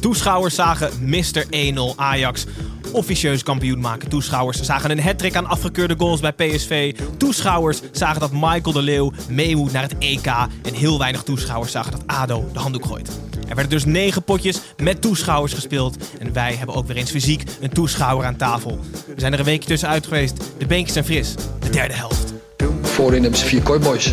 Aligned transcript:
Toeschouwers 0.00 0.54
zagen 0.54 0.90
Mr. 1.00 1.44
1-0 1.50 1.96
Ajax 1.96 2.46
officieus 2.92 3.42
kampioen 3.42 3.80
maken. 3.80 4.08
Toeschouwers 4.08 4.60
zagen 4.60 4.90
een 4.90 5.00
hat 5.00 5.34
aan 5.34 5.46
afgekeurde 5.46 5.94
goals 5.98 6.20
bij 6.20 6.32
PSV. 6.32 6.94
Toeschouwers 7.16 7.80
zagen 7.92 8.20
dat 8.20 8.32
Michael 8.32 8.72
de 8.72 8.82
Leeuw 8.82 9.12
mee 9.28 9.56
moet 9.56 9.72
naar 9.72 9.82
het 9.82 9.98
EK. 9.98 10.26
En 10.62 10.74
heel 10.74 10.98
weinig 10.98 11.22
toeschouwers 11.22 11.72
zagen 11.72 11.92
dat 11.92 12.02
ADO 12.06 12.48
de 12.52 12.58
handdoek 12.58 12.86
gooit. 12.86 13.08
Er 13.48 13.54
werden 13.54 13.72
dus 13.72 13.84
negen 13.84 14.22
potjes 14.22 14.60
met 14.76 15.02
toeschouwers 15.02 15.52
gespeeld. 15.52 15.96
En 16.18 16.32
wij 16.32 16.54
hebben 16.54 16.74
ook 16.74 16.86
weer 16.86 16.96
eens 16.96 17.10
fysiek 17.10 17.44
een 17.60 17.70
toeschouwer 17.72 18.26
aan 18.26 18.36
tafel. 18.36 18.78
We 19.06 19.20
zijn 19.20 19.32
er 19.32 19.38
een 19.38 19.44
weekje 19.44 19.68
tussenuit 19.68 20.04
geweest. 20.06 20.36
De 20.58 20.66
beentjes 20.66 20.92
zijn 20.92 21.04
fris. 21.04 21.34
De 21.58 21.70
derde 21.70 21.94
helft. 21.94 22.32
Voorin 22.82 23.22
hebben 23.22 23.40
ze 23.40 23.46
vier 23.46 23.62
kooiboys. 23.62 24.12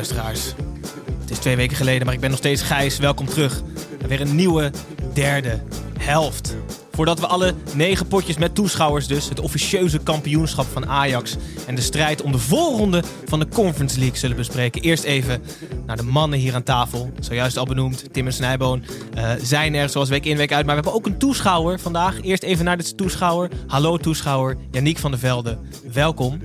Het 0.00 1.30
is 1.30 1.38
twee 1.38 1.56
weken 1.56 1.76
geleden, 1.76 2.04
maar 2.04 2.14
ik 2.14 2.20
ben 2.20 2.30
nog 2.30 2.38
steeds 2.38 2.62
Gijs. 2.62 2.98
Welkom 2.98 3.26
terug. 3.26 3.62
Weer 4.08 4.20
een 4.20 4.34
nieuwe 4.34 4.70
derde 5.12 5.60
helft. 5.98 6.56
Voordat 6.92 7.20
we 7.20 7.26
alle 7.26 7.54
negen 7.74 8.06
potjes 8.06 8.36
met 8.36 8.54
toeschouwers 8.54 9.06
dus, 9.06 9.28
het 9.28 9.40
officieuze 9.40 9.98
kampioenschap 9.98 10.66
van 10.72 10.86
Ajax 10.86 11.36
en 11.66 11.74
de 11.74 11.80
strijd 11.80 12.22
om 12.22 12.32
de 12.32 12.38
voorronde 12.38 13.02
van 13.24 13.38
de 13.38 13.48
Conference 13.48 13.98
League 13.98 14.18
zullen 14.18 14.36
bespreken. 14.36 14.82
Eerst 14.82 15.04
even 15.04 15.42
naar 15.86 15.96
de 15.96 16.02
mannen 16.02 16.38
hier 16.38 16.54
aan 16.54 16.62
tafel. 16.62 17.10
Zojuist 17.18 17.56
al 17.56 17.66
benoemd, 17.66 18.12
Tim 18.12 18.26
en 18.26 18.32
Snijboon 18.32 18.84
eh, 19.14 19.30
zijn 19.42 19.74
er 19.74 19.88
zoals 19.88 20.08
week 20.08 20.24
in 20.24 20.36
week 20.36 20.52
uit. 20.52 20.66
Maar 20.66 20.76
we 20.76 20.82
hebben 20.82 21.00
ook 21.00 21.06
een 21.06 21.18
toeschouwer 21.18 21.80
vandaag. 21.80 22.22
Eerst 22.22 22.42
even 22.42 22.64
naar 22.64 22.76
de 22.76 22.94
toeschouwer. 22.94 23.50
Hallo 23.66 23.96
toeschouwer, 23.96 24.56
Yannick 24.70 24.98
van 24.98 25.10
der 25.10 25.20
Velde. 25.20 25.58
Welkom. 25.92 26.40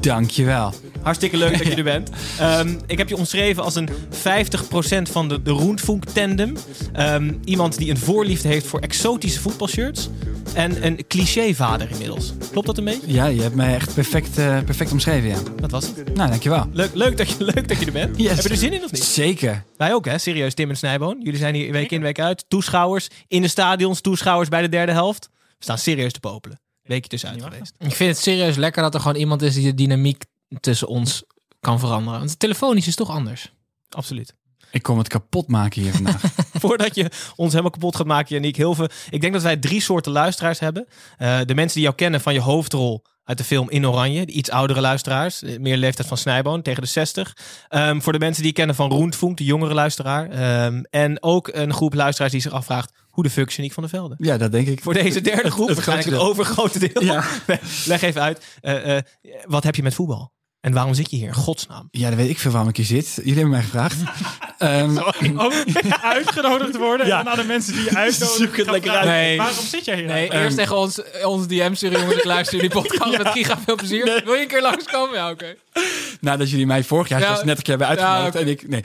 Dankjewel. 0.00 0.72
Hartstikke 1.04 1.36
leuk 1.36 1.58
dat 1.58 1.66
je 1.66 1.74
er 1.74 1.84
bent. 1.84 2.10
Ehm, 2.38 2.74
ik 2.86 2.98
heb 2.98 3.08
je 3.08 3.16
omschreven 3.16 3.62
als 3.62 3.74
een 3.74 3.88
50% 4.10 5.10
van 5.10 5.28
de, 5.28 5.42
de 5.42 5.50
Roentvoink-tandem. 5.50 6.56
Ehm, 6.92 7.32
iemand 7.44 7.78
die 7.78 7.90
een 7.90 7.98
voorliefde 7.98 8.48
heeft 8.48 8.66
voor 8.66 8.80
exotische 8.80 9.40
voetbalshirts. 9.40 10.08
En 10.54 10.86
een 10.86 11.06
clichévader 11.08 11.90
inmiddels. 11.90 12.32
Klopt 12.50 12.66
dat 12.66 12.78
een 12.78 12.84
beetje? 12.84 13.12
Ja, 13.12 13.26
je 13.26 13.42
hebt 13.42 13.54
mij 13.54 13.74
echt 13.74 13.94
perfect, 13.94 14.38
eh, 14.38 14.58
perfect 14.64 14.92
omschreven, 14.92 15.28
ja. 15.28 15.38
Dat 15.60 15.70
was 15.70 15.86
het. 15.86 16.14
Nou, 16.14 16.30
dankjewel. 16.30 16.66
Leuk, 16.72 16.94
leuk, 16.94 17.16
dat, 17.16 17.30
je, 17.30 17.44
leuk 17.54 17.68
dat 17.68 17.78
je 17.78 17.86
er 17.86 17.92
bent. 17.92 18.16
Yes. 18.16 18.34
Heb 18.34 18.44
je 18.44 18.48
er 18.48 18.56
zin 18.56 18.72
in 18.72 18.84
of 18.84 18.92
niet? 18.92 19.04
Zeker. 19.04 19.64
Wij 19.76 19.94
ook, 19.94 20.04
hè? 20.04 20.18
Serieus, 20.18 20.54
Tim 20.54 20.70
en 20.70 20.76
Snijboon. 20.76 21.20
Jullie 21.22 21.38
zijn 21.38 21.54
hier 21.54 21.72
week 21.72 21.90
in, 21.90 22.00
week 22.00 22.20
uit. 22.20 22.44
Toeschouwers 22.48 23.08
in 23.28 23.42
de 23.42 23.48
stadions, 23.48 24.00
toeschouwers 24.00 24.48
bij 24.48 24.62
de 24.62 24.68
derde 24.68 24.92
helft. 24.92 25.28
We 25.32 25.64
staan 25.64 25.78
serieus 25.78 26.12
te 26.12 26.20
popelen. 26.20 26.60
Weekje 26.82 27.08
tussenuit 27.08 27.42
geweest. 27.42 27.74
Ik 27.78 27.94
vind 27.94 28.10
het 28.10 28.18
serieus 28.18 28.56
lekker 28.56 28.82
dat 28.82 28.94
er 28.94 29.00
gewoon 29.00 29.16
iemand 29.16 29.42
is 29.42 29.54
die 29.54 29.64
de 29.64 29.74
dynamiek 29.74 30.24
tussen 30.60 30.88
ons 30.88 31.24
kan 31.60 31.78
veranderen. 31.78 32.18
Want 32.18 32.38
telefonisch 32.38 32.86
is 32.86 32.94
toch 32.94 33.10
anders. 33.10 33.52
Absoluut. 33.88 34.34
Ik 34.70 34.82
kom 34.82 34.98
het 34.98 35.08
kapot 35.08 35.48
maken 35.48 35.82
hier 35.82 35.92
vandaag. 35.92 36.22
Voordat 36.64 36.94
je 36.94 37.10
ons 37.36 37.50
helemaal 37.50 37.70
kapot 37.70 37.96
gaat 37.96 38.06
maken, 38.06 38.34
Yannick, 38.34 38.56
heel 38.56 38.74
veel. 38.74 38.88
Ik 39.10 39.20
denk 39.20 39.32
dat 39.32 39.42
wij 39.42 39.56
drie 39.56 39.80
soorten 39.80 40.12
luisteraars 40.12 40.58
hebben. 40.58 40.86
Uh, 41.18 41.40
de 41.44 41.54
mensen 41.54 41.74
die 41.74 41.82
jou 41.82 41.94
kennen 41.94 42.20
van 42.20 42.34
je 42.34 42.40
hoofdrol 42.40 43.04
uit 43.24 43.38
de 43.38 43.44
film 43.44 43.70
In 43.70 43.86
Oranje. 43.86 44.26
De 44.26 44.32
iets 44.32 44.50
oudere 44.50 44.80
luisteraars. 44.80 45.42
Meer 45.58 45.76
leeftijd 45.76 46.08
van 46.08 46.16
Snijboon, 46.16 46.62
tegen 46.62 46.82
de 46.82 46.88
60. 46.88 47.36
Um, 47.70 48.02
voor 48.02 48.12
de 48.12 48.18
mensen 48.18 48.42
die 48.42 48.50
je 48.50 48.56
kennen 48.56 48.76
van 48.76 48.90
Roentvoink, 48.90 49.36
de 49.36 49.44
jongere 49.44 49.74
luisteraar. 49.74 50.64
Um, 50.64 50.84
en 50.90 51.22
ook 51.22 51.48
een 51.52 51.72
groep 51.72 51.94
luisteraars 51.94 52.32
die 52.32 52.40
zich 52.40 52.52
afvraagt... 52.52 52.92
hoe 53.08 53.24
de 53.24 53.30
fuck 53.30 53.58
Nick 53.58 53.72
van 53.72 53.82
der 53.82 53.92
Velde? 53.92 54.14
Ja, 54.18 54.36
dat 54.36 54.52
denk 54.52 54.66
ik. 54.66 54.82
Voor 54.82 54.94
deze 54.94 55.20
derde 55.20 55.50
groep, 55.50 55.66
het, 55.66 55.74
waarschijnlijk 55.76 56.10
het 56.10 56.28
overgrote 56.28 56.78
deel. 56.78 57.02
Ja. 57.02 57.24
Leg 57.86 58.02
even 58.02 58.22
uit. 58.22 58.44
Uh, 58.62 58.86
uh, 58.86 58.98
wat 59.44 59.64
heb 59.64 59.74
je 59.74 59.82
met 59.82 59.94
voetbal? 59.94 60.33
En 60.64 60.72
waarom 60.72 60.94
zit 60.94 61.10
je 61.10 61.16
hier 61.16 61.26
in 61.26 61.34
godsnaam? 61.34 61.88
Ja, 61.90 62.08
dan 62.08 62.18
weet 62.18 62.28
ik 62.28 62.38
veel 62.38 62.50
waarom 62.50 62.68
ik 62.68 62.76
hier 62.76 62.86
zit. 62.86 63.12
Jullie 63.14 63.32
hebben 63.32 63.50
mij 63.50 63.62
gevraagd. 63.62 63.96
um, 64.58 64.98
ook 65.36 65.54
uitgenodigd 66.16 66.76
worden 66.76 67.06
ja. 67.06 67.20
en 67.20 67.28
aan 67.28 67.36
de 67.36 67.44
mensen 67.44 67.72
die 67.72 67.84
je 67.84 67.96
uitnodigen. 67.96 68.38
Zoek 68.46 68.56
het 68.56 68.70
lekker 68.70 68.90
uit. 68.90 69.06
Nee. 69.06 69.36
Waarom 69.36 69.64
zit 69.64 69.84
jij 69.84 69.96
hier? 69.96 70.06
Nee, 70.06 70.28
nou? 70.28 70.42
eerst 70.42 70.56
tegen 70.56 70.76
ons, 70.76 71.00
ons 71.24 71.46
DM 71.46 71.74
sturen, 71.74 72.00
jongens, 72.00 72.16
ik 72.16 72.24
luister 72.24 72.54
jullie 72.54 72.70
podcast 72.70 73.12
ja. 73.12 73.18
met 73.18 73.28
Giga. 73.28 73.58
Veel 73.64 73.74
plezier. 73.74 74.04
Nee. 74.04 74.20
Wil 74.24 74.34
je 74.34 74.40
een 74.40 74.48
keer 74.48 74.62
langskomen? 74.62 75.16
Ja, 75.16 75.30
oké. 75.30 75.56
Okay. 75.72 75.84
Nadat 76.20 76.50
jullie 76.50 76.66
mij 76.66 76.84
vorig 76.84 77.08
jaar 77.08 77.20
ja. 77.20 77.44
net 77.44 77.56
een 77.56 77.62
keer 77.62 77.78
hebben 77.78 77.86
uitgenodigd. 77.86 78.34
Ja, 78.34 78.40
okay. 78.40 78.42
en 78.42 78.48
ik, 78.48 78.68
nee. 78.68 78.82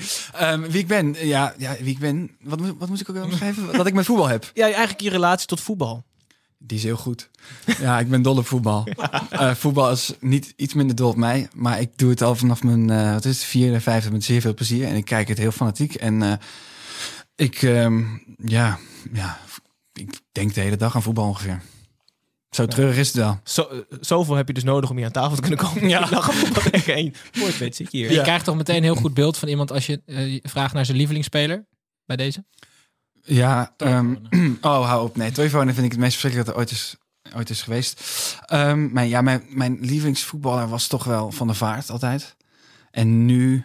Um, 0.51 0.71
wie 0.71 0.81
ik 0.81 0.87
ben? 0.87 1.15
Ja, 1.19 1.53
ja, 1.57 1.75
wie 1.79 1.93
ik 1.93 1.99
ben? 1.99 2.31
Wat, 2.41 2.59
wat 2.77 2.89
moet 2.89 3.01
ik 3.01 3.09
ook 3.09 3.23
omschrijven? 3.23 3.71
Dat 3.71 3.87
ik 3.87 3.93
met 3.93 4.05
voetbal 4.05 4.27
heb. 4.27 4.51
Ja, 4.53 4.65
eigenlijk 4.65 5.01
je 5.01 5.09
relatie 5.09 5.47
tot 5.47 5.59
voetbal. 5.59 6.03
Die 6.61 6.77
is 6.77 6.83
heel 6.83 6.97
goed. 6.97 7.29
Ja, 7.79 7.99
ik 7.99 8.09
ben 8.09 8.21
dol 8.21 8.37
op 8.37 8.47
voetbal. 8.47 8.87
Uh, 9.31 9.53
voetbal 9.63 9.91
is 9.91 10.13
niet 10.19 10.53
iets 10.55 10.73
minder 10.73 10.95
dol 10.95 11.09
op 11.09 11.15
mij, 11.15 11.47
maar 11.53 11.81
ik 11.81 11.89
doe 11.95 12.09
het 12.09 12.21
al 12.21 12.35
vanaf 12.35 12.63
mijn 12.63 12.91
uh, 12.91 13.13
wat 13.13 13.25
is 13.25 13.35
het, 13.37 13.45
vierde, 13.45 13.81
vijfde 13.81 14.11
met 14.11 14.23
zeer 14.23 14.41
veel 14.41 14.53
plezier 14.53 14.87
en 14.87 14.95
ik 14.95 15.05
kijk 15.05 15.27
het 15.27 15.37
heel 15.37 15.51
fanatiek 15.51 15.95
en 15.95 16.21
uh, 16.21 16.33
ik, 17.35 17.61
um, 17.61 18.23
ja, 18.37 18.79
ja, 19.13 19.39
ik 19.93 20.19
denk 20.31 20.53
de 20.53 20.61
hele 20.61 20.77
dag 20.77 20.95
aan 20.95 21.01
voetbal 21.01 21.27
ongeveer. 21.27 21.61
Zo 22.49 22.65
treurig 22.65 22.97
is 22.97 23.07
het 23.07 23.15
wel. 23.15 23.39
Zo, 23.43 23.85
zoveel 24.01 24.35
heb 24.35 24.47
je 24.47 24.53
dus 24.53 24.63
nodig 24.63 24.89
om 24.89 24.95
hier 24.95 25.05
aan 25.05 25.11
tafel 25.11 25.35
te 25.35 25.41
kunnen 25.41 25.59
komen. 25.59 25.87
Ja. 25.89 26.09
Lach 26.09 27.57
weet 27.57 27.75
zit 27.75 27.91
je 27.91 27.97
hier. 27.97 28.11
Je 28.11 28.21
krijgt 28.21 28.45
toch 28.45 28.55
meteen 28.55 28.75
een 28.75 28.83
heel 28.83 28.95
goed 28.95 29.13
beeld 29.13 29.37
van 29.37 29.47
iemand 29.47 29.71
als 29.71 29.85
je 29.85 30.01
uh, 30.05 30.39
vraagt 30.43 30.73
naar 30.73 30.85
zijn 30.85 30.97
lievelingsspeler 30.97 31.65
bij 32.05 32.15
deze? 32.15 32.43
Ja, 33.29 33.73
um, 33.77 34.21
oh, 34.61 34.85
hou 34.87 35.03
op. 35.03 35.15
Nee, 35.15 35.31
Toivonen 35.31 35.73
vind 35.73 35.85
ik 35.85 35.91
het 35.91 35.99
meest 35.99 36.17
verschrikkelijk 36.17 36.45
dat 36.45 36.55
er 36.55 36.61
ooit 36.61 36.71
is, 36.71 36.95
ooit 37.35 37.49
is 37.49 37.61
geweest. 37.61 38.01
Um, 38.53 38.93
mijn, 38.93 39.09
ja, 39.09 39.21
mijn, 39.21 39.43
mijn 39.49 39.77
lievelingsvoetballer 39.79 40.67
was 40.67 40.87
toch 40.87 41.03
wel 41.03 41.31
Van 41.31 41.47
der 41.47 41.55
Vaart 41.55 41.89
altijd. 41.89 42.35
En 42.91 43.25
nu, 43.25 43.63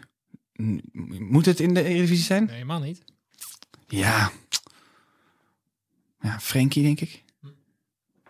moet 1.19 1.47
het 1.47 1.60
in 1.60 1.75
de 1.75 1.82
Eredivisie 1.82 2.25
zijn? 2.25 2.44
Nee, 2.44 2.54
helemaal 2.54 2.80
niet. 2.80 3.04
Ja. 3.86 4.30
Ja, 6.20 6.41
Frenkie 6.41 6.82
denk 6.82 7.00
ik. 7.00 7.25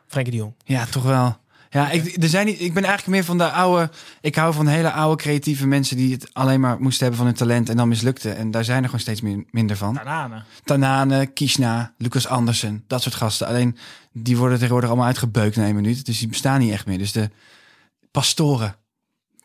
Frenkie 0.06 0.32
de 0.32 0.38
Jong. 0.38 0.54
Ja, 0.64 0.86
toch 0.86 1.04
wel. 1.04 1.42
Ja, 1.74 1.90
ik, 1.90 2.22
er 2.22 2.28
zijn 2.28 2.46
niet, 2.46 2.60
ik 2.60 2.74
ben 2.74 2.84
eigenlijk 2.84 3.16
meer 3.16 3.24
van 3.24 3.38
de 3.38 3.50
oude... 3.50 3.90
Ik 4.20 4.34
hou 4.34 4.54
van 4.54 4.66
hele 4.66 4.92
oude 4.92 5.22
creatieve 5.22 5.66
mensen 5.66 5.96
die 5.96 6.12
het 6.12 6.34
alleen 6.34 6.60
maar 6.60 6.80
moesten 6.80 7.00
hebben 7.00 7.16
van 7.16 7.26
hun 7.26 7.36
talent 7.36 7.68
en 7.68 7.76
dan 7.76 7.88
mislukte. 7.88 8.30
En 8.30 8.50
daar 8.50 8.64
zijn 8.64 8.78
er 8.78 8.84
gewoon 8.84 9.00
steeds 9.00 9.20
meer, 9.20 9.44
minder 9.50 9.76
van. 9.76 9.94
Tanane. 9.94 10.42
Tanane, 10.64 11.26
Kishna, 11.26 11.94
Lucas 11.99 12.26
Andersen, 12.26 12.84
dat 12.87 13.02
soort 13.02 13.14
gasten. 13.14 13.46
Alleen 13.46 13.76
die 14.12 14.37
worden 14.37 14.56
tegenwoordig 14.56 14.88
allemaal 14.88 15.08
uitgebeukt 15.08 15.56
na 15.56 15.64
één 15.64 15.75
minuut. 15.75 16.06
Dus 16.06 16.19
die 16.19 16.28
bestaan 16.28 16.60
niet 16.60 16.72
echt 16.72 16.87
meer. 16.87 16.99
Dus 16.99 17.12
de 17.12 17.31
pastoren, 18.10 18.76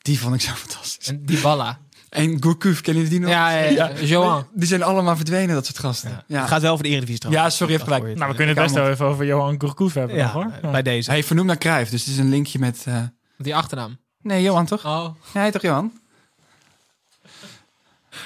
die 0.01 0.19
vond 0.19 0.35
ik 0.35 0.41
zo 0.41 0.53
fantastisch. 0.65 1.07
En 1.07 1.25
die 1.25 1.41
Balla. 1.41 1.79
En 2.09 2.43
Gourcuff, 2.43 2.81
kennen 2.81 3.03
jullie 3.03 3.19
die 3.19 3.27
nog? 3.27 3.37
Ja, 3.37 3.49
ja, 3.59 3.69
ja. 3.69 3.91
Johan. 4.01 4.47
Die 4.53 4.67
zijn 4.67 4.83
allemaal 4.83 5.15
verdwenen, 5.15 5.55
dat 5.55 5.65
soort 5.65 5.79
gasten. 5.79 6.09
Ja. 6.09 6.23
Ja. 6.27 6.39
Het 6.39 6.49
gaat 6.49 6.61
wel 6.61 6.73
voor 6.73 6.83
de 6.83 6.89
Eredivisie 6.89 7.19
trouwens. 7.19 7.45
Ja, 7.45 7.57
sorry, 7.57 7.73
even 7.73 7.85
gelijk. 7.85 8.03
Nou, 8.03 8.29
we 8.29 8.35
kunnen 8.35 8.55
het 8.55 8.63
best 8.63 8.75
wel 8.75 8.89
even 8.89 9.05
over 9.05 9.25
Johan 9.25 9.55
Gourcuff 9.57 9.93
hebben 9.93 10.15
ja, 10.15 10.23
nog, 10.23 10.33
hoor. 10.33 10.71
Bij 10.71 10.81
deze. 10.81 11.09
Hij 11.09 11.23
vernoemd 11.23 11.47
naar 11.47 11.57
Cruijff, 11.57 11.91
dus 11.91 12.05
het 12.05 12.13
is 12.13 12.19
een 12.19 12.29
linkje 12.29 12.59
met... 12.59 12.85
Uh... 12.87 13.01
Die 13.37 13.55
achternaam? 13.55 13.97
Nee, 14.21 14.43
Johan 14.43 14.65
toch? 14.65 14.85
Oh. 14.85 15.05
Ja, 15.33 15.39
hij 15.39 15.51
toch 15.51 15.61
Johan? 15.61 15.91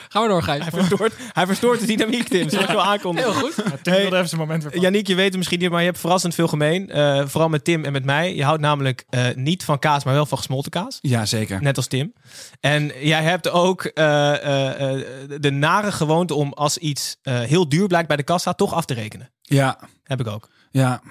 Gaan 0.09 0.21
we 0.23 0.27
door, 0.27 0.43
Gijs. 0.43 0.61
Hij 0.61 0.71
verstoort, 0.71 1.13
hij 1.31 1.45
verstoort 1.45 1.79
de 1.79 1.85
dynamiek, 1.85 2.27
Tim. 2.27 2.49
Zoals 2.49 2.65
je 2.65 2.73
al 2.75 2.83
aankondigde. 2.83 3.31
Heel 3.31 3.39
goed. 3.41 3.55
Tim 3.55 3.93
Hey, 3.93 4.01
wilde 4.01 4.15
even 4.15 4.27
zijn 4.29 4.41
moment 4.41 4.63
weer 4.63 4.79
Yannick, 4.81 5.07
je 5.07 5.15
weet 5.15 5.27
het 5.27 5.37
misschien 5.37 5.59
niet, 5.59 5.69
maar 5.69 5.79
je 5.79 5.85
hebt 5.85 5.99
verrassend 5.99 6.35
veel 6.35 6.47
gemeen. 6.47 6.89
Eh, 6.89 7.23
vooral 7.25 7.49
met 7.49 7.63
Tim 7.63 7.85
en 7.85 7.91
met 7.91 8.05
mij. 8.05 8.35
Je 8.35 8.43
houdt 8.43 8.61
namelijk 8.61 9.05
eh, 9.09 9.25
niet 9.35 9.63
van 9.63 9.79
kaas, 9.79 10.03
maar 10.03 10.13
wel 10.13 10.25
van 10.25 10.37
gesmolten 10.37 10.71
kaas. 10.71 10.97
Ja, 11.01 11.25
zeker. 11.25 11.61
Net 11.61 11.77
als 11.77 11.87
Tim. 11.87 12.13
En 12.59 12.91
jij 12.99 13.23
hebt 13.23 13.49
ook 13.49 13.83
eh, 13.83 14.33
eh, 14.33 14.91
eh, 14.93 15.05
de 15.39 15.51
nare 15.51 15.91
gewoonte 15.91 16.33
om 16.33 16.53
als 16.53 16.77
iets 16.77 17.17
eh, 17.21 17.39
heel 17.39 17.69
duur 17.69 17.87
blijkt 17.87 18.07
bij 18.07 18.17
de 18.17 18.23
kassa 18.23 18.53
toch 18.53 18.73
af 18.73 18.85
te 18.85 18.93
rekenen. 18.93 19.31
Ja, 19.41 19.79
Heb 20.03 20.19
ik 20.19 20.27
ook. 20.27 20.49
ja. 20.71 21.01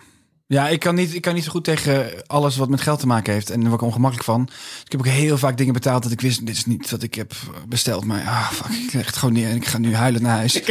Ja, 0.53 0.69
ik 0.69 0.81
kan, 0.81 0.95
niet, 0.95 1.15
ik 1.15 1.21
kan 1.21 1.35
niet 1.35 1.45
zo 1.45 1.51
goed 1.51 1.65
tegen 1.65 2.11
alles 2.27 2.57
wat 2.57 2.69
met 2.69 2.81
geld 2.81 3.01
te 3.01 3.07
maken 3.07 3.33
heeft. 3.33 3.51
En 3.51 3.61
daar 3.61 3.69
word 3.69 3.81
ik 3.81 3.87
ongemakkelijk 3.87 4.27
van. 4.27 4.45
Dus 4.45 4.83
ik 4.85 4.93
heb 4.93 5.01
ook 5.01 5.07
heel 5.07 5.39
vaak 5.39 5.57
dingen 5.57 5.73
betaald 5.73 6.03
dat 6.03 6.13
ik 6.13 6.21
wist... 6.21 6.47
dit 6.47 6.57
is 6.57 6.67
niet 6.67 6.91
wat 6.91 7.03
ik 7.03 7.15
heb 7.15 7.33
besteld. 7.69 8.05
Maar 8.05 8.23
ah, 8.27 8.51
fuck, 8.51 8.77
ik 8.87 8.93
leg 8.93 9.07
het 9.07 9.17
gewoon 9.17 9.35
neer 9.35 9.49
en 9.49 9.57
ik 9.57 9.67
ga 9.67 9.79
nu 9.79 9.95
huilen 9.95 10.23
naar 10.23 10.37
huis. 10.37 10.61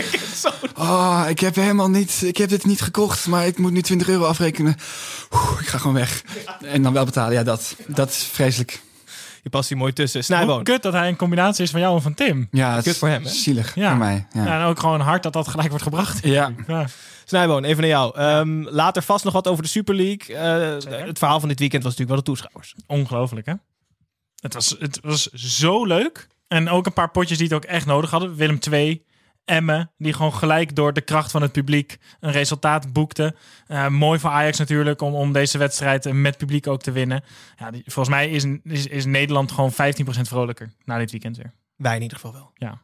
Oh, 0.76 1.26
ik 1.28 1.40
heb 1.40 1.56
helemaal 1.56 1.90
niet... 1.90 2.22
Ik 2.22 2.38
heb 2.38 2.50
dit 2.50 2.66
niet 2.66 2.82
gekocht, 2.82 3.28
maar 3.28 3.48
ik 3.48 3.58
moet 3.58 3.72
nu 3.72 3.82
20 3.82 4.08
euro 4.10 4.26
afrekenen. 4.26 4.76
Oeh, 5.32 5.60
ik 5.60 5.68
ga 5.68 5.78
gewoon 5.78 5.96
weg. 5.96 6.24
En 6.62 6.82
dan 6.82 6.94
wel 6.94 7.06
betalen. 7.06 7.34
Ja, 7.34 7.44
dat, 7.44 7.76
dat 7.88 8.10
is 8.10 8.18
vreselijk. 8.18 8.82
Je 9.44 9.50
past 9.50 9.70
hier 9.70 9.78
mooi 9.78 9.94
tussen. 9.94 10.24
Snijboon. 10.24 10.64
kut 10.64 10.82
dat 10.84 10.94
hij 10.94 11.08
een 11.08 11.16
combinatie 11.16 11.64
is 11.64 11.72
van 11.72 11.80
jou 11.80 11.96
en 11.96 12.02
van 12.02 12.14
Tim. 12.14 12.48
Ja, 12.52 12.74
het 12.76 12.84
Kut 12.84 12.94
is 12.94 13.00
voor 13.00 13.08
hem, 13.08 13.24
hè? 13.24 13.30
zielig 13.30 13.76
Ja. 13.76 13.90
voor 13.90 13.98
mij. 13.98 14.28
Ja. 14.34 14.46
Ja. 14.46 14.60
en 14.62 14.66
ook 14.66 14.80
gewoon 14.80 15.00
hard 15.00 15.24
dat 15.24 15.34
dat 15.34 15.48
gelijk 15.48 15.70
wordt 15.70 15.84
gebracht. 15.84 16.26
ja. 16.26 16.52
Ja. 16.68 16.86
Snijboon, 17.26 17.64
even 17.64 17.82
naar 17.82 17.90
jou. 17.90 18.18
Ehm, 18.18 18.62
later 18.62 19.04
vast 19.04 19.24
nog 19.24 19.34
wat 19.34 19.48
over 19.48 19.64
de 19.64 19.70
Super 19.70 19.96
League. 19.96 20.36
Eh, 20.38 21.06
het 21.08 21.18
verhaal 21.18 21.40
van 21.40 21.50
dit 21.50 21.60
weekend 21.60 21.84
was 21.84 21.98
natuurlijk 21.98 22.26
wel 22.26 22.36
de 22.36 22.42
toeschouwers. 22.42 22.76
Ongelooflijk, 22.88 23.46
hè? 23.46 23.54
Het 24.40 24.54
was, 24.54 24.76
het 24.80 25.00
was 25.04 25.28
zo 25.34 25.86
leuk. 25.86 26.28
En 26.48 26.70
ook 26.70 26.86
een 26.86 26.94
paar 26.94 27.12
potjes 27.12 27.38
die 27.38 27.48
het 27.48 27.56
ook 27.56 27.64
echt 27.64 27.86
nodig 27.86 28.10
hadden. 28.10 28.36
Willem 28.36 28.60
II, 28.72 29.04
Emmen, 29.52 29.92
die 29.98 30.14
gewoon 30.14 30.34
gelijk 30.34 30.76
door 30.76 30.94
de 30.94 31.02
kracht 31.02 31.32
van 31.32 31.42
het 31.42 31.52
publiek 31.52 31.98
een 32.20 32.32
resultaat 32.32 32.94
boekte. 32.94 33.36
Eh, 33.68 33.88
mooi 33.88 34.20
voor 34.20 34.30
Ajax 34.30 34.58
natuurlijk 34.58 35.02
om, 35.02 35.14
om 35.14 35.34
deze 35.34 35.58
wedstrijd 35.58 36.14
met 36.14 36.38
publiek 36.38 36.68
ook 36.68 36.82
te 36.82 36.92
winnen. 36.92 37.24
Ja, 37.58 37.72
die, 37.72 37.84
volgens 37.86 38.16
mij 38.16 38.30
is, 38.30 38.46
is, 38.64 38.88
is 38.88 39.06
Nederland 39.06 39.52
gewoon 39.52 39.72
15% 39.72 39.76
vrolijker 40.06 40.74
na 40.86 40.98
dit 40.98 41.12
weekend 41.12 41.38
weer. 41.38 41.54
Wij 41.76 41.96
in 41.96 42.02
ieder 42.02 42.18
geval 42.18 42.34
wel. 42.34 42.52
Ja. 42.56 42.82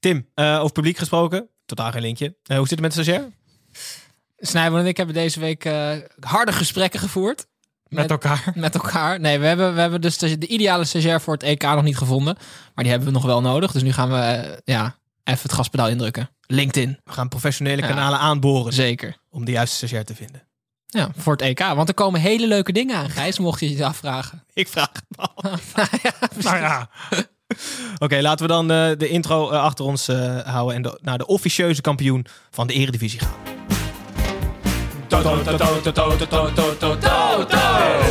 Tim, 0.00 0.28
eh, 0.34 0.58
over 0.58 0.72
publiek 0.72 0.96
gesproken. 0.96 1.48
Totaal 1.66 1.90
geen 1.90 2.02
linkje. 2.02 2.36
Eh, 2.44 2.56
hoe 2.56 2.68
zit 2.68 2.78
het 2.78 2.80
met 2.80 2.94
de 2.94 3.02
stagiair? 3.02 3.30
Snijboon 4.38 4.80
en 4.80 4.86
ik 4.86 4.96
hebben 4.96 5.14
deze 5.14 5.40
week 5.40 5.64
eh, 5.64 5.92
harde 6.20 6.52
gesprekken 6.52 7.00
gevoerd. 7.00 7.46
Met, 7.88 8.10
elkaar. 8.10 8.52
Met 8.54 8.74
elkaar. 8.74 9.20
Nee, 9.20 9.38
we 9.38 9.46
hebben, 9.46 9.74
we 9.74 9.80
hebben 9.80 10.00
dus 10.00 10.18
de, 10.18 10.38
de 10.38 10.46
ideale 10.46 10.84
stagiair 10.84 11.20
voor 11.20 11.34
het 11.34 11.42
EK 11.42 11.62
nog 11.62 11.82
niet 11.82 11.96
gevonden. 11.96 12.36
Maar 12.74 12.84
die 12.84 12.92
hebben 12.92 13.08
we 13.08 13.14
nog 13.14 13.24
wel 13.24 13.40
nodig. 13.40 13.72
Dus 13.72 13.82
nu 13.82 13.92
gaan 13.92 14.10
we 14.10 14.60
ja, 14.64 14.97
even 15.28 15.42
het 15.42 15.52
gaspedaal 15.52 15.88
indrukken. 15.88 16.30
LinkedIn. 16.46 17.00
We 17.04 17.12
gaan 17.12 17.28
professionele 17.28 17.82
Ja. 17.82 17.88
kanalen 17.88 18.18
aanboren 18.18 18.72
Zeker. 18.72 19.16
om 19.30 19.44
de 19.44 19.50
juiste 19.52 19.76
stagiair 19.76 20.04
te 20.04 20.14
vinden. 20.14 20.46
Ja, 20.86 21.08
voor 21.16 21.32
het 21.32 21.42
EK. 21.42 21.58
Want 21.58 21.88
er 21.88 21.94
komen 21.94 22.20
hele 22.20 22.46
leuke 22.46 22.72
dingen 22.72 22.96
aan, 22.96 23.10
Gijs, 23.10 23.38
mocht 23.38 23.60
je 23.60 23.76
je 23.76 23.84
afvragen. 23.84 24.44
Ik 24.52 24.68
vraag 24.68 24.90
het 24.92 25.18
al. 25.18 25.42
Nou 26.44 26.56
ja, 26.58 26.88
Oké, 27.98 28.20
laten 28.20 28.46
we 28.46 28.52
dan 28.52 28.70
eh, 28.70 28.90
de 28.98 29.08
intro 29.08 29.50
eh, 29.50 29.62
achter 29.62 29.84
ons 29.84 30.08
eh, 30.08 30.38
houden 30.40 30.76
en 30.76 30.82
de- 30.82 30.98
naar 31.02 31.18
de 31.18 31.26
officieuze 31.26 31.80
kampioen 31.80 32.26
van 32.50 32.66
de 32.66 32.72
Eredivisie 32.72 33.20
gaan. 33.20 33.36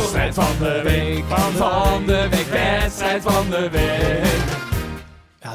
wedstrijd 0.02 0.34
van 0.34 0.56
de 0.58 0.80
week. 0.84 1.24
Van 1.56 2.06
de 2.06 2.28
week, 2.30 2.46
wedstrijd 2.46 3.22
van 3.22 3.50
de 3.50 3.68
week. 3.70 4.57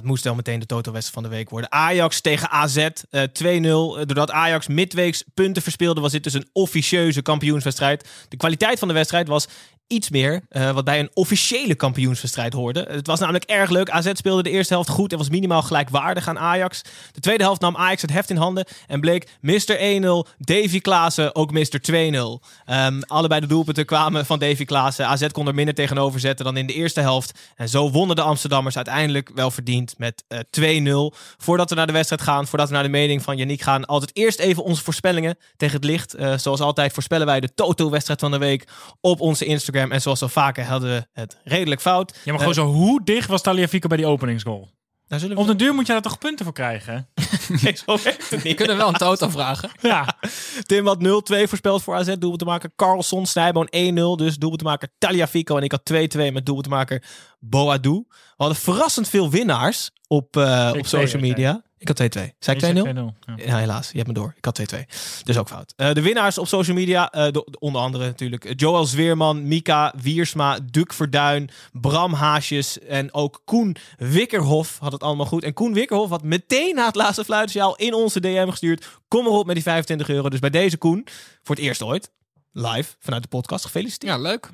Het 0.03 0.11
moest 0.11 0.23
wel 0.23 0.35
meteen 0.35 0.59
de 0.59 0.65
Toto-wedstrijd 0.65 1.13
van 1.13 1.23
de 1.23 1.37
week 1.37 1.49
worden. 1.49 1.71
Ajax 1.71 2.21
tegen 2.21 2.49
AZ, 2.49 2.75
eh 2.77 3.23
2-0. 3.23 3.45
Eh, 3.45 4.05
Doordat 4.05 4.31
Ajax 4.31 4.67
midweeks 4.67 5.23
punten 5.33 5.61
verspeelde, 5.61 6.01
was 6.01 6.11
dit 6.11 6.23
dus 6.23 6.33
een 6.33 6.47
officieuze 6.53 7.21
kampioenswedstrijd. 7.21 8.09
De 8.29 8.37
kwaliteit 8.37 8.79
van 8.79 8.87
de 8.87 8.93
wedstrijd 8.93 9.27
was 9.27 9.47
iets 9.87 10.09
meer 10.09 10.41
eh, 10.49 10.71
wat 10.71 10.83
bij 10.83 10.99
een 10.99 11.11
officiële 11.13 11.75
kampioenswedstrijd 11.75 12.53
hoorde. 12.53 12.87
Het 12.89 13.07
was 13.07 13.19
namelijk 13.19 13.43
erg 13.43 13.69
leuk. 13.69 13.89
AZ 13.89 14.11
speelde 14.13 14.43
de 14.43 14.49
eerste 14.49 14.73
helft 14.73 14.89
goed 14.89 15.11
en 15.11 15.17
was 15.17 15.29
minimaal 15.29 15.61
gelijkwaardig 15.61 16.27
aan 16.27 16.39
Ajax. 16.39 16.81
De 17.11 17.19
tweede 17.19 17.43
helft 17.43 17.61
nam 17.61 17.75
Ajax 17.75 18.01
het 18.01 18.11
heft 18.11 18.29
in 18.29 18.35
handen 18.35 18.65
en 18.87 18.99
bleek 18.99 19.27
Mr. 19.41 19.77
1-0, 20.25 20.29
Davy 20.37 20.79
Klaassen 20.79 21.35
ook 21.35 21.51
Mr. 21.51 21.81
2-0. 21.81 22.41
Ehm, 22.65 23.01
allebei 23.01 23.41
de 23.41 23.47
doelpunten 23.47 23.85
kwamen 23.85 24.25
van 24.25 24.39
Davy 24.39 24.65
Klaassen. 24.65 25.07
AZ 25.07 25.27
kon 25.27 25.47
er 25.47 25.55
minder 25.55 25.73
tegenover 25.73 26.19
zetten 26.19 26.45
dan 26.45 26.57
in 26.57 26.67
de 26.67 26.73
eerste 26.73 27.01
helft. 27.01 27.39
En 27.55 27.69
zo 27.69 27.91
wonnen 27.91 28.15
de 28.15 28.21
Amsterdammers 28.21 28.75
uiteindelijk 28.75 29.31
wel 29.35 29.51
verdiend 29.51 29.95
met 29.97 30.23
eh 30.27 30.39
2-0. 30.49 31.13
Voordat 31.37 31.69
we 31.69 31.75
naar 31.75 31.87
de 31.87 31.93
wedstrijd 31.93 32.21
gaan, 32.21 32.47
voordat 32.47 32.67
we 32.67 32.73
naar 32.73 32.83
de 32.83 32.89
mening 32.89 33.21
van 33.21 33.37
Yannick 33.37 33.61
gaan, 33.61 33.85
altijd 33.85 34.11
eerst 34.13 34.39
even 34.39 34.63
onze 34.63 34.83
voorspellingen 34.83 35.37
tegen 35.57 35.75
het 35.75 35.85
licht. 35.85 36.13
Eh, 36.13 36.37
zoals 36.37 36.59
altijd 36.59 36.93
voorspellen 36.93 37.25
wij 37.25 37.39
de 37.39 37.53
Toto-wedstrijd 37.53 38.19
van 38.19 38.31
de 38.31 38.37
week 38.37 38.67
op 39.01 39.21
onze 39.21 39.45
Instagram. 39.45 39.72
En 39.75 40.01
zoals 40.01 40.21
al 40.21 40.29
vaker 40.29 40.65
hadden 40.65 40.89
we 40.89 41.07
het 41.21 41.37
redelijk 41.43 41.81
fout. 41.81 42.19
Ja, 42.23 42.31
maar 42.31 42.39
gewoon 42.39 42.53
zo, 42.53 42.65
hoe 42.65 43.03
dicht 43.03 43.27
was 43.27 43.41
Taliafico 43.41 43.87
bij 43.87 43.97
die 43.97 44.05
openingsgoal? 44.05 44.71
Daar 45.07 45.19
zullen 45.19 45.35
we 45.35 45.41
Op 45.41 45.47
de 45.47 45.55
duur 45.55 45.73
moet 45.73 45.87
je 45.87 45.93
daar 45.93 46.01
toch 46.01 46.17
punten 46.17 46.45
voor 46.45 46.53
krijgen? 46.53 47.07
Nee, 47.61 47.75
zo 47.85 47.97
werkt 48.03 48.29
het 48.29 48.41
We 48.41 48.53
kunnen 48.53 48.77
wel 48.77 48.87
een 48.87 48.93
toto 48.93 49.29
vragen. 49.29 49.69
Ja, 49.81 50.17
Tim 50.61 50.87
had 50.87 50.97
0-2 50.97 51.03
voorspeld 51.47 51.83
voor 51.83 51.95
AZ. 51.95 52.05
Doelpuntemaker 52.05 52.71
Carlson. 52.75 53.25
Snijboon 53.25 53.67
1-0. 53.67 53.69
Dus 54.15 54.35
doelpuntemaker 54.37 54.89
Taliafico. 54.97 55.57
En 55.57 55.63
ik 55.63 55.71
had 55.71 55.93
2-2 55.93 55.97
met 56.33 56.45
doelpuntemaker 56.45 57.03
Boadu. 57.39 58.03
We 58.09 58.13
hadden 58.37 58.57
verrassend 58.57 59.09
veel 59.09 59.29
winnaars 59.29 59.91
op, 60.07 60.37
eh, 60.37 60.71
op 60.77 60.85
social 60.85 61.07
2-2. 61.07 61.19
media. 61.21 61.63
Ik 61.83 61.97
had 61.97 62.17
2-2. 62.17 62.35
Zei 62.39 62.57
ik 62.57 62.63
2-0? 62.95 63.13
Ja. 63.25 63.35
Ja, 63.45 63.57
helaas. 63.57 63.89
Je 63.91 63.95
hebt 63.97 64.07
me 64.07 64.13
door. 64.13 64.33
Ik 64.37 64.45
had 64.45 64.55
2-2. 64.55 64.77
Dus 65.23 65.37
ook 65.37 65.47
fout. 65.47 65.73
Eh, 65.75 65.93
de 65.93 66.01
winnaars 66.01 66.37
op 66.37 66.47
social 66.47 66.75
media, 66.75 67.11
eh, 67.11 67.23
de- 67.23 67.31
de- 67.31 67.59
onder 67.59 67.81
andere 67.81 68.05
natuurlijk 68.05 68.45
eh, 68.45 68.51
Joel 68.55 68.85
Zweerman, 68.85 69.47
Mika 69.47 69.93
Wiersma, 70.01 70.59
Duk 70.71 70.93
Verduin, 70.93 71.49
Bram 71.71 72.13
Haasjes 72.13 72.79
en 72.79 73.13
ook 73.13 73.41
Koen 73.45 73.75
Wikkerhof 73.97 74.77
had 74.79 74.91
het 74.91 75.03
allemaal 75.03 75.25
goed. 75.25 75.43
En 75.43 75.53
Koen 75.53 75.73
Wikkerhof 75.73 76.09
had 76.09 76.23
meteen 76.23 76.75
na 76.75 76.85
het 76.85 76.95
laatste 76.95 77.23
fluitsignaal 77.23 77.75
in 77.75 77.93
onze 77.93 78.19
DM 78.19 78.49
gestuurd. 78.49 78.87
Kom 79.07 79.25
erop 79.25 79.45
met 79.45 79.55
die 79.55 79.63
25 79.63 80.09
euro. 80.09 80.29
Dus 80.29 80.39
bij 80.39 80.49
deze 80.49 80.77
Koen, 80.77 81.07
voor 81.43 81.55
het 81.55 81.63
eerst 81.63 81.81
ooit, 81.83 82.11
live 82.51 82.95
vanuit 82.99 83.21
de 83.23 83.29
podcast, 83.29 83.65
gefeliciteerd. 83.65 84.13
Ja, 84.15 84.19
leuk. 84.21 84.49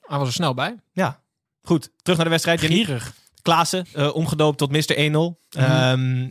Hij 0.00 0.18
was 0.18 0.26
er 0.28 0.34
snel 0.34 0.54
bij. 0.54 0.76
Ja. 0.92 1.20
Goed, 1.62 1.90
terug 1.96 2.16
naar 2.16 2.24
de 2.24 2.30
wedstrijd. 2.30 2.60
Gierig. 2.60 3.14
Klaassen, 3.42 3.86
eh, 3.92 4.14
omgedoopt 4.14 4.58
tot 4.58 4.70
Mr. 4.70 4.98
1-0. 4.98 5.38
Ehm, 5.50 6.28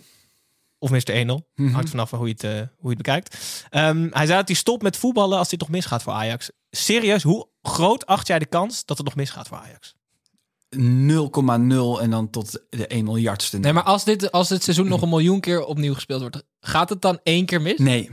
of 0.79 0.89
Mr. 0.89 1.13
1-0. 1.13 1.49
Mhm. 1.55 1.73
Hangt 1.73 1.89
vanaf 1.89 2.09
van 2.09 2.19
hoe 2.19 2.27
je 2.27 2.33
het, 2.33 2.43
eh, 2.43 2.51
hoe 2.51 2.61
je 2.81 2.87
het 2.87 2.97
bekijkt. 2.97 3.37
Ehm, 3.69 4.07
hij 4.11 4.25
zei 4.25 4.37
dat 4.37 4.47
hij 4.47 4.57
stopt 4.57 4.83
met 4.83 4.97
voetballen 4.97 5.37
als 5.37 5.49
dit 5.49 5.59
nog 5.59 5.69
misgaat 5.69 6.03
voor 6.03 6.13
Ajax. 6.13 6.51
Serieus, 6.69 7.23
hoe 7.23 7.47
groot 7.61 8.05
acht 8.05 8.27
jij 8.27 8.39
de 8.39 8.45
kans 8.45 8.85
dat 8.85 8.97
het 8.97 9.05
nog 9.05 9.15
misgaat 9.15 9.47
voor 9.47 9.57
Ajax? 9.57 9.95
0,0 10.77 12.01
en 12.01 12.09
dan 12.09 12.29
tot 12.29 12.51
de 12.69 12.87
1 12.87 13.03
miljardste. 13.03 13.57
Nee, 13.57 13.73
maar 13.73 13.83
als 13.83 14.03
dit, 14.03 14.31
als 14.31 14.47
dit 14.47 14.63
seizoen 14.63 14.87
nog 14.87 15.01
een 15.01 15.09
miljoen 15.09 15.39
keer 15.39 15.63
opnieuw 15.63 15.93
gespeeld 15.93 16.21
wordt, 16.21 16.43
gaat 16.59 16.89
het 16.89 17.01
dan 17.01 17.19
één 17.23 17.45
keer 17.45 17.61
mis? 17.61 17.77
Nee. 17.77 18.09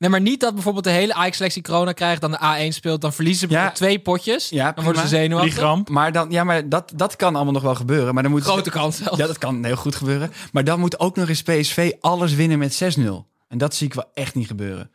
Nee, 0.00 0.10
maar 0.10 0.20
niet 0.20 0.40
dat 0.40 0.54
bijvoorbeeld 0.54 0.84
de 0.84 0.90
hele 0.90 1.14
Ajax-selectie 1.14 1.62
corona 1.62 1.92
krijgt, 1.92 2.20
dan 2.20 2.30
de 2.30 2.38
A1 2.38 2.74
speelt, 2.74 3.00
dan 3.00 3.12
verliezen 3.12 3.48
ze 3.48 3.54
Ja. 3.54 3.70
twee 3.70 3.98
potjes. 3.98 4.48
Ja, 4.48 4.72
dan 4.72 4.84
worden 4.84 5.02
ze 5.02 5.08
zenuwachtig. 5.08 5.88
Maar, 5.88 6.12
dan, 6.12 6.30
ja, 6.30 6.44
maar 6.44 6.68
dat, 6.68 6.92
dat 6.96 7.16
kan 7.16 7.34
allemaal 7.34 7.52
nog 7.52 7.62
wel 7.62 7.74
gebeuren. 7.74 8.14
Maar 8.14 8.22
dan 8.22 8.32
moet 8.32 8.42
Grote 8.42 8.70
kans 8.70 8.96
zelfs. 8.96 9.18
Ja, 9.18 9.26
dat 9.26 9.38
kan 9.38 9.64
heel 9.64 9.76
goed 9.76 9.94
gebeuren. 9.94 10.32
Maar 10.52 10.64
dan 10.64 10.80
moet 10.80 11.00
ook 11.00 11.16
nog 11.16 11.28
eens 11.28 11.42
PSV 11.42 11.92
alles 12.00 12.34
winnen 12.34 12.58
met 12.58 12.96
6-0. 12.98 13.26
En 13.48 13.58
dat 13.58 13.74
zie 13.74 13.86
ik 13.86 13.94
wel 13.94 14.10
echt 14.14 14.34
niet 14.34 14.46
gebeuren. 14.46 14.90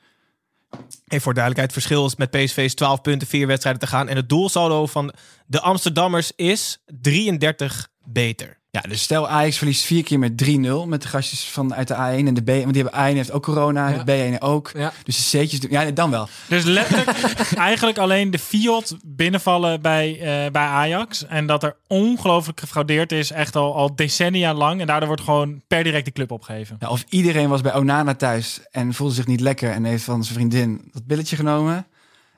Even 1.08 1.22
voor 1.22 1.34
duidelijkheid, 1.34 1.74
het 1.74 1.84
verschil 1.84 2.06
is 2.06 2.16
met 2.16 2.30
PSV's 2.32 2.74
12 2.74 3.02
punten, 3.02 3.28
4 3.28 3.48
wedstrijden 3.48 3.82
te 3.82 3.88
gaan. 3.88 4.08
En 4.08 4.16
het 4.16 4.30
doelsaldo 4.30 4.86
van 4.86 5.14
de 5.46 5.62
Amsterdammers 5.62 6.32
is 6.36 6.84
33 7.02 7.90
beter. 8.04 8.58
Ja, 8.76 8.82
dus 8.82 9.02
stel 9.02 9.30
Ajax 9.30 9.58
verliest 9.58 9.84
vier 9.86 10.04
keer 10.04 10.20
met 10.20 10.44
3-0 10.46 10.88
met 10.88 11.02
de 11.02 11.08
gastjes 11.08 11.44
van 11.44 11.74
uit 11.76 11.88
de 11.88 11.94
A1 11.94 11.98
en 12.28 12.34
de 12.34 12.42
B. 12.42 12.48
Want 12.48 12.74
die 12.74 12.84
hebben 12.84 13.02
A1 13.02 13.16
heeft 13.16 13.32
ook 13.32 13.44
corona, 13.44 13.88
Ja. 13.90 14.04
de 14.04 14.36
B1 14.38 14.40
ook. 14.40 14.72
Ja. 14.74 14.94
Dus 15.04 15.30
de 15.32 15.38
C'tjes 15.44 15.60
doen. 15.60 15.72
Ja, 15.72 15.92
dan 15.92 16.12
wel. 16.12 16.28
Dus 16.48 16.64
letterlijk 16.64 17.18
eigenlijk 17.58 17.98
alleen 17.98 18.32
de 18.32 18.40
Fiat 18.40 18.96
binnenvallen 19.06 19.82
bij, 19.82 20.12
eh, 20.14 20.52
bij 20.52 20.66
Ajax. 20.66 21.26
En 21.26 21.46
dat 21.46 21.64
er 21.64 21.76
ongelooflijk 21.88 22.60
gefraudeerd 22.60 23.12
is, 23.12 23.32
echt 23.32 23.56
al, 23.56 23.76
al 23.76 23.96
decennia 23.96 24.54
lang. 24.54 24.82
En 24.82 24.88
daardoor 24.88 25.08
wordt 25.08 25.24
gewoon 25.24 25.62
per 25.68 25.84
direct 25.84 26.06
de 26.06 26.12
club 26.12 26.32
opgegeven. 26.32 26.76
Ja, 26.80 26.90
of 26.90 27.04
iedereen 27.10 27.50
was 27.50 27.62
bij 27.62 27.76
Onana 27.76 28.16
thuis 28.16 28.60
en 28.72 28.94
voelde 28.94 29.14
zich 29.14 29.28
niet 29.28 29.40
lekker 29.42 29.72
en 29.72 29.84
heeft 29.84 30.04
van 30.04 30.24
zijn 30.24 30.36
vriendin 30.36 30.90
dat 30.92 31.06
billetje 31.06 31.36
genomen. 31.36 31.88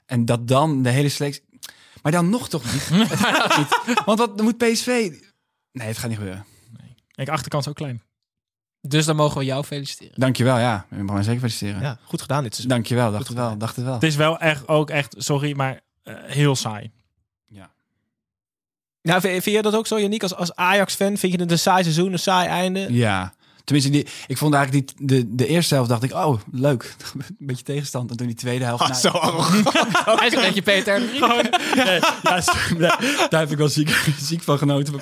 En 0.06 0.26
dat 0.26 0.48
dan 0.48 0.82
de 0.82 0.90
hele 0.90 1.10
selectie. 1.10 1.44
Maar 2.02 2.12
dan 2.12 2.30
nog 2.30 2.50
toch 2.50 2.64
niet. 2.74 2.90
Het 3.10 3.20
gaat 3.20 3.58
niet. 3.58 4.02
Want 4.06 4.20
wat 4.20 4.38
dan 4.38 4.46
moet 4.46 4.58
PSV. 4.58 5.12
Nee, 5.72 5.88
het 5.88 5.98
gaat 5.98 6.10
niet 6.10 6.18
gebeuren. 6.18 6.46
Ik 7.16 7.30
achterkant 7.30 7.68
ook 7.68 7.76
klein. 7.76 8.02
Dus 8.82 9.06
dan 9.06 9.16
mogen 9.16 9.38
we 9.38 9.46
jou 9.46 9.64
feliciteren. 9.64 10.20
Dankjewel, 10.20 10.58
ja. 10.58 10.86
Ik 10.92 10.98
mag 10.98 11.16
me 11.16 11.24
zeker 11.24 11.40
feliciteren. 11.40 11.82
Ja, 11.82 11.98
goed 12.04 12.22
gedaan 12.22 12.44
dit 12.44 12.54
seizoen. 12.56 12.76
Dankjewel, 12.76 13.12
dacht 13.12 13.28
het 13.28 13.38
wel. 13.38 13.58
Dacht 13.58 13.76
het 13.76 13.86
wel. 13.86 13.94
Het 13.94 14.04
is 14.04 14.16
wel 14.16 14.40
echt 14.40 14.68
ook 14.68 14.90
echt, 14.90 15.16
sorry, 15.18 15.56
maar 15.56 15.82
eh, 16.04 16.16
heel 16.24 16.56
saai. 16.56 16.92
Ja. 17.46 17.72
Nou, 19.02 19.22
vind, 19.22 19.44
vind 19.44 19.56
jij 19.56 19.62
dat 19.62 19.76
ook 19.76 19.88
zo, 19.88 20.00
Janiek? 20.00 20.24
Als, 20.24 20.36
als 20.36 20.56
Ajax-fan 20.56 21.18
vind 21.18 21.34
je 21.34 21.40
het 21.40 21.52
een 21.52 21.60
saai 21.60 21.84
seizoen, 21.84 22.12
een 22.12 22.20
saai 22.20 22.48
einde? 22.48 22.94
Ja. 22.94 23.34
Tenminste, 23.68 23.92
die, 23.92 24.08
ik 24.28 24.38
vond 24.38 24.54
eigenlijk 24.54 24.88
die, 24.88 25.08
de, 25.08 25.36
de 25.36 25.48
eerste 25.48 25.74
helft 25.74 25.90
dacht 25.90 26.04
ik, 26.04 26.14
oh, 26.14 26.40
leuk. 26.52 26.96
Een 27.14 27.36
beetje 27.38 27.64
tegenstand. 27.64 28.12
En 28.12 28.18
toen 28.18 28.28
die 28.28 28.36
tweede 28.36 28.66
helft... 28.66 28.84
Ah, 28.84 28.90
nou, 28.90 29.02
zo 29.02 29.08
arrogant. 29.08 29.74
Hij 30.20 30.28
is 30.28 30.34
een 30.34 30.42
beetje 30.42 30.62
Peter. 30.62 31.02
Nee, 31.76 32.00
ja, 32.24 32.42
sorry, 32.42 32.78
nee, 32.78 33.28
daar 33.30 33.40
heb 33.40 33.52
ik 33.52 33.58
wel 33.58 33.70
ziek, 33.70 33.90
ziek 34.20 34.44
van 34.44 34.58
genoten. 34.58 34.94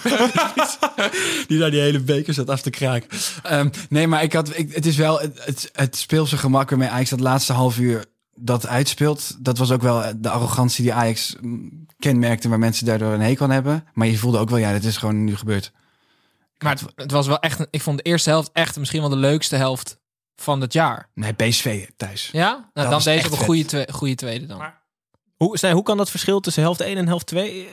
die 1.48 1.60
daar 1.60 1.72
die 1.72 1.80
hele 1.80 2.00
beker 2.00 2.34
zat 2.34 2.50
af 2.50 2.62
te 2.62 2.70
kraken. 2.70 3.10
Ehm, 3.44 3.70
nee, 3.90 4.08
maar 4.08 4.24
ik 4.24 4.34
had, 4.34 4.58
ik, 4.58 4.74
het 4.74 4.86
is 4.86 4.96
wel 4.96 5.20
het, 5.20 5.46
het, 5.46 5.70
het 5.74 5.96
speelse 5.96 6.38
gemak 6.38 6.70
waarmee 6.70 6.90
Ajax 6.90 7.10
dat 7.10 7.20
laatste 7.20 7.54
half 7.54 7.78
uur 7.78 8.06
dat 8.36 8.68
uitspeelt. 8.68 9.36
Dat 9.40 9.58
was 9.58 9.72
ook 9.72 9.82
wel 9.82 10.04
de 10.18 10.30
arrogantie 10.30 10.84
die 10.84 10.94
Ajax 10.94 11.36
mm, 11.42 11.86
kenmerkte, 12.00 12.50
waar 12.50 12.60
mensen 12.60 12.86
daardoor 12.86 13.14
een 13.14 13.22
hekel 13.22 13.46
aan 13.46 13.52
hebben. 13.52 13.84
Maar 13.94 14.08
je 14.08 14.18
voelde 14.18 14.38
ook 14.38 14.50
wel, 14.50 14.60
ja, 14.60 14.72
dit 14.72 14.86
is 14.86 14.98
gewoon 14.98 15.24
nu 15.24 15.36
gebeurd. 15.36 15.72
Maar 16.64 16.72
het, 16.74 16.84
het 16.96 17.12
was 17.12 17.28
wel 17.28 17.40
echt, 17.40 17.68
ik 17.70 17.82
vond 17.82 17.98
de 17.98 18.04
eerste 18.04 18.30
helft 18.30 18.50
echt 18.54 18.78
misschien 18.80 19.02
wel 19.02 19.10
de 19.10 19.16
leukste 19.16 19.56
helft 19.56 20.00
van 20.36 20.62
het 20.62 20.74
jaar. 20.74 21.10
Nee, 21.14 21.34
PSV 21.34 21.88
thuis. 21.98 22.30
Ja? 22.32 22.50
Nou, 22.50 22.66
Dat 22.74 22.90
dan 22.90 23.14
deze 23.14 23.26
op 23.26 23.32
een 23.32 23.46
goede, 23.46 23.66
twe- 23.66 23.88
goede 23.92 24.16
tweede 24.16 24.46
dan. 24.46 24.58
Maar- 24.58 24.84
Hoe, 25.36 25.58
Snij, 25.58 25.72
hoe 25.72 25.84
kan 25.84 25.98
dat 25.98 26.10
verschil 26.10 26.40
tussen 26.40 26.64
helft 26.64 26.82
1 26.82 26.98
en 26.98 27.08
helft 27.08 27.26
2? 27.28 27.66
eh, 27.66 27.68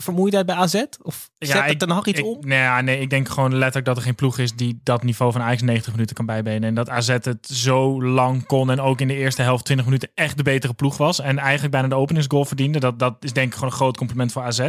Vermoeidheid 0.00 0.46
bij 0.46 0.54
AZ? 0.54 0.74
Of 1.02 1.30
zet 1.38 1.56
Ja, 1.56 1.64
het 1.64 1.82
er 1.82 1.88
nog 1.88 2.06
iets 2.06 2.18
ik, 2.18 2.26
om? 2.26 2.36
Nee, 2.40 2.58
ja, 2.58 2.80
nee, 2.80 3.00
ik 3.00 3.10
denk 3.10 3.28
gewoon 3.28 3.52
letterlijk 3.52 3.86
dat 3.86 3.96
er 3.96 4.02
geen 4.02 4.14
ploeg 4.14 4.38
is 4.38 4.52
die 4.54 4.80
dat 4.82 5.02
niveau 5.02 5.32
van 5.32 5.40
Ajax 5.42 5.62
90 5.62 5.92
minuten 5.92 6.16
kan 6.16 6.26
bijbenen. 6.26 6.62
En 6.68 6.74
dat 6.74 6.88
AZ 6.88 7.08
het 7.08 7.48
zo 7.52 8.02
lang 8.02 8.46
kon 8.46 8.70
en 8.70 8.80
ook 8.80 9.00
in 9.00 9.08
de 9.08 9.14
eerste 9.14 9.42
helft 9.42 9.64
20 9.64 9.86
minuten 9.86 10.10
echt 10.14 10.36
de 10.36 10.42
betere 10.42 10.74
ploeg 10.74 10.96
was. 10.96 11.20
En 11.20 11.38
eigenlijk 11.38 11.72
bijna 11.72 11.88
de 11.88 11.94
openingsgoal 11.94 12.44
verdiende. 12.44 12.78
Dat, 12.78 12.98
dat 12.98 13.16
is 13.20 13.32
denk 13.32 13.46
ik 13.46 13.54
gewoon 13.54 13.68
een 13.70 13.76
groot 13.76 13.96
compliment 13.96 14.32
voor 14.32 14.42
AZ. 14.42 14.68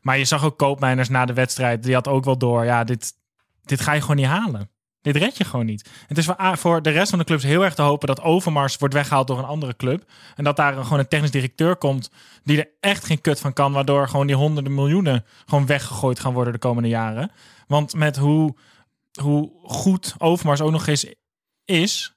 Maar 0.00 0.18
je 0.18 0.24
zag 0.24 0.44
ook 0.44 0.58
Koopmeiners 0.58 1.08
na 1.08 1.24
de 1.24 1.32
wedstrijd. 1.32 1.82
Die 1.82 1.94
had 1.94 2.08
ook 2.08 2.24
wel 2.24 2.38
door, 2.38 2.64
ja, 2.64 2.84
dit, 2.84 3.12
dit 3.64 3.80
ga 3.80 3.92
je 3.92 4.00
gewoon 4.00 4.16
niet 4.16 4.26
halen. 4.26 4.70
Dit 5.02 5.16
red 5.16 5.36
je 5.36 5.44
gewoon 5.44 5.66
niet. 5.66 5.90
Het 6.06 6.18
is 6.18 6.28
voor, 6.52 6.82
de 6.82 6.90
rest 6.90 7.10
van 7.10 7.18
de 7.18 7.24
clubs 7.24 7.42
heel 7.42 7.64
erg 7.64 7.74
te 7.74 7.82
hopen 7.82 8.06
dat 8.06 8.20
Overmars 8.20 8.76
wordt 8.76 8.94
weggehaald 8.94 9.26
door 9.26 9.38
een 9.38 9.44
andere 9.44 9.76
club. 9.76 10.10
En 10.36 10.44
dat 10.44 10.56
daar 10.56 10.84
gewoon 10.84 10.98
een 10.98 11.08
technisch 11.08 11.30
directeur 11.30 11.76
komt 11.76 12.10
die 12.44 12.58
er 12.58 12.70
echt 12.80 13.04
geen 13.04 13.20
kut 13.20 13.40
van 13.40 13.52
kan. 13.52 13.72
Waardoor 13.72 14.08
gewoon 14.08 14.26
die 14.26 14.36
honderden 14.36 14.74
miljoenen 14.74 15.24
gewoon 15.46 15.66
weggegooid 15.66 16.20
gaan 16.20 16.32
worden 16.32 16.52
de 16.52 16.58
komende 16.58 16.88
jaren. 16.88 17.30
Want 17.66 17.94
met 17.94 18.16
hoe, 18.16 18.56
hoe 19.20 19.50
goed 19.62 20.14
Overmars 20.18 20.60
ook 20.60 20.70
nog 20.70 20.86
eens 20.86 21.06
is, 21.64 22.14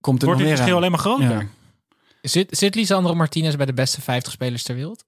Komt 0.00 0.20
er 0.20 0.26
wordt 0.26 0.42
meer 0.42 0.50
verschil 0.50 0.72
aan. 0.72 0.78
alleen 0.78 0.90
maar 0.90 1.00
groter. 1.00 1.30
Ja. 1.30 1.46
Zit, 2.22 2.56
zit 2.58 2.74
Lisandro 2.74 3.14
Martinez 3.14 3.54
bij 3.54 3.66
de 3.66 3.72
beste 3.72 4.00
50 4.00 4.32
spelers 4.32 4.62
ter 4.62 4.74
wereld? 4.74 5.04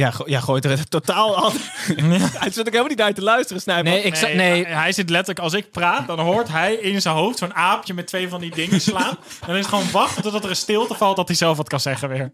Ja, 0.00 0.10
go- 0.10 0.24
ja 0.26 0.40
gooit 0.40 0.64
er 0.64 0.70
het 0.78 0.90
totaal 0.90 1.44
aan. 1.44 1.52
Hij 2.42 2.50
zit 2.50 2.58
ook 2.58 2.66
helemaal 2.66 2.86
niet 2.86 3.00
uit 3.00 3.14
te 3.14 3.22
luisteren, 3.22 3.62
Snijboom. 3.62 3.92
Nee, 3.92 4.02
ik 4.02 4.14
zag, 4.14 4.32
nee, 4.32 4.66
hij- 4.66 4.92
zit 4.92 5.10
letterlijk, 5.10 5.38
als 5.38 5.52
ik 5.52 5.70
praat, 5.70 6.06
dan 6.06 6.18
hoort 6.18 6.48
hij 6.48 6.74
in 6.74 7.00
zijn 7.02 7.14
hoofd 7.14 7.38
zo'n 7.38 7.54
aapje 7.54 7.94
met 7.94 8.06
twee 8.06 8.28
van 8.28 8.40
die 8.40 8.50
dingen 8.54 8.80
slaan. 8.80 9.16
en 9.40 9.46
dan 9.46 9.56
is 9.56 9.60
het 9.66 9.74
gewoon 9.74 9.90
wachten 9.90 10.22
totdat 10.22 10.44
er 10.44 10.50
een 10.50 10.56
stilte 10.56 10.94
valt 10.94 11.16
dat 11.16 11.28
hij 11.28 11.36
zelf 11.36 11.56
wat 11.56 11.68
kan 11.68 11.80
zeggen 11.80 12.08
weer. 12.08 12.32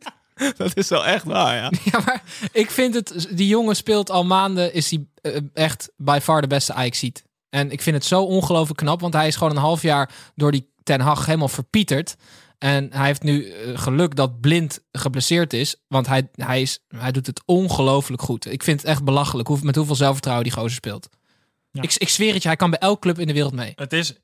Dat 0.57 0.77
is 0.77 0.89
wel 0.89 1.07
echt 1.07 1.25
waar, 1.25 1.55
ja. 1.57 1.71
Ja, 1.85 2.01
maar 2.07 2.23
ik 2.53 2.71
vind 2.71 2.95
het... 2.95 3.29
Die 3.31 3.49
jongen 3.49 3.77
speelt 3.77 4.11
al 4.11 4.25
maanden, 4.25 4.73
is 4.75 4.91
hij 4.91 5.07
eh, 5.23 5.41
echt 5.55 5.91
by 5.97 6.19
far 6.23 6.41
de 6.41 6.47
beste 6.47 6.73
ajax 6.73 6.99
ziet. 6.99 7.25
En 7.51 7.71
ik 7.71 7.83
vind 7.83 7.97
het 7.97 8.05
zo 8.05 8.23
ongelooflijk 8.23 8.79
knap, 8.79 9.01
want 9.01 9.15
hij 9.15 9.27
is 9.27 9.37
gewoon 9.37 9.53
een 9.53 9.63
half 9.63 9.83
jaar 9.83 10.11
door 10.35 10.53
die 10.53 10.69
Ten 10.83 11.01
Hag 11.01 11.27
helemaal 11.27 11.49
verpieterd. 11.49 12.17
En 12.59 12.93
hij 12.93 13.07
heeft 13.07 13.23
nu 13.23 13.51
eh, 13.51 13.79
geluk 13.79 14.17
dat 14.17 14.41
Blind 14.41 14.81
geblesseerd 14.93 15.53
is, 15.53 15.77
want 15.89 16.07
hij, 16.07 16.29
hij, 16.33 16.61
is, 16.63 16.79
hij 16.89 17.13
doet 17.13 17.27
het 17.27 17.43
ongelooflijk 17.45 18.23
goed. 18.23 18.53
Ik 18.53 18.63
vind 18.63 18.81
het 18.81 18.91
echt 18.91 19.05
belachelijk 19.05 19.49
hoe, 19.49 19.59
met 19.63 19.77
hoeveel 19.77 19.95
zelfvertrouwen 19.95 20.45
die 20.45 20.53
gozer 20.55 20.71
speelt. 20.71 21.09
Ja. 21.71 21.83
Ik, 21.83 21.95
ik 21.95 22.09
zweer 22.09 22.33
het 22.33 22.43
je, 22.43 22.49
hij 22.49 22.57
kan 22.57 22.71
bij 22.71 22.79
elk 22.79 23.01
club 23.01 23.19
in 23.19 23.27
de 23.27 23.33
wereld 23.33 23.53
mee. 23.53 23.73
Het 23.75 23.93
is 23.93 24.15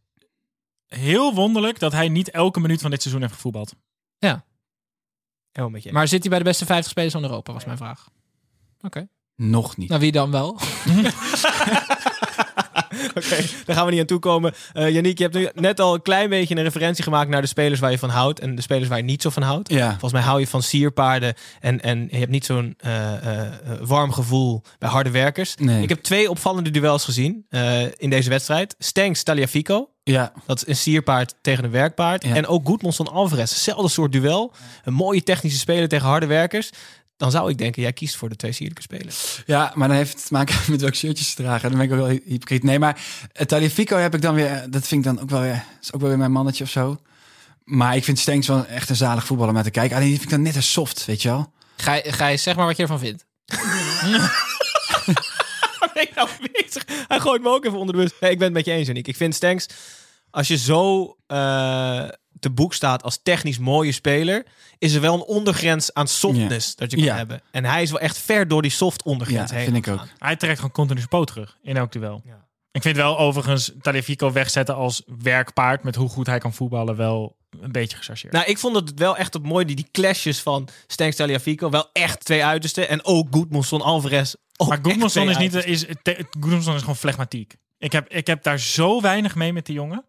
heel 0.87 1.35
wonderlijk 1.35 1.79
dat 1.79 1.93
hij 1.93 2.09
niet 2.09 2.31
elke 2.31 2.61
minuut 2.61 2.81
van 2.81 2.91
dit 2.91 3.01
seizoen 3.01 3.23
heeft 3.23 3.35
gevoetbald. 3.35 3.75
Helemaal 5.53 5.75
met 5.75 5.83
je. 5.83 5.93
Maar 5.93 6.09
zit 6.09 6.21
hij 6.21 6.31
bij 6.31 6.39
de 6.39 6.45
beste 6.45 6.67
50 6.67 6.91
spelers 6.91 7.13
van 7.13 7.23
Europa, 7.23 7.53
was 7.53 7.65
mijn 7.65 7.77
vraag. 7.77 8.09
Oké. 8.81 9.09
Nog 9.37 9.77
niet. 9.77 9.89
Nou, 9.89 10.01
wie 10.01 10.13
dan 10.13 10.31
wel? 10.31 10.59
Oké, 13.19 13.37
daar 13.65 13.77
gaan 13.77 13.85
we 13.85 13.91
niet 13.91 14.01
aan 14.01 14.07
toekomen. 14.07 14.55
Eh 14.73 14.91
Yannick, 14.91 15.19
je 15.19 15.25
hebt 15.25 15.35
nu 15.37 15.49
net 15.55 15.81
al 15.81 15.95
een 15.95 16.03
klein 16.03 16.29
beetje 16.29 16.57
een 16.57 16.63
referentie 16.63 17.05
gemaakt 17.05 17.31
naar 17.31 17.41
de 17.41 17.47
spelers 17.47 17.81
waar 17.81 17.91
je 17.91 17.99
van 17.99 18.09
houdt 18.09 18.41
en 18.41 18.55
de 18.55 18.63
spelers 18.63 18.89
waar 18.89 18.99
je 18.99 19.05
niet 19.05 19.23
zo 19.23 19.31
van 19.31 19.43
houdt. 19.43 19.71
Ja. 19.73 19.91
Volgens 19.91 20.13
mij 20.13 20.23
hou 20.23 20.41
je 20.41 20.47
van 20.47 20.63
sierpaarden 20.63 21.35
en, 21.61 21.81
en 21.81 22.09
je 22.11 22.19
hebt 22.19 22.31
niet 22.31 22.45
zo'n 22.45 22.75
eh, 22.79 23.13
eh, 23.15 23.53
warm 23.81 24.13
gevoel 24.13 24.63
bij 24.79 24.89
harde 24.89 25.11
werkers. 25.11 25.55
Nee. 25.57 25.83
Ik 25.83 25.89
heb 25.89 26.03
twee 26.03 26.31
opvallende 26.31 26.71
duels 26.71 27.05
gezien 27.05 27.47
in 27.97 28.11
deze 28.11 28.29
wedstrijd. 28.29 28.75
Stenks 28.79 29.23
Taliafico, 29.23 29.89
Ja, 30.05 30.33
dat 30.47 30.57
is 30.57 30.67
een 30.69 30.77
sierpaard 30.77 31.35
tegen 31.41 31.65
een 31.65 31.71
werkpaard. 31.71 32.25
Ja. 32.25 32.35
En 32.35 32.47
ook 32.47 32.67
Goedmonson 32.67 33.09
Alvarez, 33.09 33.51
hetzelfde 33.51 33.89
soort 33.89 34.13
duel. 34.13 34.53
Een 34.85 34.95
mooie 34.95 35.23
technische 35.23 35.59
speler 35.59 35.89
tegen 35.89 36.09
harde 36.09 36.27
werkers. 36.27 36.71
Dan 37.23 37.31
zou 37.31 37.51
ik 37.51 37.59
denken, 37.59 37.83
jij 37.83 37.93
kiest 37.93 38.17
voor 38.17 38.29
de 38.29 38.37
twee 38.37 38.53
sierlijke 38.53 38.83
spelers. 38.83 39.43
Ja, 39.47 39.73
maar 39.75 39.89
dan 39.89 39.97
heeft 39.97 40.13
het 40.13 40.27
te 40.27 40.33
maken 40.33 40.55
met 40.73 40.81
welke 40.81 40.97
shirtjes 40.97 41.29
ze 41.31 41.35
dragen. 41.35 41.69
Dan 41.71 41.79
ben 41.79 41.89
ik 41.89 41.93
ook 41.93 42.07
wel 42.07 42.19
hypocriet. 42.25 42.63
Nee, 42.63 42.79
maar 42.79 43.01
het 43.33 43.49
Taliafico 43.49 43.97
heb 43.97 44.15
ik 44.15 44.23
dan 44.23 44.35
weer... 44.35 44.67
Dat 44.71 44.87
vind 44.87 45.07
ik 45.07 45.13
dan 45.15 45.23
ook 45.23 45.31
wel 45.31 45.41
weer... 45.41 45.65
is 45.83 45.93
ook 45.93 46.01
wel 46.01 46.09
weer 46.09 46.19
mijn 46.19 46.33
mannetje 46.33 46.65
of 46.65 46.71
zo. 46.71 47.01
Maar 47.65 47.97
ik 47.97 48.05
vind 48.05 48.19
Stenks 48.19 48.47
wel 48.47 48.67
echt 48.67 48.89
een 48.89 48.97
zalig 48.97 49.25
voetballer 49.27 49.49
om 49.51 49.55
naar 49.55 49.65
te 49.65 49.71
kijken. 49.71 49.97
Alleen 49.97 50.09
die 50.09 50.19
vind 50.19 50.31
ik 50.31 50.37
dan 50.37 50.47
net 50.47 50.57
een 50.57 50.63
soft, 50.63 51.05
weet 51.05 51.23
je 51.23 51.29
wel. 51.29 51.53
Ga, 51.77 51.95
je- 51.95 52.13
ga 52.13 52.27
je 52.27 52.37
zeg 52.37 52.57
maar 52.57 52.67
wat 52.67 52.77
je 52.77 52.83
ervan 52.83 52.99
vindt. 52.99 53.25
Ben 55.95 56.03
ik 56.03 56.15
nou 56.15 56.29
bezig? 56.53 56.85
Hij 57.09 57.21
gooit 57.21 57.43
me 57.43 57.49
ook 57.49 57.65
even 57.65 57.79
onder 57.79 57.95
de 57.95 58.01
bus. 58.01 58.11
Nee, 58.21 58.31
ik 58.31 58.39
ben 58.39 58.47
het 58.47 58.57
met 58.57 58.65
je 58.65 58.73
eens, 58.73 58.87
Yannick. 58.87 59.09
Ik 59.09 59.17
vind 59.17 59.35
Stenks, 59.35 59.67
als 60.31 60.49
je 60.49 60.57
zo 60.57 61.17
eh, 61.27 62.09
te 62.43 62.51
boek 62.51 62.75
staat 62.75 63.03
als 63.03 63.21
technisch 63.23 63.59
mooie 63.59 63.93
speler, 63.93 64.47
is 64.79 64.95
er 64.95 65.01
wel 65.01 65.15
een 65.15 65.23
ondergrens 65.25 65.95
aan 65.95 66.09
softness 66.09 66.75
dat 66.77 66.91
je 66.91 66.97
kan 66.97 67.07
Ja. 67.07 67.17
hebben. 67.17 67.41
En 67.51 67.65
hij 67.65 67.83
is 67.83 67.91
wel 67.91 68.01
echt 68.01 68.19
ver 68.19 68.49
door 68.49 68.63
die 68.63 68.71
soft 68.71 69.03
ondergrens 69.03 69.51
Ja, 69.51 69.57
heen. 69.57 69.65
vind 69.65 69.77
ik 69.77 69.93
ook. 69.93 69.99
gegaan. 70.01 70.15
Hij 70.19 70.37
trekt 70.37 70.57
gewoon 70.57 70.71
continu 70.73 70.99
zijn 70.99 71.11
poot 71.11 71.27
terug 71.27 71.59
in 71.63 71.77
elk 71.77 71.93
duel. 71.93 72.23
Ja. 72.25 72.47
Ik 72.73 72.83
vind 72.83 72.97
wel 72.97 73.19
overigens 73.19 73.73
Taliafico 73.83 74.33
wegzetten 74.33 74.75
als 74.75 75.03
werkpaard 75.23 75.83
met 75.83 75.95
hoe 75.95 76.09
goed 76.09 76.27
hij 76.27 76.39
kan 76.39 76.53
voetballen 76.55 76.97
wel 76.97 77.37
een 77.61 77.73
beetje 77.73 77.97
gechargeerd. 77.97 78.33
Nou, 78.33 78.47
ik 78.47 78.59
vond 78.59 78.77
het 78.77 78.99
wel 78.99 79.17
echt 79.17 79.35
op 79.35 79.47
mooi, 79.47 79.65
die, 79.65 79.77
die 79.77 79.89
clashes 79.93 80.41
van 80.41 80.69
Stenks 80.87 81.17
Taliafico. 81.17 81.71
Wel 81.71 81.91
echt 81.93 82.25
twee 82.25 82.45
uitersten. 82.45 82.89
En 82.89 83.05
ook 83.05 83.27
Goedmonson 83.31 83.81
Alvarez. 83.83 84.35
Ook 84.57 84.69
maar 84.69 84.81
twee 84.81 85.29
is, 85.29 85.37
niet, 85.37 85.55
is, 85.55 85.85
te- 86.03 86.27
is 86.41 86.67
gewoon 86.81 86.97
flegmatiek. 86.97 87.55
Ik 87.79 87.93
heb, 87.93 88.09
ik 88.09 88.27
heb 88.27 88.43
daar 88.43 88.59
zo 88.59 89.01
weinig 89.01 89.35
mee 89.35 89.53
met 89.53 89.67
die 89.67 89.75
jongen. 89.75 90.05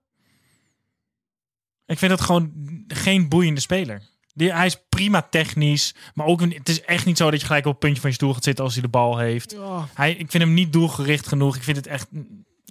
Ik 1.85 1.97
vind 1.97 2.11
het 2.11 2.21
gewoon 2.21 2.51
geen 2.87 3.29
boeiende 3.29 3.61
speler. 3.61 4.01
Die, 4.35 4.53
hij 4.53 4.65
is 4.65 4.77
prima 4.89 5.21
technisch, 5.21 5.95
maar 6.13 6.25
ook 6.25 6.41
een- 6.41 6.53
het 6.57 6.69
is 6.69 6.81
echt 6.81 7.05
niet 7.05 7.17
zo 7.17 7.31
dat 7.31 7.39
je 7.39 7.45
gelijk 7.45 7.65
op 7.65 7.71
het 7.71 7.79
puntje 7.81 8.01
van 8.01 8.09
je 8.09 8.15
stoel 8.15 8.33
gaat 8.33 8.43
zitten 8.43 8.63
als 8.63 8.73
hij 8.73 8.81
de 8.83 8.89
bal 8.89 9.17
heeft. 9.17 9.55
Hij, 9.93 10.11
ik 10.11 10.31
vind 10.31 10.43
hem 10.43 10.53
niet 10.53 10.73
doelgericht 10.73 11.27
genoeg. 11.27 11.55
Ik 11.55 11.63
vind 11.63 11.77
het 11.77 11.87
echt, 11.87 12.07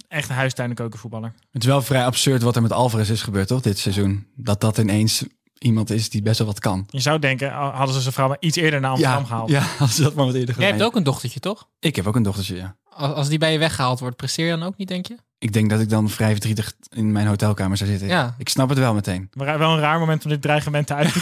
echt 0.07 0.29
een 0.29 0.35
huistuin- 0.35 0.69
en 0.69 0.75
keukenvoetballer. 0.75 1.33
Het 1.51 1.61
is 1.61 1.67
wel 1.69 1.81
vrij 1.81 2.05
absurd 2.05 2.41
wat 2.41 2.55
er 2.55 2.61
met 2.61 2.71
Alvarez 2.71 3.09
is 3.09 3.21
gebeurd, 3.21 3.47
toch? 3.47 3.61
Dit 3.61 3.77
seizoen. 3.77 4.27
Dat 4.35 4.61
dat 4.61 4.77
ineens 4.77 5.23
iemand 5.57 5.89
is 5.89 6.09
die 6.09 6.21
best 6.21 6.37
wel 6.37 6.47
wat 6.47 6.59
kan. 6.59 6.85
Je 6.89 6.99
zou 6.99 7.19
denken, 7.19 7.51
hadden 7.51 7.95
ze 7.95 8.01
zijn 8.01 8.13
vrouw 8.13 8.27
maar 8.27 8.37
iets 8.39 8.57
eerder 8.57 8.79
naar 8.79 8.91
Amsterdam 8.91 9.19
Ja, 9.21 9.25
gehaald. 9.27 9.49
ja, 9.49 9.67
als 9.79 9.95
ze 9.95 10.01
dat 10.03 10.13
maar 10.13 10.25
wat 10.25 10.33
eerder 10.35 10.55
Jij 10.55 10.55
gedaan. 10.65 10.71
hebt 10.79 10.83
ook 10.83 10.95
een 10.95 11.03
dochtertje, 11.03 11.39
toch? 11.39 11.69
Ik 11.79 11.95
heb 11.95 12.07
ook 12.07 12.15
een 12.15 12.23
dochtertje, 12.23 12.55
ja. 12.55 12.75
Als, 12.89 13.13
als 13.13 13.27
die 13.29 13.37
bij 13.37 13.51
je 13.51 13.57
weggehaald 13.59 13.99
wordt, 13.99 14.15
presteer 14.15 14.45
je 14.45 14.51
dan 14.57 14.63
ook 14.63 14.77
niet, 14.77 14.87
denk 14.87 15.05
je? 15.07 15.17
Ik 15.43 15.53
denk 15.53 15.69
dat 15.69 15.79
ik 15.79 15.89
dan 15.89 16.09
vrij 16.09 16.31
verdrietig 16.31 16.73
in 16.89 17.11
mijn 17.11 17.27
hotelkamer 17.27 17.77
zou 17.77 17.89
zitten. 17.89 18.07
Ja. 18.07 18.35
Ik 18.37 18.49
snap 18.49 18.69
het 18.69 18.77
wel 18.77 18.93
meteen. 18.93 19.29
Maar 19.33 19.57
wel 19.59 19.71
een 19.71 19.79
raar 19.79 19.99
moment 19.99 20.23
om 20.23 20.29
dit 20.29 20.41
dreigement 20.41 20.87
te 20.87 20.93
uiten. 21.03 21.21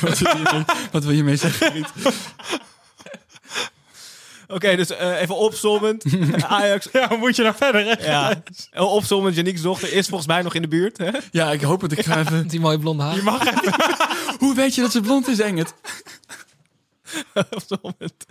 wat, 0.00 0.18
wil 0.18 0.36
je 0.36 0.42
mee, 0.52 0.64
wat 0.92 1.04
wil 1.04 1.12
je 1.14 1.24
mee 1.24 1.36
zeggen? 1.36 1.86
Oké, 4.48 4.76
dus 4.76 4.90
eh, 4.90 5.20
even 5.20 5.36
opzommend. 5.36 6.04
Ajax. 6.48 6.88
ja, 6.92 7.08
hoe 7.08 7.18
moet 7.18 7.36
je 7.36 7.42
nou 7.42 7.54
verder? 7.56 7.84
Hè? 7.84 8.10
Ja, 8.10 8.42
opzommend. 8.74 9.34
Janiek's 9.36 9.62
dochter 9.62 9.92
is 9.92 10.06
volgens 10.08 10.28
mij 10.28 10.42
nog 10.42 10.54
in 10.54 10.62
de 10.62 10.68
buurt. 10.68 10.98
Hè? 10.98 11.10
Ja, 11.30 11.52
ik 11.52 11.60
hoop 11.62 11.80
het. 11.80 11.98
Ik 11.98 12.04
ga 12.04 12.18
even... 12.18 12.48
Die 12.48 12.60
mooie 12.60 12.78
blonde 12.78 13.02
haar. 13.02 13.14
Je 13.16 13.22
mag 13.22 13.46
even. 13.46 13.74
Hoe 14.42 14.54
weet 14.54 14.74
je 14.74 14.80
dat 14.80 14.92
ze 14.92 15.00
blond 15.00 15.28
is, 15.28 15.40
Engert? 15.40 15.74
opzommend. 17.50 18.26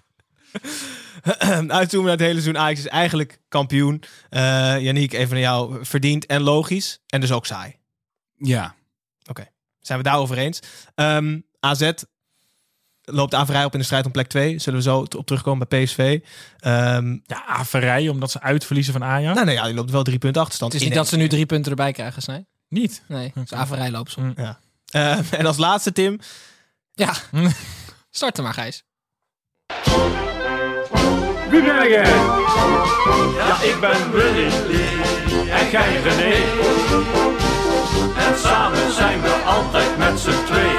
Uitzoomen 1.68 2.08
naar 2.10 2.18
het 2.18 2.28
hele 2.28 2.42
seizoen. 2.42 2.58
Ajax 2.58 2.80
is 2.80 2.88
eigenlijk 2.88 3.40
kampioen. 3.48 4.04
Eh 4.30 4.80
Janiek, 4.80 5.14
even 5.14 5.30
naar 5.34 5.40
jou. 5.44 5.86
Verdiend 5.86 6.26
en 6.26 6.42
logisch. 6.42 7.00
En 7.08 7.22
dus 7.22 7.32
ook 7.32 7.46
saai. 7.46 7.76
Ja. 8.38 8.76
Zijn 9.80 9.98
we 9.98 10.04
daarover 10.04 10.38
eens? 10.38 10.60
Ehm, 10.96 11.40
AZ 11.60 11.92
loopt 13.02 13.34
averij 13.34 13.66
op 13.66 13.74
in 13.74 13.80
de 13.80 13.86
strijd 13.86 14.06
om 14.06 14.12
plek 14.12 14.28
2. 14.28 14.60
Zullen 14.60 14.80
we 14.80 14.86
zo 14.86 14.98
op 15.18 15.26
terugkomen 15.26 15.68
bij 15.68 15.84
PSV. 15.84 16.20
Ehm 16.60 17.18
Ja, 17.24 17.46
averij, 17.46 18.10
omdat 18.10 18.32
ze 18.32 18.42
uitverliezen 18.42 18.94
van 18.94 19.04
Ajax. 19.04 19.34
nou, 19.34 19.46
nou 19.46 19.58
ja, 19.58 19.66
die 19.66 19.74
loopt 19.74 19.92
wel 19.92 20.04
drie 20.04 20.18
punten 20.18 20.42
achterstand. 20.42 20.74
Het 20.74 20.82
is 20.82 20.88
niet 20.88 20.98
dat 20.98 21.08
ze 21.08 21.18
nu 21.18 21.28
drie 21.28 21.46
punten 21.46 21.72
erbij 21.72 21.92
krijgen, 21.92 22.22
Snij. 22.22 22.46
Niet. 22.68 23.04
Nee, 23.08 23.34
is 23.44 23.54
averij 23.54 23.92
lopen 23.92 24.12
ze. 24.12 24.56
Eh, 24.92 25.34
en 25.34 25.46
als 25.46 25.58
laatste, 25.58 25.92
Tim. 25.92 26.20
Ja, 26.94 27.14
Start 28.10 28.38
er 28.38 28.44
maar, 28.44 28.54
Gijs. 28.54 28.84
Wie 31.52 31.64
ben 31.64 31.90
jij? 31.90 32.04
Ja, 33.36 33.62
ik 33.62 33.78
ben 33.80 34.12
Willy. 34.12 34.52
En 35.50 35.70
jij 35.72 36.02
René. 36.02 36.34
En 38.18 38.38
samen 38.38 38.92
zijn 38.94 39.22
we 39.22 39.44
altijd 39.46 39.98
met 39.98 40.20
z'n 40.20 40.46
twee. 40.46 40.72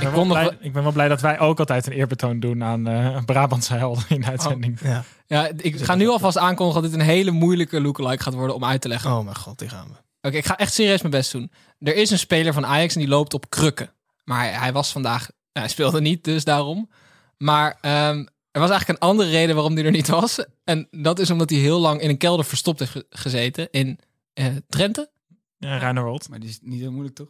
ben, 0.00 0.12
wel 0.12 0.24
blij, 0.24 0.56
ik 0.60 0.72
ben 0.72 0.82
wel 0.82 0.92
blij 0.92 1.08
dat 1.08 1.20
wij 1.20 1.38
ook 1.38 1.58
altijd 1.58 1.86
een 1.86 1.92
eerbetoon 1.92 2.40
doen 2.40 2.64
aan 2.64 2.88
eh 2.88 3.24
Brabantse 3.24 3.74
helden 3.74 4.04
in 4.08 4.20
de 4.20 4.26
uitzending. 4.26 4.80
Ja. 4.82 5.04
Ja, 5.26 5.50
ik 5.56 5.80
ga 5.80 5.94
nu 5.94 6.08
alvast 6.08 6.38
aankondigen 6.38 6.82
dat 6.82 6.90
dit 6.90 7.00
een 7.00 7.06
hele 7.06 7.30
moeilijke 7.30 7.80
lookalike 7.80 8.22
gaat 8.22 8.34
worden 8.34 8.56
om 8.56 8.64
uit 8.64 8.80
te 8.80 8.88
leggen. 8.88 9.10
Oh 9.10 9.24
mijn 9.24 9.36
god, 9.36 9.58
die 9.58 9.68
gaan 9.68 9.86
we. 9.88 10.28
Oké, 10.28 10.36
ik 10.36 10.46
ga 10.46 10.56
echt 10.56 10.72
serieus 10.72 11.00
mijn 11.00 11.12
best 11.14 11.32
doen. 11.32 11.50
Er 11.78 11.96
is 11.96 12.10
een 12.10 12.18
speler 12.18 12.52
van 12.52 12.66
Ajax 12.66 12.94
en 12.94 13.00
die 13.00 13.08
loopt 13.08 13.34
op 13.34 13.50
krukken. 13.50 13.92
Maar 14.24 14.38
hij, 14.38 14.50
hij 14.50 14.72
was 14.72 14.92
vandaag... 14.92 15.30
ja, 15.52 15.60
hij 15.60 15.68
speelde 15.68 16.00
niet, 16.00 16.24
dus 16.24 16.44
daarom. 16.44 16.90
Maar 17.36 17.78
ehm, 17.80 18.24
er 18.52 18.60
was 18.60 18.70
eigenlijk 18.70 19.02
een 19.02 19.08
andere 19.08 19.30
reden 19.30 19.54
waarom 19.54 19.74
hij 19.74 19.84
er 19.84 19.90
niet 19.90 20.08
was. 20.08 20.44
En 20.64 20.88
dat 20.90 21.18
is 21.18 21.30
omdat 21.30 21.50
hij 21.50 21.58
heel 21.58 21.80
lang 21.80 22.00
in 22.00 22.08
een 22.08 22.16
kelder 22.18 22.44
verstopt 22.44 22.78
heeft 22.78 22.90
ge- 22.90 23.06
gezeten 23.10 23.68
in 23.70 23.98
eh, 24.32 24.46
Drenthe. 24.68 25.10
Ja, 25.58 25.78
Ruinerwold. 25.78 26.28
Maar 26.28 26.40
die 26.40 26.48
is 26.48 26.58
niet 26.62 26.80
heel 26.80 26.90
moeilijk, 26.92 27.14
toch? 27.14 27.28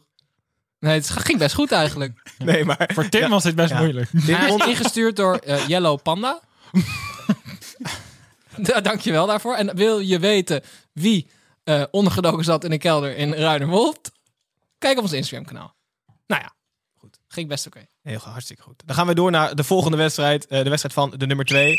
Nee, 0.79 0.93
het 0.93 1.09
ging 1.09 1.39
best 1.39 1.55
goed 1.55 1.71
eigenlijk. 1.71 2.31
Nee, 2.37 2.65
maar... 2.65 2.89
Voor 2.93 3.09
Tim 3.09 3.29
was 3.29 3.43
dit 3.43 3.55
best 3.55 3.69
Ja. 3.69 3.79
moeilijk. 3.79 4.09
Hij 4.11 4.55
is 4.55 4.65
ingestuurd 4.65 5.15
door 5.15 5.35
eh, 5.37 5.67
Yellow 5.67 6.01
Panda. 6.01 6.39
Dankjewel 8.81 9.27
daarvoor. 9.27 9.55
En 9.55 9.75
wil 9.75 9.99
je 9.99 10.19
weten 10.19 10.61
wie 10.93 11.27
eh, 11.63 11.83
ondergedoken 11.91 12.43
zat 12.43 12.63
in 12.63 12.71
een 12.71 12.79
kelder 12.79 13.15
in 13.17 13.33
Ruinerwold? 13.33 14.11
Kijk 14.77 14.97
op 14.97 15.03
ons 15.03 15.13
Instagram 15.13 15.45
kanaal. 15.45 15.75
Nou 16.27 16.41
ja, 16.41 16.53
goed. 16.97 17.19
Ging 17.27 17.47
best 17.47 17.67
oké. 17.67 17.85
Heel 18.03 18.19
goed, 18.19 18.31
hartstikke 18.31 18.63
goed. 18.63 18.83
Dan 18.85 18.95
gaan 18.95 19.07
we 19.07 19.13
door 19.13 19.31
naar 19.31 19.55
de 19.55 19.63
volgende 19.63 19.97
wedstrijd. 19.97 20.47
eh, 20.47 20.63
de 20.63 20.69
wedstrijd 20.69 20.93
van 20.93 21.13
de 21.17 21.25
nummer 21.25 21.45
2. 21.45 21.77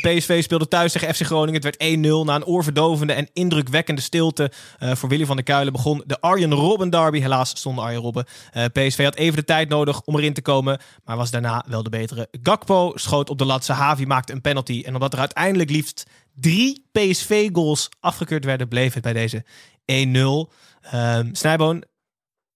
PSV 0.00 0.42
speelde 0.42 0.68
thuis 0.68 0.92
tegen 0.92 1.14
FC 1.14 1.22
Groningen. 1.22 1.62
Het 1.62 1.78
werd 1.78 1.96
1-0. 1.96 2.24
Na 2.24 2.34
een 2.34 2.44
oorverdovende 2.44 3.12
en 3.12 3.28
indrukwekkende 3.32 4.00
stilte 4.00 4.52
eh, 4.78 4.94
voor 4.94 5.08
Willy 5.08 5.26
van 5.26 5.36
der 5.36 5.44
Kuilen 5.44 5.72
begon 5.72 6.02
de 6.06 6.20
Arjen 6.20 6.52
Robben 6.54 6.90
derby. 6.90 7.20
Helaas 7.20 7.60
zonder 7.60 7.84
Arjen 7.84 8.00
Robben. 8.00 8.24
Eh, 8.52 8.64
PSV 8.72 9.04
had 9.04 9.14
even 9.14 9.36
de 9.36 9.44
tijd 9.44 9.68
nodig 9.68 10.00
om 10.02 10.16
erin 10.16 10.32
te 10.32 10.42
komen. 10.42 10.80
Maar 11.04 11.16
was 11.16 11.30
daarna 11.30 11.64
wel 11.68 11.82
de 11.82 11.90
betere. 11.90 12.28
Gakpo 12.42 12.92
schoot 12.94 13.30
op 13.30 13.38
de 13.38 13.44
lat. 13.44 13.64
Sahavi 13.64 14.06
maakte 14.06 14.32
een 14.32 14.40
penalty. 14.40 14.82
En 14.86 14.94
omdat 14.94 15.12
er 15.12 15.18
uiteindelijk 15.18 15.70
liefst 15.70 16.06
drie 16.34 16.86
PSV-goals 16.92 17.88
afgekeurd 18.00 18.44
werden, 18.44 18.68
bleef 18.68 18.94
het 18.94 19.02
bij 19.02 19.12
deze 19.12 19.44
1-0. 19.84 20.52
Ehm 20.80 21.28
Snijboon, 21.32 21.84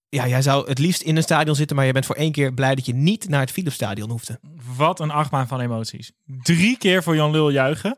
ja, 0.09 0.27
jij 0.27 0.41
zou 0.41 0.67
het 0.67 0.79
liefst 0.79 1.01
in 1.01 1.15
een 1.15 1.23
stadion 1.23 1.55
zitten, 1.55 1.75
maar 1.75 1.85
je 1.85 1.91
bent 1.91 2.05
voor 2.05 2.15
één 2.15 2.31
keer 2.31 2.53
blij 2.53 2.75
dat 2.75 2.85
je 2.85 2.93
niet 2.93 3.29
naar 3.29 3.39
het 3.39 3.51
Philipsstadion 3.51 4.09
hoefde. 4.09 4.39
Wat 4.75 4.99
een 4.99 5.11
achtbaan 5.11 5.47
van 5.47 5.59
emoties. 5.59 6.11
Drie 6.25 6.77
keer 6.77 7.03
voor 7.03 7.15
Jan 7.15 7.31
Lul 7.31 7.49
juichen. 7.49 7.97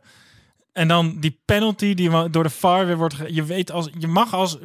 En 0.73 0.87
dan 0.87 1.19
die 1.19 1.41
penalty 1.45 1.93
die 1.93 2.29
door 2.29 2.43
de 2.43 2.49
VAR 2.49 2.85
weer 2.85 2.97
wordt... 2.97 3.15
Je 3.27 3.43
weet 3.43 3.71
als... 3.71 3.89
Je 3.99 4.07
mag 4.07 4.33
als... 4.33 4.57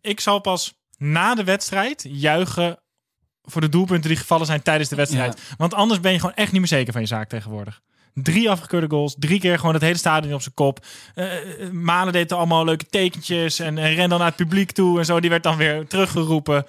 Ik 0.00 0.20
zal 0.20 0.40
pas 0.40 0.74
na 0.96 1.34
de 1.34 1.44
wedstrijd 1.44 2.04
juichen 2.08 2.78
voor 3.42 3.60
de 3.60 3.68
doelpunten 3.68 4.08
die 4.08 4.18
gevallen 4.18 4.46
zijn 4.46 4.62
tijdens 4.62 4.88
de 4.88 4.96
wedstrijd. 4.96 5.40
Want 5.56 5.74
anders 5.74 6.00
ben 6.00 6.12
je 6.12 6.20
gewoon 6.20 6.34
echt 6.34 6.52
niet 6.52 6.60
meer 6.60 6.70
zeker 6.70 6.92
van 6.92 7.02
je 7.02 7.08
zaak 7.08 7.28
tegenwoordig. 7.28 7.80
Drie 8.14 8.50
afgekeurde 8.50 8.90
goals. 8.90 9.14
Drie 9.18 9.40
keer 9.40 9.58
gewoon 9.58 9.74
het 9.74 9.82
hele 9.82 9.96
stadion 9.98 10.34
op 10.34 10.42
zijn 10.42 10.54
kop. 10.54 10.86
Eh, 11.14 11.36
eh, 11.36 11.70
Malen 11.70 12.12
deed 12.12 12.30
er 12.30 12.36
allemaal 12.36 12.64
leuke 12.64 12.86
tekentjes. 12.86 13.58
En, 13.58 13.78
en 13.78 13.94
ren 13.94 14.08
dan 14.08 14.18
naar 14.18 14.28
het 14.28 14.36
publiek 14.36 14.72
toe. 14.72 14.98
En 14.98 15.04
zo. 15.04 15.20
Die 15.20 15.30
werd 15.30 15.42
dan 15.42 15.56
weer 15.56 15.86
teruggeroepen. 15.86 16.66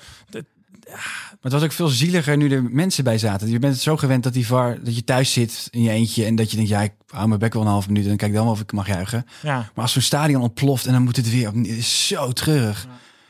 Maar 0.85 1.39
het 1.41 1.51
was 1.51 1.63
ook 1.63 1.71
veel 1.71 1.87
zieliger 1.87 2.37
nu 2.37 2.51
er 2.51 2.63
mensen 2.63 3.03
bij 3.03 3.17
zaten. 3.17 3.49
Je 3.49 3.59
bent 3.59 3.77
zo 3.77 3.97
gewend 3.97 4.23
dat 4.23 4.33
die 4.33 4.47
VAR, 4.47 4.83
dat 4.83 4.95
je 4.95 5.03
thuis 5.03 5.33
zit 5.33 5.67
in 5.71 5.81
je 5.81 5.89
eentje 5.89 6.25
en 6.25 6.35
dat 6.35 6.49
je 6.49 6.55
denkt, 6.55 6.71
ja, 6.71 6.81
ik 6.81 6.93
hou 7.07 7.27
mijn 7.27 7.39
bek 7.39 7.53
wel 7.53 7.61
een 7.61 7.67
half 7.67 7.87
minuut 7.87 8.03
en 8.03 8.09
dan 8.09 8.17
kijk 8.17 8.33
dan 8.33 8.43
wel 8.43 8.51
of 8.51 8.59
ik 8.59 8.71
mag 8.71 8.87
juichen. 8.87 9.25
Ja. 9.41 9.55
Maar 9.55 9.83
als 9.83 9.93
zo'n 9.93 10.01
stadion 10.01 10.41
ontploft 10.41 10.85
en 10.85 10.93
dan 10.93 11.03
moet 11.03 11.15
het 11.15 11.31
weer 11.31 11.47
opnieuw, 11.47 11.69
het 11.69 11.77
is 11.77 12.07
zo 12.07 12.31
treurig. 12.31 12.87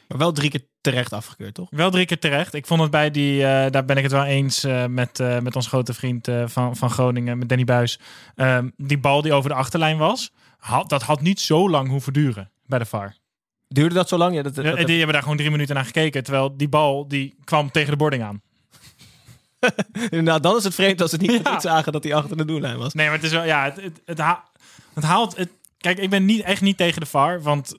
Maar 0.08 0.18
wel 0.18 0.32
drie 0.32 0.50
keer 0.50 0.66
terecht 0.92 1.14
afgekeurd, 1.14 1.54
toch? 1.54 1.68
Wel 1.72 1.92
drie 1.92 2.06
keer 2.06 2.20
terecht. 2.20 2.54
Ik 2.54 2.66
vond 2.66 2.82
het 2.82 2.92
bij 2.92 3.12
die, 3.12 3.46
eh, 3.46 3.72
daar 3.72 3.86
ben 3.86 3.98
ik 3.98 4.04
het 4.04 4.12
wel 4.12 4.24
eens 4.24 4.64
eh, 4.64 4.86
met, 4.86 5.20
eh, 5.20 5.40
met 5.40 5.56
ons 5.56 5.68
grote 5.68 5.94
vriend 5.94 6.28
van, 6.46 6.76
van 6.76 6.90
Groningen, 6.90 7.38
met 7.38 7.50
Danny 7.50 7.64
Buis. 7.66 8.00
Ehm, 8.36 8.70
die 8.78 8.98
bal 9.00 9.22
die 9.22 9.34
over 9.34 9.50
de 9.50 9.56
achterlijn 9.56 9.98
was, 9.98 10.32
had, 10.58 10.90
dat 10.90 11.02
had 11.02 11.22
niet 11.22 11.40
zo 11.40 11.70
lang 11.70 11.90
hoeven 11.90 12.14
duren 12.14 12.52
bij 12.66 12.80
de 12.80 12.86
VAR. 12.86 13.16
Duurde 13.68 13.96
dat 13.96 14.10
zo 14.10 14.18
lang? 14.18 14.36
Ja, 14.36 14.42
dat, 14.42 14.56
dat- 14.56 14.66
Ja, 14.66 14.76
dat- 14.76 14.86
die 14.88 14.96
hebben 14.96 15.14
daar 15.14 15.22
gewoon 15.22 15.38
drie 15.38 15.52
minuten 15.52 15.76
naar 15.76 15.86
gekeken, 15.86 16.24
terwijl 16.24 16.58
die 16.58 16.70
bal 16.70 17.08
die 17.08 17.36
kwam 17.44 17.72
tegen 17.72 17.92
de 17.92 17.98
boarding 17.98 18.24
aan. 18.24 18.42
Inderdaad, 20.10 20.44
dan 20.44 20.56
is 20.58 20.64
het 20.64 20.74
vreemd 20.76 21.02
als 21.02 21.12
ze 21.12 21.18
niet 21.18 21.32
Ja. 21.44 21.60
zagen 21.60 21.92
dat 21.92 22.04
hij 22.04 22.14
achter 22.14 22.38
de 22.38 22.46
doellijn 22.46 22.78
was. 22.78 22.94
Nee, 22.94 23.06
maar 23.06 23.16
het 23.16 23.24
is 23.26 23.32
wel, 23.32 23.44
ja, 23.46 23.64
het, 23.64 23.82
het, 23.82 24.02
het, 24.06 24.18
ha- 24.20 24.44
het 24.94 25.04
haalt, 25.04 25.38
het, 25.38 25.50
kijk, 25.78 25.98
ik 25.98 26.10
ben 26.10 26.26
niet, 26.26 26.42
echt 26.42 26.62
niet 26.62 26.78
tegen 26.78 27.00
de 27.02 27.06
VAR, 27.08 27.42
want 27.42 27.78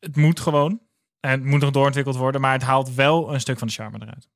het 0.00 0.16
moet 0.16 0.40
gewoon. 0.40 0.80
En 1.22 1.30
het 1.30 1.44
moet 1.44 1.60
nog 1.60 1.70
doorontwikkeld 1.70 2.16
worden, 2.16 2.40
maar 2.40 2.52
het 2.52 2.62
haalt 2.62 2.94
wel 2.94 3.34
een 3.34 3.40
stuk 3.40 3.58
van 3.58 3.66
de 3.66 3.74
charme 3.74 3.98
eruit. 4.00 4.28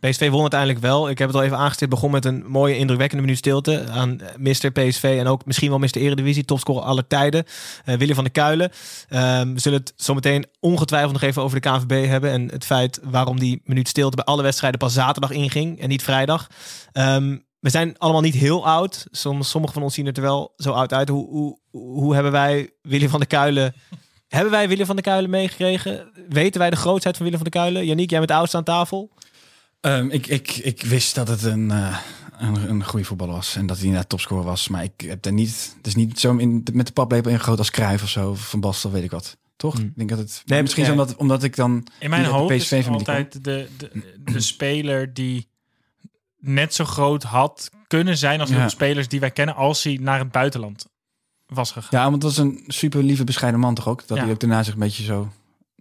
PSV 0.00 0.30
won 0.30 0.40
uiteindelijk 0.40 0.80
wel. 0.80 1.10
Ik 1.10 1.18
heb 1.18 1.28
het 1.28 1.36
al 1.36 1.42
even 1.42 1.56
aangestipt. 1.56 1.90
Begon 1.90 2.10
met 2.10 2.24
een 2.24 2.44
mooie, 2.46 2.76
indrukwekkende 2.76 3.22
minuut 3.22 3.38
stilte 3.38 3.86
aan 3.90 4.20
eh, 4.20 4.36
Mr. 4.36 4.70
PSV. 4.70 5.16
En 5.18 5.26
ook 5.26 5.46
misschien 5.46 5.68
wel 5.68 5.78
Mr. 5.78 5.96
Eredivisie, 5.96 6.44
topscorer 6.44 6.82
aller 6.82 7.06
tijden. 7.06 7.44
eh 7.84 7.96
Willy 7.96 8.14
van 8.14 8.24
der 8.24 8.32
Kuilen. 8.32 8.70
Ehm, 9.08 9.52
we 9.52 9.60
zullen 9.60 9.78
het 9.78 9.92
zometeen 9.96 10.46
ongetwijfeld 10.60 11.12
nog 11.12 11.22
even 11.22 11.42
over 11.42 11.60
de 11.60 11.68
KNVB 11.68 12.06
hebben. 12.08 12.30
En 12.30 12.48
het 12.50 12.64
feit 12.64 13.00
waarom 13.02 13.38
die 13.38 13.60
minuut 13.64 13.88
stilte 13.88 14.16
bij 14.16 14.24
alle 14.24 14.42
wedstrijden 14.42 14.78
pas 14.78 14.92
zaterdag 14.92 15.30
inging 15.30 15.80
en 15.80 15.88
niet 15.88 16.02
vrijdag. 16.02 16.46
Ehm, 16.92 17.36
we 17.60 17.70
zijn 17.70 17.98
allemaal 17.98 18.22
niet 18.22 18.34
heel 18.34 18.66
oud. 18.66 19.06
Soms, 19.10 19.50
sommigen 19.50 19.74
van 19.74 19.84
ons 19.84 19.94
zien 19.94 20.06
er 20.06 20.22
wel 20.22 20.52
zo 20.56 20.72
oud 20.72 20.92
uit. 20.92 21.08
Hoe, 21.08 21.28
hoe, 21.28 21.58
hoe 21.70 22.14
hebben 22.14 22.32
wij 22.32 22.70
Willy 22.82 23.08
van 23.08 23.18
der 23.18 23.28
Kuilen... 23.28 23.74
Hebben 24.28 24.50
wij 24.52 24.68
Willy 24.68 24.84
van 24.86 24.94
der 24.96 25.04
Kuilen 25.04 25.30
meegekregen? 25.30 26.10
Weten 26.28 26.60
wij 26.60 26.70
de 26.70 26.76
grootheid 26.76 27.16
van 27.16 27.24
Willy 27.26 27.38
van 27.38 27.48
der 27.50 27.60
Kuilen? 27.62 27.86
Yannick, 27.86 28.10
jij 28.10 28.18
bent 28.18 28.30
de 28.30 28.36
oudste 28.36 28.56
aan 28.56 28.64
tafel. 28.64 29.10
Ehm, 29.80 30.08
ik, 30.10 30.26
ik, 30.26 30.56
ik 30.56 30.82
wist 30.82 31.14
dat 31.14 31.28
het 31.28 31.42
een, 31.42 31.70
eh, 31.70 31.98
een, 32.38 32.68
een 32.70 32.84
goede 32.84 33.04
voetballer 33.04 33.34
was 33.34 33.56
en 33.56 33.66
dat 33.66 33.76
hij 33.76 33.84
inderdaad 33.86 34.08
topscorer 34.10 34.44
was. 34.44 34.68
Maar 34.68 34.82
ik 34.82 35.00
heb 35.00 35.22
daar 35.22 35.32
niet, 35.32 35.74
het 35.76 35.86
is 35.86 35.94
niet 35.94 36.20
zo 36.20 36.36
in, 36.36 36.66
met 36.72 36.86
de 36.86 36.92
paplepel 36.92 37.30
ingegoten 37.30 37.58
als 37.58 37.70
Cruijff 37.70 38.02
of 38.02 38.08
zo, 38.08 38.30
of 38.30 38.48
Van 38.48 38.60
Basten, 38.60 38.92
weet 38.92 39.02
ik 39.04 39.10
wat. 39.10 39.36
Toch? 39.56 39.74
Hmm. 39.76 39.84
Ik 39.84 39.92
denk 39.96 40.08
dat 40.08 40.18
het, 40.18 40.42
Nee, 40.46 40.62
misschien 40.62 40.82
nee. 40.82 40.92
omdat, 40.92 41.16
omdat 41.16 41.42
ik 41.42 41.56
dan 41.56 41.86
In 41.98 42.10
mijn 42.10 42.24
hoofd 42.24 42.68
de 42.68 42.76
is 42.76 42.84
kom. 42.84 42.94
altijd 42.94 43.44
de, 43.44 43.68
de, 43.76 43.90
de 44.24 44.40
speler 44.40 45.14
die 45.14 45.48
net 46.38 46.74
zo 46.74 46.84
groot 46.84 47.22
had 47.22 47.70
kunnen 47.86 48.16
zijn 48.18 48.40
als 48.40 48.50
Ja. 48.50 48.56
veel 48.60 48.68
spelers 48.68 49.08
die 49.08 49.20
wij 49.20 49.30
kennen 49.30 49.54
als 49.54 49.82
hij 49.82 49.98
naar 50.00 50.18
het 50.18 50.30
buitenland 50.30 50.86
was 51.48 51.70
gegaan. 51.72 52.00
Ja, 52.00 52.10
want 52.10 52.22
dat 52.22 52.34
was 52.36 52.44
een 52.44 52.64
super 52.66 53.02
lieve, 53.02 53.24
bescheiden 53.24 53.60
man 53.60 53.74
toch 53.74 53.88
ook? 53.88 54.06
Dat 54.06 54.16
Ja. 54.16 54.22
hij 54.22 54.32
ook 54.32 54.40
daarna 54.40 54.62
zich 54.62 54.72
een 54.74 54.80
beetje 54.80 55.04
zo 55.04 55.28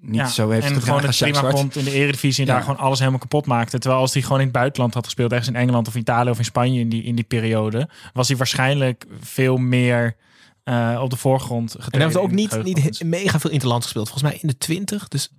niet 0.01 0.15
Ja, 0.15 0.27
zo 0.27 0.49
heeft 0.49 0.65
en 0.65 0.82
gewoon 0.82 1.03
het 1.03 1.17
prima 1.17 1.49
vond 1.51 1.75
in 1.75 1.84
de 1.84 1.91
Eredivisie 1.91 2.41
en 2.45 2.49
Ja. 2.49 2.56
daar 2.56 2.63
gewoon 2.67 2.80
alles 2.80 2.99
helemaal 2.99 3.19
kapot 3.19 3.45
maakte. 3.45 3.80
Terwijl 3.80 4.01
als 4.01 4.13
hij 4.13 4.21
gewoon 4.21 4.38
in 4.38 4.43
het 4.43 4.53
buitenland 4.53 4.93
had 4.93 5.06
gespeeld, 5.06 5.32
ergens 5.32 5.49
in 5.49 5.56
Engeland 5.56 5.88
of 5.88 5.95
Italië 5.95 6.30
of 6.30 6.38
in 6.38 6.45
Spanje 6.45 6.80
in 6.80 6.89
die, 6.89 7.03
in 7.03 7.15
die 7.15 7.23
periode, 7.23 7.89
was 8.13 8.27
hij 8.27 8.38
waarschijnlijk 8.38 9.06
veel 9.19 9.58
meer 9.58 10.15
eh, 10.63 10.99
op 11.03 11.10
de 11.10 11.15
voorgrond 11.15 11.75
En 11.75 11.84
getreden. 11.84 11.99
hij 11.99 12.08
heeft 12.08 12.17
ook 12.17 12.30
in 12.30 12.36
niet, 12.36 12.51
het 12.51 12.63
niet 12.63 13.03
mega 13.03 13.39
veel 13.39 13.49
interland 13.51 13.84
gespeeld. 13.84 14.10
Volgens 14.10 14.30
mij 14.32 14.39
in 14.41 14.47
de 14.47 14.58
20. 14.58 15.08
Dus 15.08 15.30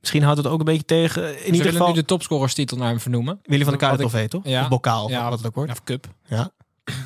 misschien 0.00 0.22
houdt 0.22 0.38
het 0.38 0.46
ook 0.46 0.58
een 0.58 0.64
beetje 0.64 0.84
tegen. 0.84 1.28
In 1.32 1.38
Ze 1.46 1.52
ieder 1.52 1.72
geval 1.72 1.88
nu 1.88 1.94
de 1.94 2.04
topscorerstitel 2.04 2.76
naar 2.76 2.88
hem 2.88 3.00
vernoemen. 3.00 3.40
Willy 3.42 3.62
van 3.62 3.70
der 3.72 3.80
Kuilen 3.80 4.00
Wat 4.02 4.06
ik- 4.06 4.12
trofee, 4.20 4.28
toch? 4.42 4.52
Ja. 4.52 4.62
Of 4.62 4.68
bokaal, 4.68 5.10
Ja, 5.10 5.28
wat 5.28 5.38
het 5.38 5.46
ook 5.46 5.54
wordt. 5.54 5.70
Of 5.70 5.84
cup. 5.84 6.06
Ja. 6.26 6.50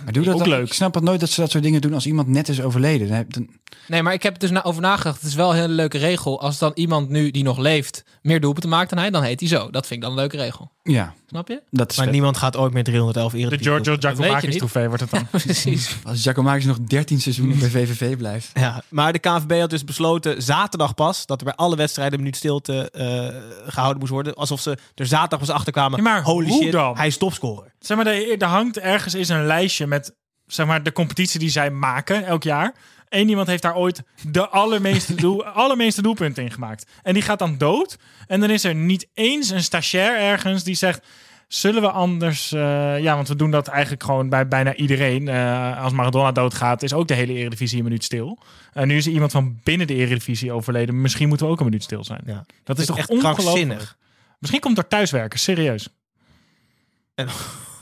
Maar 0.04 0.12
doe 0.12 0.24
dat 0.24 0.32
Ook 0.34 0.40
dan- 0.40 0.48
leuk. 0.48 0.66
Ik 0.66 0.72
snap 0.72 0.94
het 0.94 1.02
nooit 1.04 1.20
dat 1.20 1.28
ze 1.28 1.40
dat 1.40 1.50
soort 1.50 1.62
dingen 1.62 1.80
doen 1.80 1.94
als 1.94 2.06
iemand 2.06 2.28
net 2.28 2.48
is 2.48 2.60
overleden. 2.60 3.26
Dan 3.28 3.48
Nee, 3.86 4.02
maar 4.02 4.12
ik 4.12 4.22
heb 4.22 4.32
er 4.32 4.38
dus 4.38 4.50
na- 4.50 4.62
over 4.64 4.82
nagedacht. 4.82 5.16
Het 5.20 5.28
is 5.28 5.34
wel 5.34 5.50
een 5.50 5.56
hele 5.56 5.72
leuke 5.72 5.98
regel. 5.98 6.40
Als 6.40 6.58
dan 6.58 6.70
iemand 6.74 7.08
nu 7.08 7.30
die 7.30 7.42
nog 7.42 7.58
leeft 7.58 8.04
meer 8.22 8.40
doelpunten 8.40 8.70
maakt 8.70 8.90
dan 8.90 8.98
hij, 8.98 9.10
dan 9.10 9.22
heet 9.22 9.40
hij 9.40 9.48
zo. 9.48 9.70
Dat 9.70 9.86
vind 9.86 9.92
ik 9.92 10.00
dan 10.00 10.10
een 10.10 10.16
leuke 10.18 10.36
regel. 10.36 10.70
ja, 10.82 11.14
Snap 11.26 11.48
je? 11.48 11.62
dat 11.70 11.90
is 11.90 11.96
Maar 11.96 12.04
vet. 12.04 12.14
niemand 12.14 12.36
gaat 12.36 12.56
ooit 12.56 12.72
meer 12.72 12.84
311 12.84 13.32
De 13.32 13.38
Eredivisie. 13.38 13.72
Giorgio 13.72 13.96
Giacomakis 13.98 14.56
trofee 14.56 14.86
wordt 14.86 15.00
het 15.00 15.10
dan. 15.10 15.26
Precies. 15.42 15.96
Als 16.04 16.22
Giacomakis 16.22 16.64
nog 16.64 16.78
13 16.80 17.20
seizoenen 17.20 17.58
bij 17.58 17.68
VVV 17.70 18.16
blijft. 18.16 18.50
Ja, 18.54 18.82
maar 18.88 19.12
de 19.12 19.18
KNVB 19.18 19.60
had 19.60 19.70
dus 19.70 19.84
besloten 19.84 20.42
zaterdag 20.42 20.94
pas 20.94 21.26
dat 21.26 21.38
er 21.38 21.44
bij 21.44 21.54
alle 21.54 21.76
wedstrijden 21.76 22.14
een 22.14 22.20
minuut 22.20 22.36
stilte 22.36 22.90
eh, 22.90 23.70
gehouden 23.70 23.98
moest 23.98 24.12
worden. 24.12 24.34
Alsof 24.34 24.60
ze 24.60 24.78
er 24.94 25.06
zaterdag 25.06 25.38
pas 25.38 25.50
achter 25.50 25.72
kwamen. 25.72 25.96
Ja, 25.96 26.02
maar 26.02 26.22
Holy 26.22 26.48
hoe 26.48 26.62
shit, 26.62 26.72
dan? 26.72 26.96
hij 26.96 27.06
is 27.06 27.16
topscorer. 27.18 27.72
Zeg 27.78 27.96
maar, 27.96 28.06
er, 28.06 28.38
er 28.38 28.48
hangt 28.48 28.78
ergens 28.78 29.14
is 29.14 29.28
een 29.28 29.46
lijstje 29.46 29.86
met 29.86 30.14
zeg 30.46 30.66
maar, 30.66 30.82
de 30.82 30.92
competitie 30.92 31.40
die 31.40 31.50
zij 31.50 31.70
maken 31.70 32.24
elk 32.24 32.42
jaar. 32.42 32.74
Eén 33.08 33.28
iemand 33.28 33.48
heeft 33.48 33.62
daar 33.62 33.76
ooit 33.76 34.02
de 34.22 34.48
allermeeste, 34.48 35.14
doel, 35.14 35.44
allermeeste 35.64 36.02
doelpunten 36.02 36.42
in 36.42 36.50
gemaakt. 36.50 36.90
En 37.02 37.14
die 37.14 37.22
gaat 37.22 37.38
dan 37.38 37.58
dood. 37.58 37.96
En 38.26 38.40
dan 38.40 38.50
is 38.50 38.64
er 38.64 38.74
niet 38.74 39.08
eens 39.14 39.50
een 39.50 39.62
stagiair 39.62 40.18
ergens 40.18 40.64
die 40.64 40.74
zegt... 40.74 41.06
Zullen 41.48 41.82
we 41.82 41.90
anders... 41.90 42.52
eh, 42.52 43.00
ja, 43.00 43.14
want 43.14 43.28
we 43.28 43.36
doen 43.36 43.50
dat 43.50 43.68
eigenlijk 43.68 44.02
gewoon 44.02 44.28
bij 44.28 44.48
bijna 44.48 44.74
iedereen. 44.74 45.28
Eh, 45.28 45.82
als 45.82 45.92
Maradona 45.92 46.32
doodgaat, 46.32 46.82
is 46.82 46.92
ook 46.92 47.08
de 47.08 47.14
hele 47.14 47.32
Eredivisie 47.32 47.78
een 47.78 47.84
minuut 47.84 48.04
stil. 48.04 48.38
En 48.72 48.88
nu 48.88 48.96
is 48.96 49.06
er 49.06 49.12
iemand 49.12 49.32
van 49.32 49.60
binnen 49.62 49.86
de 49.86 49.94
Eredivisie 49.94 50.52
overleden. 50.52 51.00
Misschien 51.00 51.28
moeten 51.28 51.46
we 51.46 51.52
ook 51.52 51.58
een 51.58 51.64
minuut 51.64 51.82
stil 51.82 52.04
zijn. 52.04 52.20
Ja. 52.26 52.44
Dat 52.64 52.78
is 52.78 52.86
toch 52.86 52.98
echt 52.98 53.08
ongelooflijk? 53.08 53.94
Misschien 54.38 54.60
komt 54.60 54.78
er 54.78 54.88
thuiswerken, 54.88 55.38
serieus. 55.38 55.88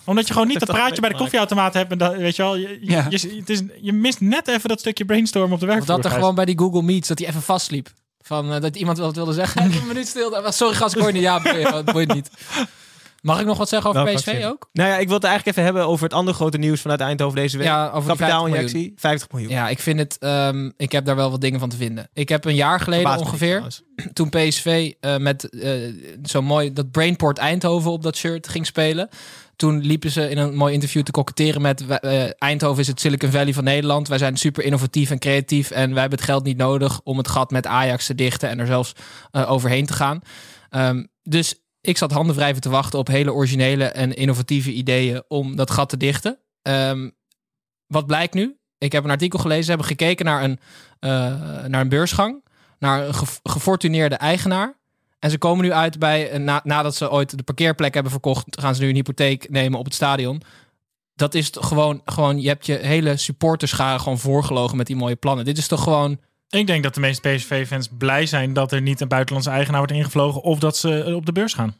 Omdat 0.07 0.27
je 0.27 0.33
gewoon 0.33 0.49
niet 0.49 0.59
dat 0.65 0.69
Dat 0.69 0.77
praatje 0.77 1.01
bij 1.01 1.11
de 1.11 1.17
koffieautomaat 1.17 1.75
hebt. 1.75 1.91
En 1.93 1.99
dat, 1.99 2.15
weet 2.17 2.37
je 2.37 2.43
wel, 2.43 2.57
je, 2.57 2.79
Ja. 2.81 3.07
je, 3.09 3.35
het 3.39 3.51
is, 3.51 3.63
je 3.81 3.93
mist 3.93 4.21
net 4.21 4.49
even 4.49 4.69
dat 4.69 4.81
stukje 4.81 5.05
brainstorm 5.05 5.53
op 5.53 5.61
de 5.61 5.67
Of 5.67 5.73
werkvloer. 5.73 5.97
dat 5.97 6.05
er 6.13 6.19
gewoon 6.19 6.35
bij 6.35 6.45
die 6.45 6.59
Google 6.59 6.83
Meets, 6.83 7.09
dat 7.09 7.19
hij 7.19 7.29
even 7.29 7.43
vastliep. 7.43 7.89
Van, 8.21 8.53
eh, 8.53 8.61
dat 8.61 8.77
iemand 8.77 8.97
wel 8.99 9.07
wat 9.07 9.17
wilde 9.17 9.33
zeggen. 9.33 9.63
Even 9.67 9.81
een 9.81 9.87
minuut 9.87 10.09
stil. 10.09 10.43
Sorry 10.49 10.75
gast, 10.75 10.97
ik 10.97 11.03
hoor 11.03 11.13
niet. 11.13 11.23
Ja, 11.23 11.43
boeit 11.93 12.15
niet. 12.15 12.31
Mag 13.23 13.41
ik 13.41 13.47
nog 13.47 13.59
wat 13.59 13.69
zeggen 13.69 13.91
over 13.91 14.05
Welk 14.05 14.17
PSV 14.17 14.25
vaccin? 14.25 14.47
ook? 14.47 14.69
Nou 14.73 14.89
ja, 14.89 14.97
ik 14.99 15.07
wil 15.07 15.15
het 15.17 15.25
eigenlijk 15.25 15.57
even 15.57 15.73
hebben 15.73 15.93
over 15.93 16.05
het 16.05 16.15
andere 16.15 16.37
grote 16.37 16.59
nieuws 16.59 16.81
vanuit 16.81 17.01
Eindhoven 17.01 17.37
deze 17.37 17.59
week. 17.59 17.67
Ja, 17.67 17.87
over 17.87 17.93
die 17.93 18.03
50 18.03 18.27
Kapitaalinjectie, 18.27 18.93
50 18.97 19.31
miljoen. 19.33 19.51
Ja, 19.51 19.69
ik 19.69 19.79
vind 19.79 19.99
het. 19.99 20.19
ehm, 20.19 20.71
ik 20.77 20.93
heb 20.93 21.05
daar 21.05 21.17
wel 21.17 21.31
wat 21.31 21.41
dingen 21.41 21.61
van 21.61 21.69
te 21.69 21.77
vinden. 21.77 22.09
Ik 22.13 22.29
heb 22.29 22.45
een 22.45 22.55
jaar 22.55 22.81
geleden 22.81 23.19
ongeveer, 23.19 23.63
toen 24.13 24.29
PSV 24.29 24.93
eh, 25.01 25.17
met 25.17 25.49
eh, 25.49 25.73
zo 26.25 26.43
mooi 26.43 26.73
dat 26.73 26.91
Brainport 26.91 27.39
Eindhoven 27.39 27.91
op 27.91 28.03
dat 28.03 28.17
shirt 28.17 28.49
ging 28.49 28.67
spelen. 28.67 29.09
Toen 29.57 29.81
liepen 29.81 30.11
ze 30.11 30.31
in 30.31 30.39
een 30.39 30.55
mooi 30.55 30.75
interview 30.75 31.03
te 31.03 31.11
koketteren 31.11 31.63
met 31.63 31.87
eh, 31.87 32.25
Eindhoven 32.39 32.81
is 32.81 32.87
het 32.87 33.01
Silicon 33.01 33.31
Valley 33.31 33.53
van 33.55 33.65
Nederland. 33.65 34.09
Wij 34.09 34.19
zijn 34.19 34.37
super 34.37 34.65
innovatief 34.65 35.11
en 35.11 35.19
creatief 35.19 35.71
en 35.71 35.91
wij 35.91 36.01
hebben 36.01 36.19
het 36.19 36.29
geld 36.29 36.45
niet 36.45 36.57
nodig 36.57 37.01
om 37.05 37.19
het 37.19 37.29
gat 37.29 37.51
met 37.51 37.67
Ajax 37.67 38.07
te 38.07 38.15
dichten 38.15 38.49
en 38.49 38.59
er 38.59 38.67
zelfs 38.67 38.93
eh, 39.31 39.51
overheen 39.51 39.87
te 39.87 39.93
gaan. 39.93 40.21
Ehm, 40.71 41.05
dus 41.23 41.55
ik 41.87 41.97
zat 41.99 42.13
handen 42.13 42.37
wrijven 42.37 42.63
te 42.63 42.69
wachten 42.69 42.99
op 42.99 43.07
hele 43.07 43.33
originele 43.33 43.85
en 43.85 44.17
innovatieve 44.17 44.73
ideeën 44.73 45.23
om 45.29 45.57
dat 45.57 45.71
gat 45.71 45.89
te 45.89 45.97
dichten. 45.97 46.39
Ehm, 46.63 47.11
wat 47.87 48.07
blijkt 48.07 48.35
nu? 48.35 48.57
Ik 48.79 48.93
heb 48.93 49.05
een 49.05 49.11
artikel 49.11 49.39
gelezen, 49.39 49.65
ze 49.65 49.69
hebben 49.71 49.87
gekeken 49.89 50.25
naar 50.25 50.45
een, 50.45 50.59
eh, 51.01 51.65
naar 51.65 51.81
een 51.81 51.89
beursgang, 51.89 52.45
naar 52.79 53.07
een 53.07 53.15
ge- 53.15 53.41
gefortuneerde 53.43 54.15
eigenaar. 54.15 54.77
En 55.19 55.31
ze 55.31 55.39
komen 55.39 55.65
nu 55.65 55.73
uit 55.73 55.99
bij, 55.99 56.39
na, 56.39 56.61
nadat 56.65 56.97
ze 56.97 57.11
ooit 57.11 57.37
de 57.37 57.43
parkeerplek 57.43 57.95
hebben 57.95 58.13
verkocht, 58.13 58.45
gaan 58.61 58.75
ze 58.75 58.83
nu 58.83 58.89
een 58.89 58.95
hypotheek 58.95 59.51
nemen 59.51 59.79
op 59.79 59.85
het 59.85 59.95
stadion. 59.95 60.43
Dat 61.15 61.35
is 61.35 61.51
gewoon, 61.61 62.01
gewoon, 62.05 62.41
je 62.41 62.49
hebt 62.49 62.67
je 62.67 62.75
hele 62.75 63.17
supporterscharen 63.17 64.01
gewoon 64.01 64.19
voorgelogen 64.19 64.77
met 64.77 64.87
die 64.87 64.97
mooie 64.97 65.17
plannen. 65.17 65.45
Dit 65.45 65.59
is 65.59 65.67
toch 65.69 65.83
gewoon, 65.83 66.21
Ik 66.49 66.67
denk 66.67 66.83
dat 66.83 66.95
de 66.95 67.01
meeste 67.01 67.29
PSV-fans 67.29 67.89
blij 67.99 68.27
zijn 68.27 68.53
dat 68.53 68.73
er 68.73 68.81
niet 68.81 69.01
een 69.01 69.09
buitenlandse 69.09 69.51
eigenaar 69.51 69.79
wordt 69.79 69.93
ingevlogen 69.95 70.43
of 70.43 70.59
dat 70.59 70.77
ze 70.77 71.03
eh, 71.03 71.15
op 71.15 71.27
de 71.27 71.33
beurs 71.33 71.55
gaan. 71.55 71.77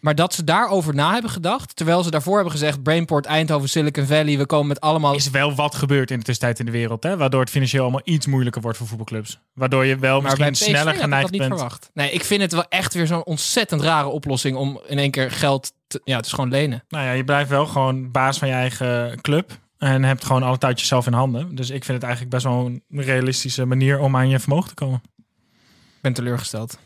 maar 0.00 0.14
dat 0.14 0.34
ze 0.34 0.44
daarover 0.44 0.94
na 0.94 1.12
hebben 1.12 1.30
gedacht, 1.30 1.76
terwijl 1.76 2.02
ze 2.02 2.10
daarvoor 2.10 2.34
hebben 2.34 2.52
gezegd, 2.52 2.82
Brainport, 2.82 3.26
Eindhoven, 3.26 3.68
Silicon 3.68 4.06
Valley, 4.06 4.38
we 4.38 4.46
komen 4.46 4.66
met 4.66 4.80
allemaal... 4.80 5.14
Is 5.14 5.30
wel 5.30 5.54
wat 5.54 5.74
gebeurd 5.74 6.10
in 6.10 6.18
de 6.18 6.24
tussentijd 6.24 6.58
in 6.58 6.64
de 6.66 6.70
wereld, 6.72 7.02
hè? 7.02 7.16
waardoor 7.16 7.40
het 7.40 7.50
financieel 7.50 7.82
allemaal 7.82 8.00
iets 8.04 8.26
moeilijker 8.26 8.62
wordt 8.62 8.78
voor 8.78 8.86
voetbalclubs. 8.86 9.38
Waardoor 9.54 9.84
je 9.84 9.98
wel 9.98 10.20
Maar 10.20 10.30
misschien 10.36 10.54
sneller 10.54 10.78
had 10.78 10.88
ik 10.88 10.94
dat 10.94 11.02
geneigd 11.02 11.30
niet 11.30 11.40
bent. 11.40 11.52
verwacht. 11.52 11.90
Nee, 11.94 12.10
ik 12.10 12.24
vind 12.24 12.42
het 12.42 12.52
wel 12.52 12.68
echt 12.68 12.94
weer 12.94 13.06
zo'n 13.06 13.24
ontzettend 13.24 13.82
rare 13.82 14.08
oplossing 14.08 14.56
om 14.56 14.80
in 14.86 14.98
één 14.98 15.10
keer 15.10 15.30
geld... 15.30 15.72
Te, 15.86 16.00
ja, 16.04 16.16
het 16.16 16.26
is 16.26 16.32
gewoon 16.32 16.50
lenen. 16.50 16.84
Nou 16.88 17.04
ja, 17.04 17.12
je 17.12 17.24
blijft 17.24 17.50
wel 17.50 17.66
gewoon 17.66 18.10
baas 18.10 18.38
van 18.38 18.48
je 18.48 18.54
eigen 18.54 19.20
club. 19.20 19.58
En 19.80 20.04
hebt 20.04 20.24
gewoon 20.24 20.42
alle 20.42 20.58
touwtjes 20.58 20.88
zelf 20.88 21.06
in 21.06 21.12
handen. 21.12 21.54
Dus 21.54 21.70
ik 21.70 21.84
vind 21.84 21.96
het 21.96 22.02
eigenlijk 22.02 22.34
best 22.34 22.44
wel 22.44 22.66
een 22.66 22.82
realistische 22.90 23.64
manier 23.64 23.98
om 23.98 24.16
aan 24.16 24.28
je 24.28 24.38
vermogen 24.38 24.68
te 24.68 24.74
komen. 24.74 25.02
Ik 25.66 26.00
ben 26.00 26.12
teleurgesteld. 26.12 26.78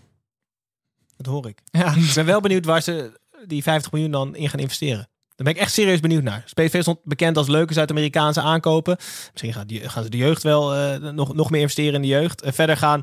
Dat 1.16 1.26
hoor 1.26 1.48
ik. 1.48 1.58
Ja. 1.70 1.94
Ik 1.94 2.12
ben 2.14 2.24
wel 2.24 2.40
benieuwd 2.40 2.64
waar 2.64 2.82
ze 2.82 3.20
die 3.46 3.62
50 3.62 3.92
miljoen 3.92 4.10
dan 4.10 4.36
in 4.36 4.48
gaan 4.48 4.60
investeren. 4.60 5.08
Daar 5.36 5.46
ben 5.46 5.54
ik 5.54 5.60
echt 5.60 5.72
serieus 5.72 6.00
benieuwd 6.00 6.22
naar. 6.22 6.44
PSV 6.54 6.80
stond 6.82 6.98
bekend 7.04 7.36
als 7.36 7.48
leuke 7.48 7.72
Zuid-Amerikaanse 7.72 8.40
aankopen. 8.40 8.96
Misschien 9.30 9.52
gaan, 9.52 9.66
die, 9.66 9.88
gaan 9.88 10.02
ze 10.02 10.10
de 10.10 10.16
jeugd 10.16 10.42
wel 10.42 10.74
eh, 10.74 10.96
nog, 11.12 11.34
nog 11.34 11.50
meer 11.50 11.60
investeren 11.60 11.94
in 11.94 12.02
de 12.02 12.08
jeugd. 12.08 12.42
En 12.42 12.54
verder 12.54 12.76
gaan 12.76 13.00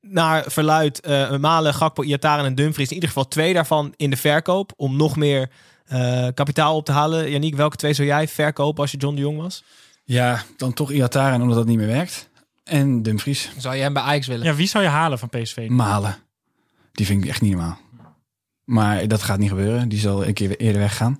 naar 0.00 0.44
verluid 0.46 1.00
eh, 1.00 1.36
Malen, 1.36 1.74
Gakpo, 1.74 2.02
Iataren 2.02 2.44
en 2.44 2.54
Dumfries. 2.54 2.88
In 2.88 2.94
ieder 2.94 3.08
geval 3.08 3.28
twee 3.28 3.54
daarvan 3.54 3.92
in 3.96 4.10
de 4.10 4.16
verkoop. 4.16 4.72
Om 4.76 4.96
nog 4.96 5.16
meer 5.16 5.50
eh, 5.86 6.26
kapitaal 6.34 6.76
op 6.76 6.84
te 6.84 6.92
halen. 6.92 7.30
Yannick, 7.30 7.54
welke 7.54 7.76
twee 7.76 7.92
zou 7.92 8.08
jij 8.08 8.28
verkopen 8.28 8.82
als 8.82 8.90
je 8.90 8.96
John 8.96 9.14
de 9.14 9.20
Jong 9.20 9.38
was? 9.38 9.64
Ja, 10.04 10.42
dan 10.56 10.72
toch 10.72 10.90
Iataren 10.92 11.40
omdat 11.40 11.56
dat 11.56 11.66
niet 11.66 11.78
meer 11.78 11.86
werkt. 11.86 12.28
En 12.64 13.02
Dumfries. 13.02 13.50
Zou 13.58 13.76
je 13.76 13.82
hem 13.82 13.92
bij 13.92 14.02
Ajax 14.02 14.26
willen? 14.26 14.46
Ja, 14.46 14.54
wie 14.54 14.66
zou 14.68 14.84
je 14.84 14.90
halen 14.90 15.18
van 15.18 15.28
PSV? 15.28 15.66
Malen. 15.68 16.16
Die 16.92 17.06
vind 17.06 17.24
ik 17.24 17.30
echt 17.30 17.40
niet 17.40 17.52
normaal. 17.52 17.78
Maar 18.64 19.08
dat 19.08 19.22
gaat 19.22 19.38
niet 19.38 19.48
gebeuren. 19.48 19.88
Die 19.88 19.98
zal 19.98 20.26
een 20.26 20.34
keer 20.34 20.56
eerder 20.56 20.80
weggaan. 20.80 21.16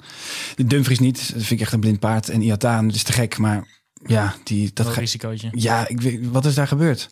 De 0.54 0.64
Dumfries 0.64 0.98
niet. 0.98 1.16
Dat 1.32 1.42
vind 1.42 1.50
ik 1.50 1.60
echt 1.60 1.72
een 1.72 1.80
blind 1.80 1.98
paard. 2.00 2.28
En 2.28 2.42
Iataren, 2.42 2.86
dat 2.86 2.94
is 2.94 3.02
te 3.02 3.12
gek. 3.12 3.38
Maar 3.38 3.68
ja, 4.06 4.34
die, 4.44 4.64
dat 4.66 4.76
Dat 4.76 4.86
gaat... 4.86 4.96
risicootje. 4.96 5.48
Ja, 5.52 5.88
ik 5.88 6.00
weet, 6.00 6.30
wat 6.30 6.44
is 6.44 6.54
daar 6.54 6.68
gebeurd? 6.68 7.08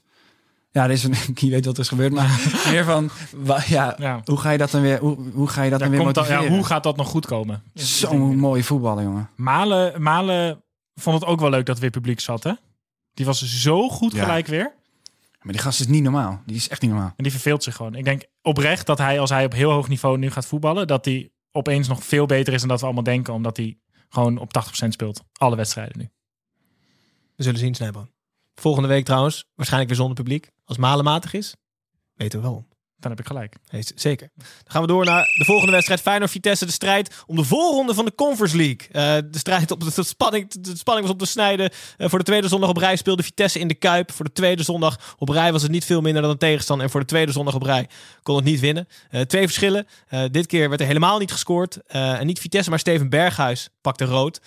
Ja, 0.75 0.85
er 0.85 0.91
is 0.91 1.05
een, 1.05 1.15
je 1.35 1.51
weet 1.51 1.65
wat 1.65 1.75
er 1.75 1.83
is 1.83 1.89
gebeurd, 1.89 2.13
maar 2.13 2.41
meer 2.71 2.85
van, 2.85 3.11
wa- 3.37 3.63
ja, 3.67 3.95
Ja. 3.99 4.21
hoe 4.25 4.37
ga 4.39 4.51
je 4.51 4.59
dat 4.59 4.71
dan 4.71 4.83
weer, 4.83 4.99
hoe, 4.99 5.31
hoe 5.33 5.49
ga 5.49 5.63
je 5.63 5.71
dat 5.71 5.81
dan 5.81 5.91
weer 5.91 6.01
komt 6.01 6.15
dan, 6.15 6.25
ja, 6.25 6.31
motiveren? 6.31 6.57
hoe 6.59 6.67
gaat 6.67 6.83
dat 6.83 6.97
nog 6.97 7.09
goed 7.09 7.27
komen? 7.27 7.63
Zo'n 7.75 8.37
mooie 8.37 8.65
voetballer, 8.65 9.05
jongen. 9.05 9.31
Malen, 9.37 10.03
Malen 10.03 10.63
vond 10.95 11.21
het 11.21 11.29
ook 11.31 11.41
wel 11.41 11.51
leuk 11.51 11.67
dat 11.67 11.75
er 11.75 11.81
weer 11.83 11.91
publiek 11.91 12.21
zat, 12.21 12.43
hè? 12.45 12.53
Die 13.15 13.27
was 13.27 13.43
zo 13.63 13.89
goed 13.89 14.13
Ja. 14.13 14.23
gelijk 14.23 14.47
weer. 14.47 14.73
Maar 15.43 15.53
die 15.53 15.63
gast 15.63 15.81
is 15.81 15.87
niet 15.87 16.03
normaal. 16.03 16.43
Die 16.47 16.57
is 16.57 16.69
echt 16.69 16.81
niet 16.83 16.91
normaal. 16.91 17.13
En 17.17 17.23
die 17.23 17.33
verveelt 17.33 17.63
zich 17.63 17.77
gewoon. 17.77 17.95
Ik 17.95 18.05
denk 18.05 18.23
oprecht 18.43 18.87
dat 18.87 18.99
hij, 18.99 19.21
als 19.21 19.31
hij 19.31 19.45
op 19.45 19.53
heel 19.53 19.71
hoog 19.71 19.89
niveau 19.89 20.19
nu 20.19 20.31
gaat 20.31 20.47
voetballen, 20.47 20.87
dat 20.87 21.05
hij 21.05 21.31
opeens 21.53 21.89
nog 21.89 22.05
veel 22.05 22.27
beter 22.27 22.53
is 22.53 22.61
dan 22.61 22.69
dat 22.69 22.79
we 22.81 22.85
allemaal 22.85 23.03
denken, 23.05 23.35
omdat 23.35 23.57
hij 23.57 23.79
gewoon 24.09 24.39
op 24.39 24.53
80% 24.53 24.89
speelt. 24.89 25.23
Alle 25.33 25.57
wedstrijden 25.57 25.99
nu. 25.99 26.09
We 27.37 27.43
zullen 27.43 27.59
zien, 27.59 27.75
Snijboon. 27.75 28.09
Volgende 28.55 28.89
week 28.89 29.05
trouwens, 29.05 29.45
waarschijnlijk 29.55 29.91
weer 29.93 30.01
zonder 30.01 30.23
publiek. 30.25 30.51
Als 30.65 30.77
Malen 30.79 31.05
matig 31.05 31.33
is, 31.33 31.55
weten 32.15 32.39
we 32.39 32.45
waarom. 32.45 32.67
Dan 32.97 33.11
heb 33.13 33.21
ik 33.23 33.27
gelijk. 33.27 33.57
Nee, 33.71 33.83
z- 33.83 33.91
zeker. 33.95 34.31
Dan 34.37 34.47
gaan 34.67 34.81
we 34.83 34.87
door 34.89 35.05
naar 35.05 35.33
de 35.39 35.45
volgende 35.45 35.73
wedstrijd. 35.73 36.01
Feyenoord-Vitesse, 36.01 36.67
de 36.67 36.73
strijd 36.73 37.23
om 37.27 37.37
de 37.37 37.45
voorronde 37.45 37.95
van 37.95 38.05
de 38.05 38.15
Conference 38.15 38.57
League. 38.57 38.89
Eh, 38.91 39.31
de 39.31 39.39
strijd 39.39 39.71
op 39.71 39.81
de, 39.81 39.91
de 39.95 40.03
spanning, 40.05 40.51
de 40.51 40.77
spanning 40.77 41.07
was 41.07 41.15
op 41.17 41.23
te 41.23 41.27
snijden. 41.31 41.71
Eh, 41.97 42.09
voor 42.09 42.19
de 42.19 42.25
tweede 42.25 42.49
zondag 42.49 42.69
op 42.71 42.77
rij 42.77 42.97
speelde 42.97 43.23
Vitesse 43.23 43.59
in 43.59 43.69
de 43.69 43.75
Kuip. 43.75 44.13
Voor 44.13 44.25
de 44.25 44.33
tweede 44.33 44.63
zondag 44.63 45.15
op 45.19 45.29
rij 45.29 45.53
was 45.53 45.63
het 45.63 45.71
niet 45.71 45.85
veel 45.85 46.01
minder 46.01 46.23
dan 46.23 46.31
een 46.31 46.39
tegenstander. 46.39 46.85
En 46.87 46.91
voor 46.93 47.01
de 47.01 47.07
tweede 47.07 47.33
zondag 47.33 47.55
op 47.55 47.63
rij 47.63 47.89
kon 48.23 48.37
het 48.37 48.45
niet 48.45 48.61
winnen. 48.61 48.89
Eh, 49.11 49.21
twee 49.21 49.43
verschillen. 49.45 49.87
Dit 50.31 50.47
keer 50.47 50.69
werd 50.69 50.81
er 50.81 50.87
helemaal 50.87 51.19
niet 51.19 51.33
gescoord. 51.33 51.77
En 51.87 52.27
niet 52.27 52.41
Vitesse, 52.41 52.71
maar 52.71 52.79
Steven 52.79 53.09
Berghuis 53.09 53.69
pakte 53.81 54.05
rood. 54.05 54.41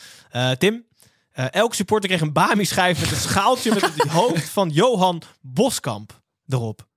Tim, 0.57 0.85
eh, 1.37 1.45
elke 1.51 1.75
supporter 1.75 2.09
kreeg 2.09 2.21
een 2.21 2.33
Bami-schijf 2.33 2.99
met 2.99 3.11
een 3.11 3.17
schaaltje 3.17 3.73
met 3.73 3.81
het 3.81 4.07
hoofd 4.07 4.49
van 4.49 4.69
Johan 4.69 5.21
Boskamp 5.41 6.21
erop. 6.47 6.87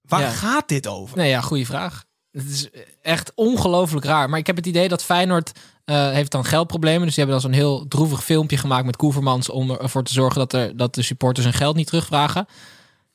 Waar 0.00 0.20
Ja. 0.20 0.30
gaat 0.30 0.68
dit 0.68 0.86
over? 0.86 1.16
Nee, 1.16 1.28
ja, 1.28 1.40
goede 1.40 1.66
vraag. 1.66 2.04
Het 2.30 2.44
is 2.50 2.68
echt 3.02 3.32
ongelooflijk 3.34 4.04
raar. 4.04 4.28
Maar 4.30 4.38
ik 4.38 4.46
heb 4.46 4.56
het 4.56 4.66
idee 4.66 4.88
dat 4.88 5.04
Feyenoord 5.04 5.52
eh, 5.84 6.10
heeft 6.10 6.30
dan 6.30 6.44
geldproblemen. 6.44 7.06
Dus 7.06 7.14
die 7.14 7.24
hebben 7.24 7.42
dan 7.42 7.50
zo'n 7.50 7.60
heel 7.60 7.88
droevig 7.88 8.24
filmpje 8.24 8.56
gemaakt 8.56 8.86
met 8.86 8.96
Koevermans... 8.96 9.48
om 9.50 9.70
ervoor 9.70 10.02
te 10.02 10.12
zorgen 10.12 10.38
dat, 10.38 10.52
er, 10.52 10.76
dat 10.76 10.94
de 10.94 11.02
supporters 11.02 11.46
hun 11.46 11.54
geld 11.54 11.76
niet 11.76 11.86
terugvragen. 11.86 12.46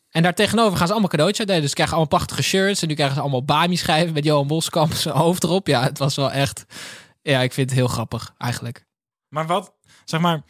En 0.10 0.24
daartegenover 0.24 0.78
gaan 0.78 0.86
ze 0.88 0.92
allemaal 0.92 1.10
cadeautjes 1.10 1.40
uitdelen. 1.40 1.62
Dus 1.62 1.70
ze 1.70 1.76
krijgen 1.76 1.96
allemaal 1.98 2.18
prachtige 2.18 2.44
shirts. 2.44 2.82
En 2.82 2.88
nu 2.88 2.94
krijgen 2.94 3.16
ze 3.16 3.22
allemaal 3.22 3.46
Bami-schijven 3.46 4.14
met 4.14 4.24
Johan 4.24 4.48
Boskamp 4.48 4.94
zijn 4.94 5.16
hoofd 5.16 5.44
erop. 5.44 5.68
Ja, 5.68 5.84
het 5.84 5.98
was 5.98 6.16
wel 6.16 6.32
echt... 6.32 6.66
Ja, 7.22 7.42
ik 7.42 7.54
vind 7.54 7.70
het 7.70 7.80
heel 7.80 7.88
grappig 7.88 8.34
eigenlijk. 8.38 8.86
Maar 9.28 9.48
wat, 9.48 9.74
zeg 10.10 10.20
maar, 10.20 10.42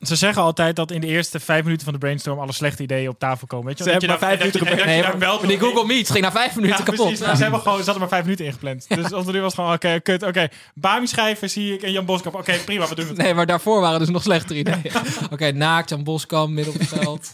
ze 0.00 0.16
zeggen 0.16 0.42
altijd 0.42 0.76
dat 0.76 0.90
in 0.90 1.00
de 1.00 1.06
eerste 1.06 1.40
vijf 1.40 1.62
minuten 1.62 1.84
van 1.84 1.92
de 1.92 1.98
brainstorm 1.98 2.38
alle 2.38 2.52
slechte 2.52 2.82
ideeën 2.82 3.08
op 3.08 3.18
tafel 3.18 3.46
komen. 3.46 3.66
Weet 3.66 3.78
je? 3.78 3.84
Ze 3.84 3.90
hebben 3.90 4.08
je 4.08 4.14
maar 4.18 4.28
dan- 4.28 4.38
vijf 4.38 4.54
minuten 4.54 4.78
je 4.84 4.84
Nee, 4.84 5.02
maar 5.02 5.18
wel 5.18 5.46
die 5.46 5.58
Google 5.58 5.84
Meet 5.86 6.10
ging 6.10 6.24
na 6.24 6.32
vijf 6.32 6.54
minuten 6.54 6.78
Ja, 6.78 6.84
kapot. 6.84 7.06
precies. 7.06 7.36
Ze 7.36 7.42
hebben 7.42 7.60
gewoon, 7.66 7.78
ze 7.78 7.84
hadden 7.84 7.98
maar 8.00 8.08
vijf 8.08 8.22
minuten 8.22 8.44
ingepland. 8.44 8.86
Dus 8.88 9.12
als 9.12 9.26
er 9.26 9.32
nu 9.32 9.40
was 9.40 9.54
gewoon, 9.54 9.72
oké, 9.72 10.00
kut, 10.00 10.22
oké. 10.22 10.48
Bami 10.74 11.06
schrijven 11.06 11.50
zie 11.50 11.74
ik 11.74 11.82
en 11.82 11.92
Jan 11.92 12.04
Boskamp. 12.04 12.34
Oké, 12.34 12.58
prima, 12.64 12.88
we 12.88 12.94
doen 12.94 13.06
het. 13.08 13.16
Nee, 13.16 13.34
maar 13.34 13.46
daarvoor 13.46 13.80
waren 13.80 13.98
dus 13.98 14.08
nog 14.08 14.22
slechtere 14.22 14.58
ideeën. 14.58 14.82
Oké, 15.32 15.50
naakt, 15.52 15.88
Jan 15.90 16.04
Boskamp, 16.04 16.50
midden 16.50 16.74
op 16.74 16.80
het 16.80 16.88
veld. 16.88 17.32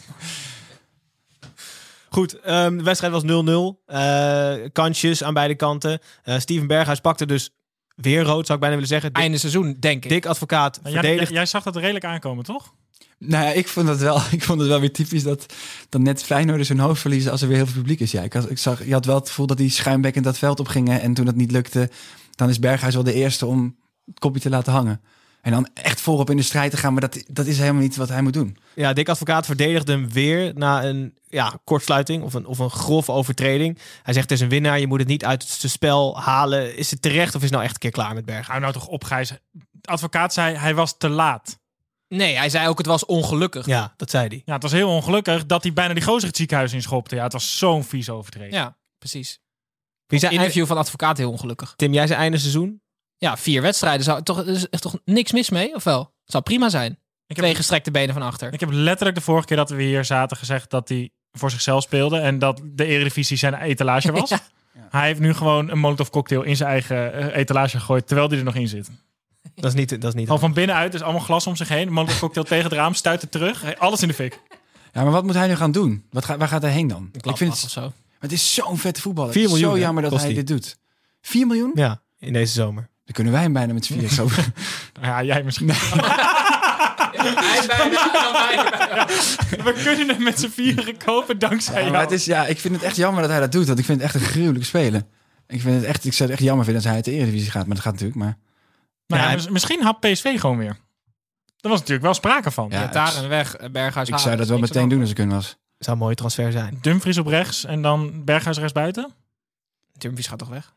Goed, 2.09 2.39
ehm, 2.39 2.77
de 2.77 2.83
wedstrijd 2.83 3.13
was 3.13 3.23
0-0. 3.23 3.81
Eh, 3.85 4.53
kansjes 4.73 5.23
aan 5.23 5.33
beide 5.33 5.55
kanten. 5.55 5.99
Eh, 6.23 6.39
Steven 6.39 6.67
Berghuis 6.67 6.99
pakte 6.99 7.25
dus 7.25 7.49
weer 7.95 8.23
rood, 8.23 8.45
zou 8.45 8.53
ik 8.53 8.59
bijna 8.59 8.73
willen 8.73 8.87
zeggen. 8.87 9.13
Dik, 9.13 9.23
Einde 9.23 9.37
seizoen, 9.37 9.77
denk 9.79 10.03
ik. 10.03 10.09
dik 10.09 10.25
advocaat 10.25 10.79
Maar 10.83 10.91
jij, 11.31 11.45
zag 11.45 11.63
dat 11.63 11.75
redelijk 11.75 12.05
aankomen, 12.05 12.43
toch? 12.43 12.73
Nou 13.17 13.43
ja, 13.45 13.51
ik 13.51 13.67
vond 13.67 13.87
het 13.87 13.99
wel, 13.99 14.17
ik 14.31 14.43
vond 14.43 14.59
het 14.59 14.69
wel 14.69 14.79
weer 14.79 14.93
typisch 14.93 15.23
dat, 15.23 15.53
dat 15.89 16.01
net 16.01 16.23
Feyenoorders 16.23 16.69
hun 16.69 16.79
hoofd 16.79 17.01
verliezen 17.01 17.31
als 17.31 17.41
er 17.41 17.47
weer 17.47 17.57
heel 17.57 17.65
veel 17.65 17.75
publiek 17.75 17.99
is. 17.99 18.11
Ja, 18.11 18.21
ik, 18.21 18.33
had, 18.33 18.49
ik 18.49 18.57
zag, 18.57 18.85
je 18.85 18.93
had 18.93 19.05
wel 19.05 19.15
het 19.15 19.27
gevoel 19.27 19.47
dat 19.47 19.57
die 19.57 19.69
schuimbekkend 19.69 20.25
dat 20.25 20.37
veld 20.37 20.59
opgingen 20.59 21.01
en 21.01 21.13
toen 21.13 21.25
dat 21.25 21.35
niet 21.35 21.51
lukte, 21.51 21.89
dan 22.35 22.49
is 22.49 22.59
Berghuis 22.59 22.93
wel 22.93 23.03
de 23.03 23.13
eerste 23.13 23.45
om 23.45 23.77
het 24.05 24.19
kopje 24.19 24.41
te 24.41 24.49
laten 24.49 24.73
hangen. 24.73 25.01
En 25.43 25.51
dan 25.51 25.67
echt 25.73 26.01
voorop 26.01 26.29
in 26.29 26.37
de 26.37 26.43
strijd 26.43 26.71
te 26.71 26.77
gaan, 26.77 26.93
maar 26.93 27.01
dat, 27.01 27.23
dat 27.27 27.45
is 27.45 27.59
helemaal 27.59 27.81
niet 27.81 27.95
wat 27.95 28.09
hij 28.09 28.21
moet 28.21 28.33
doen. 28.33 28.57
Ja, 28.75 28.93
Dick 28.93 29.09
Advocaat 29.09 29.45
verdedigde 29.45 29.91
hem 29.91 30.09
weer 30.09 30.51
na 30.55 30.83
een 30.83 31.17
ja, 31.29 31.59
kortsluiting 31.63 32.23
of 32.23 32.33
een, 32.33 32.45
of 32.45 32.59
een 32.59 32.69
grove 32.69 33.11
overtreding. 33.11 33.79
Hij 34.03 34.13
zegt, 34.13 34.29
het 34.29 34.37
is 34.37 34.43
een 34.43 34.49
winnaar, 34.49 34.79
je 34.79 34.87
moet 34.87 34.99
het 34.99 35.07
niet 35.07 35.25
uit 35.25 35.61
het 35.61 35.71
spel 35.71 36.21
halen. 36.21 36.77
Is 36.77 36.91
het 36.91 37.01
terecht 37.01 37.35
of 37.35 37.41
is 37.41 37.41
het 37.41 37.51
nou 37.51 37.63
echt 37.63 37.73
een 37.73 37.79
keer 37.79 37.91
klaar 37.91 38.13
met 38.13 38.25
Berghuis? 38.25 38.47
Hou 38.47 38.59
nou 38.59 38.73
toch 38.73 38.87
op, 38.87 39.03
Gijs. 39.03 39.33
Advocaat 39.81 40.33
zei, 40.33 40.55
hij 40.55 40.75
was 40.75 40.97
te 40.97 41.09
laat. 41.09 41.59
Nee, 42.07 42.37
hij 42.37 42.49
zei 42.49 42.67
ook 42.67 42.77
het 42.77 42.87
was 42.87 43.05
ongelukkig. 43.05 43.65
Ja, 43.65 43.93
dat 43.97 44.09
zei 44.09 44.27
hij. 44.27 44.41
Ja, 44.45 44.53
het 44.53 44.63
was 44.63 44.71
heel 44.71 44.89
ongelukkig 44.89 45.45
dat 45.45 45.63
hij 45.63 45.73
bijna 45.73 45.93
die 45.93 46.03
gozer 46.03 46.27
het 46.27 46.37
ziekenhuis 46.37 46.73
inschopte. 46.73 47.15
Ja, 47.15 47.23
het 47.23 47.33
was 47.33 47.57
zo'n 47.57 47.83
vies 47.83 48.09
overtreding. 48.09 48.53
Ja, 48.53 48.77
precies. 48.97 49.39
Wie 50.07 50.19
zei, 50.19 50.33
Interview 50.33 50.65
van 50.65 50.77
advocaat 50.77 51.17
heel 51.17 51.31
ongelukkig. 51.31 51.73
Tim, 51.75 51.93
jij 51.93 52.07
zei 52.07 52.19
einde 52.19 52.37
seizoen? 52.37 52.81
Ja, 53.23 53.37
vier 53.37 53.61
wedstrijden. 53.61 54.03
Zou, 54.03 54.23
toch, 54.23 54.37
er 54.39 54.47
is 54.47 54.69
echt 54.69 54.81
toch 54.81 54.97
niks 55.05 55.31
mis 55.31 55.49
mee, 55.49 55.75
of 55.75 55.83
wel? 55.83 56.13
Zou 56.25 56.43
prima 56.43 56.69
zijn. 56.69 56.91
Ik 56.91 57.35
heb, 57.35 57.37
Twee 57.37 57.55
gestrekte 57.55 57.91
benen 57.91 58.13
van 58.13 58.23
achter. 58.23 58.53
ik 58.53 58.59
heb 58.59 58.69
letterlijk 58.71 59.17
de 59.17 59.23
vorige 59.23 59.45
keer 59.45 59.57
dat 59.57 59.69
we 59.69 59.83
hier 59.83 60.05
zaten 60.05 60.37
gezegd 60.37 60.69
dat 60.69 60.89
hij 60.89 61.09
voor 61.31 61.51
zichzelf 61.51 61.83
speelde 61.83 62.19
en 62.19 62.39
dat 62.39 62.61
de 62.63 62.85
Eredivisie 62.85 63.37
zijn 63.37 63.53
etalage 63.53 64.11
was. 64.21 64.29
Ja. 64.29 64.39
Hij 64.89 65.07
heeft 65.07 65.19
nu 65.19 65.33
gewoon 65.33 65.69
een 65.69 65.79
Molotov 65.79 66.09
cocktail 66.09 66.41
in 66.41 66.55
zijn 66.55 66.69
eigen 66.69 67.13
eh, 67.13 67.35
etalage 67.35 67.79
gegooid 67.79 68.07
terwijl 68.07 68.27
die 68.27 68.37
er 68.37 68.43
nog 68.43 68.55
in 68.55 68.67
zit. 68.67 68.89
Dat 69.55 69.65
is 69.65 69.73
niet... 69.73 69.89
Dat 69.89 70.03
is 70.03 70.13
niet 70.13 70.25
Gewoon 70.25 70.39
van 70.39 70.53
binnenuit, 70.53 70.91
dus 70.91 71.01
allemaal 71.01 71.21
glas 71.21 71.47
om 71.47 71.55
zich 71.55 71.67
heen. 71.67 71.87
Een 71.87 71.93
Molotov 71.93 72.19
cocktail 72.19 72.45
tegen 72.45 72.63
het 72.63 72.73
raam, 72.73 72.93
stuit 72.93 73.21
het 73.21 73.31
terug. 73.31 73.77
Alles 73.77 74.01
in 74.01 74.07
de 74.07 74.13
fik. 74.13 74.39
Ja, 74.93 75.03
maar 75.03 75.11
wat 75.11 75.23
moet 75.23 75.33
hij 75.33 75.47
nu 75.47 75.55
gaan 75.55 75.71
doen? 75.71 76.05
Wat 76.11 76.25
ga, 76.25 76.37
waar 76.37 76.47
gaat 76.47 76.61
hij 76.61 76.71
heen 76.71 76.87
dan? 76.87 77.09
Ik 77.11 77.37
vind 77.37 77.51
of 77.51 77.61
het, 77.61 77.71
zo. 77.71 77.91
het 78.19 78.31
is 78.31 78.53
zo'n 78.53 78.77
vette 78.77 79.01
voetballer. 79.01 79.31
Vier 79.31 79.43
Het 79.43 79.51
is 79.51 79.57
miljoen, 79.57 79.75
zo 79.75 79.81
hè, 79.81 79.85
jammer 79.85 80.03
dat 80.03 80.19
hij 80.19 80.27
die. 80.27 80.35
dit 80.35 80.47
doet. 80.47 80.77
4 81.21 81.47
miljoen? 81.47 81.71
Ja, 81.75 82.01
in 82.19 82.33
deze 82.33 82.53
zomer. 82.53 82.91
Dan 83.03 83.13
kunnen 83.13 83.33
wij 83.33 83.41
hem 83.41 83.53
bijna 83.53 83.73
met 83.73 83.85
z'n 83.85 83.93
vier 83.99 84.09
zo. 84.09 84.27
Ja, 85.01 85.23
jij 85.23 85.43
misschien. 85.43 85.69
Hij 87.13 87.67
bijna. 87.67 89.05
We 89.71 89.81
kunnen 89.83 90.07
hem 90.09 90.23
met 90.23 90.39
z'n 90.39 90.47
vieren 90.49 90.97
kopen 90.97 91.39
dankzij 91.39 91.73
Ja, 91.73 91.79
jou. 91.79 91.91
maar 91.91 92.01
het 92.01 92.11
is, 92.11 92.25
ja, 92.25 92.45
ik 92.45 92.59
vind 92.59 92.73
het 92.75 92.83
echt 92.83 92.95
jammer 92.95 93.21
dat 93.21 93.31
hij 93.31 93.39
dat 93.39 93.51
doet. 93.51 93.67
Want 93.67 93.79
ik 93.79 93.85
vind 93.85 94.01
het 94.01 94.11
echt 94.13 94.23
een 94.23 94.29
gruwelijke 94.29 94.65
speler. 94.65 95.01
Ik, 95.47 95.61
vind 95.61 95.75
het 95.75 95.83
echt, 95.83 96.05
ik 96.05 96.13
zou 96.13 96.29
het 96.29 96.37
echt 96.37 96.47
jammer 96.47 96.65
vinden 96.65 96.81
als 96.83 96.91
hij 96.91 96.93
uit 97.01 97.05
de 97.05 97.11
Eredivisie 97.11 97.51
gaat. 97.51 97.65
Maar 97.65 97.75
dat 97.75 97.83
gaat 97.83 97.93
natuurlijk. 97.93 98.19
Maar 98.19 98.37
Nou 99.07 99.21
ja, 99.21 99.27
Ja, 99.29 99.35
mis- 99.35 99.49
misschien 99.49 99.83
had 99.83 99.99
PSV 99.99 100.39
gewoon 100.39 100.57
weer. 100.57 100.77
Daar 101.57 101.71
was 101.71 101.79
natuurlijk 101.79 102.05
wel 102.05 102.13
sprake 102.13 102.51
van. 102.51 102.67
Ja, 102.71 102.87
daar 102.87 103.15
en 103.15 103.29
weg, 103.29 103.55
eh, 103.55 103.69
Berghuis 103.69 104.09
ik 104.09 104.17
zou 104.17 104.35
dat 104.35 104.47
wel 104.47 104.59
meteen 104.59 104.89
doen 104.89 104.99
als 105.01 105.09
ik 105.09 105.15
kunnen 105.15 105.35
was. 105.35 105.57
Zou 105.77 105.97
een 105.97 106.03
mooie 106.03 106.15
transfer 106.15 106.51
zijn. 106.51 106.77
Dumfries 106.81 107.17
op 107.17 107.27
rechts 107.27 107.65
en 107.65 107.81
dan 107.81 108.23
Berghuis 108.23 108.57
rechts 108.57 108.73
buiten. 108.73 109.11
Dumfries 109.97 110.27
gaat 110.27 110.39
toch 110.39 110.49
weg? 110.49 110.73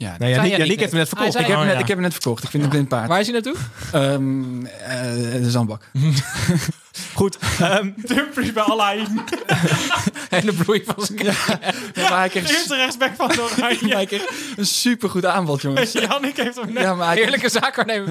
Ja, 0.00 0.06
Nou, 0.18 0.32
Zei 0.34 0.48
Yannick, 0.50 0.78
heeft 0.78 0.90
hem 0.90 1.00
net 1.00 1.08
verkocht. 1.08 1.32
Hij 1.32 1.42
ik, 1.42 1.48
heb 1.48 1.56
Oh, 1.56 1.62
hem 1.62 1.66
net, 1.66 1.74
ja. 1.76 1.80
ik 1.82 1.88
heb 1.88 1.96
hem 1.96 2.04
net 2.06 2.12
verkocht. 2.12 2.42
Ik 2.44 2.50
vind 2.50 2.62
het 2.62 2.72
een 2.72 2.78
blind 2.78 2.88
paard. 2.88 3.08
Waar 3.08 3.20
is 3.20 3.26
hij 3.26 3.34
naartoe? 3.34 3.54
Ehm, 3.92 4.64
eh, 4.66 5.42
de 5.42 5.50
zandbak. 5.50 5.82
Goed. 7.14 7.38
ehm, 7.60 7.90
Dumfries 7.96 8.52
bij 8.52 8.62
Alain. 8.62 9.20
Hele 10.28 10.52
bloei 10.52 10.82
van 10.86 11.04
zijn 11.04 11.18
Ja, 11.24 11.32
maar 12.08 12.18
hij 12.18 12.28
De 12.28 12.30
kreeg, 12.30 12.50
eerste 12.50 12.76
rechtsback 12.76 13.10
van 13.16 13.28
de 13.28 13.42
Oranje. 13.42 13.88
kreeg 14.06 14.22
een 14.56 14.66
supergoed 14.66 15.24
aanbod, 15.24 15.60
jongens. 15.62 15.92
Jannik 16.08 16.36
heeft 16.36 16.56
hem 16.56 16.72
net. 16.72 16.82
Ja, 16.82 16.94
maar 16.94 17.14
Heerlijke 17.14 17.50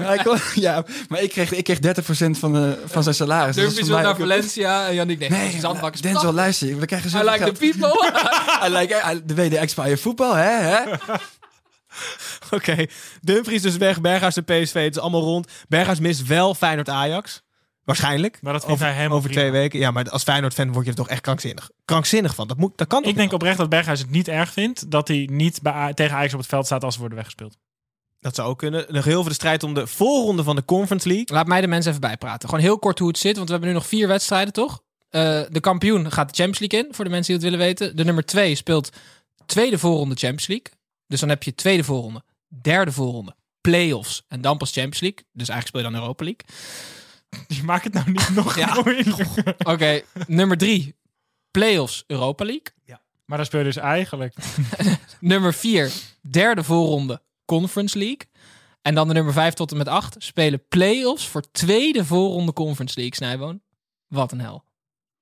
hij 0.00 0.18
kon- 0.18 0.38
ja, 0.54 0.84
maar 1.08 1.22
ik 1.22 1.30
kreeg, 1.30 1.52
ik 1.52 1.64
kreeg 1.64 1.78
30% 1.78 2.38
van, 2.38 2.52
de, 2.52 2.78
van 2.86 3.02
zijn 3.02 3.14
salaris. 3.14 3.54
Dus 3.54 3.64
dat 3.64 3.74
Dumfries 3.74 3.78
is 3.82 3.86
wil 3.88 3.96
naar 3.96 4.16
Valencia 4.16 4.86
en 4.86 4.94
Jannik 4.94 5.18
nee. 5.18 5.30
Nee, 5.30 5.56
Zandbak 5.60 5.94
is 5.94 6.00
Denzel, 6.00 6.32
luister. 6.32 6.78
We 6.78 6.86
krijgen 6.86 7.08
I 7.08 7.12
zoveel 7.12 7.30
like 7.32 7.52
the 7.52 7.70
people. 7.70 8.12
I 8.66 8.68
like 8.78 8.94
I- 9.12 9.20
de 9.24 9.34
WD-expire 9.34 9.96
voetbal, 9.96 10.34
hè? 10.34 10.78
Oké, 12.50 12.86
Dumfries 13.20 13.62
dus 13.62 13.76
weg, 13.76 14.00
Berghuis 14.00 14.36
en 14.36 14.44
PSV, 14.44 14.84
het 14.84 14.96
is 14.96 15.02
allemaal 15.02 15.22
rond. 15.22 15.48
Berghuis 15.68 16.00
mist 16.00 16.26
wel 16.26 16.54
Feyenoord-Ajax. 16.54 17.42
Waarschijnlijk. 17.84 18.38
Maar 18.42 18.52
dat 18.52 18.64
vindt 18.64 18.74
over, 18.74 18.86
hij 18.86 18.96
helemaal 18.96 19.18
Over 19.18 19.30
prima. 19.30 19.46
twee 19.46 19.60
weken. 19.60 19.78
Ja, 19.78 19.90
maar 19.90 20.10
als 20.10 20.22
Feyenoord-fan 20.22 20.72
word 20.72 20.84
je 20.84 20.90
er 20.90 20.96
toch 20.96 21.08
echt 21.08 21.20
krankzinnig. 21.20 21.70
Krankzinnig 21.84 22.34
van. 22.34 22.48
Dat, 22.48 22.56
moet, 22.56 22.78
dat 22.78 22.86
kan 22.86 23.02
toch 23.02 23.10
Ik 23.10 23.16
denk 23.16 23.32
oprecht 23.32 23.56
dat 23.58 23.68
Berghuis 23.68 23.98
het 24.00 24.10
niet 24.10 24.28
erg 24.28 24.52
vindt 24.52 24.90
dat 24.90 25.08
hij 25.08 25.28
niet 25.30 25.62
bij, 25.62 25.94
tegen 25.94 26.16
Ajax 26.16 26.32
op 26.32 26.38
het 26.38 26.48
veld 26.48 26.66
staat 26.66 26.84
als 26.84 26.92
ze 26.94 27.00
worden 27.00 27.18
weggespeeld. 27.18 27.56
Dat 28.20 28.34
zou 28.34 28.48
ook 28.48 28.58
kunnen. 28.58 28.86
Nog 28.88 29.04
heel 29.04 29.20
veel 29.20 29.28
de 29.28 29.34
strijd 29.34 29.62
om 29.62 29.74
de 29.74 29.86
voorronde 29.86 30.42
van 30.42 30.56
de 30.56 30.64
Conference 30.64 31.08
League. 31.08 31.26
Laat 31.36 31.46
mij 31.46 31.60
de 31.60 31.66
mensen 31.66 31.90
even 31.90 32.02
bijpraten. 32.02 32.48
Gewoon 32.48 32.64
heel 32.64 32.78
kort 32.78 32.98
hoe 32.98 33.08
het 33.08 33.18
zit, 33.18 33.34
want 33.34 33.46
we 33.46 33.52
hebben 33.52 33.70
nu 33.70 33.76
nog 33.76 33.86
vier 33.86 34.08
wedstrijden, 34.08 34.52
toch? 34.52 34.82
Eh, 35.08 35.40
de 35.48 35.60
kampioen 35.60 36.12
gaat 36.12 36.28
de 36.28 36.34
Champions 36.34 36.58
League 36.58 36.88
in, 36.88 36.94
voor 36.94 37.04
de 37.04 37.10
mensen 37.10 37.32
die 37.38 37.42
het 37.42 37.52
willen 37.52 37.66
weten. 37.66 37.96
De 37.96 38.04
nummer 38.04 38.24
twee 38.24 38.54
speelt 38.54 38.90
tweede 39.46 39.78
voorronde 39.78 40.14
Champions 40.14 40.46
League. 40.46 40.66
Dus 41.10 41.20
dan 41.20 41.28
heb 41.28 41.42
je 41.42 41.54
tweede 41.54 41.84
voorronde, 41.84 42.22
derde 42.48 42.92
voorronde, 42.92 43.34
play-offs 43.60 44.24
en 44.28 44.40
dan 44.40 44.58
pas 44.58 44.72
Champions 44.72 45.00
League. 45.00 45.24
Dus 45.32 45.48
eigenlijk 45.48 45.66
speel 45.66 45.80
je 45.80 45.90
dan 45.90 46.00
Europa 46.00 46.24
League. 46.24 46.44
Je 47.58 47.62
maakt 47.62 47.84
het 47.84 47.92
nou 47.92 48.10
niet 48.10 48.30
nog 48.34 48.56
Ja. 48.58 48.76
Oké, 49.72 50.02
nummer 50.26 50.58
drie, 50.58 50.96
play-offs 51.50 52.04
Europa 52.06 52.44
League. 52.44 52.72
Maar 53.24 53.38
dan 53.38 53.46
speel 53.46 53.60
je 53.60 53.66
dus 53.66 53.76
eigenlijk. 53.76 54.34
Nummer 55.20 55.54
vier, 55.54 55.92
derde 56.20 56.64
voorronde 56.64 57.22
Conference 57.44 57.98
League. 57.98 58.28
En 58.82 58.94
dan 58.94 59.08
de 59.08 59.14
nummer 59.14 59.32
vijf 59.32 59.54
tot 59.54 59.70
en 59.70 59.76
met 59.76 59.88
acht 59.88 60.16
spelen 60.18 60.68
play-offs 60.68 61.26
voor 61.26 61.50
tweede 61.50 62.04
voorronde 62.04 62.52
Conference 62.52 62.94
League, 62.98 63.14
Snijboon. 63.14 63.62
Wat 64.06 64.32
een 64.32 64.40
hel. 64.40 64.64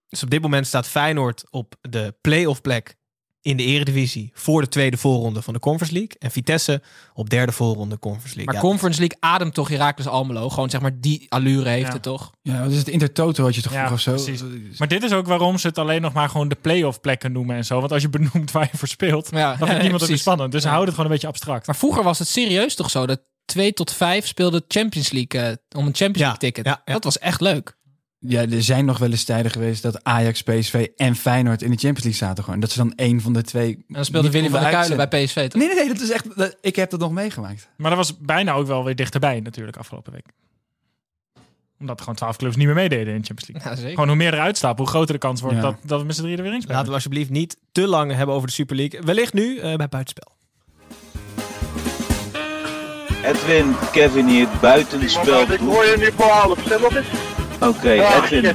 Dus 0.09 0.22
op 0.22 0.31
dit 0.31 0.42
moment 0.42 0.66
staat 0.66 0.88
Feyenoord 0.88 1.44
op 1.51 1.74
de 1.81 2.14
play-off 2.20 2.61
plek 2.61 2.96
in 3.42 3.57
de 3.57 3.62
eredivisie 3.64 4.31
voor 4.35 4.61
de 4.61 4.68
tweede 4.68 4.96
voorronde 4.96 5.42
van 5.42 5.55
de 5.55 5.61
Conference 5.61 5.94
League. 5.94 6.16
En 6.18 6.31
Vitesse 6.31 6.83
op 7.14 7.31
derde 7.31 7.53
voorronde 7.53 7.98
Conference 7.98 8.37
League. 8.37 8.44
Maar 8.55 8.62
Ja, 8.62 8.68
Conference 8.70 8.98
League 9.01 9.16
ademt 9.20 9.55
toch 9.55 9.68
Heracles 9.68 10.07
Almelo. 10.07 10.48
Gewoon 10.48 10.70
zeg 10.70 10.81
maar 10.81 11.01
die 11.01 11.27
allure 11.29 11.68
heeft 11.68 11.87
Ja. 11.87 11.92
het 11.92 12.03
toch? 12.03 12.31
Ja, 12.42 12.62
wat 12.62 12.70
is 12.72 12.79
het 12.79 12.88
Intertoto 12.88 13.44
had 13.44 13.55
je 13.55 13.62
toch 13.62 13.72
Ja, 13.72 13.87
vroeger 13.87 14.12
of 14.14 14.20
zo? 14.20 14.24
precies. 14.33 14.79
Maar 14.79 14.88
dit 14.88 15.03
is 15.03 15.12
ook 15.12 15.27
waarom 15.27 15.59
ze 15.59 15.66
het 15.66 15.79
alleen 15.79 16.03
nog 16.03 16.12
maar 16.12 16.29
gewoon 16.29 16.48
de 16.48 16.55
play-off 16.61 17.01
plekken 17.01 17.33
noemen 17.33 17.57
en 17.57 17.64
zo. 17.64 17.81
Want 17.81 17.92
als 17.92 18.03
je 18.03 18.09
benoemt 18.09 18.51
waar 18.51 18.68
je 18.72 18.79
voor 18.79 18.88
speelt, 18.88 19.29
Ja, 19.31 19.48
dan 19.48 19.57
vindt 19.59 19.72
ja, 19.72 19.81
niemand 19.81 20.01
het 20.01 20.11
meer 20.11 20.18
spannend. 20.18 20.53
Dus 20.53 20.62
Ja. 20.62 20.70
houd 20.70 20.81
het 20.85 20.90
gewoon 20.90 21.07
een 21.07 21.12
beetje 21.12 21.29
abstract. 21.29 21.66
Maar 21.66 21.77
vroeger 21.77 22.03
was 22.03 22.18
het 22.18 22.29
serieus 22.29 22.74
toch 22.74 22.90
zo 22.90 23.07
dat 23.07 23.20
2 23.44 23.72
tot 23.72 23.92
5 23.92 24.27
speelde 24.27 24.64
Champions 24.68 25.11
League 25.11 25.40
eh, 25.40 25.57
om 25.77 25.87
een 25.87 25.94
Champions 25.94 26.18
Ja, 26.18 26.24
League 26.27 26.38
ticket. 26.38 26.64
ja, 26.66 26.83
ja. 26.85 26.92
Dat 26.92 27.05
was 27.05 27.18
echt 27.18 27.40
leuk. 27.40 27.77
Ja, 28.20 28.40
er 28.48 28.62
zijn 28.62 28.85
nog 28.85 28.98
wel 28.98 29.11
eens 29.11 29.24
tijden 29.24 29.50
geweest 29.50 29.83
dat 29.83 30.04
Ajax, 30.04 30.42
PSV 30.42 30.87
en 30.96 31.16
Feyenoord 31.16 31.62
in 31.62 31.70
de 31.70 31.76
Champions 31.76 32.02
League 32.04 32.26
zaten 32.28 32.44
gewoon. 32.44 32.61
Dat 32.61 32.70
ze 32.70 32.78
dan 32.78 32.92
één 32.94 33.20
van 33.20 33.33
de 33.33 33.42
twee. 33.42 33.74
En 33.74 33.85
dan 33.88 34.04
speelde 34.04 34.26
niet 34.26 34.37
Willy 34.37 34.48
van 34.50 34.61
der 34.61 34.70
Kuilen 34.70 34.96
bij. 35.09 35.24
PSV 35.24 35.48
toch? 35.48 35.61
Nee, 35.61 35.66
nee, 35.68 35.76
nee, 35.76 35.88
dat 35.88 36.00
is 36.00 36.11
echt. 36.11 36.37
dat- 36.37 36.57
ik 36.61 36.76
heb 36.76 36.90
dat 36.90 37.00
nog 37.00 37.12
meegemaakt. 37.12 37.68
Maar 37.76 37.88
dat 37.90 37.98
was 37.98 38.18
bijna 38.18 38.52
ook 38.52 38.66
wel 38.66 38.85
weer 38.85 38.96
dichterbij 38.96 39.40
natuurlijk 39.40 39.76
afgelopen 39.76 40.12
week. 40.12 40.26
Omdat 41.81 41.94
er 41.96 42.00
gewoon 42.02 42.14
twaalf 42.18 42.37
clubs 42.37 42.57
niet 42.57 42.66
meer 42.66 42.74
meededen 42.74 43.14
in 43.14 43.20
de 43.20 43.26
Champions 43.26 43.48
League. 43.52 43.70
Ja, 43.70 43.76
zeker. 43.76 43.92
Gewoon 43.92 44.09
hoe 44.09 44.16
meer 44.16 44.35
eruit 44.35 44.57
staat, 44.57 44.78
hoe 44.78 44.87
groter 44.87 45.12
de 45.14 45.20
kans 45.20 45.40
wordt 45.40 45.57
Ja. 45.57 45.62
dat, 45.62 45.76
dat 45.83 46.00
we 46.00 46.07
met 46.07 46.14
z'n 46.14 46.20
drieën 46.20 46.37
er 46.38 46.42
weer 46.44 46.52
in 46.52 46.59
spelen. 46.59 46.74
Laten 46.76 46.88
we 46.92 46.96
alsjeblieft 46.96 47.31
niet 47.31 47.57
te 47.72 47.87
lang 47.87 48.14
hebben 48.14 48.35
over 48.35 48.48
de 48.48 48.54
Super 48.54 48.76
League. 48.76 49.00
Wellicht 49.02 49.33
nu 49.33 49.59
eh, 49.59 49.74
bij 49.76 49.88
Buitenspel. 49.88 50.37
Edwin, 53.24 53.74
Kevin 53.92 54.26
hier, 54.28 54.48
buitenspel. 54.61 55.52
Ik 55.52 55.59
hoor 55.59 55.85
je 55.85 55.94
nu 55.98 56.11
voor 56.16 56.26
half. 56.26 56.59
Stem 56.64 56.81
nog 56.81 56.96
eens. 56.96 57.07
Oké, 57.62 57.90
Edwin. 57.90 58.55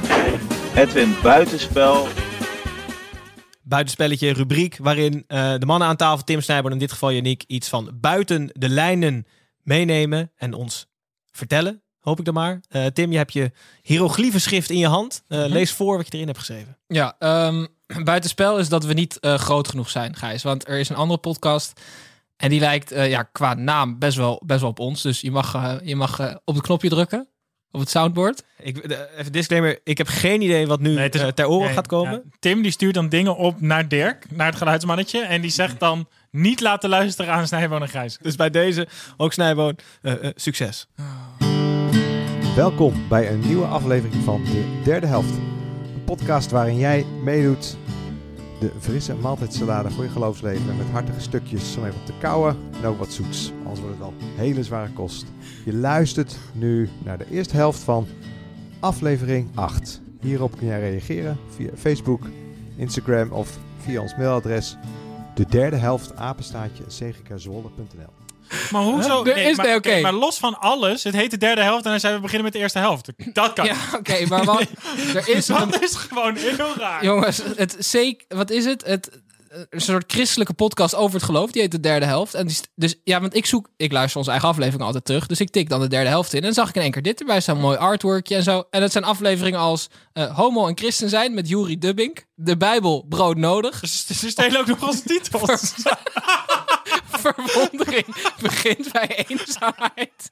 Edwin, 0.74 1.14
buitenspel. 1.22 2.06
Buitenspelletje, 3.62 4.32
rubriek 4.32 4.76
waarin 4.80 5.24
eh, 5.26 5.54
de 5.58 5.66
mannen 5.66 5.88
aan 5.88 5.96
tafel, 5.96 6.24
Tim 6.24 6.40
Snijboon 6.40 6.72
in 6.72 6.78
dit 6.78 6.92
geval 6.92 7.12
Yannick, 7.12 7.42
iets 7.46 7.68
van 7.68 7.90
buiten 8.00 8.50
de 8.52 8.68
lijnen 8.68 9.26
meenemen 9.62 10.32
en 10.36 10.54
ons 10.54 10.86
vertellen. 11.30 11.82
Hoop 12.00 12.18
ik 12.18 12.24
dan 12.24 12.34
maar. 12.34 12.60
Eh, 12.68 12.86
Tim, 12.86 13.10
je 13.10 13.16
hebt 13.16 13.32
je 13.32 13.50
hieroglyphenschrift 13.82 14.70
in 14.70 14.78
je 14.78 14.86
hand. 14.86 15.24
Eh, 15.28 15.44
Lees 15.46 15.72
voor 15.72 15.96
wat 15.96 16.06
je 16.06 16.12
erin 16.12 16.26
hebt 16.26 16.38
geschreven. 16.38 16.78
Ja, 16.86 17.16
ehm, 17.18 17.66
buitenspel 18.04 18.58
is 18.58 18.68
dat 18.68 18.84
we 18.84 18.92
niet 18.92 19.20
eh, 19.20 19.34
groot 19.34 19.68
genoeg 19.68 19.90
zijn, 19.90 20.16
Gijs. 20.16 20.42
Want 20.42 20.68
er 20.68 20.78
is 20.78 20.88
een 20.88 20.96
andere 20.96 21.20
podcast 21.20 21.80
en 22.36 22.48
die 22.50 22.60
lijkt 22.60 22.92
eh, 22.92 23.10
ja, 23.10 23.22
qua 23.22 23.54
naam 23.54 23.98
best 23.98 24.16
wel, 24.16 24.42
best 24.46 24.60
wel 24.60 24.70
op 24.70 24.78
ons. 24.78 25.02
Dus 25.02 25.20
je 25.20 25.30
mag, 25.30 25.80
je 25.82 25.96
mag 25.96 26.38
op 26.44 26.54
het 26.54 26.64
knopje 26.64 26.88
drukken, 26.88 27.28
op 27.74 27.80
het 27.80 27.90
soundboard. 27.90 28.42
Ik, 28.58 28.88
de- 28.88 29.08
even 29.18 29.32
disclaimer, 29.32 29.78
ik 29.84 29.98
heb 29.98 30.06
geen 30.06 30.42
idee 30.42 30.66
wat 30.66 30.80
nu 30.80 30.88
Nee, 30.94 31.02
het 31.02 31.14
is- 31.14 31.20
eh, 31.20 31.28
ter 31.28 31.48
oren 31.48 31.64
Nee, 31.64 31.74
gaat 31.74 31.86
komen. 31.86 32.12
ja. 32.12 32.20
Tim 32.38 32.62
die 32.62 32.70
stuurt 32.70 32.94
dan 32.94 33.08
dingen 33.08 33.36
op 33.36 33.60
naar 33.60 33.88
Dirk, 33.88 34.26
naar 34.30 34.46
het 34.46 34.56
geluidsmannetje. 34.56 35.20
En 35.24 35.40
die 35.40 35.50
zegt 35.50 35.80
dan 35.80 36.08
niet 36.30 36.60
laten 36.60 36.88
luisteren 36.88 37.32
aan 37.32 37.46
Snijboon 37.46 37.82
en 37.82 37.88
Gijs. 37.88 38.18
Dus 38.22 38.36
bij 38.36 38.50
deze, 38.50 38.88
ook 39.16 39.32
Snijboon, 39.32 39.76
eh, 40.02 40.12
eh, 40.12 40.30
succes. 40.34 40.86
Welkom 42.56 43.08
bij 43.08 43.30
een 43.30 43.40
nieuwe 43.40 43.66
aflevering 43.66 44.24
van 44.24 44.44
de 44.44 44.80
derde 44.84 45.06
helft. 45.06 45.30
Een 45.94 46.04
podcast 46.04 46.50
waarin 46.50 46.78
jij 46.78 47.04
meedoet 47.22 47.76
de 48.64 48.80
frisse 48.80 49.14
maaltijdsalade 49.14 49.90
voor 49.90 50.04
je 50.04 50.10
geloofsleven 50.10 50.76
met 50.76 50.86
hartige 50.86 51.20
stukjes 51.20 51.76
om 51.76 51.84
even 51.84 52.00
op 52.00 52.06
te 52.06 52.12
kauwen 52.20 52.56
en 52.80 52.84
ook 52.84 52.98
wat 52.98 53.12
zoets. 53.12 53.52
Anders 53.58 53.80
wordt 53.80 53.98
het 53.98 54.04
wel 54.04 54.14
hele 54.36 54.62
zware 54.62 54.92
kost. 54.92 55.26
Je 55.64 55.74
luistert 55.74 56.38
nu 56.52 56.88
naar 57.04 57.18
de 57.18 57.30
eerste 57.30 57.56
helft 57.56 57.80
van 57.80 58.06
aflevering 58.80 59.48
8. 59.54 60.00
Hierop 60.20 60.56
kun 60.56 60.66
jij 60.66 60.80
reageren 60.80 61.38
via 61.48 61.70
Facebook, 61.76 62.26
Instagram 62.76 63.32
of 63.32 63.58
via 63.78 64.00
ons 64.00 64.16
mailadres 64.16 64.76
de 65.34 65.46
derde 65.46 65.76
helft 65.76 66.16
apenstaatje. 66.16 66.84
Maar 68.70 68.82
hoezo? 68.82 69.24
Er 69.24 69.36
is- 69.36 69.56
maar, 69.56 69.66
nee, 69.66 69.74
oké. 69.76 70.00
maar 70.00 70.12
los 70.12 70.38
van 70.38 70.58
alles, 70.60 71.04
het 71.04 71.14
heet 71.14 71.30
de 71.30 71.38
derde 71.38 71.62
helft 71.62 71.84
en 71.84 71.90
dan 71.90 72.00
zijn 72.00 72.14
we 72.14 72.20
beginnen 72.20 72.44
met 72.44 72.52
de 72.52 72.58
eerste 72.58 72.78
helft. 72.78 73.08
Dat 73.32 73.52
kan. 73.52 73.64
Ja, 73.64 73.76
oké, 73.98 74.26
maar 74.26 74.44
wat, 74.44 74.60
er 75.14 75.28
is 75.28 75.48
een, 75.48 75.70
Dat 75.70 75.82
is 75.82 75.94
gewoon 75.94 76.36
heel 76.36 76.74
raar. 76.78 77.04
Jongens, 77.04 77.40
het 77.56 77.76
zeker, 77.78 78.36
wat 78.36 78.50
is 78.50 78.64
het? 78.64 78.84
Het 78.86 79.22
een 79.70 79.80
soort 79.80 80.12
christelijke 80.12 80.52
podcast 80.52 80.94
over 80.94 81.14
het 81.14 81.24
geloof. 81.24 81.50
Die 81.50 81.62
heet 81.62 81.70
de 81.70 81.80
derde 81.80 82.06
helft. 82.06 82.34
En 82.34 82.46
die, 82.46 82.56
dus 82.74 82.94
ja, 83.04 83.20
want 83.20 83.34
ik 83.36 83.46
zoek, 83.46 83.68
ik 83.76 83.92
luister 83.92 84.18
onze 84.18 84.30
eigen 84.30 84.48
aflevering 84.48 84.82
altijd 84.82 85.04
terug. 85.04 85.26
Dus 85.26 85.40
ik 85.40 85.50
tik 85.50 85.68
dan 85.68 85.80
de 85.80 85.88
derde 85.88 86.08
helft 86.08 86.32
in. 86.32 86.38
En 86.38 86.44
dan 86.44 86.52
zag 86.54 86.68
ik 86.68 86.74
in 86.74 86.82
één 86.82 86.90
keer 86.90 87.02
dit 87.02 87.20
erbij 87.20 87.40
staan. 87.40 87.60
Mooi 87.60 87.76
artworkje 87.76 88.34
en 88.36 88.42
zo. 88.42 88.64
En 88.70 88.82
het 88.82 88.92
zijn 88.92 89.04
afleveringen 89.04 89.60
als 89.60 89.88
eh, 90.12 90.36
Homo 90.36 90.66
en 90.66 90.76
Christen 90.76 91.08
zijn 91.08 91.34
met 91.34 91.48
Juri 91.48 91.78
Dubbink. 91.78 92.24
De 92.34 92.56
Bijbel 92.56 93.04
brood 93.08 93.36
nodig. 93.36 93.80
Dus 93.80 94.06
ze 94.06 94.30
stelen 94.30 94.60
ook 94.60 94.66
nog 94.66 94.86
onze 94.88 95.02
titels. 95.02 95.72
verwondering 97.24 98.34
begint 98.40 98.92
bij 98.92 99.24
eenzaamheid. 99.26 100.30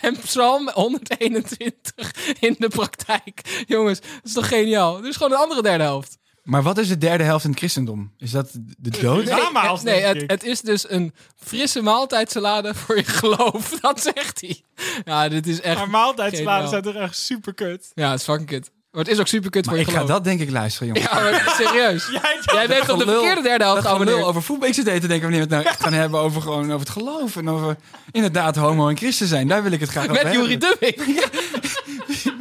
En 0.00 0.16
Psalm 0.18 0.70
121 0.70 2.34
in 2.40 2.56
de 2.58 2.68
praktijk. 2.68 3.64
Jongens, 3.66 4.00
dat 4.00 4.08
is 4.22 4.32
toch 4.32 4.48
geniaal? 4.48 5.00
Dus 5.00 5.16
gewoon 5.16 5.32
een 5.32 5.38
andere 5.38 5.62
derde 5.62 5.84
helft. 5.84 6.18
Maar 6.42 6.62
wat 6.62 6.78
is 6.78 6.88
de 6.88 6.98
derde 6.98 7.24
helft 7.24 7.44
in 7.44 7.50
het 7.50 7.58
christendom? 7.58 8.12
Is 8.18 8.30
dat 8.30 8.50
de 8.78 8.90
dood? 8.90 9.24
Nee, 9.24 9.34
het, 9.34 9.82
nee 9.82 10.00
het, 10.00 10.24
het 10.26 10.44
is 10.44 10.60
dus 10.60 10.90
een 10.90 11.14
frisse 11.36 11.82
maaltijdsalade 11.82 12.74
voor 12.74 12.96
je 12.96 13.04
geloof. 13.04 13.70
Dat 13.80 14.00
zegt 14.00 14.40
hij. 14.40 14.62
Ja, 15.04 15.28
dit 15.28 15.46
is 15.46 15.60
echt. 15.60 15.76
Maar 15.76 15.90
maaltijdsalades 15.90 16.70
zijn 16.70 16.82
toch 16.82 16.94
echt 16.94 17.16
super 17.16 17.54
kut. 17.54 17.90
Ja, 17.94 18.10
het 18.10 18.18
is 18.18 18.24
fucking 18.24 18.48
kut. 18.48 18.70
Maar 18.92 19.04
het 19.04 19.12
is 19.12 19.18
ook 19.20 19.26
super 19.26 19.50
kut 19.50 19.66
Maar 19.66 19.74
voor 19.74 19.84
je 19.84 19.90
ik 19.90 19.96
ga 19.98 20.04
dat 20.04 20.24
denk 20.24 20.40
ik 20.40 20.50
luisteren, 20.50 20.88
jongens. 20.88 21.12
Ja, 21.12 21.20
maar 21.20 21.54
serieus. 21.64 22.08
Jij 22.44 22.68
bent 22.68 22.88
op 22.88 22.98
de 22.98 23.04
verkeerde 23.04 23.42
derde 23.42 23.64
helft 23.64 23.82
geabonneerd. 23.82 24.22
over 24.22 24.42
voetbal. 24.42 24.68
Ik 24.68 24.74
zit 24.74 24.86
even 24.86 25.00
te 25.00 25.06
denken 25.06 25.30
wanneer 25.30 25.48
we 25.48 25.54
het 25.54 25.64
nou 25.64 25.74
echt 25.74 25.82
gaan 25.82 25.92
hebben 25.92 26.20
over, 26.20 26.42
gewoon 26.42 26.64
over 26.64 26.78
het 26.78 26.90
geloof. 26.90 27.36
En 27.36 27.48
over 27.48 27.76
inderdaad 28.10 28.56
homo 28.56 28.88
en 28.88 28.96
christen 28.96 29.26
zijn. 29.26 29.48
Daar 29.48 29.62
wil 29.62 29.72
ik 29.72 29.80
het 29.80 29.88
graag 29.90 30.08
over 30.08 30.24
Met 30.24 30.32
Jurie. 30.32 30.58
Dubbing. 30.58 30.94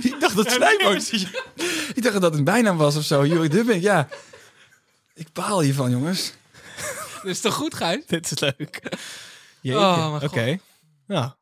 Ik 0.01 0.15
dacht 0.19 0.35
dat 0.35 0.51
Snijboon... 0.51 1.01
Ik 1.93 2.03
dacht 2.03 2.13
dat 2.13 2.21
dat 2.21 2.33
een 2.35 2.43
bijnaam 2.43 2.77
was 2.77 2.95
of 2.95 3.03
zo. 3.03 3.25
Jurie 3.25 3.49
Dubbing, 3.49 3.81
ja. 3.83 4.07
Ik 5.13 5.27
baal 5.33 5.61
hiervan, 5.61 5.91
jongens. 5.91 6.33
Dat 7.13 7.25
is 7.25 7.39
toch 7.41 7.53
goed, 7.53 7.75
Gijs? 7.75 8.05
Dit 8.05 8.31
is 8.31 8.39
leuk. 8.39 8.81
Jeetje. 9.61 9.79
Oh, 9.79 10.17
Oké. 10.23 10.57
Ja. 11.07 11.35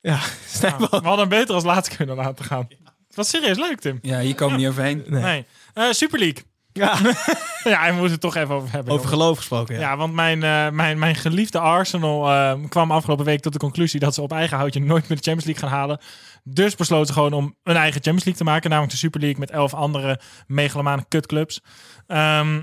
Ja, 0.00 0.20
Ja, 0.60 0.76
we 0.78 0.98
hadden 1.02 1.28
beter 1.28 1.54
als 1.54 1.64
laatste 1.64 1.96
kunnen 1.96 2.16
laten 2.16 2.44
gaan. 2.44 2.68
Het 3.16 3.24
was 3.24 3.28
serieus 3.28 3.58
leuk, 3.58 3.80
Tim. 3.80 3.98
Ja, 4.02 4.18
hier 4.20 4.34
komen 4.34 4.54
we 4.54 4.60
niet 4.60 4.70
overheen. 4.70 5.04
Nee. 5.06 5.46
Eh, 5.74 5.90
Super 5.90 6.18
League. 6.18 6.42
Ja. 6.72 6.98
ja, 7.72 7.86
we 7.86 7.92
moeten 7.92 8.10
het 8.12 8.20
toch 8.20 8.36
even 8.36 8.54
over 8.54 8.72
hebben. 8.72 8.92
Over 8.92 9.08
geloof 9.08 9.36
gesproken. 9.36 9.74
Ja. 9.74 9.80
Ja, 9.80 9.96
want 9.96 10.14
mijn, 10.14 10.42
eh, 10.42 10.68
mijn, 10.68 10.98
mijn 10.98 11.14
geliefde 11.14 11.58
Arsenal 11.58 12.30
eh, 12.30 12.54
kwam 12.68 12.90
afgelopen 12.90 13.24
week 13.24 13.40
tot 13.40 13.52
de 13.52 13.58
conclusie 13.58 14.00
dat 14.00 14.14
ze 14.14 14.22
op 14.22 14.32
eigen 14.32 14.56
houtje 14.56 14.80
nooit 14.80 15.08
meer 15.08 15.18
de 15.18 15.24
Champions 15.30 15.44
League 15.44 15.68
gaan 15.68 15.78
halen. 15.78 15.98
Dus 16.44 16.74
besloten 16.74 17.06
ze 17.06 17.12
gewoon 17.12 17.32
om 17.32 17.56
een 17.62 17.76
eigen 17.76 17.92
Champions 18.02 18.24
League 18.24 18.42
te 18.44 18.50
maken, 18.50 18.68
namelijk 18.70 18.92
de 18.92 18.98
Super 18.98 19.20
League 19.20 19.38
met 19.40 19.50
elf 19.50 19.74
andere 19.74 20.20
megalomane 20.46 21.04
kutclubs. 21.08 21.60
Ehm 22.06 22.62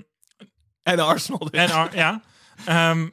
En 0.84 1.00
Arsenal. 1.00 1.40
dus. 1.40 1.60
en 1.62 1.72
Ar- 1.72 1.96
ja. 1.96 2.22
Ehm, 2.66 3.08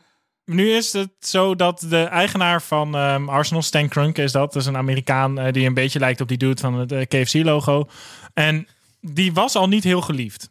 nu 0.49 0.73
is 0.73 0.93
het 0.93 1.11
zo 1.21 1.55
dat 1.55 1.87
de 1.89 2.03
eigenaar 2.03 2.63
van 2.63 2.95
ehm, 2.95 3.29
Arsenal, 3.29 3.63
Stan 3.63 3.89
Kroenke 3.89 4.23
is 4.23 4.33
dat. 4.33 4.53
Dat 4.53 4.63
is 4.63 4.69
een 4.69 4.77
Amerikaan 4.77 5.39
eh, 5.39 5.53
die 5.53 5.67
een 5.67 5.75
beetje 5.75 5.99
lijkt 5.99 6.21
op 6.21 6.29
die 6.29 6.37
dude 6.37 6.61
van 6.61 6.75
het 6.75 6.93
eh, 6.93 7.07
KFC-logo. 7.07 7.89
En 8.35 8.67
die 9.01 9.33
was 9.33 9.55
al 9.55 9.69
niet 9.69 9.85
heel 9.85 10.01
geliefd. 10.01 10.51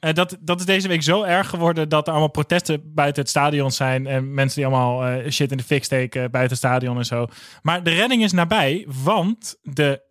Eh, 0.00 0.14
dat, 0.14 0.36
dat 0.40 0.60
is 0.60 0.66
deze 0.66 0.88
week 0.88 1.02
zo 1.02 1.22
erg 1.22 1.48
geworden 1.48 1.88
dat 1.88 2.06
er 2.06 2.12
allemaal 2.12 2.30
protesten 2.30 2.94
buiten 2.94 3.22
het 3.22 3.30
stadion 3.30 3.70
zijn. 3.70 4.06
En 4.06 4.34
mensen 4.34 4.56
die 4.62 4.66
allemaal 4.66 5.30
shit 5.30 5.50
in 5.50 5.56
de 5.56 5.62
fik 5.62 5.84
steken 5.84 6.30
buiten 6.30 6.56
het 6.56 6.66
stadion 6.66 6.96
en 6.98 7.06
zo. 7.06 7.26
Maar 7.62 7.82
de 7.82 7.94
redding 7.94 8.22
is 8.22 8.32
nabij, 8.32 8.86
want 9.02 9.56
de 9.62 10.02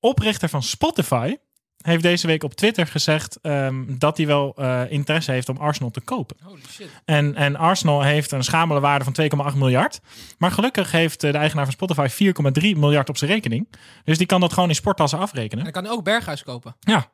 oprichter 0.00 0.48
van 0.48 0.62
Spotify 0.62 1.36
heeft 1.78 2.02
deze 2.02 2.26
week 2.26 2.42
op 2.44 2.54
Twitter 2.54 2.86
gezegd 2.86 3.38
ehm, 3.42 3.84
dat 3.98 4.16
hij 4.16 4.26
wel 4.26 4.54
eh, 4.56 4.82
interesse 4.88 5.32
heeft 5.32 5.48
om 5.48 5.56
Arsenal 5.56 5.90
te 5.90 6.00
kopen. 6.00 6.36
Holy 6.42 6.60
shit. 6.70 6.88
En, 7.04 7.34
en 7.34 7.56
Arsenal 7.56 8.02
heeft 8.02 8.30
een 8.32 8.44
schamele 8.44 8.80
waarde 8.80 9.04
van 9.04 9.50
2,8 9.52 9.56
miljard. 9.56 10.00
Maar 10.38 10.50
gelukkig 10.50 10.90
heeft 10.92 11.24
eh, 11.24 11.32
de 11.32 11.38
eigenaar 11.38 11.64
van 11.64 11.72
Spotify 11.72 12.32
4,3 12.72 12.78
miljard 12.78 13.08
op 13.08 13.16
zijn 13.16 13.30
rekening. 13.30 13.68
Dus 14.04 14.18
die 14.18 14.26
kan 14.26 14.40
dat 14.40 14.52
gewoon 14.52 14.68
in 14.68 14.74
sporttassen 14.74 15.18
afrekenen. 15.18 15.66
En 15.66 15.72
dan 15.72 15.82
kan 15.82 15.92
ook 15.92 16.04
Berghuis 16.04 16.42
kopen. 16.42 16.76
Ja, 16.80 17.06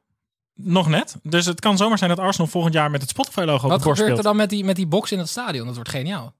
nog 0.54 0.88
net. 0.88 1.16
Dus 1.22 1.46
het 1.46 1.60
kan 1.60 1.76
zomaar 1.76 1.98
zijn 1.98 2.10
dat 2.10 2.18
Arsenal 2.18 2.50
volgend 2.50 2.74
jaar 2.74 2.90
met 2.90 3.00
het 3.00 3.10
Spotify-logo 3.10 3.64
op 3.64 3.70
Wat 3.70 3.82
gebeurt 3.96 4.16
er 4.16 4.22
dan 4.24 4.36
met 4.36 4.50
die, 4.50 4.64
met 4.64 4.76
die 4.76 4.86
box 4.86 5.12
in 5.12 5.18
het 5.18 5.28
stadion? 5.28 5.66
Dat 5.66 5.74
wordt 5.74 5.90
geniaal. 5.90 6.34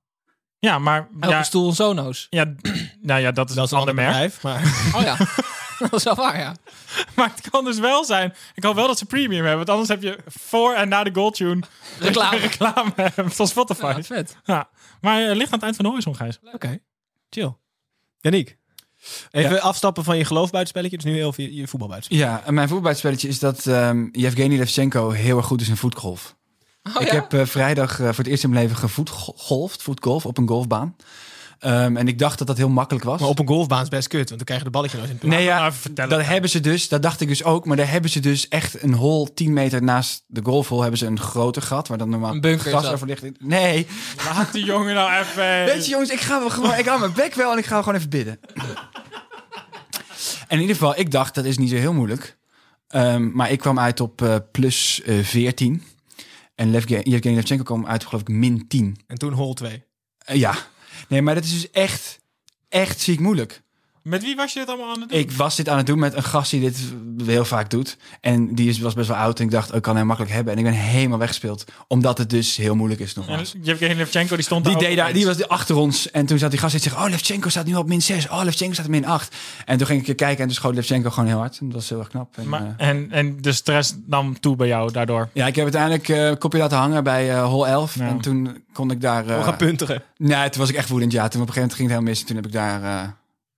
Ja, 0.59 0.79
maar... 0.79 1.09
Elke 1.21 1.35
Ja, 1.35 1.43
stoel 1.43 1.69
een 1.69 1.75
Sonos. 1.75 2.27
ja, 2.31 2.45
nou 3.03 3.21
ja, 3.21 3.31
dat 3.33 3.49
is 3.49 3.55
Dat 3.55 3.65
is 3.65 3.71
een 3.71 3.79
een 3.79 3.89
ander 3.89 3.95
ander 3.95 3.95
merk. 3.95 4.09
bedrijf. 4.11 4.43
Maar 4.43 4.93
Oh 4.95 5.03
ja, 5.03 5.17
dat 5.91 5.93
is 5.93 6.03
wel 6.03 6.15
waar, 6.15 6.39
ja. 6.39 6.57
Maar 7.17 7.31
het 7.35 7.51
kan 7.51 7.65
dus 7.65 7.79
wel 7.79 8.05
zijn... 8.05 8.35
Ik 8.55 8.65
hoop 8.65 8.75
wel 8.75 8.87
dat 8.87 8.99
ze 8.99 9.07
premium 9.07 9.45
hebben. 9.45 9.57
Want 9.57 9.69
anders 9.69 9.89
heb 9.89 10.03
je 10.03 10.19
voor 10.27 10.75
en 10.75 10.89
na 10.89 11.05
de 11.05 11.15
goaltune... 11.15 11.63
Reclame. 11.99 12.39
reclame 12.49 12.93
hebt 12.95 13.37
van 13.37 13.47
Spotify. 13.47 13.95
Ja, 13.97 14.03
vet. 14.03 14.37
Ja. 14.45 14.69
Maar 15.01 15.21
het 15.21 15.37
ligt 15.37 15.53
aan 15.53 15.59
het 15.59 15.63
eind 15.63 15.77
van 15.77 15.85
de 15.85 15.91
horizon, 15.91 16.17
Gijs. 16.17 16.39
Oké, 16.53 16.79
chill. 17.31 17.57
Yannick, 18.21 18.59
even 19.31 19.61
afstappen 19.61 20.05
van 20.05 20.17
je 20.19 20.25
geloofbuitenspelletje. 20.25 20.97
Dus 20.97 21.07
nu 21.07 21.15
heel 21.15 21.33
veel 21.33 21.45
je, 21.45 21.55
je 21.55 21.69
voetbalbuitenspelletje. 21.69 22.37
Ja, 22.37 22.47
en 22.47 22.55
mijn 22.55 22.69
voetbalspelletje 22.69 23.29
is 23.29 23.39
dat 23.39 23.67
ehm 23.67 24.09
Yevgeny 24.13 24.57
Levchenko 24.57 25.11
heel 25.11 25.37
erg 25.37 25.47
goed 25.47 25.61
is 25.61 25.69
in 25.69 25.77
voetgolf. 25.77 26.37
Oh, 26.83 27.03
ik 27.03 27.07
ja? 27.07 27.15
heb 27.15 27.33
eh, 27.33 27.47
vrijdag 27.47 28.01
eh, 28.01 28.07
voor 28.07 28.17
het 28.17 28.27
eerst 28.27 28.45
in 28.45 28.51
mijn 28.51 28.63
leven 28.63 28.77
gevoetgolfd, 28.77 29.83
voetgolf, 29.83 30.27
op 30.27 30.39
een 30.39 30.49
golfbaan. 30.49 30.97
Ehm, 31.59 31.97
en 31.97 32.09
ik 32.09 32.19
dacht 32.19 32.39
dat 32.39 32.47
dat 32.47 32.57
heel 32.57 32.69
makkelijk 32.69 33.05
was. 33.05 33.21
Maar 33.21 33.29
op 33.29 33.39
een 33.39 33.47
golfbaan 33.47 33.83
is 33.83 33.89
best 33.89 34.09
kut, 34.09 34.29
want 34.29 34.37
dan 34.37 34.45
krijg 34.45 34.59
je 34.59 34.65
de 34.65 34.71
balletje 34.73 34.97
nooit 34.99 35.11
in 35.11 35.17
het 35.21 35.27
Nee, 35.29 35.45
ja, 35.45 35.67
even 35.67 35.81
vertellen. 35.81 36.11
dat 36.19 36.27
hebben 36.27 36.51
ze 36.51 36.61
dus. 36.61 36.89
Dat 36.89 37.03
dacht 37.03 37.21
ik 37.21 37.29
dus 37.29 37.45
ook. 37.45 37.65
Maar 37.65 37.77
daar 37.77 37.91
hebben 37.91 38.11
ze 38.11 38.21
dus 38.21 38.49
echt 38.49 38.83
een 38.83 38.95
hol 38.95 39.35
10 39.35 39.53
meter 39.53 39.83
naast 39.83 40.25
de 40.27 40.41
golfhol 40.45 40.81
hebben 40.81 40.99
ze 40.99 41.07
een 41.07 41.21
groter 41.21 41.63
gat 41.63 41.89
waar 41.89 41.99
dan 41.99 42.09
normaal 42.09 42.33
Een 42.33 42.41
bunker 42.41 42.71
dat. 42.71 42.87
over 42.93 43.07
ligt. 43.07 43.41
Nee, 43.41 43.87
Laat 44.25 44.53
die 44.53 44.65
jongen 44.65 44.95
nou 44.95 45.13
even... 45.21 45.65
weet 45.75 45.85
je 45.85 45.91
jongens, 45.91 46.11
ik 46.11 46.21
ga 46.21 46.39
wel 46.39 46.51
gewoon, 46.51 46.75
ik 46.79 46.87
hou 46.87 47.01
mijn 47.01 47.13
bek 47.13 47.35
wel 47.35 47.53
en 47.53 47.59
ik 47.59 47.67
ga 47.67 47.79
gewoon 47.79 47.95
even 47.95 48.11
bidden. 48.11 48.39
En 50.49 50.57
in 50.57 50.61
ieder 50.61 50.77
geval, 50.77 50.99
ik 50.99 51.11
dacht 51.11 51.35
dat 51.35 51.45
is 51.45 51.59
niet 51.59 51.71
zo 51.71 51.77
heel 51.77 51.93
moeilijk. 51.93 52.37
Ehm, 52.89 53.31
maar 53.33 53.51
ik 53.51 53.59
kwam 53.59 53.79
uit 53.79 54.01
op 54.01 54.23
eh, 54.23 54.37
plus 54.53 55.03
eh 55.03 55.19
14. 55.25 55.83
En 56.55 56.71
Levge- 56.71 57.01
Yevgeny 57.03 57.35
Levchenko 57.35 57.63
kwam 57.65 57.87
uit 57.87 58.03
op 58.03 58.09
geloof 58.09 58.23
ik 58.23 58.29
min 58.29 58.69
10. 58.69 58.97
En 59.07 59.19
toen 59.19 59.33
hol 59.33 59.55
2. 59.55 59.85
Eh, 60.19 60.37
ja, 60.37 60.55
nee, 61.09 61.23
maar 61.23 61.35
dat 61.35 61.45
is 61.45 61.53
dus 61.53 61.71
echt, 61.71 62.19
echt 62.69 63.01
ziek 63.01 63.21
moeilijk. 63.21 63.63
Met 64.05 64.23
wie 64.23 64.37
was 64.37 64.53
je 64.53 64.59
dit 64.59 64.69
allemaal 64.69 64.95
aan 64.95 65.01
het 65.01 65.11
doen? 65.11 65.19
Ik 65.19 65.33
was 65.33 65.57
dit 65.57 65.69
aan 65.69 65.77
het 65.77 65.87
doen 65.87 65.99
met 65.99 66.15
een 66.15 66.23
gast 66.23 66.51
die 66.51 66.61
dit 66.61 66.79
heel 67.25 67.45
vaak 67.45 67.71
doet. 67.71 67.97
En 68.21 68.55
die 68.55 68.69
is, 68.69 68.79
was 68.79 68.95
best 68.95 69.09
wel 69.09 69.17
oud. 69.17 69.39
En 69.39 69.45
ik 69.45 69.51
dacht, 69.51 69.71
oh, 69.71 69.77
ik 69.77 69.83
kan 69.83 69.97
hem 69.97 70.07
makkelijk 70.07 70.35
hebben. 70.35 70.53
En 70.53 70.59
ik 70.59 70.65
ben 70.65 70.73
helemaal 70.73 71.19
weggespeeld. 71.19 71.65
Omdat 71.89 72.19
het 72.19 72.31
dus 72.31 72.57
heel 72.57 72.75
moeilijk 72.75 73.01
is 73.01 73.15
En 73.15 73.21
nogmaals. 73.21 73.55
Yevgeny 73.63 73.95
Levchenko, 73.95 74.35
die 74.37 74.45
stond 74.45 74.65
Die, 74.65 74.95
daar 74.95 75.07
deed 75.07 75.15
die 75.15 75.27
was 75.27 75.49
achter 75.49 75.77
ons. 75.77 76.11
En 76.11 76.27
toen 76.27 76.39
zat 76.39 76.51
die 76.51 76.61
gast 76.61 76.75
en 76.75 76.81
zegt, 76.81 76.97
oh, 76.97 77.05
Levchenko 77.09 77.49
staat 77.49 77.67
nu 77.67 77.75
op 77.75 77.89
min 77.89 78.03
6. 78.03 78.29
Oh, 78.29 78.41
Levchenko 78.45 78.73
staat 78.75 78.87
op 78.87 78.91
min 78.91 79.07
8. 79.07 79.35
En 79.65 79.79
toen 79.79 79.87
ging 79.87 80.07
ik 80.07 80.17
kijken 80.17 80.39
en 80.41 80.47
toen 80.47 80.55
schoot 80.55 80.75
Levchenko 80.75 81.11
gewoon 81.11 81.29
heel 81.29 81.39
hard. 81.39 81.59
En 81.61 81.67
dat 81.67 81.75
was 81.75 81.89
heel 81.89 81.99
erg 81.99 82.09
knap. 82.09 82.37
En, 82.39 82.49
Maar, 82.49 82.75
eh, 82.79 82.89
en, 82.89 83.09
en 83.11 83.41
de 83.43 83.53
stress 83.53 83.95
nam 84.07 84.41
toe 84.41 84.57
bij 84.57 84.67
jou 84.69 84.93
daardoor. 84.93 85.29
ja, 85.33 85.47
ik 85.47 85.55
heb 85.55 85.65
uiteindelijk 85.65 86.09
eh, 86.09 86.27
een 86.27 86.39
kopje 86.39 86.59
laten 86.59 86.79
hangen 86.79 87.05
bij 87.05 87.31
eh 87.31 87.45
hol 87.45 87.67
11. 87.67 87.95
Ja. 87.99 88.07
En 88.09 88.21
toen 88.21 88.65
kon 88.73 88.91
ik 88.91 89.01
daar... 89.01 89.27
eh, 89.27 89.37
We 89.39 89.45
gaan 89.45 89.57
punteren. 89.57 90.03
nee, 90.17 90.49
toen 90.51 90.61
was 90.61 90.71
ik 90.71 90.77
echt 90.77 90.89
woedend. 90.89 91.13
Ja, 91.13 91.29
toen 91.29 91.41
op 91.41 91.47
een 91.49 91.55
gegeven 91.55 91.61
moment 91.61 91.75
ging 91.75 91.89
het 91.89 91.99
helemaal 91.99 92.11
mis. 92.13 92.21
En 92.21 92.27
toen 92.27 92.37
heb 92.37 92.47
ik 92.47 92.53
daar 92.53 92.83
eh, 93.05 93.09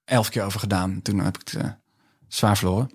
elf 0.07 0.29
keer 0.29 0.43
over 0.45 0.61
gedaan. 0.61 1.03
Toen 1.03 1.19
heb 1.19 1.39
ik 1.39 1.49
het 1.51 1.63
eh, 1.63 1.71
zwaar 2.29 2.57
verloren. 2.57 2.91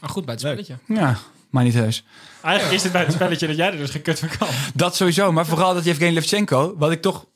Maar 0.00 0.10
goed 0.10 0.24
bij 0.24 0.34
het 0.34 0.42
spelletje. 0.42 0.78
Ja, 0.86 1.16
maar 1.50 1.64
niet 1.64 1.74
heus. 1.74 2.04
Eigenlijk 2.42 2.74
is 2.76 2.82
dit 2.82 2.92
bij 2.92 3.04
het 3.04 3.12
spelletje 3.12 3.46
dat 3.46 3.56
jij 3.56 3.70
er 3.70 3.76
dus 3.76 3.90
geen 3.90 4.02
kut 4.02 4.18
van 4.18 4.28
kan. 4.38 4.48
Dat 4.74 4.96
sowieso, 4.96 5.32
maar 5.32 5.46
vooral 5.46 5.74
dat 5.74 5.84
Yevgeny 5.84 6.12
Levchenko, 6.14 6.74
wat 6.76 6.90
ik 6.90 7.02
toch 7.02 7.26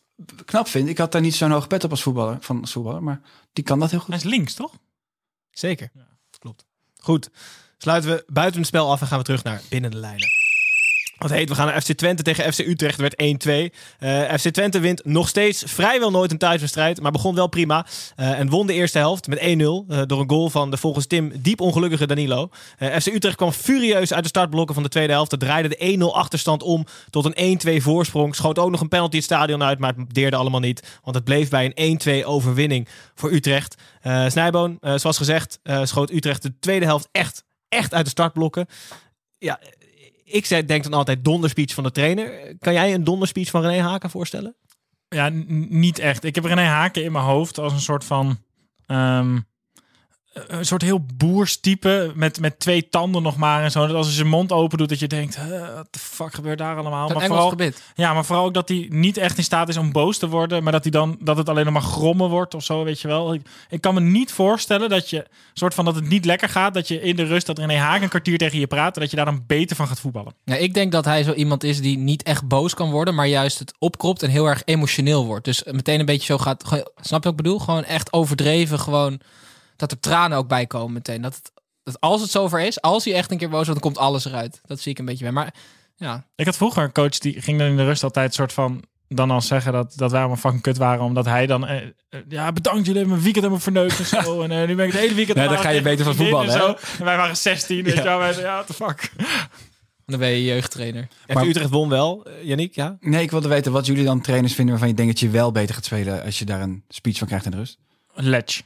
knap 0.45 0.69
vind. 0.69 0.89
Ik 0.89 0.99
had 0.99 1.13
daar 1.13 1.21
niet 1.21 1.35
zo'n 1.35 1.51
hoog 1.51 1.67
pet 1.67 1.85
op 1.85 1.91
als 1.91 2.03
voetballer, 2.03 2.37
van 2.41 2.61
als 2.61 2.73
voetballer, 2.73 3.03
maar 3.03 3.21
die 3.53 3.65
kan 3.65 3.79
dat 3.79 3.91
heel 3.91 3.99
Hij 4.07 4.17
goed. 4.17 4.25
is 4.25 4.31
links, 4.31 4.55
toch? 4.55 4.73
Zeker. 5.51 5.91
Klopt. 6.39 6.67
Goed. 6.97 7.31
Sluiten 7.79 8.11
we 8.11 8.25
buiten 8.27 8.59
het 8.59 8.69
spel 8.69 8.91
af 8.91 9.01
en 9.01 9.07
gaan 9.07 9.19
we 9.19 9.25
terug 9.25 9.43
naar 9.43 9.61
binnen 9.69 9.91
de 9.91 9.97
lijnen. 9.97 10.29
Wat 11.23 11.31
heet, 11.31 11.49
we 11.49 11.55
gaan 11.55 11.67
naar 11.67 11.81
FC 11.81 11.93
Twente 11.93 12.23
tegen 12.23 12.53
FC 12.53 12.59
Utrecht. 12.59 12.99
Werd 12.99 13.15
1-2. 13.23 13.73
Eh, 13.99 14.35
FC 14.39 14.49
Twente 14.49 14.81
wint 14.81 15.05
nog 15.05 15.29
steeds 15.29 15.63
vrijwel 15.67 16.11
nooit 16.11 16.31
een 16.31 16.39
thuiswedstrijd. 16.39 17.01
Maar 17.01 17.11
begon 17.11 17.35
wel 17.35 17.47
prima. 17.47 17.87
eh, 18.17 18.39
en 18.39 18.49
won 18.49 18.67
de 18.67 18.73
eerste 18.73 18.99
helft 18.99 19.27
met 19.27 19.39
1-0. 19.41 19.85
eh, 19.89 20.03
door 20.07 20.21
een 20.21 20.31
goal 20.31 20.51
van 20.51 20.71
de 20.71 20.77
volgens 20.77 21.07
Tim 21.07 21.33
diep 21.35 21.61
ongelukkige 21.61 22.07
Danilo. 22.07 22.49
FC 22.79 23.07
Utrecht 23.07 23.37
kwam 23.37 23.53
furieus 23.53 24.13
uit 24.13 24.23
de 24.23 24.29
startblokken 24.29 24.75
van 24.75 24.83
de 24.85 24.89
tweede 24.89 25.13
helft. 25.13 25.31
Het 25.31 25.41
draaide 25.41 25.69
de 25.69 25.77
1-0 25.79 26.15
achterstand 26.17 26.63
om 26.63 26.87
tot 27.11 27.25
een 27.25 27.59
1-2 27.79 27.83
voorsprong. 27.83 28.35
Schoot 28.35 28.59
ook 28.59 28.71
nog 28.71 28.81
een 28.81 28.89
penalty 28.89 29.17
het 29.17 29.25
stadion 29.25 29.63
uit. 29.63 29.79
Maar 29.79 29.95
het 29.97 30.15
deerde 30.15 30.37
allemaal 30.37 30.61
niet. 30.61 30.99
Want 31.03 31.17
het 31.17 31.25
bleef 31.25 31.49
bij 31.49 31.73
een 31.75 32.01
1-2 32.23 32.27
overwinning 32.27 32.89
voor 33.15 33.33
Utrecht. 33.33 33.75
Snijboon, 34.27 34.79
zoals 34.81 35.17
gezegd, 35.17 35.61
schoot 35.83 36.11
Utrecht 36.11 36.43
de 36.43 36.59
tweede 36.61 36.85
helft 36.85 37.09
echt, 37.13 37.45
echt 37.69 37.95
uit 37.95 38.05
de 38.05 38.11
startblokken. 38.11 38.67
Ja, 39.39 39.59
ik 40.33 40.69
denk 40.69 40.83
dan 40.83 40.93
altijd 40.93 41.25
donderspeech 41.25 41.75
van 41.75 41.85
de 41.85 41.91
trainer. 41.91 42.57
Kan 42.59 42.73
jij 42.73 42.95
een 42.95 43.05
donderspeech 43.05 43.51
van 43.51 43.63
René 43.63 43.83
Haken 43.83 44.11
voorstellen? 44.11 44.57
Ja, 45.09 45.31
niet 45.69 45.99
echt. 45.99 46.25
Ik 46.25 46.35
heb 46.35 46.45
René 46.45 46.63
Haken 46.63 47.05
in 47.05 47.13
mijn 47.13 47.25
hoofd 47.25 47.59
als 47.59 47.73
een 47.73 47.81
soort 47.81 48.05
van... 48.05 48.39
ehm, 48.87 49.39
een 50.33 50.67
soort 50.67 50.83
heel 50.83 51.07
boers 51.15 51.61
type 51.61 52.13
met, 52.15 52.41
met 52.41 52.59
twee 52.59 52.89
tanden 52.89 53.23
nog 53.23 53.37
maar 53.37 53.63
en 53.63 53.71
zo. 53.71 53.87
Dat 53.87 53.97
als 53.97 54.07
hij 54.07 54.15
zijn 54.15 54.29
mond 54.29 54.53
open 54.53 54.79
doet, 54.79 54.89
dat 54.89 54.99
je 54.99 55.07
denkt, 55.07 55.37
"Huh, 55.37 55.75
wat 55.75 55.87
de 55.91 55.99
fuck 55.99 56.35
gebeurt 56.35 56.59
daar 56.59 56.77
allemaal? 56.77 57.07
Maar 57.09 57.17
Engels 57.17 57.27
vooral, 57.27 57.49
gebit. 57.49 57.83
ja, 57.95 58.15
maar 58.15 58.25
vooral 58.25 58.45
ook 58.45 58.55
dat 58.55 58.69
hij 58.69 58.87
niet 58.89 59.17
echt 59.17 59.39
in 59.39 59.45
staat 59.45 59.69
is 59.69 59.77
om 59.77 59.93
boos 59.93 60.19
te 60.19 60.29
worden, 60.29 60.63
maar 60.63 60.73
dat 60.73 60.83
hij 60.83 60.91
dan 60.91 61.17
dat 61.21 61.37
het 61.37 61.49
alleen 61.49 61.65
nog 61.65 61.73
maar 61.73 61.83
grommen 61.83 62.29
wordt 62.29 62.55
of 62.55 62.65
zo, 62.65 62.85
weet 62.85 63.01
je 63.01 63.09
wel. 63.09 63.35
Ik, 63.35 63.43
ik 63.69 63.81
kan 63.81 63.95
me 63.95 64.01
niet 64.01 64.33
voorstellen 64.33 64.89
dat 64.89 65.11
je 65.11 65.27
soort 65.53 65.75
van 65.75 65.85
dat 65.85 65.95
het 65.95 66.09
niet 66.09 66.25
lekker 66.25 66.49
gaat, 66.49 66.75
dat 66.75 66.89
je 66.89 67.01
in 67.01 67.17
de 67.17 67.25
rust 67.25 67.47
dat 67.47 67.59
René 67.59 67.77
Haag 67.77 68.03
een 68.03 68.09
kwartier 68.09 68.39
tegen 68.39 68.59
je 68.59 68.67
praat, 68.67 68.95
en 68.95 69.01
dat 69.01 69.11
je 69.11 69.17
daar 69.17 69.25
dan 69.25 69.45
beter 69.47 69.77
van 69.77 69.87
gaat 69.87 70.01
voetballen. 70.01 70.35
Ja, 70.45 70.55
ik 70.55 70.75
denk 70.75 70.93
dat 70.93 71.05
hij 71.05 71.23
zo 71.23 71.33
iemand 71.33 71.65
is 71.65 71.81
die 71.81 71.99
niet 71.99 72.23
echt 72.23 72.49
boos 72.49 72.75
kan 72.75 72.91
worden, 72.91 73.15
maar 73.15 73.29
juist 73.29 73.59
het 73.59 73.75
opkropt 73.79 74.23
en 74.23 74.31
heel 74.31 74.47
erg 74.47 74.63
emotioneel 74.65 75.27
wordt. 75.27 75.45
Dus 75.45 75.63
meteen 75.65 76.01
een 76.01 76.07
beetje 76.07 76.27
zo 76.27 76.39
gaat. 76.39 76.63
Snap 76.65 76.85
je 76.97 77.11
wat 77.11 77.27
ik 77.27 77.37
bedoel? 77.37 77.59
Gewoon 77.59 77.85
echt 77.85 78.13
overdreven. 78.13 78.79
Gewoon 78.79 79.21
dat 79.77 79.91
er 79.91 80.01
tranen 80.01 80.39
ook 80.39 80.49
bij 80.49 80.67
komen 80.67 80.93
meteen. 80.93 81.23
Dat, 81.23 81.35
het, 81.35 81.53
dat 81.83 82.01
als 82.01 82.21
het 82.21 82.31
zover 82.31 82.61
is, 82.61 82.81
als 82.81 83.05
hij 83.05 83.15
echt 83.15 83.31
een 83.31 83.39
keer 83.39 83.49
boos 83.49 83.67
wordt, 83.67 83.83
dan 83.83 83.93
komt 83.93 84.07
alles 84.07 84.25
eruit. 84.25 84.61
Dat 84.65 84.81
zie 84.81 84.93
ik 84.93 84.99
een 84.99 85.05
beetje 85.05 85.25
bij. 85.25 85.33
Maar 85.33 85.55
ja, 85.97 86.27
Ik 86.37 86.45
had 86.47 86.57
vroeger 86.57 86.83
een 86.83 86.93
coach 86.93 87.19
die 87.19 87.41
ging 87.43 87.59
dan 87.59 87.67
in 87.69 87.77
de 87.77 87.85
rust 87.85 88.03
altijd 88.03 88.35
soort 88.35 88.53
van 88.53 88.85
dan 89.09 89.31
al 89.31 89.41
zeggen 89.41 89.73
dat, 89.73 89.93
dat 89.97 90.11
wij 90.11 90.21
allemaal 90.21 90.37
fucking 90.39 90.63
kut 90.63 90.77
waren. 90.77 91.05
Omdat 91.05 91.25
hij 91.25 91.47
dan, 91.47 91.67
eh, 91.67 91.77
eh, 92.09 92.21
ja 92.29 92.53
bedankt 92.53 92.79
jullie 92.87 92.95
hebben 93.01 93.11
mijn 93.11 93.23
weekend 93.23 93.45
hebben 93.45 93.61
verneukt 93.61 93.99
en 93.99 94.05
zo. 94.05 94.43
En 94.43 94.51
eh, 94.51 94.67
nu 94.69 94.75
ben 94.75 94.87
ik 94.87 94.93
het 94.93 95.01
hele 95.01 95.15
weekend... 95.15 95.39
Ja, 95.39 95.49
dan 95.49 95.59
ga 95.59 95.69
je 95.69 95.83
beter 95.83 96.05
van 96.05 96.15
voetballen, 96.15 96.55
En, 96.55 96.61
zo. 96.61 96.67
en 96.99 97.05
wij 97.05 97.17
waren 97.17 97.37
16, 97.37 97.85
weet 97.85 97.95
je 97.95 98.03
wel. 98.03 98.19
Wij- 98.19 98.35
Ja, 98.41 98.55
what 98.55 98.67
the 98.67 98.73
fuck. 98.73 99.13
dan 100.07 100.19
ben 100.19 100.29
je 100.29 100.45
jeugdtrainer. 100.45 101.09
Maar- 101.33 101.47
Utrecht 101.47 101.71
won 101.71 101.89
wel, 101.89 102.27
Yannick, 102.43 102.75
ja? 102.75 102.97
Nee, 103.01 103.23
ik 103.23 103.31
wilde 103.31 103.49
weten 103.49 103.73
wat 103.73 103.87
jullie 103.87 104.05
dan 104.05 104.21
trainers 104.21 104.53
vinden 104.55 104.71
waarvan 104.71 104.89
je 104.91 104.97
denkt 104.97 105.13
dat 105.13 105.21
je 105.21 105.31
wel 105.31 105.53
beter 105.53 105.75
gaat 105.75 105.85
spelen 105.85 106.23
als 106.25 106.39
je 106.39 106.45
daar 106.45 106.61
een 106.61 106.85
speech 106.89 107.19
van 107.19 107.27
krijgt 107.27 107.45
in 107.45 107.51
de 107.51 107.57
rust. 107.57 107.79
Ledge. 108.15 108.63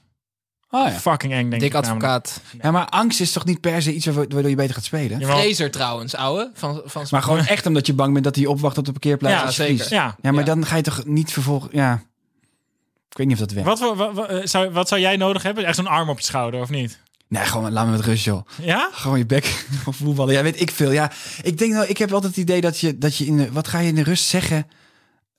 Oh 0.70 0.86
ja. 0.88 0.92
Fucking 0.92 1.32
eng, 1.32 1.48
denk 1.50 1.62
Dik 1.62 1.74
ik 1.74 1.80
namelijk. 1.82 2.04
advocaat. 2.04 2.40
Ja, 2.62 2.70
maar 2.70 2.86
angst 2.86 3.20
is 3.20 3.32
toch 3.32 3.44
niet 3.44 3.60
per 3.60 3.82
se 3.82 3.92
iets 3.94 4.06
waardoor 4.06 4.48
je 4.48 4.54
beter 4.56 4.74
gaat 4.74 4.84
spelen? 4.84 5.18
Jawel. 5.18 5.38
Fraser 5.38 5.70
trouwens, 5.70 6.14
ouwe. 6.14 6.50
Van, 6.54 6.82
van 6.84 7.06
Maar 7.10 7.22
gewoon 7.22 7.46
echt 7.54 7.66
omdat 7.66 7.86
je 7.86 7.92
bang 7.94 8.12
bent 8.12 8.24
dat 8.24 8.36
hij 8.36 8.46
opwacht 8.46 8.78
op 8.78 8.84
de 8.84 8.90
parkeerplaats. 8.92 9.56
Ja, 9.56 9.64
zeker. 9.64 9.86
Ja. 9.90 10.16
Ja, 10.22 10.30
maar 10.30 10.40
Ja. 10.46 10.54
dan 10.54 10.66
ga 10.66 10.76
je 10.76 10.82
toch 10.82 11.04
niet 11.04 11.32
vervolgen... 11.32 11.68
Ja, 11.72 12.02
ik 13.10 13.16
weet 13.16 13.26
niet 13.26 13.40
of 13.40 13.46
dat 13.48 13.52
werkt. 13.64 13.78
Wat, 13.80 13.96
wat, 13.96 14.14
wat, 14.14 14.28
eh, 14.28 14.38
zou, 14.46 14.70
wat 14.70 14.88
zou 14.88 15.00
jij 15.00 15.16
nodig 15.16 15.42
hebben? 15.42 15.64
Echt 15.64 15.76
zo'n 15.76 15.86
arm 15.86 16.08
op 16.08 16.18
je 16.18 16.24
schouder, 16.24 16.60
of 16.60 16.70
niet? 16.70 17.00
Nee, 17.28 17.44
gewoon 17.44 17.72
laat 17.72 17.84
me 17.86 17.90
met 17.92 18.00
rust, 18.00 18.24
joh. 18.24 18.46
Ja? 18.62 18.88
Gewoon 18.92 19.18
je 19.18 19.26
bek 19.26 19.44
van 19.82 19.94
voetballen. 19.94 20.34
Ja, 20.34 20.42
weet 20.42 20.60
ik 20.60 20.70
veel. 20.70 20.90
Ja, 20.90 21.10
ik 21.42 21.58
denk 21.58 21.72
nou, 21.72 21.86
ik 21.86 21.98
heb 21.98 22.12
altijd 22.12 22.34
het 22.34 22.42
idee 22.42 22.60
dat 22.60 22.78
je, 22.80 22.98
dat 22.98 23.16
je 23.16 23.26
in 23.26 23.36
de, 23.36 23.52
wat 23.52 23.68
ga 23.68 23.78
je 23.78 23.88
in 23.88 23.94
de 23.94 24.02
rust 24.02 24.24
zeggen, 24.24 24.66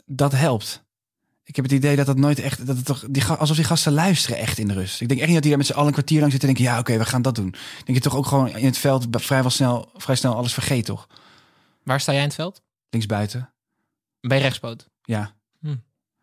dat 0.05 0.31
helpt. 0.31 0.85
Ik 1.47 1.55
heb 1.55 1.65
het 1.65 1.73
idee 1.73 1.95
dat 1.95 2.05
dat 2.05 2.17
nooit 2.17 2.39
echt, 2.39 2.65
dat 2.65 2.75
het 2.75 2.85
toch, 2.85 3.05
die, 3.09 3.21
ga- 3.21 3.33
alsof 3.33 3.55
die 3.55 3.65
gasten 3.65 3.93
luisteren 3.93 4.37
echt 4.37 4.57
in 4.57 4.67
de 4.67 4.73
rust. 4.73 5.01
Ik 5.01 5.07
denk 5.07 5.19
echt 5.19 5.29
niet 5.29 5.35
dat 5.35 5.43
die 5.43 5.51
daar 5.51 5.59
met 5.59 5.67
z'n 5.69 5.73
allen 5.73 5.87
een 5.87 5.93
kwartier 5.93 6.19
lang 6.19 6.31
zitten 6.31 6.49
en 6.49 6.55
denken, 6.55 6.73
ja, 6.73 6.79
oké, 6.79 6.97
we 6.97 7.05
gaan 7.05 7.21
dat 7.21 7.35
doen. 7.35 7.47
Ik 7.47 7.85
denk 7.85 7.97
je 7.97 8.03
toch 8.03 8.15
ook 8.15 8.25
gewoon 8.25 8.49
in 8.49 8.65
het 8.65 8.77
veld 8.77 9.07
vrijwel 9.11 9.49
snel, 9.49 9.91
vrij 9.95 10.15
snel 10.15 10.35
alles 10.35 10.53
vergeet, 10.53 10.85
toch? 10.85 11.07
Waar 11.83 11.99
sta 11.99 12.11
jij 12.11 12.21
in 12.21 12.27
het 12.27 12.35
veld? 12.35 12.61
Linksbuiten. 12.89 13.53
Bij 14.21 14.39
rechtspoot. 14.39 14.89
Ja. 15.01 15.33
Hm. 15.59 15.75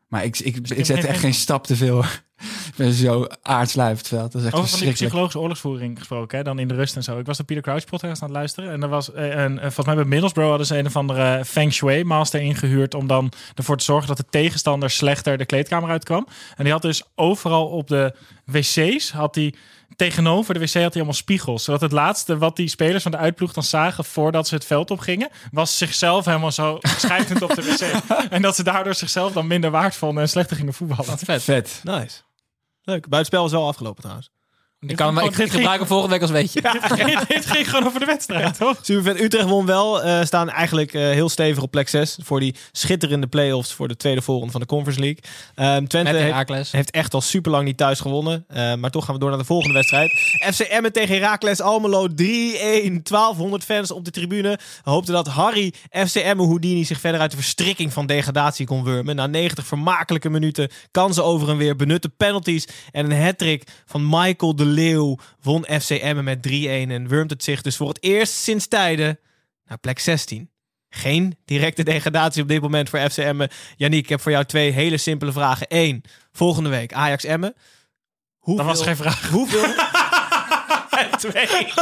Maar 0.09 0.25
ik, 0.25 0.39
ik, 0.39 0.57
ik, 0.57 0.69
heb 0.77 0.87
zet 0.87 1.05
echt 1.05 1.21
geen 1.21 1.35
stap 1.35 1.67
te 1.67 1.77
veel. 1.77 2.05
Ik 2.39 2.75
ben 2.77 2.93
zo 2.93 3.27
aardslui 3.43 3.91
op 3.93 3.99
het 3.99 4.09
veld. 4.09 4.33
Dat 4.33 4.41
is 4.41 4.47
echt 4.47 4.57
Over 4.57 4.69
van 4.69 4.79
die 4.79 4.93
psychologische 4.93 5.39
oorlogsvoering 5.39 5.99
gesproken, 5.99 6.39
hè, 6.39 6.45
dan 6.45 6.59
in 6.59 6.69
de 6.69 6.75
rust 6.75 6.97
en 6.97 7.03
zo. 7.03 7.19
Ik 7.19 7.27
was 7.27 7.37
de 7.37 7.45
Peter 7.45 7.63
Crouch 7.63 7.85
podcast 7.85 8.23
aan 8.23 8.29
het 8.29 8.37
luisteren. 8.37 8.71
En 8.71 8.83
er 8.83 8.89
was 8.89 9.13
eh, 9.13 9.29
een, 9.29 9.57
eh, 9.57 9.63
volgens 9.63 9.87
mij 9.87 9.95
bij 9.95 10.05
Middlesbrough 10.05 10.49
hadden 10.49 10.67
ze 10.67 10.79
een 10.79 10.87
of 10.87 10.97
andere 10.97 11.45
Feng 11.45 11.73
Shui 11.73 12.05
master 12.05 12.41
ingehuurd. 12.41 12.95
om 12.95 13.07
dan 13.07 13.33
ervoor 13.55 13.77
te 13.77 13.85
zorgen 13.85 14.09
dat 14.09 14.17
de 14.17 14.25
tegenstander 14.31 14.91
slechter 14.91 15.39
de 15.39 15.47
kleedkamer 15.47 15.91
uitkwam. 15.91 16.27
En 16.57 16.65
die 16.65 16.73
had 16.73 16.83
dus 16.83 17.03
overal 17.15 17.67
op 17.67 17.89
de 17.89 18.15
wc's, 18.45 19.11
had 19.11 19.35
hij 19.35 19.55
tegenover 19.97 20.55
de 20.55 20.61
wc 20.61 20.67
had 20.67 20.75
hij 20.75 20.93
allemaal 20.93 21.13
spiegels. 21.13 21.65
Zodat 21.65 21.81
het 21.81 21.93
laatste 21.93 22.39
wat 22.39 22.57
die 22.57 22.69
spelers 22.69 23.03
van 23.03 23.13
de 23.13 23.19
uitploeg 23.19 23.53
dan 23.53 23.63
zagen 23.63 24.05
voordat 24.05 24.49
ze 24.49 24.55
het 24.55 24.65
veld 24.65 24.91
op 24.91 24.99
gingen, 24.99 25.29
was 25.51 25.79
zichzelf 25.79 26.25
helemaal 26.25 26.53
zo 26.53 26.79
schijtend 26.81 27.43
op 27.43 27.55
de 27.55 27.63
wc. 27.63 28.03
En 28.31 28.43
dat 28.43 28.57
ze 28.57 28.63
daardoor 28.63 28.95
zichzelf 28.95 29.33
dan 29.33 29.47
minder 29.47 29.71
waard 29.71 29.97
vonden 29.97 30.23
en 30.23 30.29
slechter 30.29 30.57
gingen 30.57 30.75
voetballen. 30.75 31.19
vet. 31.19 31.43
Vet. 31.43 31.81
Nice. 31.83 32.21
Leuk. 32.83 33.09
Buitenspel 33.09 33.43
was 33.43 33.53
wel 33.53 33.67
afgelopen 33.67 34.03
trouwens. 34.03 34.31
Ik, 34.87 34.97
kan, 34.97 35.17
hem- 35.17 35.27
ik, 35.27 35.35
ging- 35.35 35.51
gebruik 35.53 35.79
hem 35.79 35.89
volgende 35.89 36.13
week 36.13 36.23
als 36.23 36.31
weetje. 36.31 36.61
dit, 36.97 37.29
dit 37.29 37.47
ging 37.47 37.71
gewoon 37.71 37.87
over 37.87 38.01
de 38.01 38.07
wedstrijd, 38.07 38.57
toch? 38.59 38.79
Supervet. 38.83 39.21
Utrecht 39.21 39.49
won 39.49 39.67
wel. 39.67 40.03
eh, 40.03 40.25
staan 40.25 40.51
eigenlijk 40.51 40.95
eh, 40.95 41.01
heel 41.03 41.29
stevig 41.29 41.63
op 41.63 41.71
plek 41.71 41.89
6. 41.89 42.19
Voor 42.23 42.41
die 42.41 42.55
schitterende 42.73 43.27
play-offs 43.27 43.73
voor 43.73 43.89
de 43.89 43.97
tweede 43.97 44.23
volgende 44.23 44.53
van 44.53 44.61
de 44.61 44.67
Conference 44.67 45.01
League. 45.01 45.19
Ehm, 45.55 45.87
Twente 45.87 46.11
heeft, 46.11 46.23
Herakles. 46.23 46.73
heeft 46.73 46.91
echt 46.91 47.15
al 47.15 47.21
super 47.21 47.51
lang 47.51 47.65
niet 47.65 47.77
thuis 47.77 48.01
gewonnen. 48.01 48.45
Eh, 48.49 48.75
maar 48.75 48.91
toch 48.91 49.05
gaan 49.05 49.15
we 49.15 49.21
door 49.21 49.29
naar 49.31 49.39
de 49.39 49.45
volgende 49.45 49.75
wedstrijd. 49.75 50.11
FC 50.55 50.61
Emmen 50.61 50.93
tegen 50.93 51.15
Heracles 51.15 51.61
Almelo 51.61 52.07
3-1. 52.09 52.13
1200 53.03 53.65
fans 53.65 53.91
op 53.91 54.05
de 54.05 54.11
tribune. 54.11 54.59
We 54.85 54.91
hoopten 54.91 55.15
dat 55.15 55.27
Harry 55.27 55.73
FC 56.07 56.15
Emmen 56.15 56.47
Houdini 56.47 56.85
zich 56.85 57.01
verder 57.01 57.21
uit 57.21 57.31
de 57.31 57.37
verstrikking 57.37 57.93
van 57.93 58.07
degradatie 58.07 58.67
kon 58.67 58.85
wurmen. 58.85 59.17
Na 59.17 59.27
90 59.27 59.67
vermakelijke 59.67 60.31
minuten 60.31 60.69
kansen 60.91 61.25
over 61.25 61.49
en 61.49 61.57
weer. 61.57 61.77
Benutte 61.77 62.09
penalties 62.09 62.67
en 62.93 63.11
een 63.11 63.23
hat-trick 63.25 63.63
van 63.87 64.09
Michael 64.09 64.57
de 64.57 64.65
Leeuw 64.75 65.19
won 65.43 65.65
FC 65.81 65.91
Emmen 65.91 66.25
met 66.25 66.49
3-1 66.49 66.51
en 66.51 67.09
wurmt 67.09 67.31
het 67.31 67.45
zich 67.45 67.63
dus 67.63 67.77
voor 67.77 67.89
het 67.89 68.03
eerst 68.03 68.33
sinds 68.33 68.67
tijden 68.69 69.19
naar 69.67 69.79
plek 69.79 69.99
16. 69.99 70.51
Geen 70.89 71.37
directe 71.45 71.83
degradatie 71.83 72.43
op 72.43 72.49
dit 72.49 72.61
moment 72.63 72.89
voor 72.89 73.11
FC 73.11 73.17
Emmen. 73.19 73.49
Yannick, 73.77 74.03
ik 74.03 74.09
heb 74.09 74.21
voor 74.21 74.33
jou 74.33 74.45
twee 74.45 74.71
hele 74.71 74.97
simpele 74.97 75.33
vragen. 75.33 75.67
Eén, 75.69 76.05
volgende 76.33 76.69
week 76.69 76.93
Ajax 76.93 77.25
Emmen. 77.25 77.55
Hoeveel, 78.39 78.65
Dat 78.67 78.77
was 78.77 78.87
geen 78.87 78.97
vraag. 78.97 79.29
Hoeveel? 79.29 79.65
en 81.01 81.19
twee. 81.19 81.47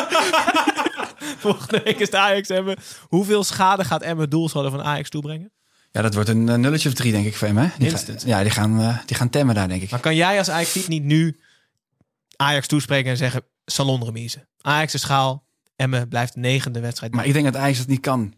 volgende 1.39 1.81
week 1.85 1.95
is 1.99 2.07
het 2.07 2.15
Ajax 2.15 2.49
Emmen. 2.49 2.77
Hoeveel 3.01 3.45
schade 3.45 3.85
gaat 3.85 4.03
Emmen 4.03 4.31
doelschade 4.31 4.71
van 4.71 4.83
Ajax 4.83 5.09
toebrengen? 5.09 5.53
Ja, 5.91 6.03
dat 6.03 6.15
wordt 6.15 6.29
een 6.29 6.45
nulletje 6.45 6.89
of 6.89 6.95
drie, 6.95 7.13
denk 7.13 7.27
ik, 7.27 7.37
voor 7.37 7.47
hem. 7.49 7.57
Hè? 7.57 7.67
Die 7.79 7.89
ga- 7.91 7.97
Instant. 7.97 8.23
ja, 8.27 8.43
die 8.43 8.51
gaan, 8.51 8.81
eh, 8.81 8.99
die 9.07 9.17
gaan 9.17 9.31
temmen 9.31 9.55
daar, 9.55 9.69
denk 9.69 9.83
ik. 9.83 9.91
Maar 9.91 10.01
kan 10.01 10.15
jij 10.17 10.39
als 10.39 10.51
Ajax 10.51 10.89
niet 10.89 11.03
nu 11.03 11.41
Ajax 12.37 12.67
toespreken 12.67 13.11
en 13.11 13.17
zeggen 13.17 13.45
salonremise? 13.65 14.47
Ajax 14.61 14.95
is 14.95 15.01
schaal. 15.01 15.47
Emmen 15.77 16.09
blijft 16.09 16.37
negende 16.37 16.81
wedstrijd. 16.81 17.15
Maar 17.15 17.27
ik 17.27 17.33
denk 17.33 17.45
dat 17.45 17.57
Ajax 17.57 17.79
dat 17.79 17.87
niet 17.87 18.01
kan. 18.01 18.35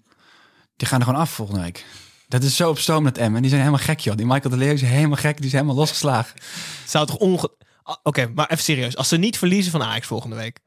Die 0.76 0.88
gaan 0.88 0.98
er 1.00 1.04
gewoon 1.06 1.20
af 1.20 1.30
volgende 1.30 1.60
week. 1.62 1.86
Dat 2.28 2.42
is 2.42 2.56
zo 2.56 2.70
op 2.70 2.78
stoom 2.78 3.02
met 3.02 3.18
Emmen. 3.18 3.40
Die 3.40 3.50
zijn 3.50 3.62
helemaal 3.62 3.84
gek, 3.84 4.00
joh. 4.00 4.16
Die 4.16 4.26
Michael 4.26 4.50
de 4.50 4.56
Leeuw 4.56 4.72
is 4.72 4.80
helemaal 4.82 5.16
gek. 5.16 5.36
Die 5.36 5.46
is 5.46 5.52
helemaal 5.52 5.74
losgeslagen. 5.74 6.40
Zou 6.86 7.06
toch 7.06 7.16
onge... 7.16 7.56
Ah, 7.82 7.96
Oké, 8.02 8.26
maar 8.34 8.50
even 8.50 8.64
serieus. 8.64 8.96
Als 8.96 9.08
ze 9.08 9.16
niet 9.16 9.38
verliezen 9.38 9.72
van 9.72 9.82
Ajax 9.82 10.06
volgende 10.06 10.36
week, 10.36 10.58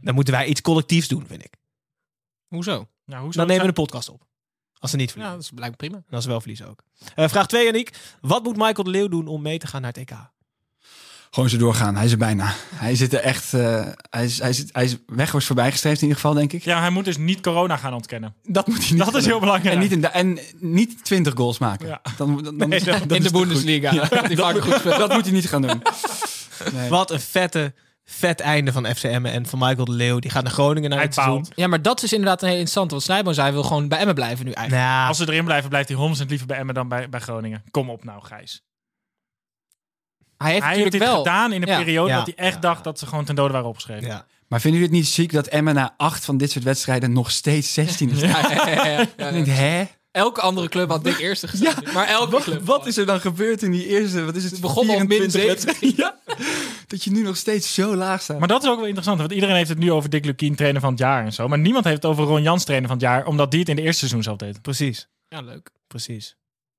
dan 0.00 0.14
moeten 0.14 0.34
wij 0.34 0.46
iets 0.46 0.60
collectiefs 0.60 1.08
doen, 1.08 1.26
vind 1.26 1.44
ik. 1.44 1.54
Hoezo? 2.48 2.88
Nou, 3.04 3.22
hoe 3.22 3.32
Dan 3.32 3.46
nemen 3.46 3.62
we 3.62 3.68
een 3.68 3.74
podcast 3.74 4.08
op. 4.08 4.24
Als 4.78 4.90
ze 4.90 4.96
niet 4.96 5.06
Ja, 5.06 5.12
verliezen. 5.12 5.36
dat 5.40 5.46
is 5.50 5.54
blijkbaar 5.56 5.88
prima. 5.88 5.96
En 6.08 6.14
als 6.14 6.22
ze 6.24 6.30
wel 6.30 6.38
verliezen 6.40 6.68
ook. 6.68 6.82
Eh, 7.14 7.28
vraag 7.28 7.46
2, 7.46 7.64
Yannick. 7.64 8.16
Wat 8.20 8.42
moet 8.42 8.56
Michael 8.56 8.84
de 8.84 8.90
Leeuw 8.90 9.08
doen 9.08 9.26
om 9.26 9.42
mee 9.42 9.58
te 9.58 9.66
gaan 9.66 9.80
naar 9.82 9.92
het 9.92 10.10
EK? 10.10 10.16
Gewoon 11.30 11.48
zo 11.48 11.56
doorgaan. 11.56 11.96
Hij 11.96 12.04
is 12.04 12.12
er 12.12 12.18
bijna. 12.18 12.54
Hij 12.74 12.94
zit 12.94 13.12
er 13.12 13.20
echt... 13.20 13.54
eh, 13.54 13.86
hij, 14.10 14.24
is, 14.24 14.38
hij, 14.40 14.52
zit, 14.52 14.68
hij 14.72 14.84
is 14.84 14.96
weg, 15.06 15.32
was 15.32 15.44
voorbijgestreefd 15.46 15.96
in 15.96 16.02
ieder 16.02 16.20
geval, 16.20 16.34
denk 16.34 16.52
ik. 16.52 16.64
Ja, 16.64 16.80
hij 16.80 16.90
moet 16.90 17.04
dus 17.04 17.16
niet 17.16 17.40
corona 17.40 17.76
gaan 17.76 17.94
ontkennen. 17.94 18.34
Dat 18.42 18.66
moet 18.66 18.78
hij 18.88 18.96
niet 18.96 19.04
Dat 19.04 19.14
is 19.14 19.26
heel 19.26 19.40
belangrijk. 19.40 19.74
En 19.74 19.80
niet, 19.80 19.92
in 19.92 20.00
de, 20.00 20.06
en 20.06 20.38
niet 20.58 21.04
20 21.04 21.32
goals 21.36 21.58
maken. 21.58 21.86
Ja. 21.88 22.00
Dan, 22.16 22.42
dan, 22.42 22.58
dan, 22.58 22.68
Nee, 22.68 22.80
dat- 22.84 22.98
dan 23.08 23.16
in 23.18 23.24
is 23.24 23.30
de. 23.32 23.38
Bundesliga. 23.38 23.92
Ja, 23.92 24.04
goed 24.52 24.74
speelt. 24.78 24.98
dat 24.98 25.12
moet 25.12 25.24
hij 25.24 25.32
niet 25.32 25.48
gaan 25.48 25.62
doen. 25.62 25.82
Nee. 26.72 26.88
Wat 26.88 27.10
een 27.10 27.20
vette, 27.20 27.74
vet 28.04 28.40
einde 28.40 28.72
van 28.72 28.86
FCM 28.86 29.24
en 29.26 29.46
van 29.46 29.58
Michael 29.58 29.84
de 29.84 29.92
Leeuw. 29.92 30.18
Die 30.18 30.30
gaat 30.30 30.42
naar 30.42 30.52
Groningen 30.52 30.90
naar 30.90 31.00
het 31.00 31.14
seizoen. 31.14 31.46
Ja, 31.54 31.66
maar 31.66 31.82
dat 31.82 32.02
is 32.02 32.12
inderdaad 32.12 32.40
een 32.42 32.48
hele 32.48 32.58
interessante. 32.60 32.94
Want 32.94 33.06
Snijboom 33.06 33.34
zei, 33.34 33.46
hij 33.46 33.54
wil 33.54 33.64
gewoon 33.64 33.88
bij 33.88 33.98
Emmen 33.98 34.14
blijven 34.14 34.44
nu 34.44 34.52
eigenlijk. 34.52 34.86
Nou, 34.88 35.08
Als 35.08 35.16
ze 35.16 35.28
erin 35.28 35.44
blijven, 35.44 35.68
blijft 35.68 35.88
hij 35.88 35.98
100% 36.24 36.26
liever 36.28 36.46
bij 36.46 36.58
Emmen 36.58 36.74
dan 36.74 36.88
bij, 36.88 37.08
bij 37.08 37.20
Groningen. 37.20 37.62
Kom 37.70 37.90
op 37.90 38.04
nou, 38.04 38.22
Gijs. 38.24 38.62
Hij 40.42 40.52
heeft 40.52 40.64
Hij 40.64 40.74
heeft 40.74 40.84
natuurlijk 40.84 40.92
dit 40.92 41.00
wel... 41.02 41.16
gedaan 41.16 41.52
in 41.52 41.62
een 41.62 41.68
Ja. 41.68 41.76
periode 41.78 42.08
Ja. 42.10 42.16
dat 42.16 42.26
hij 42.26 42.34
echt 42.44 42.54
Ja. 42.54 42.60
dacht 42.60 42.84
dat 42.84 42.98
ze 42.98 43.06
gewoon 43.06 43.24
ten 43.24 43.34
dode 43.34 43.52
waren 43.52 43.68
opgeschreven. 43.68 44.06
ja. 44.06 44.26
Maar 44.48 44.60
vinden 44.60 44.80
jullie 44.80 44.94
het 44.96 45.04
niet 45.04 45.14
ziek 45.14 45.32
dat 45.32 45.46
Emmen 45.46 45.74
na 45.74 45.94
acht 45.96 46.24
van 46.24 46.36
dit 46.36 46.50
soort 46.50 46.64
wedstrijden 46.64 47.12
nog 47.12 47.30
steeds 47.30 47.72
16 47.74 48.10
is? 48.14 48.20
Ja, 48.20 48.26
ja, 48.28 48.68
ja, 48.68 48.84
ja, 48.86 48.86
ja. 49.16 49.28
Ik 49.28 49.32
denk, 49.32 49.46
hè? 49.46 49.84
Elke 50.10 50.40
andere 50.40 50.68
club 50.68 50.88
had 50.90 51.04
dik 51.04 51.18
eerste 51.18 51.48
gestaan. 51.48 51.82
maar 51.94 52.06
elke 52.06 52.30
Wat, 52.30 52.42
club. 52.42 52.64
wat 52.66 52.86
is 52.86 52.96
er 52.96 53.06
dan 53.06 53.20
gebeurd 53.20 53.62
in 53.62 53.70
die 53.70 53.86
eerste, 53.86 54.24
wat 54.24 54.36
is 54.36 54.42
het, 54.42 54.52
Het 54.52 54.60
begon 54.60 54.90
al 54.90 54.98
min 54.98 55.08
24 55.08 55.40
17. 55.40 55.66
wedstrijden? 55.96 56.14
Ja, 56.26 56.34
dat 56.86 57.04
je 57.04 57.10
nu 57.10 57.22
nog 57.22 57.36
steeds 57.36 57.74
zo 57.74 57.96
laag 57.96 58.22
staat. 58.22 58.38
Maar 58.38 58.48
dat 58.48 58.62
is 58.62 58.68
ook 58.68 58.76
wel 58.76 58.84
interessant, 58.86 59.18
want 59.18 59.32
iedereen 59.32 59.56
heeft 59.56 59.68
het 59.68 59.78
nu 59.78 59.92
over 59.92 60.10
Dick 60.10 60.24
Lukien 60.24 60.54
trainer 60.54 60.80
van 60.80 60.90
het 60.90 60.98
jaar 60.98 61.24
en 61.24 61.32
zo. 61.32 61.48
Maar 61.48 61.58
niemand 61.58 61.84
heeft 61.84 62.02
het 62.02 62.10
over 62.12 62.24
Ron 62.24 62.42
Jans 62.42 62.64
trainer 62.64 62.88
van 62.88 62.96
het 62.98 63.06
jaar, 63.06 63.26
omdat 63.26 63.50
die 63.50 63.60
het 63.60 63.68
in 63.68 63.76
de 63.76 63.82
eerste 63.82 63.98
seizoen 63.98 64.22
zelf 64.22 64.36
deed. 64.36 64.62
Precies. 64.62 65.08
Ja, 65.28 65.40
leuk. 65.40 65.70
Precies. 65.86 66.36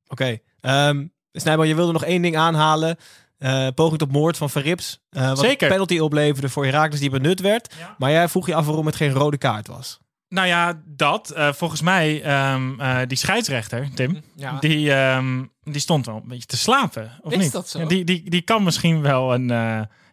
Oké. 0.08 0.38
Ehm 0.62 1.06
Snijboom, 1.34 1.66
je 1.66 1.76
wilde 1.76 1.92
nog 1.92 2.04
één 2.04 2.22
ding 2.22 2.38
aanhalen. 2.38 2.98
Eh, 3.42 3.68
poging 3.76 4.00
tot 4.00 4.12
moord 4.12 4.38
van 4.38 4.50
Verrips. 4.50 5.00
Eh 5.10 5.28
wat 5.28 5.40
Zeker. 5.40 5.68
een 5.68 5.72
penalty 5.74 6.00
opleverde 6.00 6.50
voor 6.50 6.66
Herakles 6.66 7.00
die 7.00 7.10
benut 7.10 7.40
werd. 7.40 7.74
Ja. 7.80 7.96
Maar 7.98 8.12
jij 8.12 8.28
vroeg 8.28 8.48
je 8.48 8.56
af 8.56 8.66
waarom 8.66 8.86
het 8.86 8.96
geen 8.96 9.12
rode 9.12 9.38
kaart 9.38 9.68
was. 9.68 10.00
Nou 10.30 10.48
ja, 10.48 10.82
dat. 10.86 11.30
Eh, 11.30 11.54
volgens 11.54 11.82
mij, 11.82 12.22
ehm, 12.24 12.80
eh, 12.80 12.98
die 13.08 13.18
scheidsrechter, 13.18 13.90
Tim, 13.96 14.22
Ja. 14.36 14.60
die, 14.60 14.94
ehm, 14.94 15.44
die 15.64 15.82
stond 15.82 16.06
wel 16.06 16.16
een 16.16 16.28
beetje 16.28 16.46
te 16.46 16.58
slapen. 16.58 17.12
Of 17.22 17.32
Is 17.32 17.38
niet? 17.38 17.52
dat 17.52 17.70
zo? 17.70 17.80
Ja, 17.80 17.86
die, 17.86 18.04
die, 18.04 18.30
die 18.30 18.42
kan 18.42 18.64
misschien 18.64 19.02
wel 19.02 19.34
een, 19.34 19.52
eh, 19.52 19.58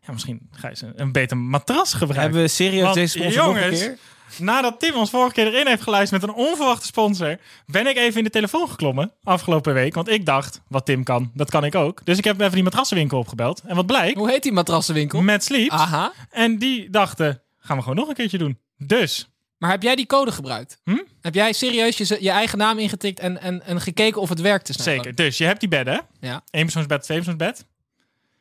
ja, 0.07 0.13
misschien 0.13 0.49
Gijs, 0.51 0.81
een, 0.83 0.93
een 0.97 1.13
beter 1.13 1.37
matras 1.37 1.93
gebruiken. 1.93 2.23
Hebben 2.23 2.41
we 2.43 2.49
serieus 2.49 2.83
Want, 2.83 2.95
deze 2.95 3.19
sponsor 3.19 3.45
nog 3.47 3.55
een 3.55 3.61
jongens, 3.61 3.81
keer? 3.81 3.99
Nadat 4.39 4.81
Tim 4.81 4.95
ons 4.95 5.11
vorige 5.11 5.35
keer 5.35 5.47
erin 5.47 5.67
heeft 5.67 5.83
geluisterd 5.83 6.21
met 6.21 6.31
een 6.31 6.37
onverwachte 6.37 6.87
sponsor, 6.87 7.37
ben 7.67 7.87
ik 7.87 7.97
even 7.97 8.19
in 8.19 8.25
de 8.25 8.31
telefoon 8.31 8.69
geklommen 8.69 9.13
afgelopen 9.23 9.75
week. 9.75 9.95
Want 9.95 10.09
ik 10.09 10.27
dacht, 10.27 10.61
wat 10.69 10.85
Tim 10.87 11.03
kan, 11.05 11.31
dat 11.35 11.51
kan 11.51 11.65
ik 11.65 11.75
ook. 11.75 12.01
Dus 12.05 12.19
ik 12.19 12.25
heb 12.25 12.41
even 12.41 12.53
die 12.53 12.63
matrassenwinkel 12.63 13.19
opgebeld. 13.19 13.63
En 13.67 13.77
wat 13.77 13.87
blijkt? 13.87 14.19
Hoe 14.19 14.31
heet 14.31 14.43
die 14.43 14.53
matrassenwinkel? 14.53 15.21
Met 15.23 15.45
Sleeps. 15.45 15.75
Aha. 15.75 16.13
En 16.31 16.59
die 16.59 16.91
dachten, 16.91 17.43
gaan 17.59 17.77
we 17.77 17.83
gewoon 17.83 17.99
nog 17.99 18.09
een 18.09 18.15
keertje 18.15 18.39
doen. 18.39 18.59
Dus, 18.77 19.29
Maar 19.59 19.71
heb 19.71 19.83
jij 19.83 19.97
die 19.97 20.07
code 20.07 20.33
gebruikt? 20.33 20.81
Hm? 20.85 21.03
Heb 21.21 21.35
jij 21.35 21.53
serieus 21.53 21.97
je, 21.97 22.17
je 22.21 22.31
eigen 22.31 22.59
naam 22.59 22.79
ingetikt 22.79 23.21
en, 23.21 23.41
en, 23.41 23.63
en 23.65 23.81
gekeken 23.81 24.21
of 24.21 24.29
het 24.29 24.41
werkte? 24.41 24.73
Snijboon? 24.73 25.05
zeker. 25.05 25.25
Dus 25.25 25.39
je 25.39 25.45
hebt 25.45 25.61
die 25.61 25.69
bedden. 25.69 26.01
Ja. 26.21 26.43
Eenpersoonsbed, 26.51 27.03
tweepersoonsbed. 27.03 27.67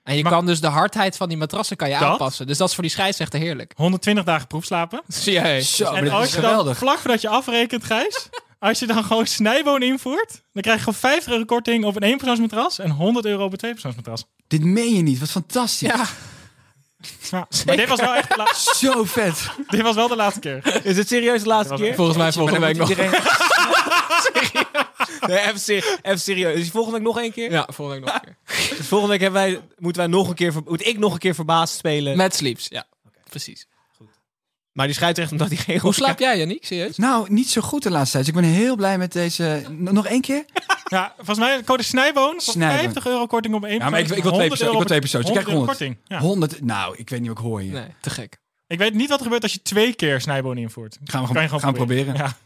En 0.08 0.16
je 0.18 0.24
Maar- 0.24 0.32
kan 0.32 0.46
dus 0.46 0.62
de 0.62 0.68
hardheid 0.68 1.18
van 1.18 1.30
die 1.30 1.38
matrassen 1.38 1.78
kan 1.78 1.90
je 1.90 2.00
Dat? 2.00 2.04
aanpassen. 2.10 2.48
Dus 2.48 2.58
dat 2.58 2.68
is 2.68 2.74
voor 2.74 2.84
die 2.84 2.92
scheidsrechter 2.92 3.40
heerlijk. 3.40 3.72
120 3.76 4.24
dagen 4.24 4.48
proefslapen. 4.48 5.02
Zie 5.08 5.34
jij? 5.34 5.62
Zo, 5.62 5.94
en 5.94 6.10
als 6.10 6.34
je 6.34 6.42
dan, 6.42 6.76
vlak 6.76 6.98
voordat 7.00 7.22
je 7.22 7.30
afrekent, 7.30 7.84
Gijs, 7.84 8.30
als 8.60 8.80
je 8.80 8.88
dan 8.88 9.04
gewoon 9.04 9.26
snijboon 9.28 9.82
invoert, 9.82 10.42
dan 10.54 10.62
krijg 10.62 10.78
je 10.78 10.84
gewoon 10.84 11.00
50 11.00 11.32
euro 11.34 11.46
korting 11.46 11.86
op 11.86 11.96
een 11.96 12.04
eenpersoonsmatras 12.04 12.80
en 12.80 12.90
100 12.90 13.26
euro 13.26 13.44
op 13.44 13.52
een 13.52 13.58
tweepersoonsmatras. 13.58 14.26
Dit 14.48 14.64
meen 14.64 14.96
je 14.96 15.02
niet. 15.02 15.20
Wat 15.20 15.30
fantastisch. 15.30 15.90
Ja, 15.90 16.06
Ja, 17.32 17.48
maar 17.66 17.76
dit 17.76 17.88
was 17.90 18.00
wel 18.00 18.16
echt 18.16 18.30
de 18.30 18.54
Zo 18.78 19.04
vet. 19.04 19.50
dit 19.68 19.82
was 19.82 19.96
wel 19.96 20.08
de 20.08 20.16
laatste 20.16 20.40
keer. 20.40 20.82
Is 20.86 20.98
het 20.98 21.08
serieus 21.08 21.42
de 21.42 21.48
laatste 21.48 21.76
keer? 21.76 21.96
volgens 21.96 22.18
mij 22.18 22.32
volgende 22.32 22.60
week 22.60 22.78
nog. 22.78 22.90
iedereen- 22.90 23.12
nee, 25.28 25.40
even, 25.40 25.60
ser- 25.60 26.00
even 26.02 26.20
serieus. 26.20 26.60
Is 26.60 26.70
volgende 26.70 26.98
week 26.98 27.08
nog 27.08 27.20
één 27.20 27.32
keer? 27.32 27.52
Ja, 27.52 27.68
volgende 27.72 28.02
week 28.02 28.14
nog 28.14 28.22
een 28.24 28.36
keer. 28.46 28.58
Dus 28.78 28.88
volgende 28.88 29.14
week 29.14 29.22
hebben 29.22 29.42
wij, 29.42 29.62
moeten 29.78 30.02
wij 30.02 30.12
nog 30.12 30.30
een 30.30 30.36
keer, 30.36 30.54
moet 30.66 30.86
ik 30.88 30.98
nog 30.98 31.14
een 31.14 31.20
keer 31.20 31.36
verbaasd 31.36 31.78
spelen. 31.78 32.18
Met 32.18 32.36
sleeps, 32.36 32.66
ja. 32.70 32.86
Precies. 33.30 33.68
Maar 34.72 34.86
die 34.86 34.96
scheidsrechter 34.96 35.38
omdat 35.38 35.54
hij 35.58 35.64
geen 35.66 35.80
Hoe 35.80 35.94
slaap 35.94 36.20
jij, 36.20 36.38
Yannick? 36.38 36.66
Serieus? 36.66 36.98
Nou, 36.98 37.34
niet 37.34 37.50
zo 37.50 37.62
goed 37.62 37.84
de 37.84 37.90
laatste 37.92 38.12
tijd. 38.12 38.26
Dus 38.26 38.36
ik 38.36 38.42
ben 38.42 38.50
heel 38.52 38.76
blij 38.76 38.98
met 38.98 39.12
deze... 39.12 39.64
N- 39.72 39.84
Nog 39.94 40.06
één 40.08 40.22
keer? 40.22 40.46
Ja, 40.90 41.14
volgens 41.16 41.40
mij 41.40 41.64
code 41.64 41.84
snijboon 41.84 42.32
voor 42.42 42.54
Snijboon. 42.54 42.78
50 42.80 43.06
euro 43.08 43.26
korting 43.26 43.54
op 43.56 43.64
een 43.64 43.74
Ja, 43.74 43.90
maar 43.90 44.00
ik, 44.00 44.10
ik 44.10 44.24
wil 44.24 44.32
twee 44.32 44.48
persoon. 44.48 44.68
Ik 44.72 44.74
wil 44.78 44.86
twee 44.86 45.00
persoons. 45.00 45.26
Ik 45.26 45.32
krijg 45.32 45.46
100. 45.48 45.68
korting. 45.68 45.98
Ja. 46.06 46.20
100. 46.20 46.62
Nou, 46.62 46.96
ik 46.98 47.10
weet 47.10 47.20
niet 47.20 47.28
wat 47.30 47.38
ik 47.38 47.44
hoor 47.44 47.60
hier. 47.60 47.72
Nee, 47.72 47.88
te 48.02 48.10
gek. 48.10 48.38
Ik 48.68 48.78
weet 48.78 48.94
niet 48.94 49.10
wat 49.10 49.18
er 49.18 49.24
gebeurt 49.24 49.44
als 49.44 49.54
je 49.54 49.62
twee 49.62 49.94
keer 49.94 50.22
snijboon 50.22 50.58
invoert. 50.58 50.98
Gaan 51.04 51.22
we 51.22 51.28
gewoon, 51.28 51.50
gaan 51.50 51.70
we 51.72 51.76
proberen. 51.78 52.16
Ja. 52.16 52.38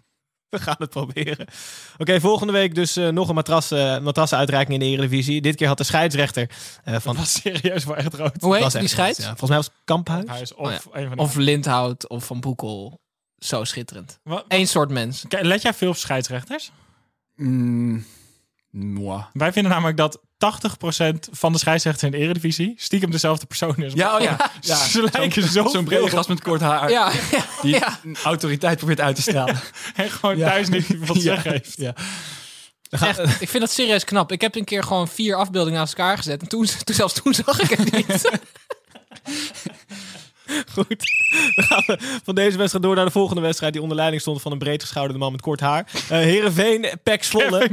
We 0.52 0.60
gaan 0.60 0.76
het 0.78 0.90
proberen. 0.90 1.46
Oké, 1.98 2.20
volgende 2.20 2.54
week 2.54 2.76
dus 2.76 2.96
eh, 2.96 3.08
nog 3.08 3.30
een 3.30 3.36
matras, 3.36 3.72
eh 3.72 4.00
matrassenuitreiking 4.00 4.82
in 4.82 4.90
de 4.90 4.96
Eredivisie. 4.98 5.42
Dit 5.42 5.56
keer 5.56 5.68
had 5.68 5.78
de 5.78 5.84
scheidsrechter 5.84 6.50
eh, 6.84 6.94
van... 7.00 7.02
Dat 7.16 7.16
was 7.24 7.34
serieus 7.34 7.84
wel 7.86 7.96
echt 7.96 8.14
rood. 8.14 8.42
Hoe 8.42 8.54
heet 8.54 8.64
was 8.64 8.74
die 8.74 8.88
scheids? 8.88 9.18
ja. 9.18 9.24
Volgens 9.26 9.50
mij 9.50 9.58
was 9.58 9.66
het 9.66 9.76
Kamphuis. 9.86 10.28
Huis 10.28 10.54
of 10.54 10.66
Oh 10.68 10.72
ja. 10.72 11.00
een 11.00 11.08
van 11.08 11.18
die 11.18 11.26
Of 11.26 11.36
Lindhout 11.36 12.08
of 12.10 12.26
Van 12.26 12.40
Boekel. 12.40 13.00
Zo 13.38 13.64
schitterend. 13.64 14.20
Wat- 14.24 14.46
Eén 14.48 14.68
soort 14.68 14.90
mens. 14.90 15.26
Kijk, 15.28 15.44
Let 15.44 15.62
jij 15.62 15.74
veel 15.74 15.90
op 15.90 15.96
scheidsrechters? 15.96 16.72
Mm, 17.36 18.06
moi. 18.70 19.24
Wij 19.34 19.52
vinden 19.54 19.72
namelijk 19.72 19.98
dat 19.98 20.20
80% 20.42 21.30
van 21.32 21.52
de 21.52 21.58
scheidsrechters 21.60 22.12
in 22.12 22.12
de 22.12 22.24
Eredivisie 22.26 22.74
stiekem 22.78 23.12
dezelfde 23.12 23.46
persoon 23.46 23.76
is. 23.78 23.94
Ja, 23.94 24.16
oh 24.16 24.22
ja. 24.22 24.52
ja. 24.62 24.76
Ze 24.76 25.08
lijken 25.12 25.44
zo 25.50 25.68
Zo'n 25.68 25.86
brede 25.86 26.10
gast 26.10 26.30
met 26.30 26.42
kort 26.42 26.62
haar. 26.62 26.90
Ja, 26.90 27.12
ja, 27.32 27.46
Die 27.62 27.76
ja. 27.76 28.00
autoriteit 28.24 28.78
probeert 28.78 29.02
uit 29.02 29.16
te 29.16 29.22
stralen. 29.22 29.60
En 29.96 30.10
gewoon 30.10 30.38
Ja. 30.38 30.50
thuis 30.50 30.70
niet 30.70 30.88
wat 31.08 31.18
zeggen 31.22 31.52
heeft. 31.52 31.78
Ja. 31.78 31.94
Echt, 32.90 33.20
ik 33.42 33.50
vind 33.50 33.60
dat 33.64 33.72
serieus 33.72 34.04
knap. 34.04 34.32
Ik 34.32 34.42
heb 34.42 34.56
een 34.56 34.64
keer 34.66 34.84
gewoon 34.84 35.08
vier 35.08 35.36
afbeeldingen 35.36 35.80
naast 35.80 35.94
elkaar 35.94 36.18
gezet. 36.18 36.42
En 36.42 36.48
toen, 36.48 36.66
toen 36.84 36.96
zelfs 36.96 37.14
toen 37.14 37.34
zag 37.34 37.60
ik 37.62 37.70
het 37.70 37.92
niet. 37.92 38.30
Goed. 40.74 41.04
Dan 41.56 41.66
gaan 41.66 41.84
we 41.86 41.98
van 42.24 42.36
deze 42.36 42.58
wedstrijd 42.58 42.86
door 42.86 42.96
naar 42.96 43.06
de 43.06 43.12
volgende 43.12 43.42
wedstrijd... 43.42 43.74
die 43.74 43.82
onder 43.82 43.98
leiding 43.98 44.22
stond 44.22 44.42
van 44.42 44.52
een 44.52 44.58
breedgeschouderde 44.58 45.20
man 45.20 45.32
met 45.32 45.42
kort 45.42 45.60
haar. 45.60 45.88
Eh 45.94 46.08
Heerenveen, 46.10 46.86
Pek 47.04 47.24
Zwolle. 47.24 47.70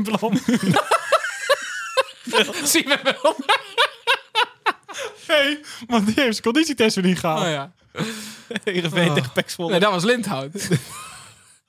Zie 2.73 2.87
me 2.87 2.99
wel? 3.03 3.37
Nee, 5.29 5.61
want 5.87 6.07
die 6.07 6.15
heeft 6.15 6.31
zijn 6.31 6.43
conditietest 6.43 6.95
weer 6.97 7.05
niet 7.05 7.19
gehaald. 7.19 7.41
Oh 7.45 7.49
ja. 7.51 7.73
Heerenveen 8.65 9.09
Oh. 9.09 9.15
tegen 9.15 9.33
Pek 9.33 9.51
Zwolle. 9.51 9.71
Nee, 9.71 9.81
dat 9.81 9.91
was 9.93 10.05
Lindhout. 10.05 10.53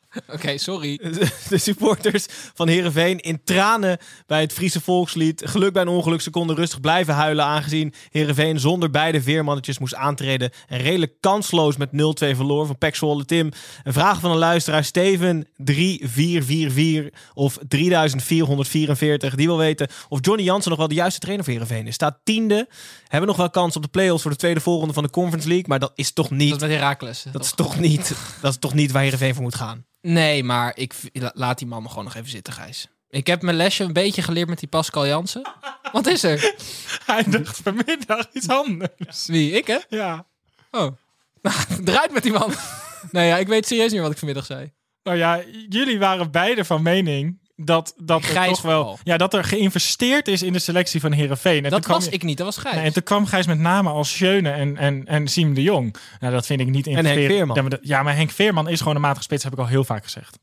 Oké, 0.33 0.57
sorry. 0.57 0.97
De 1.49 1.57
supporters 1.57 2.25
van 2.53 2.67
Heerenveen 2.67 3.19
in 3.19 3.43
tranen 3.43 3.97
bij 4.25 4.41
het 4.41 4.53
Friese 4.53 4.81
volkslied. 4.81 5.41
Geluk 5.45 5.73
bij 5.73 5.81
een 5.81 5.87
ongeluk. 5.87 6.21
Ze 6.21 6.29
konden 6.29 6.55
rustig 6.55 6.79
blijven 6.79 7.13
huilen 7.13 7.45
aangezien 7.45 7.93
Heerenveen 8.09 8.59
zonder 8.59 8.89
beide 8.89 9.21
veermannetjes 9.21 9.79
moest 9.79 9.95
aantreden. 9.95 10.51
En 10.67 10.79
redelijk 10.79 11.13
kansloos 11.19 11.77
met 11.77 11.89
0-2 11.89 11.93
verloor 12.35 12.65
van 12.65 12.77
Pek 12.77 12.95
Zwolle. 12.95 13.25
Tim, 13.25 13.51
een 13.83 13.93
vraag 13.93 14.19
van 14.19 14.31
een 14.31 14.37
luisteraar. 14.37 14.83
Steven 14.83 15.47
3444 15.57 17.19
of 17.33 17.57
3444. 17.67 19.35
Die 19.35 19.47
wil 19.47 19.57
weten 19.57 19.87
of 20.09 20.19
Johnny 20.21 20.43
Jansen 20.43 20.69
nog 20.69 20.79
wel 20.79 20.87
de 20.87 20.95
juiste 20.95 21.19
trainer 21.19 21.45
voor 21.45 21.53
Heerenveen 21.53 21.87
is. 21.87 21.93
Staat 21.93 22.19
tiende. 22.23 22.67
Hebben 23.07 23.27
nog 23.27 23.37
wel 23.37 23.49
kans 23.49 23.75
op 23.75 23.81
de 23.81 23.87
play-offs 23.87 24.21
voor 24.21 24.31
de 24.31 24.37
tweede 24.37 24.59
volgende 24.59 24.93
van 24.93 25.03
de 25.03 25.09
Conference 25.09 25.47
League. 25.47 25.67
Maar 25.67 25.79
dat 25.79 25.91
is 25.95 26.11
toch 26.11 26.29
niet... 26.29 26.49
Dat 26.49 26.61
is 26.61 26.67
met 26.67 26.77
Herakles. 26.77 27.25
Dat 27.31 27.43
is 27.43 27.51
toch 27.51 27.79
niet, 27.79 28.15
dat 28.41 28.51
is 28.51 28.59
toch 28.59 28.73
niet 28.73 28.91
waar 28.91 29.01
Heerenveen 29.01 29.33
voor 29.33 29.43
moet 29.43 29.55
gaan. 29.55 29.87
Nee, 30.01 30.43
maar 30.43 30.77
ik 30.77 30.93
laat 31.13 31.57
die 31.57 31.67
man 31.67 31.89
gewoon 31.89 32.03
nog 32.03 32.15
even 32.15 32.29
zitten, 32.29 32.53
Gijs. 32.53 32.87
Ik 33.09 33.27
heb 33.27 33.41
mijn 33.41 33.57
lesje 33.57 33.83
een 33.83 33.93
beetje 33.93 34.21
geleerd 34.21 34.49
met 34.49 34.59
die 34.59 34.69
Pascal 34.69 35.07
Jansen. 35.07 35.51
Wat 35.91 36.07
is 36.07 36.23
er? 36.23 36.53
Hij 37.05 37.23
dacht 37.23 37.57
vanmiddag 37.57 38.29
iets 38.33 38.49
anders. 38.49 39.25
Wie? 39.25 39.51
Ik, 39.51 39.67
hè? 39.67 39.77
Ja. 39.89 40.25
Oh. 40.71 40.95
Eruit 41.85 42.11
met 42.11 42.23
die 42.23 42.31
man. 42.31 42.53
nee, 43.11 43.27
ja, 43.27 43.37
ik 43.37 43.47
weet 43.47 43.67
serieus 43.67 43.91
niet 43.91 44.01
wat 44.01 44.11
ik 44.11 44.17
vanmiddag 44.17 44.45
zei. 44.45 44.71
Nou 45.03 45.17
ja, 45.17 45.43
jullie 45.69 45.99
waren 45.99 46.31
beide 46.31 46.65
van 46.65 46.81
mening 46.81 47.38
dat, 47.61 47.93
dat 47.97 48.23
er 48.23 48.45
toch 48.45 48.61
wel... 48.61 48.99
Ja, 49.03 49.17
dat 49.17 49.33
er 49.33 49.43
geïnvesteerd 49.43 50.27
is 50.27 50.43
in 50.43 50.53
de 50.53 50.59
selectie 50.59 50.99
van 50.99 51.11
Heerenveen. 51.11 51.55
En 51.55 51.61
toen 51.61 51.69
Dat 51.71 51.81
kwam 51.83 51.95
was 51.95 52.05
je- 52.05 52.11
ik 52.11 52.23
niet, 52.23 52.37
dat 52.37 52.45
was 52.45 52.57
Gijs. 52.57 52.75
Nee, 52.75 52.83
en 52.85 52.93
toen 52.93 53.03
kwam 53.03 53.25
Gijs 53.25 53.45
met 53.45 53.59
namen 53.59 53.91
als 53.93 54.11
Schöne 54.11 54.49
en, 54.51 54.77
en, 54.77 55.05
en 55.05 55.27
Siem 55.27 55.53
de 55.53 55.61
Jong. 55.61 55.95
Nou, 56.19 56.33
dat 56.33 56.45
vind 56.45 56.59
ik 56.59 56.67
niet 56.69 56.87
investeren. 56.87 57.25
Veerman. 57.29 57.55
Ja, 57.55 57.61
maar, 57.61 57.71
dat- 57.71 57.79
ja, 57.83 58.03
maar 58.03 58.15
Henk 58.15 58.31
Veerman 58.31 58.67
is 58.69 58.79
gewoon 58.79 58.95
een 58.95 59.01
matige 59.01 59.23
spits, 59.23 59.43
heb 59.43 59.53
ik 59.53 59.59
al 59.59 59.67
heel 59.67 59.83
vaak 59.83 60.03
gezegd. 60.03 60.37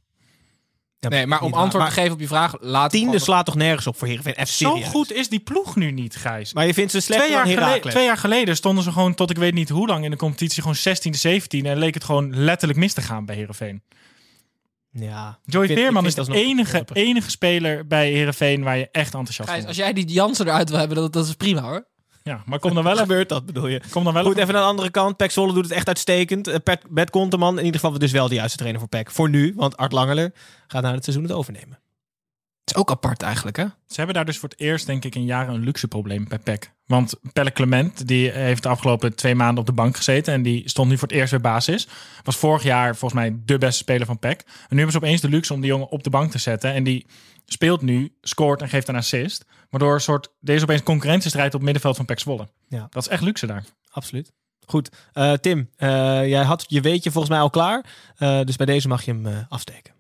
Ja, 0.98 1.08
nee, 1.08 1.26
maar 1.26 1.40
om 1.42 1.52
antwoord 1.54 1.84
te 1.86 1.90
geven 1.92 2.12
op 2.12 2.20
je 2.20 2.26
vraag, 2.26 2.54
laat 2.60 2.90
Tiende 2.90 3.06
gewoon- 3.06 3.20
slaat 3.24 3.46
toch 3.46 3.54
nergens 3.54 3.86
op 3.86 3.98
voor 3.98 4.06
Heerenveen? 4.08 4.32
Even 4.34 4.46
Zo 4.54 4.68
serieus. 4.70 4.88
goed 4.88 5.12
is 5.12 5.28
die 5.28 5.40
ploeg 5.40 5.76
nu 5.76 5.90
niet, 5.90 6.16
Gijs. 6.16 6.52
Maar 6.52 6.66
je 6.66 6.74
vindt 6.74 6.90
ze 6.90 7.00
slechter 7.00 7.26
Twee 7.26 7.36
jaar, 7.54 7.64
geleden, 7.64 7.90
twee 7.90 8.04
jaar 8.04 8.16
geleden 8.16 8.56
stonden 8.56 8.84
ze 8.84 8.92
gewoon 8.92 9.14
tot 9.14 9.30
ik 9.30 9.36
weet 9.36 9.54
niet 9.54 9.68
hoe 9.68 9.86
lang 9.86 10.04
in 10.04 10.10
de 10.10 10.16
competitie. 10.16 10.60
Gewoon 10.62 10.76
16e, 10.76 11.10
17 11.18 11.66
en 11.66 11.78
leek 11.78 11.94
het 11.94 12.04
gewoon 12.04 12.36
letterlijk 12.36 12.78
mis 12.78 12.92
te 12.92 13.00
gaan 13.02 13.24
bij 13.24 13.36
Heerenveen. 13.36 13.82
Ja. 14.98 15.38
Vind- 15.46 15.66
Veerman 15.72 16.06
is 16.06 16.14
de 16.14 16.34
enige, 16.34 16.70
grappig. 16.70 16.96
enige 16.96 17.30
speler 17.30 17.86
bij 17.86 18.10
Heerenveen 18.10 18.62
waar 18.62 18.76
je 18.78 18.88
echt 18.92 19.14
enthousiast 19.14 19.48
Gijs, 19.48 19.60
van 19.60 19.68
als 19.68 19.76
jij 19.76 19.92
die 19.92 20.06
Jansen 20.06 20.46
eruit 20.46 20.68
wil 20.70 20.78
hebben, 20.78 20.96
dat, 20.96 21.12
dat 21.12 21.26
is 21.26 21.34
prima 21.34 21.60
hoor. 21.62 21.86
Ja, 22.22 22.42
maar 22.46 22.58
kom 22.58 22.74
dan 22.74 22.84
wel 22.84 22.96
gebeurt 23.06 23.28
dat, 23.28 23.46
bedoel 23.46 23.66
je? 23.66 23.80
Kom 23.90 24.04
dan 24.04 24.12
wel 24.12 24.24
Goed, 24.24 24.36
even. 24.36 24.52
naar 24.54 24.62
de 24.62 24.68
andere 24.68 24.90
kant. 24.90 25.16
Pek 25.16 25.30
Zwolle 25.30 25.52
doet 25.52 25.62
het 25.64 25.72
echt 25.72 25.86
uitstekend. 25.88 26.46
Eh, 26.48 26.56
Pet, 26.64 26.80
Bert 26.88 27.10
Konteman, 27.10 27.58
in 27.58 27.64
ieder 27.64 27.80
geval 27.80 27.98
dus 27.98 28.12
wel 28.12 28.28
de 28.28 28.34
juiste 28.34 28.56
trainer 28.56 28.80
voor 28.80 28.88
Pek. 28.88 29.10
Voor 29.10 29.28
nu, 29.30 29.52
want 29.56 29.76
Art 29.76 29.92
Langerler 29.92 30.32
gaat 30.66 30.82
na 30.82 30.92
het 30.92 31.02
seizoen 31.04 31.24
het 31.24 31.32
overnemen. 31.32 31.78
Het 32.66 32.74
is 32.74 32.80
ook 32.80 32.90
apart 32.90 33.22
eigenlijk, 33.22 33.56
hè? 33.56 33.64
Ze 33.64 33.94
hebben 33.96 34.14
daar 34.14 34.24
dus 34.24 34.38
voor 34.38 34.48
het 34.48 34.60
eerst, 34.60 34.86
denk 34.86 35.04
ik, 35.04 35.14
in 35.14 35.24
jaren 35.24 35.54
een 35.54 35.64
luxe 35.64 35.88
probleem 35.88 36.28
bij 36.28 36.38
PEC. 36.38 36.72
Want 36.86 37.14
Pelle 37.32 37.52
Clement, 37.52 38.08
die 38.08 38.30
heeft 38.30 38.62
de 38.62 38.68
afgelopen 38.68 39.14
twee 39.14 39.34
maanden 39.34 39.58
op 39.58 39.66
de 39.66 39.72
bank 39.72 39.96
gezeten. 39.96 40.34
En 40.34 40.42
die 40.42 40.68
stond 40.68 40.88
nu 40.88 40.98
voor 40.98 41.08
het 41.08 41.16
eerst 41.16 41.30
weer 41.30 41.40
basis. 41.40 41.88
Was 42.22 42.36
vorig 42.36 42.62
jaar 42.62 42.96
volgens 42.96 43.20
mij 43.20 43.38
de 43.44 43.58
beste 43.58 43.78
speler 43.78 44.06
van 44.06 44.18
PEC. 44.18 44.40
En 44.40 44.46
nu 44.68 44.76
hebben 44.76 44.92
ze 44.92 44.98
opeens 44.98 45.20
de 45.20 45.28
luxe 45.28 45.52
om 45.52 45.60
die 45.60 45.70
jongen 45.70 45.88
op 45.88 46.02
de 46.02 46.10
bank 46.10 46.30
te 46.30 46.38
zetten. 46.38 46.72
En 46.72 46.84
die 46.84 47.06
speelt 47.44 47.82
nu, 47.82 48.16
scoort 48.20 48.62
en 48.62 48.68
geeft 48.68 48.88
een 48.88 48.96
assist. 48.96 49.44
Waardoor 49.70 49.94
een 49.94 50.00
soort, 50.00 50.28
deze 50.40 50.62
opeens 50.62 50.82
concurrentiestrijd 50.82 51.46
op 51.46 51.52
het 51.52 51.62
middenveld 51.62 51.96
van 51.96 52.04
PEC 52.04 52.18
Zwolle. 52.18 52.48
Ja. 52.68 52.86
Dat 52.90 53.02
is 53.02 53.08
echt 53.08 53.22
luxe 53.22 53.46
daar. 53.46 53.64
Absoluut. 53.90 54.32
Goed. 54.66 54.90
Eh, 55.12 55.32
Tim, 55.32 55.70
eh, 55.76 55.88
jij 56.28 56.42
had 56.42 56.64
je 56.68 56.80
weetje 56.80 57.10
volgens 57.10 57.32
mij 57.32 57.42
al 57.42 57.50
klaar. 57.50 57.84
Eh, 58.16 58.40
dus 58.40 58.56
bij 58.56 58.66
deze 58.66 58.88
mag 58.88 59.04
je 59.04 59.12
hem 59.12 59.46
afsteken. 59.48 59.95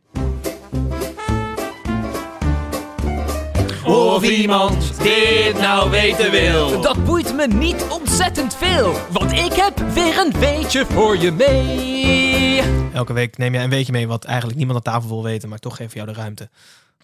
Of 4.16 4.28
iemand 4.28 5.02
dit 5.02 5.58
nou 5.58 5.90
weten 5.90 6.30
wil. 6.30 6.80
Dat 6.80 7.04
boeit 7.04 7.34
me 7.34 7.46
niet 7.46 7.86
ontzettend 7.90 8.54
veel, 8.54 8.92
want 9.10 9.32
ik 9.32 9.52
heb 9.52 9.78
weer 9.78 10.18
een 10.18 10.32
weetje 10.38 10.86
voor 10.86 11.16
je 11.16 11.32
mee. 11.32 12.62
Elke 12.92 13.12
week 13.12 13.38
neem 13.38 13.52
jij 13.52 13.64
een 13.64 13.70
weetje 13.70 13.92
mee 13.92 14.06
wat 14.06 14.24
eigenlijk 14.24 14.58
niemand 14.58 14.78
aan 14.78 14.92
tafel 14.92 15.08
wil 15.08 15.22
weten. 15.22 15.48
Maar 15.48 15.58
toch 15.58 15.78
we 15.78 15.86
jou 15.92 16.06
de 16.06 16.12
ruimte 16.12 16.50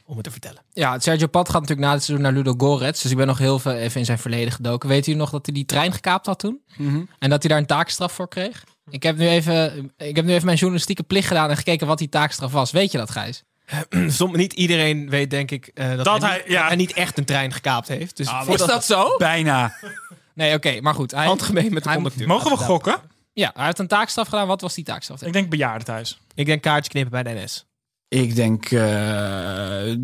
om 0.04 0.14
het 0.14 0.24
te 0.24 0.30
vertellen. 0.30 0.62
Ja, 0.72 0.98
Sergio 0.98 1.26
Pat 1.26 1.48
gaat 1.48 1.60
natuurlijk 1.60 1.88
na 1.88 1.92
het 1.92 2.02
seizoen 2.02 2.26
naar 2.26 2.34
Ludo 2.34 2.54
Gorets. 2.56 3.02
Dus 3.02 3.10
ik 3.10 3.16
ben 3.16 3.26
nog 3.26 3.38
heel 3.38 3.58
veel 3.58 3.72
even 3.72 4.00
in 4.00 4.06
zijn 4.06 4.18
verleden 4.18 4.52
gedoken. 4.52 4.88
Weet 4.88 5.06
u 5.06 5.14
nog 5.14 5.30
dat 5.30 5.46
hij 5.46 5.54
die 5.54 5.64
trein 5.64 5.92
gekaapt 5.92 6.26
had 6.26 6.38
toen? 6.38 6.60
Mhm. 6.76 7.02
En 7.18 7.30
dat 7.30 7.42
hij 7.42 7.50
daar 7.50 7.60
een 7.60 7.66
taakstraf 7.66 8.12
voor 8.12 8.28
kreeg? 8.28 8.64
Ik 8.90 9.02
heb, 9.02 9.16
nu 9.16 9.28
even, 9.28 9.92
ik 9.96 10.16
heb 10.16 10.24
nu 10.24 10.32
even 10.32 10.44
mijn 10.44 10.56
journalistieke 10.56 11.02
plicht 11.02 11.28
gedaan 11.28 11.50
en 11.50 11.56
gekeken 11.56 11.86
wat 11.86 11.98
die 11.98 12.08
taakstraf 12.08 12.52
was. 12.52 12.70
Weet 12.70 12.92
je 12.92 12.98
dat, 12.98 13.10
Gijs? 13.10 13.44
Som, 14.08 14.36
niet 14.36 14.52
iedereen 14.52 15.10
weet 15.10 15.30
denk 15.30 15.50
ik 15.50 15.70
eh, 15.74 15.96
dat, 15.96 16.04
Dat 16.04 16.22
hij, 16.22 16.36
niet, 16.36 16.46
ja. 16.46 16.58
dat 16.58 16.66
hij 16.66 16.76
niet 16.76 16.92
echt 16.92 17.18
een 17.18 17.24
trein 17.24 17.52
gekaapt 17.52 17.88
heeft. 17.88 18.16
Dus 18.16 18.26
Is 18.26 18.32
voordat- 18.44 18.68
dat 18.68 18.84
zo? 18.84 19.16
Bijna. 19.16 19.72
Nee, 20.34 20.54
oké, 20.54 20.80
maar 20.80 20.94
goed. 20.94 21.10
Hij, 21.10 21.24
handgemeen 21.26 21.72
met 21.72 21.84
de 21.84 21.90
conducteur. 21.94 22.26
Mogen 22.26 22.50
we 22.50 22.56
gokken? 22.56 23.00
Ja, 23.32 23.50
hij 23.54 23.64
heeft 23.64 23.78
een 23.78 23.86
taakstraf 23.86 24.28
gedaan. 24.28 24.46
Wat 24.46 24.60
was 24.60 24.74
die 24.74 24.84
taakstraf? 24.84 25.22
Ik 25.22 25.32
denk 25.32 25.48
bejaardentehuis. 25.50 26.20
Ik 26.34 26.46
denk 26.46 26.62
kaartje 26.62 26.90
knippen 26.90 27.22
bij 27.22 27.34
de 27.34 27.40
NS. 27.40 27.66
Ik 28.08 28.34
denk 28.34 28.70
eh, 28.70 29.94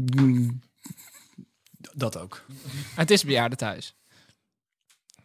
dat 1.95 2.19
ook. 2.19 2.45
Het 2.95 3.11
is 3.11 3.25
bejaardentehuis. 3.25 3.95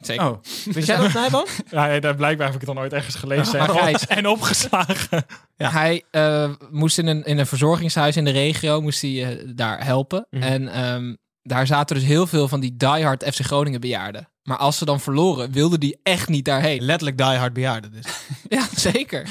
Zeker. 0.05 0.29
Oh. 0.29 0.37
Wist 0.65 0.87
jij 0.87 0.97
dat, 0.97 1.13
Nijbo? 1.21 1.45
Ja, 1.69 1.85
ja, 1.85 2.13
blijkbaar 2.13 2.45
heb 2.45 2.55
ik 2.55 2.67
het 2.67 2.75
dan 2.75 2.79
ooit 2.79 2.93
ergens 2.93 3.15
gelezen 3.15 3.59
en, 3.59 3.69
Gijs- 3.69 4.07
en 4.17 4.27
opgeslagen. 4.27 5.25
Hij 5.57 6.03
eh, 6.11 6.49
moest 6.71 6.97
in 6.97 7.07
een, 7.07 7.23
in 7.23 7.37
een 7.37 7.47
verzorgingshuis 7.47 8.17
in 8.17 8.25
de 8.25 8.31
regio 8.31 8.81
moest 8.81 9.01
hij, 9.01 9.25
eh, 9.25 9.51
daar 9.55 9.85
helpen. 9.85 10.27
Mhm. 10.29 10.43
En 10.43 10.67
ehm, 10.67 11.13
daar 11.41 11.67
zaten 11.67 11.95
dus 11.95 12.05
heel 12.05 12.27
veel 12.27 12.47
van 12.47 12.59
die 12.59 12.75
diehard 12.77 13.23
FC 13.33 13.39
Groningen 13.39 13.81
bejaarden. 13.81 14.27
Maar 14.43 14.57
als 14.57 14.77
ze 14.77 14.85
dan 14.85 14.99
verloren, 14.99 15.51
wilden 15.51 15.79
die 15.79 15.99
echt 16.03 16.27
niet 16.29 16.45
daarheen. 16.45 16.81
Letterlijk 16.81 17.17
die 17.17 17.25
hard 17.25 17.53
bejaarden 17.53 17.91
dus. 17.91 18.05
Ja, 18.57 18.67
zeker. 18.75 19.29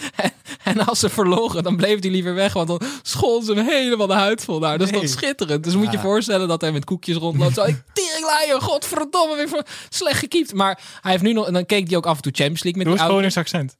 en 0.64 0.86
als 0.86 0.98
ze 0.98 1.08
verloren, 1.08 1.62
dan 1.62 1.76
bleef 1.76 2.00
hij 2.00 2.10
liever 2.10 2.34
weg. 2.34 2.52
Want 2.52 2.68
dan 2.68 2.80
school 3.02 3.42
ze 3.42 3.52
hem 3.52 3.66
helemaal 3.66 4.06
de 4.06 4.12
huid 4.12 4.44
vol 4.44 4.58
daar. 4.60 4.78
Dat 4.78 4.86
is 4.92 4.98
Nee. 4.98 5.06
schitterend. 5.06 5.64
Dus 5.64 5.74
moet 5.74 5.84
je 5.84 5.90
je 5.90 5.96
Ja. 5.96 6.02
voorstellen 6.02 6.48
dat 6.48 6.60
hij 6.60 6.72
met 6.72 6.84
koekjes 6.84 7.16
rondloopt. 7.16 7.54
Zo, 7.54 7.64
teringlaaier, 7.92 8.60
godverdomme, 8.60 9.36
weer 9.36 9.48
voor 9.48 9.62
slecht 9.88 10.18
gekiept. 10.18 10.54
Maar 10.54 10.80
hij 11.00 11.10
heeft 11.10 11.22
nu 11.22 11.32
nog, 11.32 11.46
en 11.46 11.52
dan 11.52 11.66
keek 11.66 11.88
hij 11.88 11.96
ook 11.96 12.06
af 12.06 12.16
en 12.16 12.22
toe 12.22 12.32
Champions 12.34 12.62
League 12.62 12.82
met 12.82 12.90
Doe 12.90 13.06
die 13.06 13.14
oude- 13.14 13.34
accent. 13.40 13.76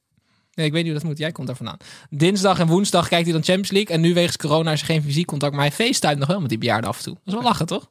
Nee, 0.55 0.67
ik 0.67 0.73
weet 0.73 0.83
niet 0.83 0.93
hoe 0.93 1.01
dat 1.01 1.09
moet. 1.11 1.19
Jij 1.19 1.33
komt 1.33 1.47
daar 1.47 1.57
vandaan. 1.57 1.77
Dinsdag 2.11 2.59
en 2.59 2.67
woensdag 2.67 3.09
kijkt 3.09 3.25
hij 3.25 3.33
dan 3.33 3.45
Champions 3.45 3.71
League. 3.71 3.95
En 3.95 4.01
nu 4.01 4.15
wegens 4.15 4.37
corona 4.37 4.73
is 4.73 4.81
er 4.81 4.87
geen 4.87 5.03
fysiek 5.03 5.27
contact. 5.27 5.53
Maar 5.53 5.61
hij 5.67 5.73
facetimet 5.73 6.19
nog 6.19 6.29
wel 6.29 6.41
met 6.41 6.49
die 6.49 6.59
bejaarden 6.59 6.91
af 6.91 6.97
en 6.99 7.03
toe. 7.05 7.15
Dat 7.15 7.23
is 7.27 7.33
wel 7.33 7.43
lachen, 7.43 7.67
toch? 7.67 7.91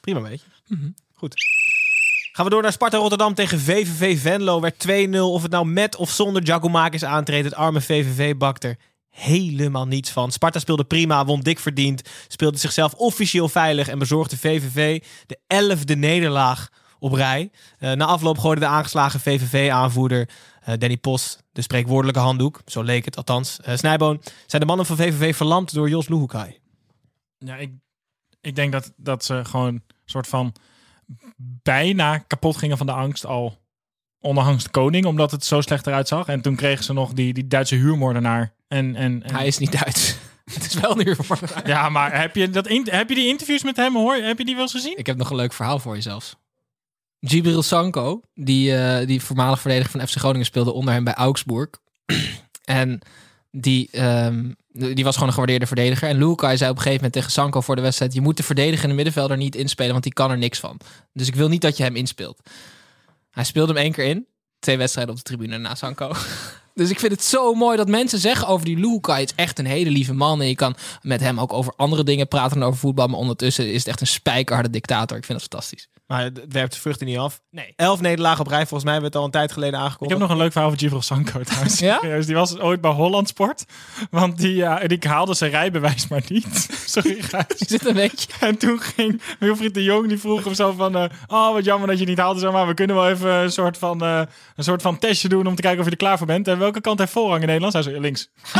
Prima 0.00 0.20
weet 0.20 0.40
je. 0.40 0.74
Mhm. 0.76 0.88
Goed. 1.14 1.34
Gaan 2.38 2.46
we 2.46 2.52
door 2.52 2.62
naar 2.62 2.72
Sparta 2.72 2.96
Rotterdam 2.96 3.34
tegen 3.34 3.60
VVV 3.60 4.20
Venlo. 4.20 4.60
Werd 4.60 4.86
2-0. 4.88 5.18
Of 5.20 5.42
het 5.42 5.50
nou 5.50 5.66
met 5.66 5.96
of 5.96 6.10
zonder 6.10 6.42
Giacomakis 6.42 7.04
aantreedt. 7.04 7.44
Het 7.44 7.54
arme 7.54 7.80
VVV 7.80 8.36
bakt 8.36 8.64
er 8.64 8.76
helemaal 9.10 9.86
niets 9.86 10.10
van. 10.10 10.32
Sparta 10.32 10.58
speelde 10.58 10.84
prima, 10.84 11.24
won 11.24 11.40
dik 11.40 11.58
verdiend. 11.58 12.02
Speelde 12.28 12.58
zichzelf 12.58 12.94
officieel 12.94 13.48
veilig. 13.48 13.88
En 13.88 13.98
bezorgde 13.98 14.36
VVV 14.36 15.02
de 15.26 15.38
elfde 15.46 15.96
nederlaag 15.96 16.68
op 16.98 17.12
rij. 17.12 17.50
Eh, 17.78 17.92
na 17.92 18.04
afloop 18.04 18.38
gooide 18.38 18.60
de 18.60 18.66
aangeslagen 18.66 19.20
VVV-aanvoerder 19.20 20.28
eh, 20.60 20.74
Danny 20.78 20.96
Post 20.96 21.42
de 21.52 21.62
spreekwoordelijke 21.62 22.20
handdoek. 22.20 22.60
Zo 22.66 22.82
leek 22.82 23.04
het 23.04 23.16
althans. 23.16 23.60
Eh 23.60 23.76
Snijboon, 23.76 24.20
zijn 24.46 24.60
de 24.62 24.68
mannen 24.68 24.86
van 24.86 24.96
VVV 24.96 25.36
verlamd 25.36 25.74
door 25.74 25.88
Jos 25.88 26.08
Luhukai? 26.08 26.58
Ja, 27.38 27.56
ik, 27.56 27.70
ik 28.40 28.54
denk 28.54 28.72
dat, 28.72 28.92
dat 28.96 29.24
ze 29.24 29.44
gewoon 29.44 29.74
een 29.74 29.82
soort 30.04 30.26
van 30.26 30.54
bijna 31.62 32.18
kapot 32.18 32.56
gingen 32.56 32.76
van 32.76 32.86
de 32.86 32.92
angst 32.92 33.26
al 33.26 33.58
de 34.20 34.70
koning, 34.70 35.06
omdat 35.06 35.30
het 35.30 35.44
zo 35.44 35.60
slecht 35.60 35.86
eruit 35.86 36.08
zag. 36.08 36.26
En 36.26 36.40
toen 36.40 36.56
kregen 36.56 36.84
ze 36.84 36.92
nog 36.92 37.12
die, 37.12 37.32
die 37.34 37.46
Duitse 37.46 37.74
huurmoordenaar. 37.74 38.54
En, 38.68 38.96
en, 38.96 39.22
en- 39.22 39.34
Hij 39.34 39.46
is 39.46 39.58
niet 39.58 39.72
Duits. 39.72 40.16
het 40.54 40.66
is 40.66 40.74
wel 40.74 40.90
een 40.98 41.04
huurmoordenaar. 41.06 41.66
Ja, 41.66 41.88
maar 41.88 42.20
heb 42.20 42.36
je, 42.36 42.50
dat 42.50 42.66
in- 42.66 42.88
heb 42.90 43.08
je 43.08 43.14
die 43.14 43.26
interviews 43.28 43.62
met 43.62 43.76
hem 43.76 43.94
hoor? 43.94 44.14
Heb 44.14 44.38
je 44.38 44.44
die 44.44 44.54
wel 44.54 44.62
eens 44.62 44.72
gezien? 44.72 44.98
Ik 44.98 45.06
heb 45.06 45.16
nog 45.16 45.30
een 45.30 45.36
leuk 45.36 45.52
verhaal 45.52 45.78
voor 45.78 45.94
je 45.94 46.02
zelfs. 46.02 46.36
Gibril 47.20 47.62
Sanko, 47.62 48.20
die, 48.34 48.76
eh, 48.76 49.06
die 49.06 49.22
voormalig 49.22 49.60
verdediger 49.60 49.90
van 49.90 50.08
FC 50.08 50.16
Groningen 50.16 50.46
speelde 50.46 50.72
onder 50.72 50.94
hem 50.94 51.04
bij 51.04 51.14
Augsburg. 51.14 51.68
en 52.64 53.00
die, 53.60 53.88
ehm, 53.92 54.52
die 54.68 55.04
was 55.04 55.14
gewoon 55.14 55.28
een 55.28 55.34
gewaardeerde 55.34 55.66
verdediger. 55.66 56.08
En 56.08 56.18
Lukai 56.18 56.56
zei 56.56 56.70
op 56.70 56.76
een 56.76 56.82
gegeven 56.82 57.04
moment 57.04 57.12
tegen 57.12 57.30
Sanko 57.30 57.60
voor 57.60 57.76
de 57.76 57.82
wedstrijd... 57.82 58.14
je 58.14 58.20
moet 58.20 58.36
de 58.36 58.42
verdedigende 58.42 58.94
middenvelder 58.94 59.36
niet 59.36 59.56
inspelen, 59.56 59.92
want 59.92 60.02
die 60.02 60.12
kan 60.12 60.30
er 60.30 60.38
niks 60.38 60.58
van. 60.58 60.80
Dus 61.12 61.26
ik 61.26 61.34
wil 61.34 61.48
niet 61.48 61.60
dat 61.60 61.76
je 61.76 61.82
hem 61.82 61.96
inspeelt. 61.96 62.40
Hij 63.30 63.44
speelde 63.44 63.72
hem 63.72 63.82
één 63.82 63.92
keer 63.92 64.04
in. 64.04 64.26
Twee 64.58 64.76
wedstrijden 64.76 65.12
op 65.14 65.18
de 65.18 65.26
tribune 65.26 65.58
na 65.58 65.74
Sanko. 65.74 66.12
Dus 66.74 66.90
ik 66.90 66.98
vind 66.98 67.12
het 67.12 67.24
zo 67.24 67.54
mooi 67.54 67.76
dat 67.76 67.88
mensen 67.88 68.18
zeggen 68.18 68.48
over 68.48 68.66
die 68.66 68.76
Lukai. 68.76 69.20
Het 69.20 69.30
is 69.30 69.44
echt 69.44 69.58
een 69.58 69.66
hele 69.66 69.90
lieve 69.90 70.14
man. 70.14 70.40
En 70.40 70.48
je 70.48 70.54
kan 70.54 70.76
met 71.02 71.20
hem 71.20 71.40
ook 71.40 71.52
over 71.52 71.72
andere 71.76 72.04
dingen 72.04 72.28
praten 72.28 72.58
dan 72.58 72.68
over 72.68 72.80
voetbal. 72.80 73.06
Maar 73.06 73.18
ondertussen 73.18 73.72
is 73.72 73.78
het 73.78 73.86
echt 73.86 74.00
een 74.00 74.06
spijkerharde 74.06 74.70
dictator. 74.70 75.16
Ik 75.16 75.24
vind 75.24 75.40
dat 75.40 75.48
fantastisch. 75.48 75.88
Maar 76.08 76.22
het 76.22 76.40
werpt 76.48 76.72
de 76.74 76.80
vruchten 76.80 77.06
niet 77.06 77.18
af. 77.18 77.40
Nee. 77.50 77.72
Elf 77.76 78.00
nederlagen 78.00 78.40
op 78.40 78.46
rij. 78.46 78.58
Volgens 78.66 78.84
mij 78.84 78.92
hebben 78.92 79.10
we 79.10 79.16
het 79.16 79.16
al 79.16 79.24
een 79.24 79.38
tijd 79.40 79.52
geleden 79.52 79.78
Ik 79.78 79.84
aangekondigd. 79.84 80.20
heb 80.20 80.28
nog 80.28 80.36
een 80.36 80.42
leuk 80.42 80.52
verhaal 80.52 80.68
over 80.70 80.80
Givril 80.82 81.02
Sanko 81.02 81.42
trouwens. 81.44 81.78
Ja? 81.78 82.20
Die 82.20 82.34
was 82.34 82.58
ooit 82.58 82.80
bij 82.80 82.90
Holland 82.90 83.28
Sport. 83.28 83.64
Want 84.10 84.38
die, 84.38 84.54
ja, 84.54 84.78
die 84.86 84.98
haalde 85.08 85.34
zijn 85.34 85.50
rijbewijs 85.50 86.08
maar 86.08 86.22
niet. 86.28 86.68
Sorry, 86.86 87.22
Gijs. 87.22 87.44
Zit 87.56 87.86
een 87.86 87.94
beetje. 87.94 88.28
En 88.40 88.58
toen 88.58 88.80
ging 88.80 89.22
Wilfried 89.38 89.74
de 89.74 89.82
Jong, 89.82 90.08
die 90.08 90.18
vroeg 90.18 90.44
hem 90.44 90.54
zo 90.54 90.72
van... 90.72 90.96
eh, 90.96 91.04
oh, 91.26 91.52
wat 91.52 91.64
jammer 91.64 91.88
dat 91.88 91.98
je 91.98 92.04
niet 92.04 92.18
haalde. 92.18 92.40
Zeg 92.40 92.52
maar, 92.52 92.66
we 92.66 92.74
kunnen 92.74 92.96
wel 92.96 93.08
even 93.08 93.30
een 93.34 93.52
soort, 93.52 93.78
van, 93.78 94.02
eh, 94.02 94.22
een 94.56 94.64
soort 94.64 94.82
van 94.82 94.98
testje 94.98 95.28
doen... 95.28 95.46
om 95.46 95.54
te 95.54 95.62
kijken 95.62 95.78
of 95.80 95.84
je 95.84 95.90
er 95.90 95.96
klaar 95.96 96.18
voor 96.18 96.26
bent. 96.26 96.48
En 96.48 96.58
welke 96.58 96.80
kant 96.80 96.98
heeft 96.98 97.12
voorrang 97.12 97.40
in 97.40 97.46
Nederland? 97.46 97.72
Hij 97.72 97.82
zei, 97.82 98.00
links. 98.00 98.30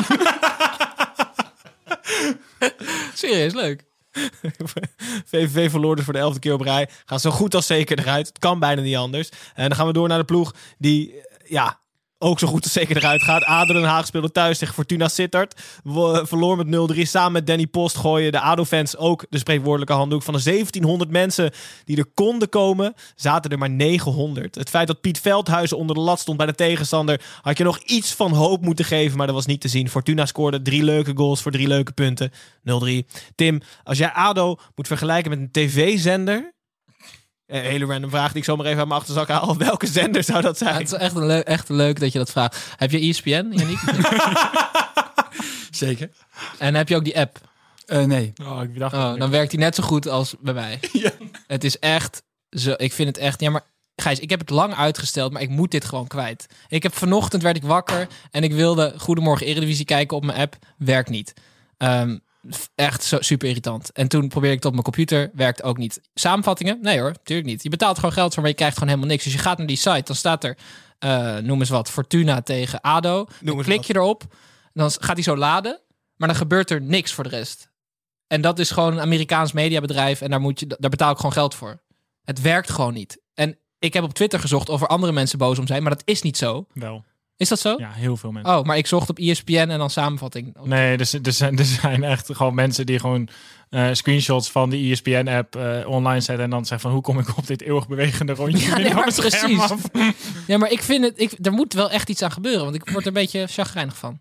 Serieus, 3.15 3.55
leuk. 3.55 3.85
VVV 5.31 5.71
verloor 5.71 5.97
dus 5.97 6.05
voor 6.05 6.12
de 6.12 6.19
elfde 6.19 6.41
keer 6.41 6.53
op 6.53 6.61
rij. 6.61 6.89
Gaan 7.05 7.21
zo 7.21 7.31
goed 7.31 7.55
als 7.55 7.66
zeker 7.66 7.99
eruit. 7.99 8.27
Het 8.27 8.39
kan 8.39 8.59
bijna 8.59 8.83
niet 8.83 8.97
anders. 8.97 9.29
En 9.55 9.69
dan 9.69 9.77
gaan 9.77 9.87
we 9.87 9.93
door 9.93 10.09
naar 10.09 10.19
de 10.19 10.25
ploeg 10.25 10.55
die, 10.79 11.12
eh, 11.12 11.51
ja, 11.51 11.81
ook 12.19 12.39
zo 12.39 12.47
goed 12.47 12.62
als 12.62 12.73
zeker 12.73 12.97
eruit 12.97 13.23
gaat. 13.23 13.45
ADO 13.45 13.73
Den 13.73 13.85
Haag 13.85 14.07
speelde 14.07 14.33
thuis 14.33 14.59
tegen 14.59 14.75
Fortuna 14.75 15.09
Sittard. 15.09 15.61
Wo- 15.85 16.25
Verloor 16.25 16.57
met 16.57 16.66
0-3. 16.97 17.01
Samen 17.03 17.33
met 17.33 17.47
Danny 17.47 17.66
Post 17.66 17.97
gooien 17.97 18.33
de 18.33 18.41
ADO-fans 18.41 18.97
ook 18.97 19.27
de 19.31 19.39
spreekwoordelijke 19.39 19.93
handdoek. 19.95 20.23
Van 20.23 20.35
de 20.35 20.43
1700 20.43 21.11
mensen 21.11 21.51
die 21.85 21.97
er 21.97 22.07
konden 22.14 22.49
komen, 22.49 22.95
zaten 23.14 23.51
er 23.51 23.59
maar 23.59 23.71
900. 23.71 24.55
Het 24.55 24.69
feit 24.69 24.87
dat 24.87 25.01
Piet 25.01 25.21
Veldhuizen 25.21 25.77
onder 25.77 25.97
de 25.97 26.03
lat 26.03 26.21
stond 26.21 26.37
bij 26.39 26.47
de 26.47 26.55
tegenstander... 26.55 27.21
had 27.43 27.59
je 27.59 27.64
nog 27.64 27.79
iets 27.79 28.12
van 28.14 28.33
hoop 28.33 28.62
moeten 28.62 28.85
geven, 28.85 29.16
maar 29.16 29.27
dat 29.27 29.37
was 29.37 29.47
niet 29.47 29.61
te 29.61 29.69
zien. 29.69 29.89
Fortuna 29.89 30.27
scoorde 30.27 30.62
drie 30.62 30.83
leuke 30.83 31.12
goals 31.14 31.43
voor 31.43 31.53
drie 31.53 31.69
leuke 31.69 31.93
punten. 31.93 32.31
0-3. 32.31 33.07
Tim, 33.35 33.61
als 33.85 33.99
jij 33.99 34.12
ADO 34.12 34.57
moet 34.75 34.87
vergelijken 34.87 35.31
met 35.31 35.39
een 35.39 35.51
tv-zender... 35.51 36.57
Een 37.49 37.61
hele 37.63 37.85
random 37.85 38.11
vraag 38.11 38.29
die 38.29 38.39
ik 38.39 38.45
zomaar 38.45 38.67
even 38.67 38.79
uit 38.79 38.89
mijn 38.89 39.01
achterzak 39.01 39.29
haal. 39.29 39.57
Welke 39.69 39.87
zender 39.87 40.25
zou 40.25 40.43
dat 40.43 40.59
zijn? 40.59 40.73
Ja, 40.73 40.79
het 40.79 40.93
is 40.93 40.99
echt, 40.99 41.15
een 41.17 41.27
leuk, 41.27 41.45
echt 41.45 41.69
leuk 41.69 42.01
dat 42.01 42.13
je 42.13 42.19
dat 42.19 42.31
vraagt. 42.31 42.67
Heb 42.77 42.91
je 42.91 42.99
ESPN, 42.99 43.29
Yannick? 43.51 43.79
Zeker. 45.71 46.11
en 46.59 46.75
heb 46.75 46.89
je 46.89 46.97
ook 46.97 47.05
die 47.05 47.19
app? 47.19 47.41
Eh, 47.87 48.05
nee. 48.05 48.33
Oh, 48.43 48.63
ik 48.63 48.79
dacht... 48.79 48.95
Oh, 48.95 49.15
dan 49.17 49.31
werkt 49.31 49.51
die 49.51 49.59
net 49.61 49.75
zo 49.75 49.83
goed 49.83 50.09
als 50.09 50.35
bij 50.41 50.55
mij. 50.55 50.81
Het 51.47 51.65
is 51.65 51.79
echt 51.79 52.23
zo. 52.51 52.75
Ik 52.77 52.93
vind 52.93 53.09
het 53.09 53.19
echt. 53.19 53.41
Ja, 53.41 53.51
maar 53.51 53.65
Gijs, 53.97 54.19
ik 54.19 54.31
heb 54.31 54.41
het 54.41 54.51
lang 54.51 54.75
uitgesteld, 54.75 55.33
maar 55.33 55.43
ik 55.43 55.49
moet 55.49 55.71
dit 55.71 55.85
gewoon 55.85 56.07
kwijt. 56.07 56.47
Ik 56.69 56.83
heb 56.83 56.95
vanochtend 56.95 57.43
werd 57.43 57.57
ik 57.57 57.63
wakker 57.63 58.07
en 58.31 58.43
ik 58.43 58.53
wilde 58.53 58.95
Goedemorgen 58.97 59.47
Eredivisie 59.47 59.85
kijken 59.85 60.17
op 60.17 60.25
mijn 60.25 60.39
app. 60.39 60.57
Werkt 60.77 61.09
niet. 61.11 61.33
Ehm, 61.77 62.15
f- 62.15 62.21
echt 62.74 63.05
zo, 63.05 63.16
super 63.20 63.49
irritant. 63.49 63.93
En 63.93 64.09
toen 64.09 64.28
probeerde 64.28 64.57
ik 64.57 64.62
het 64.62 64.66
op 64.66 64.72
mijn 64.72 64.84
computer, 64.84 65.30
werkt 65.34 65.62
ook 65.62 65.76
niet. 65.76 66.01
Samenvattingen? 66.14 66.78
Nee 66.82 67.01
hoor, 67.01 67.11
natuurlijk 67.11 67.49
niet. 67.49 67.62
Je 67.62 67.68
betaalt 67.68 67.97
gewoon 67.97 68.12
geld 68.12 68.32
voor, 68.32 68.43
maar 68.43 68.51
je 68.51 68.57
krijgt 68.57 68.74
gewoon 68.74 68.89
helemaal 68.89 69.11
niks. 69.11 69.24
Dus 69.24 69.32
je 69.32 69.39
gaat 69.39 69.59
naar 69.59 69.66
die 69.66 69.76
site, 69.76 70.03
dan 70.05 70.16
staat 70.16 70.45
er, 70.45 70.59
eh, 70.99 71.36
noem 71.36 71.61
eens 71.61 71.68
wat, 71.68 71.91
Fortuna 71.91 72.43
tegen 72.43 72.80
ADO. 72.80 73.26
Dan 73.41 73.62
klik 73.62 73.76
wat. 73.76 73.86
je 73.86 73.95
erop, 73.95 74.24
dan 74.72 74.91
gaat 74.91 75.14
hij 75.14 75.22
zo 75.22 75.36
laden, 75.36 75.80
maar 76.16 76.28
dan 76.28 76.36
gebeurt 76.36 76.70
er 76.70 76.80
niks 76.80 77.12
voor 77.12 77.24
de 77.24 77.30
rest. 77.30 77.70
En 78.26 78.41
dat 78.41 78.59
is 78.59 78.70
gewoon 78.70 78.93
een 78.93 79.01
Amerikaans 79.01 79.53
mediabedrijf 79.53 80.20
en 80.20 80.30
daar, 80.30 80.41
moet 80.41 80.61
je, 80.61 80.66
daar 80.66 80.91
betaal 80.91 81.11
ik 81.11 81.16
gewoon 81.16 81.32
geld 81.32 81.55
voor. 81.55 81.82
Het 82.24 82.41
werkt 82.41 82.70
gewoon 82.70 82.95
niet. 82.95 83.20
En 83.34 83.59
ik 83.78 83.93
heb 83.95 84.05
op 84.05 84.14
Twitter 84.14 84.41
gezocht 84.41 84.68
of 84.68 84.80
er 84.80 84.86
andere 84.86 85.12
mensen 85.12 85.39
boos 85.39 85.59
om 85.59 85.66
zijn, 85.66 85.82
maar 85.82 85.93
dat 85.93 86.03
is 86.05 86.22
niet 86.22 86.36
zo. 86.36 86.66
Wel. 86.72 87.05
Is 87.39 87.49
dat 87.49 87.59
zo? 87.61 87.74
Ja, 87.78 87.91
heel 87.93 88.16
veel 88.16 88.32
mensen. 88.32 88.59
Oh, 88.59 88.64
maar 88.64 88.76
ik 88.76 88.86
zocht 88.86 89.09
op 89.11 89.18
ESPN 89.18 89.53
en 89.53 89.78
dan 89.78 89.91
samenvatting. 89.91 90.57
Nee, 90.62 90.97
er, 90.97 91.07
zijn- 91.07 91.22
er, 91.22 91.32
zijn, 91.32 91.59
er 91.59 91.64
zijn 91.64 92.05
echt 92.05 92.34
gewoon 92.36 92.55
mensen 92.55 92.86
die 92.86 92.99
gewoon 92.99 93.28
eh, 93.70 93.89
screenshots 93.93 94.51
van 94.51 94.70
de 94.70 94.76
ESPN-app 94.76 95.57
online 95.86 96.20
zetten. 96.20 96.45
En 96.45 96.51
dan 96.51 96.61
zeggen 96.66 96.80
van, 96.80 96.91
hoe 96.93 97.03
kom 97.03 97.18
ik 97.18 97.36
op 97.36 97.47
dit 97.47 97.62
eeuwig 97.62 97.89
bewegende 97.89 98.32
rondje? 98.43 98.66
Ja, 98.66 98.76
nee, 98.78 98.95
maar 98.95 99.14
precies. 99.14 99.59
af? 99.61 99.82
Ja, 100.47 100.59
maar 100.59 100.70
ik 100.70 100.82
vind 100.82 101.05
het, 101.05 101.20
ik, 101.20 101.32
er 101.43 101.53
moet 101.53 101.72
wel 101.72 101.91
echt 101.91 102.09
iets 102.09 102.22
aan 102.22 102.32
gebeuren, 102.32 102.62
want 102.62 102.74
ik 102.74 102.89
word 102.91 103.01
er 103.01 103.07
een 103.07 103.12
beetje 103.12 103.47
chagrijnig 103.47 103.97
van. 103.97 104.20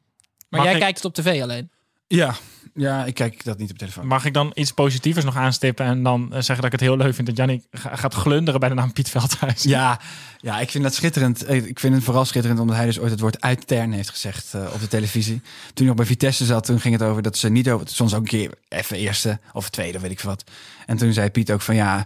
Maar 0.49 0.59
Mag 0.59 0.63
jij 0.63 0.74
ik- 0.74 0.82
kijkt 0.82 0.97
het 0.97 1.05
op 1.05 1.13
tv 1.13 1.41
alleen. 1.41 1.70
Ja, 2.07 2.36
ja, 2.78 3.06
ik 3.06 3.14
kijk 3.14 3.44
dat 3.44 3.58
niet 3.58 3.72
op 3.72 3.78
telefoon. 3.78 4.08
Mag 4.08 4.26
ik 4.26 4.34
dan 4.34 4.52
iets 4.54 4.72
positievers 4.72 5.26
nog 5.26 5.36
aanstippen 5.36 5.86
en 5.86 6.04
dan 6.04 6.22
eh, 6.24 6.32
zeggen 6.32 6.56
dat 6.56 6.66
ik 6.66 6.72
het 6.72 6.80
heel 6.80 6.98
leuk 6.98 7.14
vind 7.16 7.28
dat 7.28 7.38
Jannik 7.38 7.64
ga- 7.72 7.96
gaat 7.96 8.14
glunderen 8.14 8.60
bij 8.60 8.70
de 8.70 8.76
naam 8.76 8.94
Piet 8.94 9.10
Veldhuis? 9.10 9.64
Ja, 9.64 10.00
ja, 10.38 10.60
ik 10.60 10.70
vind 10.72 10.84
dat 10.84 10.94
schitterend. 10.94 11.50
Ik 11.50 11.80
vind 11.80 11.96
het 11.96 12.04
vooral 12.04 12.26
schitterend 12.26 12.60
omdat 12.60 12.76
hij 12.76 12.86
dus 12.86 13.00
ooit 13.00 13.12
het 13.12 13.20
woord 13.20 13.42
uittern 13.42 13.92
heeft 13.92 14.10
gezegd 14.10 14.54
eh, 14.54 14.62
op 14.74 14.80
de 14.80 14.88
televisie. 14.88 15.36
Toen 15.42 15.74
hij 15.76 15.86
nog 15.86 15.96
bij 15.96 16.06
Vitesse 16.06 16.46
zat, 16.46 16.66
toen 16.66 16.80
ging 16.80 16.94
het 17.00 17.04
over 17.04 17.22
dat 17.22 17.38
ze 17.38 17.50
niet 17.50 17.70
over, 17.70 17.88
soms 17.90 18.14
ook 18.14 18.20
een 18.22 18.28
keer 18.28 18.52
even 18.70 18.98
eerste 18.98 19.40
of 19.54 19.70
tweede, 19.70 20.00
weet 20.00 20.12
ik 20.12 20.22
wat. 20.22 20.44
En 20.86 20.98
toen 20.98 21.14
zei 21.14 21.30
Piet 21.30 21.52
ook 21.52 21.62
van 21.62 21.76
ja, 21.76 22.06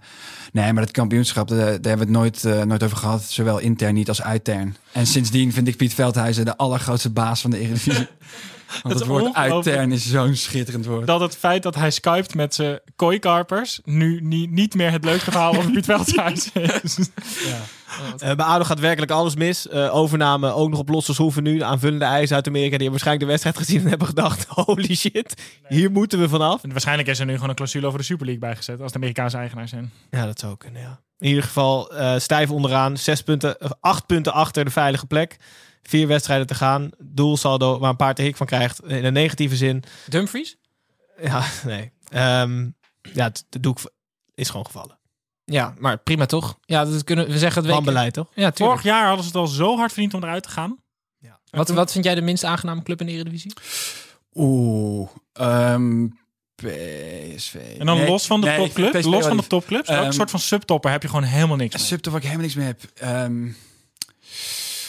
nee, 0.51 0.73
maar 0.73 0.83
dat 0.83 0.91
kampioenschap, 0.91 1.47
daar, 1.47 1.57
daar 1.57 1.67
hebben 1.71 1.91
we 1.93 1.99
het 1.99 2.09
nooit, 2.09 2.45
eh, 2.45 2.61
nooit 2.63 2.83
over 2.83 2.97
gehad. 2.97 3.23
Zowel 3.23 3.57
intern 3.59 3.93
niet 3.93 4.07
als 4.07 4.21
uitern. 4.21 4.75
En 4.91 5.07
sindsdien 5.07 5.53
vind 5.53 5.67
ik 5.67 5.77
Piet 5.77 5.93
Veldhuizen 5.93 6.45
de 6.45 6.57
allergrootste 6.57 7.09
baas 7.09 7.41
van 7.41 7.51
de 7.51 7.59
Eredivisie. 7.59 8.07
Want 8.71 8.83
Dat 8.83 8.99
het 8.99 9.05
woord 9.05 9.33
uitern 9.33 9.91
is 9.91 10.09
zo'n 10.09 10.35
schitterend 10.35 10.85
woord. 10.85 11.07
Dat 11.07 11.19
het 11.19 11.37
feit 11.37 11.63
dat 11.63 11.75
hij 11.75 11.91
skypt 11.91 12.35
met 12.35 12.55
zijn 12.55 12.79
kooikarpers 12.95 13.79
nu 13.83 14.19
niet, 14.21 14.51
niet 14.51 14.73
meer 14.75 14.91
het 14.91 15.05
leukste 15.05 15.31
verhaal 15.31 15.55
over 15.55 15.71
Piet 15.71 15.85
Veldhuis 15.85 16.51
is. 16.83 17.09
Eh, 18.19 18.35
bij 18.35 18.45
ADO 18.45 18.63
gaat 18.63 18.79
werkelijk 18.79 19.11
alles 19.11 19.35
mis. 19.35 19.67
Eh, 19.67 19.95
overname 19.95 20.51
ook 20.51 20.69
nog 20.69 20.79
op 20.79 20.89
losse 20.89 21.13
schroeven 21.13 21.43
nu. 21.43 21.57
De 21.57 21.63
aanvullende 21.63 22.05
eisen 22.05 22.35
uit 22.35 22.47
Amerika. 22.47 22.77
Die 22.77 22.89
hebben 22.89 23.03
waarschijnlijk 23.03 23.25
de 23.25 23.31
wedstrijd 23.31 23.57
gezien 23.57 23.81
en 23.81 23.89
hebben 23.89 24.07
gedacht... 24.07 24.45
holy 24.65 24.95
shit, 24.95 25.41
hier 25.67 25.91
moeten 25.91 26.19
we 26.19 26.29
vanaf. 26.29 26.63
En 26.63 26.71
waarschijnlijk 26.71 27.07
is 27.07 27.19
er 27.19 27.25
nu 27.25 27.33
gewoon 27.33 27.49
een 27.49 27.55
clausule 27.55 27.87
over 27.87 27.99
de 27.99 28.05
Super 28.05 28.25
League 28.25 28.43
bijgezet 28.43 28.81
als 28.81 28.91
de 28.91 28.97
Amerikaanse 28.97 29.37
eigenaar 29.37 29.67
zijn. 29.67 29.91
Ja, 30.09 30.25
dat 30.25 30.39
zou 30.39 30.57
kunnen, 30.57 30.81
ja. 30.81 30.99
In 31.19 31.27
ieder 31.27 31.43
geval 31.43 31.91
eh, 31.95 32.19
stijf 32.19 32.49
onderaan. 32.49 32.97
Zes 32.97 33.23
punten, 33.23 33.57
acht 33.79 34.05
punten 34.05 34.33
achter 34.33 34.65
de 34.65 34.71
veilige 34.71 35.05
plek. 35.05 35.37
Vier 35.91 36.07
wedstrijden 36.07 36.47
te 36.47 36.55
gaan. 36.55 36.89
Doelsaldo 36.99 37.79
waar 37.79 37.89
een 37.89 37.95
paar 37.95 38.15
te 38.15 38.21
hik 38.21 38.35
van 38.35 38.45
krijgt. 38.47 38.83
In 38.85 39.05
een 39.05 39.13
negatieve 39.13 39.55
zin. 39.55 39.83
Dumfries? 40.07 40.57
Ja, 41.21 41.43
nee. 41.65 41.91
Ehm, 42.09 42.69
ja, 43.13 43.23
het- 43.23 43.45
de 43.49 43.59
doek 43.59 43.77
is 44.35 44.49
gewoon 44.49 44.65
gevallen. 44.65 44.99
Ja, 45.45 45.73
maar 45.79 45.97
prima 45.97 46.25
toch? 46.25 46.57
Ja, 46.65 46.85
dat 46.85 47.03
kunnen 47.03 47.27
we 47.29 47.37
zeggen. 47.37 47.61
Het 47.63 47.71
Wanbeleid, 47.71 48.13
toch? 48.13 48.25
Ja, 48.27 48.51
tuurlijk. 48.51 48.57
Vorig 48.57 48.83
jaar 48.83 49.05
hadden 49.05 49.21
ze 49.23 49.27
het 49.31 49.37
al 49.39 49.47
zo 49.47 49.77
hard 49.77 49.91
verdiend 49.91 50.13
om 50.13 50.23
eruit 50.23 50.43
te 50.43 50.49
gaan. 50.49 50.77
Wat, 51.49 51.69
wat 51.69 51.91
vind 51.91 52.05
jij 52.05 52.15
de 52.15 52.21
minst 52.21 52.43
aangename 52.43 52.83
club 52.83 52.99
in 52.99 53.05
de 53.05 53.11
Eredivisie? 53.11 53.53
Oeh, 54.33 55.09
ehm, 55.33 56.07
PSV. 56.55 57.55
En 57.79 57.85
dan 57.85 57.97
Nee, 57.97 58.07
los 58.09 58.25
van 58.27 58.41
de 58.41 58.47
nee, 58.47 58.57
topclub, 58.57 58.91
PSV 58.91 59.05
los 59.05 59.25
van 59.25 59.37
de 59.37 59.47
topclubs, 59.47 59.87
welke 59.87 60.03
Ehm, 60.03 60.11
soort 60.11 60.29
van 60.31 60.39
subtopper 60.39 60.91
heb 60.91 61.01
je 61.01 61.07
gewoon 61.07 61.23
helemaal 61.23 61.55
niks 61.55 61.73
Een 61.73 61.79
mee? 61.79 61.89
subtop 61.89 62.11
waar 62.13 62.21
ik 62.21 62.27
helemaal 62.27 62.47
niks 62.47 62.57
mee 62.57 62.67
heb. 62.67 62.81
Ehm, 62.95 63.49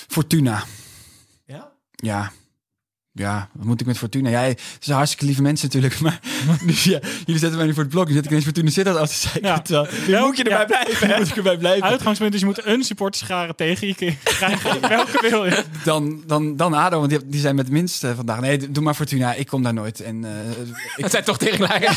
Fortuna. 0.08 0.64
Ja? 2.02 2.18
Ja. 2.18 2.32
Ja, 3.14 3.48
wat 3.52 3.66
moet 3.66 3.80
ik 3.80 3.86
met 3.86 3.98
Fortuna? 3.98 4.30
Jij, 4.30 4.48
het 4.48 4.60
zijn 4.80 4.96
hartstikke 4.96 5.26
lieve 5.26 5.42
mensen 5.42 5.66
natuurlijk, 5.66 6.00
maar 6.00 6.20
dus 6.66 6.84
ja, 6.84 6.98
jullie 7.24 7.40
zetten 7.40 7.56
mij 7.56 7.66
nu 7.66 7.74
voor 7.74 7.82
het 7.82 7.92
blok. 7.92 8.08
Nu 8.08 8.14
zet 8.14 8.24
ik 8.24 8.30
ineens 8.30 8.44
Fortuna 8.44 8.70
zit 8.70 8.84
dat 8.84 8.96
af 8.96 9.08
te 9.08 9.14
zeggen. 9.14 9.42
Ja. 9.42 9.62
Ja, 10.06 10.24
moet 10.24 10.36
je 10.36 10.42
erbij 10.42 10.58
ja. 10.58 10.64
blijven. 10.64 11.18
Moet 11.18 11.28
ik 11.28 11.36
erbij 11.36 11.56
blijven. 11.56 11.82
Uitgangspunt 11.82 12.34
is 12.34 12.40
je 12.40 12.46
moet 12.46 12.66
een 12.66 12.82
supporterschare 12.84 13.54
tegen 13.54 13.86
je 13.86 14.16
krijgen. 14.24 14.80
Welke 14.80 15.28
wil 15.30 15.44
je? 15.44 15.64
Dan, 15.84 16.22
dan, 16.26 16.56
dan 16.56 16.74
ADO, 16.74 16.98
want 16.98 17.10
die, 17.10 17.26
die 17.26 17.40
zijn 17.40 17.54
met 17.54 17.64
het 17.64 17.74
minst 17.74 18.04
eh, 18.04 18.10
vandaag. 18.16 18.40
Nee, 18.40 18.70
doe 18.70 18.82
maar 18.82 18.94
Fortuna. 18.94 19.34
Ik 19.34 19.46
kom 19.46 19.62
daar 19.62 19.74
nooit. 19.74 20.00
En, 20.00 20.24
eh, 20.24 20.50
ik, 20.96 21.02
Het 21.02 21.10
zijn 21.10 21.24
toch 21.24 21.38
tegenlijnen. 21.38 21.90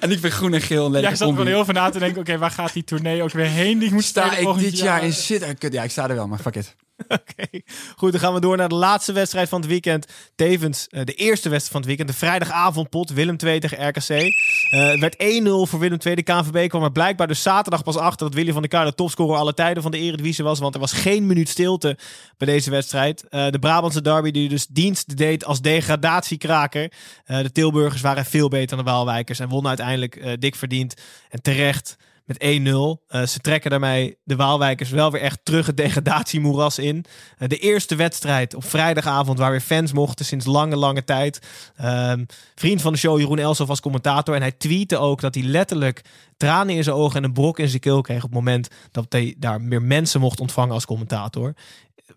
en 0.00 0.10
ik 0.10 0.20
ben 0.20 0.30
groen 0.30 0.54
en 0.54 0.60
geel. 0.60 0.84
En 0.86 0.90
Jij 0.90 1.00
lelijke 1.00 1.16
zat 1.16 1.34
combi. 1.34 1.50
heel 1.50 1.64
veel 1.64 1.74
na 1.74 1.90
te 1.90 1.98
denken, 1.98 2.20
oké, 2.20 2.38
waar 2.38 2.50
gaat 2.50 2.72
die 2.72 2.84
tournee 2.84 3.22
ook 3.22 3.32
weer 3.32 3.46
heen? 3.46 3.78
Die 3.78 3.92
moet 3.92 4.04
Sta 4.04 4.36
ik 4.36 4.58
dit 4.58 4.78
jaar 4.78 5.04
in 5.04 5.12
zit? 5.12 5.58
Kut, 5.58 5.72
Ja, 5.72 5.82
ik 5.82 5.90
sta 5.90 6.08
er 6.08 6.14
wel, 6.14 6.28
maar 6.28 6.38
fuck 6.38 6.56
it. 6.56 6.74
Oké, 7.18 7.60
goed. 7.96 8.12
Dan 8.12 8.20
gaan 8.20 8.34
we 8.34 8.40
door 8.40 8.56
naar 8.56 8.68
de 8.68 8.74
laatste 8.74 9.12
wedstrijd 9.12 9.48
van 9.48 9.60
het 9.60 9.68
weekend. 9.70 10.06
Tevens 10.34 10.88
eh, 10.88 11.04
de 11.04 11.14
eerste 11.14 11.48
wedstrijd 11.48 11.70
van 11.70 11.80
het 11.80 11.86
weekend. 11.86 12.08
De 12.08 12.14
vrijdagavondpot. 12.14 13.10
Willem 13.10 13.36
2 13.36 13.60
tegen 13.60 13.88
RKC. 13.88 14.10
Eh, 14.10 14.88
het 14.88 15.00
werd 15.00 15.14
1-0 15.14 15.70
voor 15.70 15.78
Willem 15.78 15.98
2. 15.98 16.16
De 16.16 16.22
KNVB 16.22 16.68
kwam 16.68 16.82
er 16.82 16.92
blijkbaar 16.92 17.26
dus 17.26 17.42
zaterdag 17.42 17.82
pas 17.82 17.96
achter... 17.96 18.26
dat 18.26 18.34
Willy 18.34 18.52
van 18.52 18.60
der 18.60 18.70
Kuilen 18.70 18.90
de 18.90 18.96
topscorer 18.96 19.38
alle 19.38 19.54
tijden 19.54 19.82
van 19.82 19.92
de 19.92 19.98
Eredivisie 19.98 20.44
was. 20.44 20.58
Want 20.58 20.74
er 20.74 20.80
was 20.80 20.92
geen 20.92 21.26
minuut 21.26 21.48
stilte 21.48 21.98
bij 22.36 22.46
deze 22.46 22.70
wedstrijd. 22.70 23.28
Eh, 23.28 23.50
de 23.50 23.58
Brabantse 23.58 24.02
derby 24.02 24.30
die 24.30 24.48
dus 24.48 24.66
dienst 24.66 25.16
deed 25.16 25.44
als 25.44 25.60
degradatiekraker. 25.60 26.92
Eh, 27.24 27.42
de 27.42 27.52
Tilburgers 27.52 28.02
waren 28.02 28.24
veel 28.24 28.48
beter 28.48 28.76
dan 28.76 28.84
de 28.84 28.90
Waalwijkers. 28.90 29.38
En 29.38 29.48
wonnen 29.48 29.68
uiteindelijk 29.68 30.16
eh, 30.16 30.32
dik 30.38 30.54
verdiend. 30.54 30.94
En 31.28 31.42
terecht 31.42 31.96
met 32.38 32.42
1-0. 32.42 33.04
Eh, 33.06 33.22
ze 33.22 33.38
trekken 33.38 33.70
daarmee 33.70 34.18
de 34.24 34.36
Waalwijkers 34.36 34.90
wel 34.90 35.10
weer 35.10 35.20
echt 35.20 35.40
terug 35.42 35.66
het 35.66 35.76
degradatiemoeras 35.76 36.78
in. 36.78 37.04
Eh, 37.38 37.48
de 37.48 37.58
eerste 37.58 37.94
wedstrijd 37.94 38.54
op 38.54 38.64
vrijdagavond 38.64 39.38
waar 39.38 39.50
weer 39.50 39.60
fans 39.60 39.92
mochten 39.92 40.24
sinds 40.24 40.46
lange, 40.46 40.76
lange 40.76 41.04
tijd. 41.04 41.38
Ehm, 41.76 42.24
vriend 42.54 42.82
van 42.82 42.92
de 42.92 42.98
show 42.98 43.18
Jeroen 43.18 43.38
Elsof 43.38 43.68
was 43.68 43.80
commentator. 43.80 44.34
En 44.34 44.40
hij 44.40 44.52
tweette 44.52 44.98
ook 44.98 45.20
dat 45.20 45.34
hij 45.34 45.44
letterlijk 45.44 46.00
tranen 46.36 46.74
in 46.74 46.84
zijn 46.84 46.96
ogen 46.96 47.16
en 47.16 47.24
een 47.24 47.32
brok 47.32 47.58
in 47.58 47.68
zijn 47.68 47.80
keel 47.80 48.00
kreeg... 48.00 48.16
op 48.16 48.22
het 48.22 48.32
moment 48.32 48.68
dat 48.90 49.06
hij 49.08 49.34
daar 49.38 49.60
meer 49.60 49.82
mensen 49.82 50.20
mocht 50.20 50.40
ontvangen 50.40 50.74
als 50.74 50.86
commentator. 50.86 51.54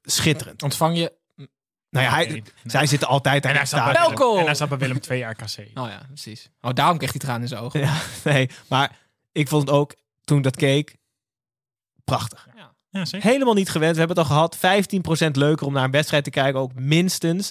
Schitterend. 0.03 0.63
Ontvang 0.63 0.97
je... 0.97 1.13
Nou 1.89 2.05
ja, 2.07 2.13
hij, 2.13 2.28
Nee, 2.28 2.43
zij 2.66 2.86
zitten 2.86 3.07
altijd 3.07 3.43
En 3.43 3.49
aan 3.49 3.55
hij, 3.55 3.63
bij 3.63 3.68
stadion. 3.93 4.16
Willem, 4.18 4.38
en 4.38 4.45
hij 4.45 4.55
zat 4.55 4.70
bij 4.70 4.78
Willem 4.78 4.99
2 4.99 5.24
RKC. 5.24 5.57
Oh 5.57 5.88
ja, 5.89 6.01
precies. 6.07 6.49
Oh, 6.61 6.72
daarom 6.74 6.97
kreeg 6.97 7.11
hij 7.11 7.20
tranen 7.20 7.41
in 7.41 7.47
zijn 7.47 7.61
ogen. 7.61 7.80
Ja, 7.80 8.01
nee, 8.24 8.49
maar 8.68 8.91
ik 9.32 9.47
vond 9.47 9.68
het 9.68 9.78
ook, 9.78 9.95
toen 10.26 10.38
ik 10.38 10.43
dat 10.43 10.55
keek, 10.55 10.95
prachtig. 12.03 12.47
Ja, 12.89 13.05
zeker. 13.05 13.30
Helemaal 13.30 13.53
niet 13.53 13.69
gewend. 13.69 13.93
We 13.93 13.99
hebben 13.99 14.17
het 14.17 14.28
al 14.28 14.36
gehad. 14.36 14.57
15% 15.28 15.32
leuker 15.32 15.65
om 15.65 15.73
naar 15.73 15.84
een 15.84 15.91
wedstrijd 15.91 16.23
te 16.23 16.30
kijken. 16.30 16.61
Ook 16.61 16.73
minstens. 16.73 17.49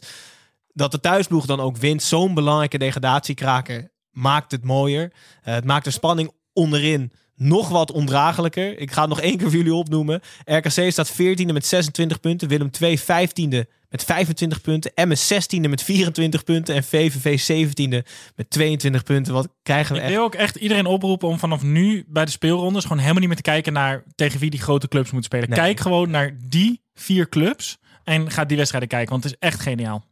Dat 0.73 0.91
de 0.91 1.01
thuisploeg 1.01 1.47
dan 1.47 1.61
ook 1.61 1.77
wint. 1.77 2.03
Zo'n 2.03 2.35
belangrijke 2.35 2.79
degradatiekraker 2.79 3.93
maakt 4.11 4.51
het 4.51 4.65
mooier. 4.65 5.13
Eh, 5.43 5.55
het 5.55 5.65
maakt 5.65 5.85
de 5.85 5.91
spanning 5.91 6.33
onderin 6.53 7.13
nog 7.37 7.69
wat 7.69 7.93
ondraaglijker. 7.93 8.79
Ik 8.79 8.91
ga 8.93 9.01
het 9.01 9.11
nog 9.11 9.21
één 9.21 9.37
keer 9.37 9.47
voor 9.47 9.57
jullie 9.57 9.75
opnoemen. 9.75 10.21
RKC 10.45 10.91
staat 10.91 11.13
14e 11.13 11.53
met 11.53 11.67
26 11.67 12.21
punten. 12.21 12.49
Willem 12.49 12.71
2 12.71 13.01
15e 13.01 13.71
met 13.95 14.05
25 14.05 14.61
punten. 14.61 14.93
MS 14.95 15.33
16e 15.33 15.69
met 15.69 15.83
24 15.83 16.45
punten. 16.45 16.75
En 16.75 16.85
VVV 16.85 17.67
17e 17.69 18.09
met 18.37 18.51
22 18.51 19.03
punten. 19.03 19.33
Wat 19.33 19.49
krijgen 19.63 19.93
we 19.93 19.99
Ik 19.99 20.05
echt? 20.05 20.15
wil 20.15 20.25
ook 20.25 20.35
echt 20.35 20.57
iedereen 20.57 20.87
oproepen 20.87 21.29
om 21.29 21.39
vanaf 21.39 21.63
nu 21.63 22.05
bij 22.09 22.25
de 22.25 22.31
speelrondes 22.31 22.83
gewoon 22.83 22.99
helemaal 22.99 23.19
niet 23.21 23.29
meer 23.29 23.37
te 23.37 23.51
kijken 23.51 23.73
naar 23.73 24.03
tegen 24.15 24.41
wie 24.41 24.51
die 24.51 24.61
grote 24.61 24.89
clubs 24.89 25.11
moeten 25.11 25.31
spelen. 25.31 25.49
Nee. 25.49 25.59
Kijk 25.59 25.81
gewoon 25.81 26.11
naar 26.11 26.37
die 26.49 26.83
vier 26.95 27.29
clubs 27.29 27.79
en 28.05 28.31
ga 28.31 28.45
die 28.45 28.57
wedstrijden 28.57 28.89
kijken, 28.89 29.11
want 29.11 29.25
het 29.25 29.33
is 29.33 29.39
echt 29.49 29.61
geniaal. 29.61 30.05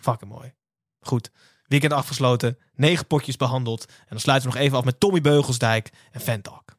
Fucking 0.00 0.30
mooi. 0.30 0.52
Goed. 1.00 1.30
Weekend 1.66 1.92
afgesloten. 1.92 2.58
Negen 2.74 3.06
potjes 3.06 3.36
behandeld. 3.36 3.84
En 3.88 4.06
dan 4.08 4.20
sluiten 4.20 4.48
we 4.48 4.54
nog 4.54 4.64
even 4.64 4.78
af 4.78 4.84
met 4.84 5.00
Tommy 5.00 5.20
Beugelsdijk 5.20 5.90
en 6.12 6.20
Fantalk. 6.20 6.76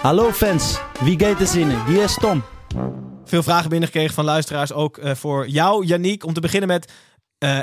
Hallo 0.00 0.32
fans, 0.32 0.78
wie 1.00 1.20
gaat 1.20 1.40
er 1.40 1.46
zinnen? 1.46 1.86
Hier 1.86 2.02
is 2.02 2.14
Tom. 2.14 2.42
Veel 3.24 3.42
vragen 3.42 3.70
binnengekregen 3.70 4.14
van 4.14 4.24
luisteraars. 4.24 4.72
Ook 4.72 4.98
eh, 4.98 5.14
voor 5.14 5.48
jou, 5.48 5.86
Yannick. 5.86 6.24
Om 6.24 6.32
te 6.32 6.40
beginnen 6.40 6.68
met 6.68 6.92
eh 7.38 7.60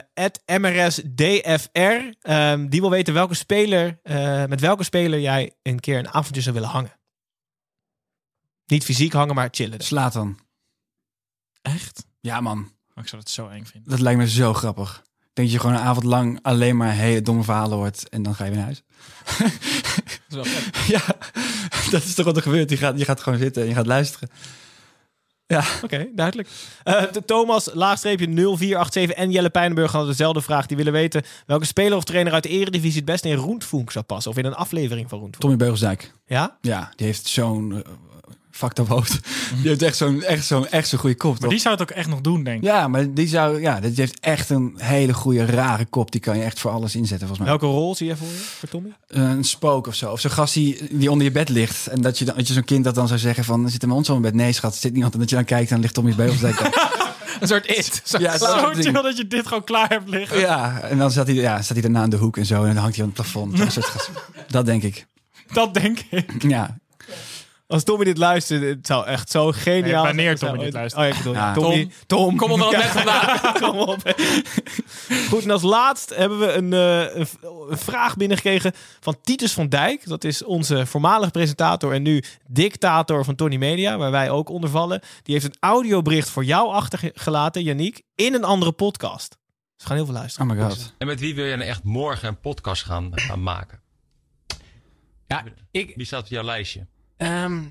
MRSDFR. 0.60 2.14
Ehm, 2.22 2.68
die 2.68 2.82
wil 2.82 2.90
weten 2.90 3.14
welke 3.14 3.34
speler, 3.34 4.00
eh, 4.04 4.46
met 4.46 4.60
welke 4.60 4.84
speler 4.84 5.20
jij 5.20 5.54
een 5.62 5.80
keer 5.80 5.98
een 5.98 6.10
avondje 6.10 6.42
zou 6.42 6.56
willen 6.56 6.70
hangen. 6.70 6.92
Niet 8.66 8.84
fysiek 8.84 9.14
hangen, 9.14 9.36
maar 9.36 9.48
chillen. 9.52 9.82
Slaat 9.82 10.14
dan. 10.14 10.40
Echt? 11.62 12.06
Ja, 12.20 12.42
man. 12.42 12.60
Oh, 12.96 13.04
ik 13.04 13.08
zou 13.08 13.22
het 13.22 13.32
zo 13.32 13.48
eng 13.48 13.66
vinden. 13.66 13.90
Dat 13.90 14.00
lijkt 14.00 14.20
me 14.20 14.30
zo 14.30 14.54
grappig. 14.54 15.04
Ik 15.06 15.36
denk 15.36 15.48
dat 15.48 15.52
je 15.52 15.60
gewoon 15.60 15.76
een 15.76 15.88
avond 15.88 16.06
lang 16.06 16.40
alleen 16.42 16.78
maar 16.78 16.94
hele 16.94 17.22
domme 17.22 17.44
verhalen 17.44 17.78
hoort 17.78 18.10
en 18.10 18.24
dan 18.24 18.36
ga 18.36 18.44
je 18.44 18.52
weer 18.52 18.60
naar 18.60 18.68
huis. 18.68 18.84
Dat 20.28 20.46
is 20.46 20.54
wel 20.54 20.64
ja, 20.88 21.06
dat 21.92 22.04
is 22.04 22.14
toch 22.14 22.26
wat 22.26 22.36
er 22.36 22.42
gebeurt. 22.42 22.70
Je 22.70 22.78
gaat, 22.78 23.00
je 23.00 23.06
gaat 23.06 23.22
gewoon 23.22 23.40
zitten 23.40 23.62
en 23.62 23.68
je 23.68 23.74
gaat 23.74 23.86
luisteren. 23.86 24.30
Ja. 25.50 25.64
Oké, 25.84 26.08
duidelijk. 26.16 26.50
Eh, 26.84 27.04
de 27.12 27.26
Thomas, 27.26 27.70
laagstreepje 27.74 28.28
0487 28.28 29.16
en 29.16 29.32
Jelle 29.32 29.50
Pijnenburg 29.50 29.92
hadden 29.92 30.10
dezelfde 30.10 30.42
vraag. 30.42 30.66
Die 30.66 30.78
willen 30.78 30.94
weten 30.94 31.24
welke 31.46 31.66
speler 31.66 31.98
of 31.98 32.04
trainer 32.04 32.34
uit 32.34 32.44
de 32.44 32.50
eredivisie 32.50 32.96
het 32.96 33.06
beste 33.06 33.30
in 33.30 33.36
Roentvoenk 33.36 33.92
zou 33.92 34.06
passen. 34.06 34.32
Of 34.32 34.38
in 34.38 34.46
een 34.46 34.54
aflevering 34.54 35.10
van 35.10 35.20
Roentvoenk. 35.20 35.42
Tommy 35.42 35.58
Beugelsdijk. 35.58 36.14
Ja? 36.26 36.58
Ja, 36.62 36.92
die 36.96 37.06
heeft 37.06 37.28
zo'n 37.28 37.72
uh, 37.72 37.80
fucked 38.60 38.80
up 38.80 38.88
hoofd. 38.88 39.20
Die 39.62 39.68
heeft 39.70 39.82
echt 39.82 39.98
zo'n 39.98 40.24
echt 40.24 40.46
zo'n 40.46 40.68
echt 40.68 40.88
zo'n 40.88 41.00
goede 41.00 41.16
kop. 41.16 41.32
Maar 41.32 41.40
toch? 41.40 41.50
die 41.50 41.60
zou 41.60 41.74
het 41.74 41.84
ook 41.84 41.90
echt 41.90 42.10
nog 42.10 42.22
doen, 42.22 42.44
denk 42.44 42.58
ik. 42.58 42.64
Ja, 42.64 42.88
maar 42.88 43.14
die 43.14 43.28
zou 43.28 43.62
ja, 43.62 43.80
die 43.80 43.92
heeft 43.96 44.20
echt 44.20 44.50
een 44.50 44.74
hele 44.78 45.14
goede 45.14 45.46
rare 45.46 45.86
kop. 45.86 46.12
Die 46.12 46.22
kan 46.22 46.38
je 46.38 46.44
echt 46.44 46.60
voor 46.60 46.72
alles 46.72 46.96
inzetten 46.96 47.28
volgens 47.28 47.40
mij. 47.40 47.58
Welke 47.58 47.66
rol 47.76 47.96
zie 47.96 48.08
je 48.08 48.16
voor 48.16 48.28
je, 48.28 48.34
voor 48.34 48.70
Tommy? 48.70 48.90
Een 49.08 49.44
spook 49.44 49.88
of 49.88 49.96
zo. 49.96 50.12
Of 50.12 50.20
zo'n 50.20 50.32
gast 50.32 50.54
die, 50.54 50.88
die 50.92 51.12
onder 51.12 51.26
je 51.26 51.32
bed 51.32 51.50
ligt. 51.50 51.88
En 51.88 52.02
dat 52.02 52.20
je, 52.20 52.26
dan, 52.26 52.36
dat 52.36 52.48
je 52.48 52.54
zo'n 52.54 52.64
kind 52.64 52.84
dat 52.84 52.96
dan 52.96 53.08
zou 53.08 53.20
zeggen 53.20 53.44
van... 53.44 53.70
Zit 53.70 53.82
er 53.82 53.88
bij 53.88 53.98
ons 53.98 54.10
in 54.10 54.22
bed? 54.22 54.34
Nee, 54.34 54.52
schat, 54.52 54.74
er 54.74 54.80
zit 54.80 54.94
niemand. 54.94 55.14
En 55.14 55.20
dat 55.20 55.30
je 55.30 55.36
dan 55.36 55.46
kijkt 55.46 55.68
en 55.68 55.72
dan 55.74 55.82
ligt 55.82 55.94
Tommy 55.94 56.16
Beugelsdijk 56.16 56.58
daar. 56.74 57.08
Een 57.40 57.48
soort 57.48 57.70
it. 57.70 58.02
Zo 58.04 58.20
Ja, 58.20 58.38
zo- 58.38 58.72
chill 58.74 58.92
dat 58.92 59.18
je 59.18 59.28
dit 59.28 59.48
gewoon 59.48 59.64
klaar 59.64 59.90
hebt 59.90 60.10
liggen. 60.10 60.40
Ja, 60.40 60.80
en 60.82 60.98
dan 60.98 61.12
staat 61.12 61.28
hij, 61.28 61.36
ja, 61.36 61.56
staat 61.62 61.72
hij 61.74 61.82
daarna 61.82 62.02
aan 62.02 62.10
de 62.10 62.18
hoek 62.18 62.38
en 62.38 62.46
zo. 62.46 62.62
En 62.64 62.74
dan 62.74 62.78
hangt 62.78 62.96
hij 62.96 63.06
aan 63.06 63.12
het 63.16 63.22
plafond. 63.22 63.58
Dat 64.48 64.66
denk 64.66 64.84
ik. 64.84 65.08
Dat 65.52 65.74
denk 65.74 66.00
ik. 66.10 66.44
Ja. 66.44 66.78
Als 67.70 67.84
Tommy 67.84 68.06
dit 68.06 68.18
luistert, 68.18 68.62
het 68.62 68.88
zou 68.88 69.06
echt 69.06 69.32
zo 69.32 69.52
geniaal 69.52 69.82
Nee, 69.82 70.14
wanneer 70.14 70.38
zijn. 70.38 70.52
Tommy 70.52 70.66
dit 70.66 70.74
luistert. 70.74 71.04
Oh, 71.04 71.10
ja, 71.10 71.18
ik 71.18 71.24
bedoel, 71.24 71.34
Ja. 71.34 71.54
Tommy. 71.54 71.92
Tom. 72.06 72.36
Kom 72.38 72.52
onder 72.52 72.72
dat 72.72 72.82
net 72.82 72.92
vandaan. 73.02 73.54
Kom 73.54 73.78
op. 73.80 74.14
Goed, 75.30 75.44
en 75.44 75.50
als 75.52 75.62
laatst 75.62 76.16
hebben 76.16 76.40
we 76.40 76.54
een, 76.54 76.74
eh, 76.74 77.16
een, 77.16 77.28
vraag 77.78 78.18
binnengekregen 78.18 78.74
van 79.00 79.16
Titus 79.22 79.54
van 79.54 79.68
Dijk. 79.68 80.08
Dat 80.08 80.24
is 80.24 80.44
onze 80.44 80.86
voormalige 80.86 81.32
presentator 81.32 81.94
en 81.94 82.02
nu 82.02 82.24
dictator 82.48 83.26
van 83.26 83.36
Tony 83.36 83.56
Media, 83.56 83.98
waar 83.98 84.12
wij 84.12 84.30
ook 84.30 84.50
onder 84.50 84.70
vallen. 84.70 85.02
Die 85.24 85.34
heeft 85.34 85.46
een 85.46 85.58
audiobericht 85.60 86.30
voor 86.30 86.44
jou 86.44 86.70
achtergelaten, 86.70 87.64
Yannick, 87.64 88.02
in 88.16 88.34
een 88.34 88.44
andere 88.44 88.72
podcast. 88.72 89.30
Dus 89.30 89.38
we 89.78 89.86
gaan 89.86 89.96
heel 89.96 90.06
veel 90.06 90.16
luisteren. 90.16 90.50
Oh 90.50 90.56
my 90.58 90.64
god. 90.64 90.94
En 90.98 91.08
met 91.08 91.20
wie 91.20 91.36
wil 91.36 91.46
je 91.46 91.56
nou 91.56 91.70
echt 91.70 91.84
morgen 91.84 92.28
een 92.28 92.40
podcast 92.40 92.84
gaan, 92.84 93.12
gaan 93.14 93.44
maken? 93.44 93.80
Ja, 95.28 95.44
ik, 95.72 95.94
Wie 95.96 96.06
staat 96.06 96.22
op 96.22 96.28
jouw 96.28 96.44
lijstje? 96.44 96.88
Ehm, 97.20 97.62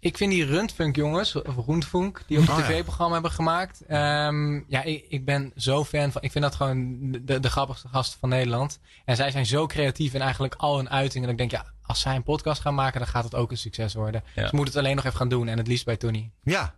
ik 0.00 0.16
vind 0.16 0.30
die 0.30 0.44
Rundfunk 0.44 0.96
jongens, 0.96 1.34
of 1.42 1.56
Roentfunk, 1.66 2.22
die 2.26 2.38
ook 2.38 2.44
een 2.48 2.52
Oh, 2.52 2.58
ja. 2.58 2.64
tv-programma 2.64 3.12
hebben 3.12 3.30
gemaakt. 3.30 3.80
ehm, 3.86 4.54
ja, 4.68 4.82
ik, 4.82 5.04
ik 5.08 5.24
ben 5.24 5.52
zo 5.56 5.84
fan 5.84 6.12
van. 6.12 6.22
Ik 6.22 6.32
vind 6.32 6.44
dat 6.44 6.54
gewoon 6.54 6.98
de, 7.22 7.40
de 7.40 7.50
grappigste 7.50 7.88
gasten 7.88 8.18
van 8.18 8.28
Nederland. 8.28 8.78
En 9.04 9.16
zij 9.16 9.30
zijn 9.30 9.46
zo 9.46 9.66
creatief 9.66 10.14
in 10.14 10.20
eigenlijk 10.20 10.54
al 10.54 10.76
hun 10.76 10.90
uitingen. 10.90 11.22
Dat 11.28 11.40
ik 11.40 11.50
denk, 11.50 11.62
ja, 11.62 11.72
als 11.82 12.00
zij 12.00 12.16
een 12.16 12.22
podcast 12.22 12.60
gaan 12.60 12.74
maken, 12.74 12.98
dan 13.00 13.08
gaat 13.08 13.24
het 13.24 13.34
ook 13.34 13.50
een 13.50 13.56
succes 13.58 13.94
worden. 13.94 14.22
Ja. 14.34 14.48
Ze 14.48 14.56
moeten 14.56 14.74
het 14.74 14.82
alleen 14.84 14.96
nog 14.96 15.04
even 15.04 15.16
gaan 15.18 15.28
doen. 15.28 15.48
En 15.48 15.58
het 15.58 15.66
liefst 15.66 15.84
bij 15.84 15.96
Tony. 15.96 16.30
Ja. 16.42 16.74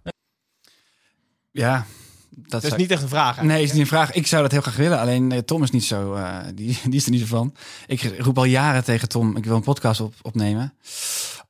Ja. 1.52 1.86
Dat 2.30 2.50
Dat 2.62 2.64
is 2.72 2.76
niet 2.78 2.90
echt 2.90 3.02
een 3.02 3.08
vraag. 3.08 3.42
Nee, 3.42 3.62
is 3.62 3.72
niet 3.72 3.80
een 3.80 3.86
vraag. 3.86 4.12
Ik 4.12 4.26
zou 4.26 4.42
dat 4.42 4.50
heel 4.52 4.60
graag 4.60 4.76
willen. 4.76 4.98
Alleen 5.00 5.32
eh, 5.32 5.38
Tom 5.38 5.62
is 5.62 5.70
niet 5.70 5.84
zo. 5.84 6.14
eh, 6.14 6.38
die, 6.54 6.78
die 6.84 6.94
is 6.94 7.04
er 7.04 7.10
niet 7.10 7.20
zo 7.20 7.26
van. 7.26 7.54
Ik 7.86 8.02
roep 8.18 8.38
al 8.38 8.44
jaren 8.44 8.84
tegen 8.84 9.08
Tom. 9.08 9.36
Ik 9.36 9.44
wil 9.44 9.56
een 9.56 9.62
podcast 9.62 10.00
op, 10.00 10.14
opnemen. 10.22 10.74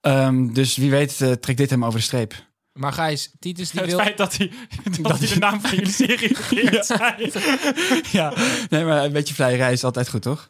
Ehm, 0.07 0.53
dus 0.53 0.77
wie 0.77 0.91
weet 0.91 1.21
eh, 1.21 1.33
trekt 1.33 1.59
dit 1.59 1.71
hem 1.71 1.85
over 1.85 1.99
de 1.99 2.05
streep. 2.05 2.35
Maar 2.73 2.93
Gijs, 2.93 3.31
Titus 3.39 3.71
die 3.71 3.81
Het 3.81 3.91
wil... 3.91 3.99
feit 3.99 4.17
dat 4.17 4.37
hij, 4.37 4.51
dat 5.01 5.19
hij 5.19 5.29
de 5.29 5.39
naam 5.39 5.61
van 5.61 5.71
jullie 5.71 5.93
serie 6.05 6.37
verkeerd 6.37 6.87
zei. 6.97 7.33
ja. 8.11 8.33
Nee, 8.71 8.85
maar 8.85 9.05
een 9.05 9.13
beetje 9.13 9.35
vleierij 9.35 9.73
is 9.73 9.85
altijd 9.85 10.09
goed, 10.09 10.23
toch? 10.23 10.49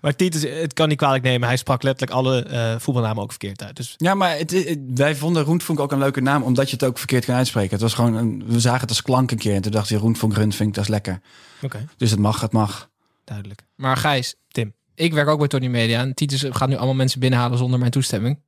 Maar 0.00 0.16
Titus, 0.16 0.42
het 0.42 0.72
kan 0.72 0.88
niet 0.88 0.98
kwalijk 0.98 1.22
nemen. 1.24 1.48
Hij 1.48 1.56
sprak 1.56 1.82
letterlijk 1.82 2.18
alle 2.18 2.42
eh, 2.42 2.74
voetbalnamen 2.78 3.22
ook 3.22 3.30
verkeerd 3.30 3.62
uit. 3.62 3.76
Dus 3.76 3.94
Ja, 3.96 4.14
maar 4.14 4.36
het, 4.36 4.50
het- 4.50 4.78
wij 4.94 5.16
vonden 5.16 5.42
Roentvonk 5.44 5.80
ook 5.80 5.92
een 5.92 5.98
leuke 5.98 6.20
naam, 6.20 6.42
omdat 6.42 6.70
je 6.70 6.76
het 6.76 6.84
ook 6.84 6.98
verkeerd 6.98 7.24
kan 7.24 7.34
uitspreken. 7.34 7.70
Het 7.70 7.80
was 7.80 7.94
gewoon 7.94 8.14
een, 8.14 8.42
we 8.46 8.60
zagen 8.60 8.80
het 8.80 8.88
als 8.88 9.02
klank 9.02 9.30
een 9.30 9.38
keer 9.38 9.54
en 9.54 9.62
toen 9.62 9.72
dacht 9.72 9.88
je 9.88 9.96
Roentvonk, 9.96 10.34
Rundvink, 10.34 10.74
dat 10.74 10.84
is 10.84 10.90
lekker. 10.90 11.20
Oké. 11.62 11.86
Dus 11.96 12.10
het 12.10 12.20
mag, 12.20 12.40
het 12.40 12.52
mag. 12.52 12.90
duidelijk. 13.24 13.62
Maar 13.76 13.96
Gijs, 13.96 14.34
Tim. 14.48 14.74
Ik 14.94 15.12
werk 15.12 15.28
ook 15.28 15.38
bij 15.38 15.48
Tony 15.48 15.66
Media. 15.66 16.00
En 16.00 16.14
Titus 16.14 16.44
gaat 16.48 16.68
nu 16.68 16.76
allemaal 16.76 16.94
mensen 16.94 17.20
binnenhalen 17.20 17.58
zonder 17.58 17.78
mijn 17.78 17.90
toestemming. 17.90 18.42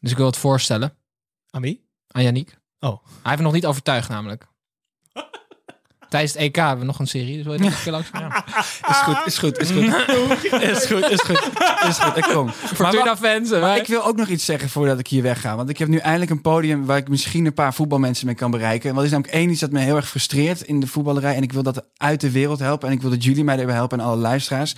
Dus 0.00 0.10
ik 0.10 0.16
wil 0.16 0.26
het 0.26 0.36
voorstellen 0.36 0.96
Aan 1.50 1.62
wie? 1.62 1.86
aan 2.08 2.22
Yannick. 2.22 2.58
Oh. 2.80 3.04
Hij 3.04 3.20
heeft 3.22 3.36
me 3.36 3.42
nog 3.42 3.52
niet 3.52 3.66
overtuigd 3.66 4.08
namelijk. 4.08 4.46
Tijdens 6.12 6.32
het 6.32 6.42
EK 6.42 6.56
hebben 6.56 6.78
we 6.78 6.84
nog 6.84 6.98
een 6.98 7.06
serie. 7.06 7.36
Dus 7.36 7.44
wil 7.44 7.52
je 7.52 7.58
nog 7.58 7.72
een 7.72 7.82
keer 7.82 7.92
langs? 7.92 8.10
Is 8.88 8.96
goed, 8.96 9.16
is 9.24 9.38
goed, 9.38 9.58
is 9.58 9.70
goed. 9.70 9.84
Is 10.60 10.86
goed, 10.86 11.10
is 11.10 11.20
goed. 11.20 11.50
Is 11.88 11.98
goed, 11.98 12.16
ik 12.16 12.22
kom. 12.32 12.50
Fortuna 12.50 13.16
fans. 13.16 13.50
maar 13.50 13.76
ik 13.76 13.86
wil 13.86 14.04
ook 14.04 14.16
nog 14.16 14.28
iets 14.28 14.44
zeggen 14.44 14.68
voordat 14.68 14.98
ik 14.98 15.06
hier 15.06 15.22
wegga. 15.22 15.56
Want 15.56 15.68
ik 15.68 15.78
heb 15.78 15.88
nu 15.88 15.96
eindelijk 15.96 16.30
een 16.30 16.40
podium 16.40 16.86
waar 16.86 16.96
ik 16.96 17.08
misschien 17.08 17.46
een 17.46 17.54
paar 17.54 17.74
voetbalmensen 17.74 18.26
mee 18.26 18.34
kan 18.34 18.50
bereiken. 18.50 18.86
Want 18.86 18.98
er 18.98 19.04
is 19.04 19.10
namelijk 19.10 19.34
één 19.34 19.50
iets 19.50 19.60
dat 19.60 19.70
me 19.70 19.80
heel 19.80 19.96
erg 19.96 20.08
frustreert 20.08 20.62
in 20.62 20.80
de 20.80 20.86
voetballerij. 20.86 21.34
En 21.34 21.42
ik 21.42 21.52
wil 21.52 21.62
dat 21.62 21.84
uit 21.96 22.20
de 22.20 22.30
wereld 22.30 22.58
helpen. 22.58 22.88
En 22.88 22.94
ik 22.94 23.00
wil 23.00 23.10
dat 23.10 23.24
jullie 23.24 23.44
mij 23.44 23.56
daarbij 23.56 23.74
helpen 23.74 23.98
en 23.98 24.04
alle 24.04 24.16
luisteraars. 24.16 24.74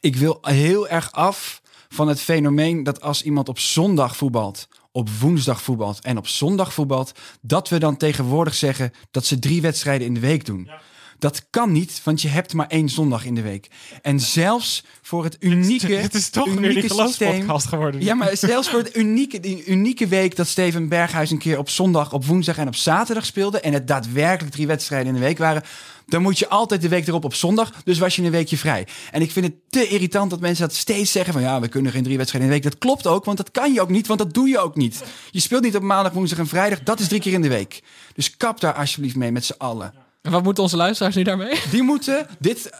Ik 0.00 0.16
wil 0.16 0.38
heel 0.42 0.88
erg 0.88 1.12
af 1.12 1.62
van 1.88 2.08
het 2.08 2.20
fenomeen 2.20 2.82
dat 2.82 3.00
als 3.00 3.22
iemand 3.22 3.48
op 3.48 3.58
zondag 3.58 4.16
voetbalt, 4.16 4.68
op 4.94 5.10
woensdag 5.20 5.62
voetbalt 5.62 6.00
en 6.00 6.16
op 6.16 6.28
zondag 6.28 6.74
voetbalt, 6.74 7.12
dat 7.40 7.68
we 7.68 7.78
dan 7.78 7.96
tegenwoordig 7.96 8.54
zeggen 8.54 8.92
dat 9.10 9.24
ze 9.24 9.38
drie 9.38 9.60
wedstrijden 9.60 10.06
in 10.06 10.14
de 10.14 10.20
week 10.20 10.46
doen. 10.46 10.70
Dat 11.18 11.46
kan 11.50 11.72
niet, 11.72 12.00
want 12.04 12.22
je 12.22 12.28
hebt 12.28 12.54
maar 12.54 12.66
één 12.66 12.88
zondag 12.88 13.24
in 13.24 13.34
de 13.34 13.42
week. 13.42 13.68
En 14.02 14.20
zelfs 14.20 14.84
voor 15.02 15.24
het 15.24 15.36
unieke. 15.40 15.94
Het 15.94 16.14
is 16.14 16.28
toch 16.28 16.44
weer 16.44 16.56
unieke 16.56 16.80
die 16.80 16.90
geloofspodcast 16.90 17.66
geworden. 17.66 18.02
Ja, 18.02 18.14
maar 18.14 18.36
zelfs 18.36 18.68
voor 18.68 18.78
het 18.78 18.96
unieke, 18.96 19.40
die 19.40 19.64
unieke 19.64 20.06
week 20.06 20.36
dat 20.36 20.46
Steven 20.46 20.88
Berghuis 20.88 21.30
een 21.30 21.38
keer 21.38 21.58
op 21.58 21.68
zondag, 21.68 22.12
op 22.12 22.24
woensdag 22.24 22.56
en 22.58 22.66
op 22.66 22.74
zaterdag 22.74 23.26
speelde. 23.26 23.60
En 23.60 23.72
het 23.72 23.88
daadwerkelijk 23.88 24.54
drie 24.54 24.66
wedstrijden 24.66 25.08
in 25.08 25.14
de 25.14 25.26
week 25.26 25.38
waren. 25.38 25.62
Dan 26.06 26.22
moet 26.22 26.38
je 26.38 26.48
altijd 26.48 26.82
de 26.82 26.88
week 26.88 27.06
erop 27.06 27.24
op 27.24 27.34
zondag. 27.34 27.72
Dus 27.84 27.98
was 27.98 28.16
je 28.16 28.22
een 28.22 28.30
weekje 28.30 28.56
vrij. 28.56 28.86
En 29.10 29.22
ik 29.22 29.30
vind 29.30 29.46
het 29.46 29.54
te 29.68 29.88
irritant 29.88 30.30
dat 30.30 30.40
mensen 30.40 30.66
dat 30.66 30.76
steeds 30.76 31.12
zeggen. 31.12 31.32
Van 31.32 31.42
ja, 31.42 31.60
we 31.60 31.68
kunnen 31.68 31.92
geen 31.92 32.02
drie 32.02 32.16
wedstrijden 32.16 32.50
in 32.50 32.56
de 32.56 32.62
week. 32.62 32.72
Dat 32.72 32.82
klopt 32.82 33.06
ook, 33.06 33.24
want 33.24 33.36
dat 33.36 33.50
kan 33.50 33.72
je 33.72 33.80
ook 33.80 33.90
niet. 33.90 34.06
Want 34.06 34.18
dat 34.18 34.34
doe 34.34 34.48
je 34.48 34.58
ook 34.58 34.76
niet. 34.76 35.02
Je 35.30 35.40
speelt 35.40 35.62
niet 35.62 35.76
op 35.76 35.82
maandag, 35.82 36.12
woensdag 36.12 36.38
en 36.38 36.46
vrijdag. 36.46 36.82
Dat 36.82 37.00
is 37.00 37.08
drie 37.08 37.20
keer 37.20 37.32
in 37.32 37.42
de 37.42 37.48
week. 37.48 37.82
Dus 38.14 38.36
kap 38.36 38.60
daar 38.60 38.74
alsjeblieft 38.74 39.16
mee 39.16 39.32
met 39.32 39.44
z'n 39.44 39.54
allen. 39.58 39.94
En 40.22 40.30
wat 40.30 40.42
moeten 40.42 40.62
onze 40.62 40.76
luisteraars 40.76 41.14
nu 41.14 41.22
daarmee? 41.22 41.60
Die 41.70 41.82
moeten 41.82 42.26
dit 42.38 42.70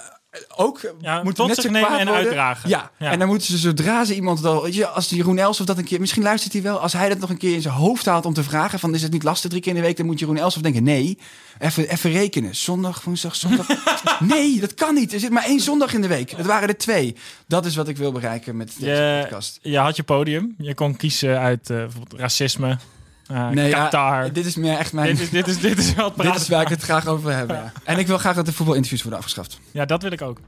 ook 0.56 0.80
Ja, 1.00 1.14
moeten 1.14 1.34
tot 1.34 1.46
net 1.46 1.60
zich 1.60 1.70
nemen 1.70 1.88
en 1.88 1.94
worden. 2.06 2.14
uitdragen. 2.14 2.68
Ja. 2.68 2.90
Ja. 2.98 3.10
en 3.10 3.18
dan 3.18 3.28
moeten 3.28 3.46
ze 3.46 3.58
zodra 3.58 4.04
ze 4.04 4.14
iemand 4.14 4.40
wel, 4.40 4.62
weet 4.62 4.74
je, 4.74 4.86
als 4.86 5.08
Jeroen 5.08 5.38
Elsof 5.38 5.66
dat 5.66 5.78
een 5.78 5.84
keer, 5.84 6.00
misschien 6.00 6.22
luistert 6.22 6.52
hij 6.52 6.62
wel, 6.62 6.78
als 6.78 6.92
hij 6.92 7.08
dat 7.08 7.18
nog 7.18 7.30
een 7.30 7.36
keer 7.36 7.54
in 7.54 7.62
zijn 7.62 7.74
hoofd 7.74 8.04
haalt 8.06 8.26
om 8.26 8.34
te 8.34 8.42
vragen 8.42 8.78
van 8.78 8.94
is 8.94 9.02
het 9.02 9.12
niet 9.12 9.22
lastig 9.22 9.50
drie 9.50 9.62
keer 9.62 9.72
in 9.72 9.78
de 9.78 9.84
week, 9.86 9.96
dan 9.96 10.06
moet 10.06 10.18
Jeroen 10.18 10.36
Elsof 10.38 10.62
denken 10.62 10.82
nee, 10.82 11.18
even, 11.58 11.88
even 11.88 12.10
rekenen, 12.10 12.54
zondag, 12.56 13.04
woensdag, 13.04 13.36
zondag. 13.36 13.66
nee, 14.20 14.60
dat 14.60 14.74
kan 14.74 14.94
niet. 14.94 15.12
Er 15.12 15.20
zit 15.20 15.30
maar 15.30 15.44
één 15.44 15.60
zondag 15.60 15.94
in 15.94 16.00
de 16.00 16.08
week. 16.08 16.30
Het 16.30 16.46
waren 16.46 16.68
er 16.68 16.76
twee. 16.78 17.16
Dat 17.46 17.66
is 17.66 17.76
wat 17.76 17.88
ik 17.88 17.96
wil 17.96 18.12
bereiken 18.12 18.56
met 18.56 18.72
deze 18.78 18.90
Je, 18.92 19.18
podcast. 19.20 19.58
je 19.62 19.78
had 19.78 19.96
je 19.96 20.02
podium. 20.02 20.54
Je 20.58 20.74
kon 20.74 20.96
kiezen 20.96 21.38
uit 21.38 21.70
eh, 21.70 21.76
bijvoorbeeld 21.76 22.20
racisme, 22.20 22.78
eh 23.26 23.48
Nee, 23.48 23.68
ja, 23.68 23.82
Qatar. 23.82 24.32
dit 24.32 24.46
is 24.46 24.56
meer 24.56 24.78
echt 24.78 24.92
mijn. 24.92 25.06
Dit 25.06 25.20
is, 25.20 25.30
dit 25.30 25.46
is, 25.46 25.58
dit 25.58 25.78
is 25.78 25.94
wel 25.94 26.04
het 26.04 26.22
dit 26.22 26.34
is 26.34 26.48
waar 26.48 26.62
ik 26.62 26.68
het 26.68 26.82
graag 26.82 27.06
over 27.06 27.24
wil 27.24 27.36
hebben. 27.36 27.56
Ja. 27.56 27.72
En 27.84 27.98
ik 27.98 28.06
wil 28.06 28.18
graag 28.18 28.34
dat 28.34 28.46
de 28.46 28.52
voetbalinterviews 28.52 29.02
worden 29.02 29.20
afgeschaft. 29.20 29.58
Ja, 29.70 29.84
dat 29.84 30.02
wil 30.02 30.12
ik 30.12 30.22
ook. 30.22 30.38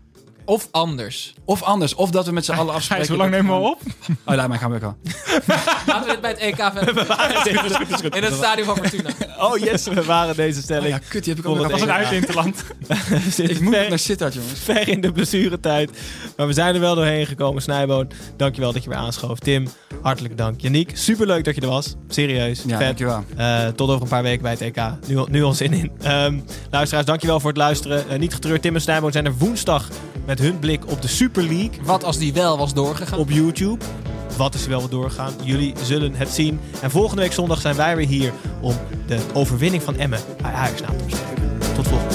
Of 0.47 0.69
anders. 0.71 1.35
Of 1.45 1.63
anders. 1.63 1.95
Of 1.95 2.11
dat 2.11 2.27
we 2.27 2.33
met 2.33 2.45
z'n 2.45 2.53
allen 2.53 2.75
afspreken. 2.75 3.07
Gijs, 3.07 3.09
hoe 3.09 3.17
lang 3.17 3.31
nemen 3.31 3.61
we 3.61 3.67
op? 3.69 3.81
Oh, 4.25 4.35
laat 4.35 4.49
mij 4.49 4.59
gaan 4.59 4.71
we 4.71 4.79
wel. 4.79 4.97
Laten 5.87 6.07
we 6.07 6.07
dit 6.07 6.21
bij 6.21 6.31
het 6.31 6.39
EK 6.39 6.71
verder. 6.75 7.07
In 8.17 8.23
het 8.23 8.35
stadion 8.35 8.67
van 8.67 8.77
Fortuna. 8.77 9.11
Oh 9.39 9.59
yes, 9.59 9.85
we 9.87 10.05
waren 10.05 10.37
deze 10.37 10.63
stelling. 10.63 10.85
Oh 10.95 11.01
ja, 11.01 11.09
kut, 11.09 11.25
die 11.25 11.35
heb 11.35 11.45
ik 11.45 11.51
ook 11.51 11.59
het 11.59 11.63
nog 11.63 11.71
Dat 11.81 11.81
was 11.81 11.89
een 11.89 11.95
uitinterland. 12.05 12.65
Ik 13.53 13.61
moet 13.61 13.75
ver- 13.75 13.89
naar 13.89 13.99
Sittard, 13.99 14.35
jongens. 14.35 14.61
ver 14.61 14.89
in 14.89 15.01
de 15.01 15.13
blessuretijd. 15.13 15.91
Maar 16.37 16.47
we 16.47 16.53
zijn 16.53 16.75
er 16.75 16.81
wel 16.81 16.95
doorheen 16.95 17.27
gekomen. 17.27 17.63
Snijboon, 17.63 18.11
dankjewel 18.37 18.73
dat 18.73 18.83
je 18.83 18.89
weer 18.89 18.99
aanschoof. 18.99 19.39
Tim, 19.39 19.69
hartelijk 20.03 20.37
dank. 20.39 20.61
Yannick, 20.61 20.91
superleuk 20.97 21.45
dat 21.45 21.55
je 21.55 21.61
er 21.61 21.69
was. 21.69 21.95
Serieus, 22.09 22.63
Ja, 22.67 22.77
vet. 22.77 22.87
dankjewel. 22.87 23.25
Eh, 23.37 23.67
tot 23.69 23.89
over 23.91 24.03
een 24.03 24.09
paar 24.09 24.23
weken 24.23 24.43
bij 24.43 24.51
het 24.53 24.61
EK. 24.61 24.77
Nu, 25.07 25.25
nu 25.29 25.43
al 25.45 25.53
zin 25.53 25.73
in. 25.73 25.91
Ehm, 26.03 26.39
luisteraars, 26.71 27.07
dankjewel 27.07 27.41
voor 27.41 27.51
het 27.51 27.59
luisteren. 27.59 28.09
Eh, 28.09 28.19
niet 28.19 28.35
getreurd, 28.35 28.63
Tim 28.63 28.75
en 28.75 28.81
Snijboon 28.81 29.13
zijn 29.13 29.25
er 29.27 29.35
woensdag 29.39 29.89
met 30.27 30.36
hun 30.39 30.59
blik 30.59 30.91
op 30.91 31.03
de 31.03 31.09
Super 31.09 31.43
League 31.43 31.71
Wat 31.83 32.05
als 32.05 32.19
die 32.19 32.33
wel 32.33 32.59
was 32.59 32.75
doorgegaan? 32.75 33.19
op 33.19 33.31
YouTube. 33.31 33.85
Wat 34.37 34.55
is 34.55 34.67
wel 34.67 34.81
wat 34.81 34.91
doorgegaan? 34.91 35.33
Jullie 35.43 35.75
zullen 35.83 36.15
het 36.15 36.29
zien. 36.29 36.61
En 36.83 36.91
volgende 36.91 37.23
week 37.23 37.33
zondag 37.33 37.61
zijn 37.61 37.77
wij 37.77 37.97
weer 37.97 38.07
hier 38.07 38.33
om 38.61 38.75
de 39.07 39.19
overwinning 39.35 39.83
van 39.83 39.97
Emmen 39.97 40.21
bij 40.43 40.53
Ajax 40.53 40.81
na 40.81 40.87
te 40.87 41.05
bespreken. 41.05 41.59
Tot 41.75 41.89
volgende 41.89 42.15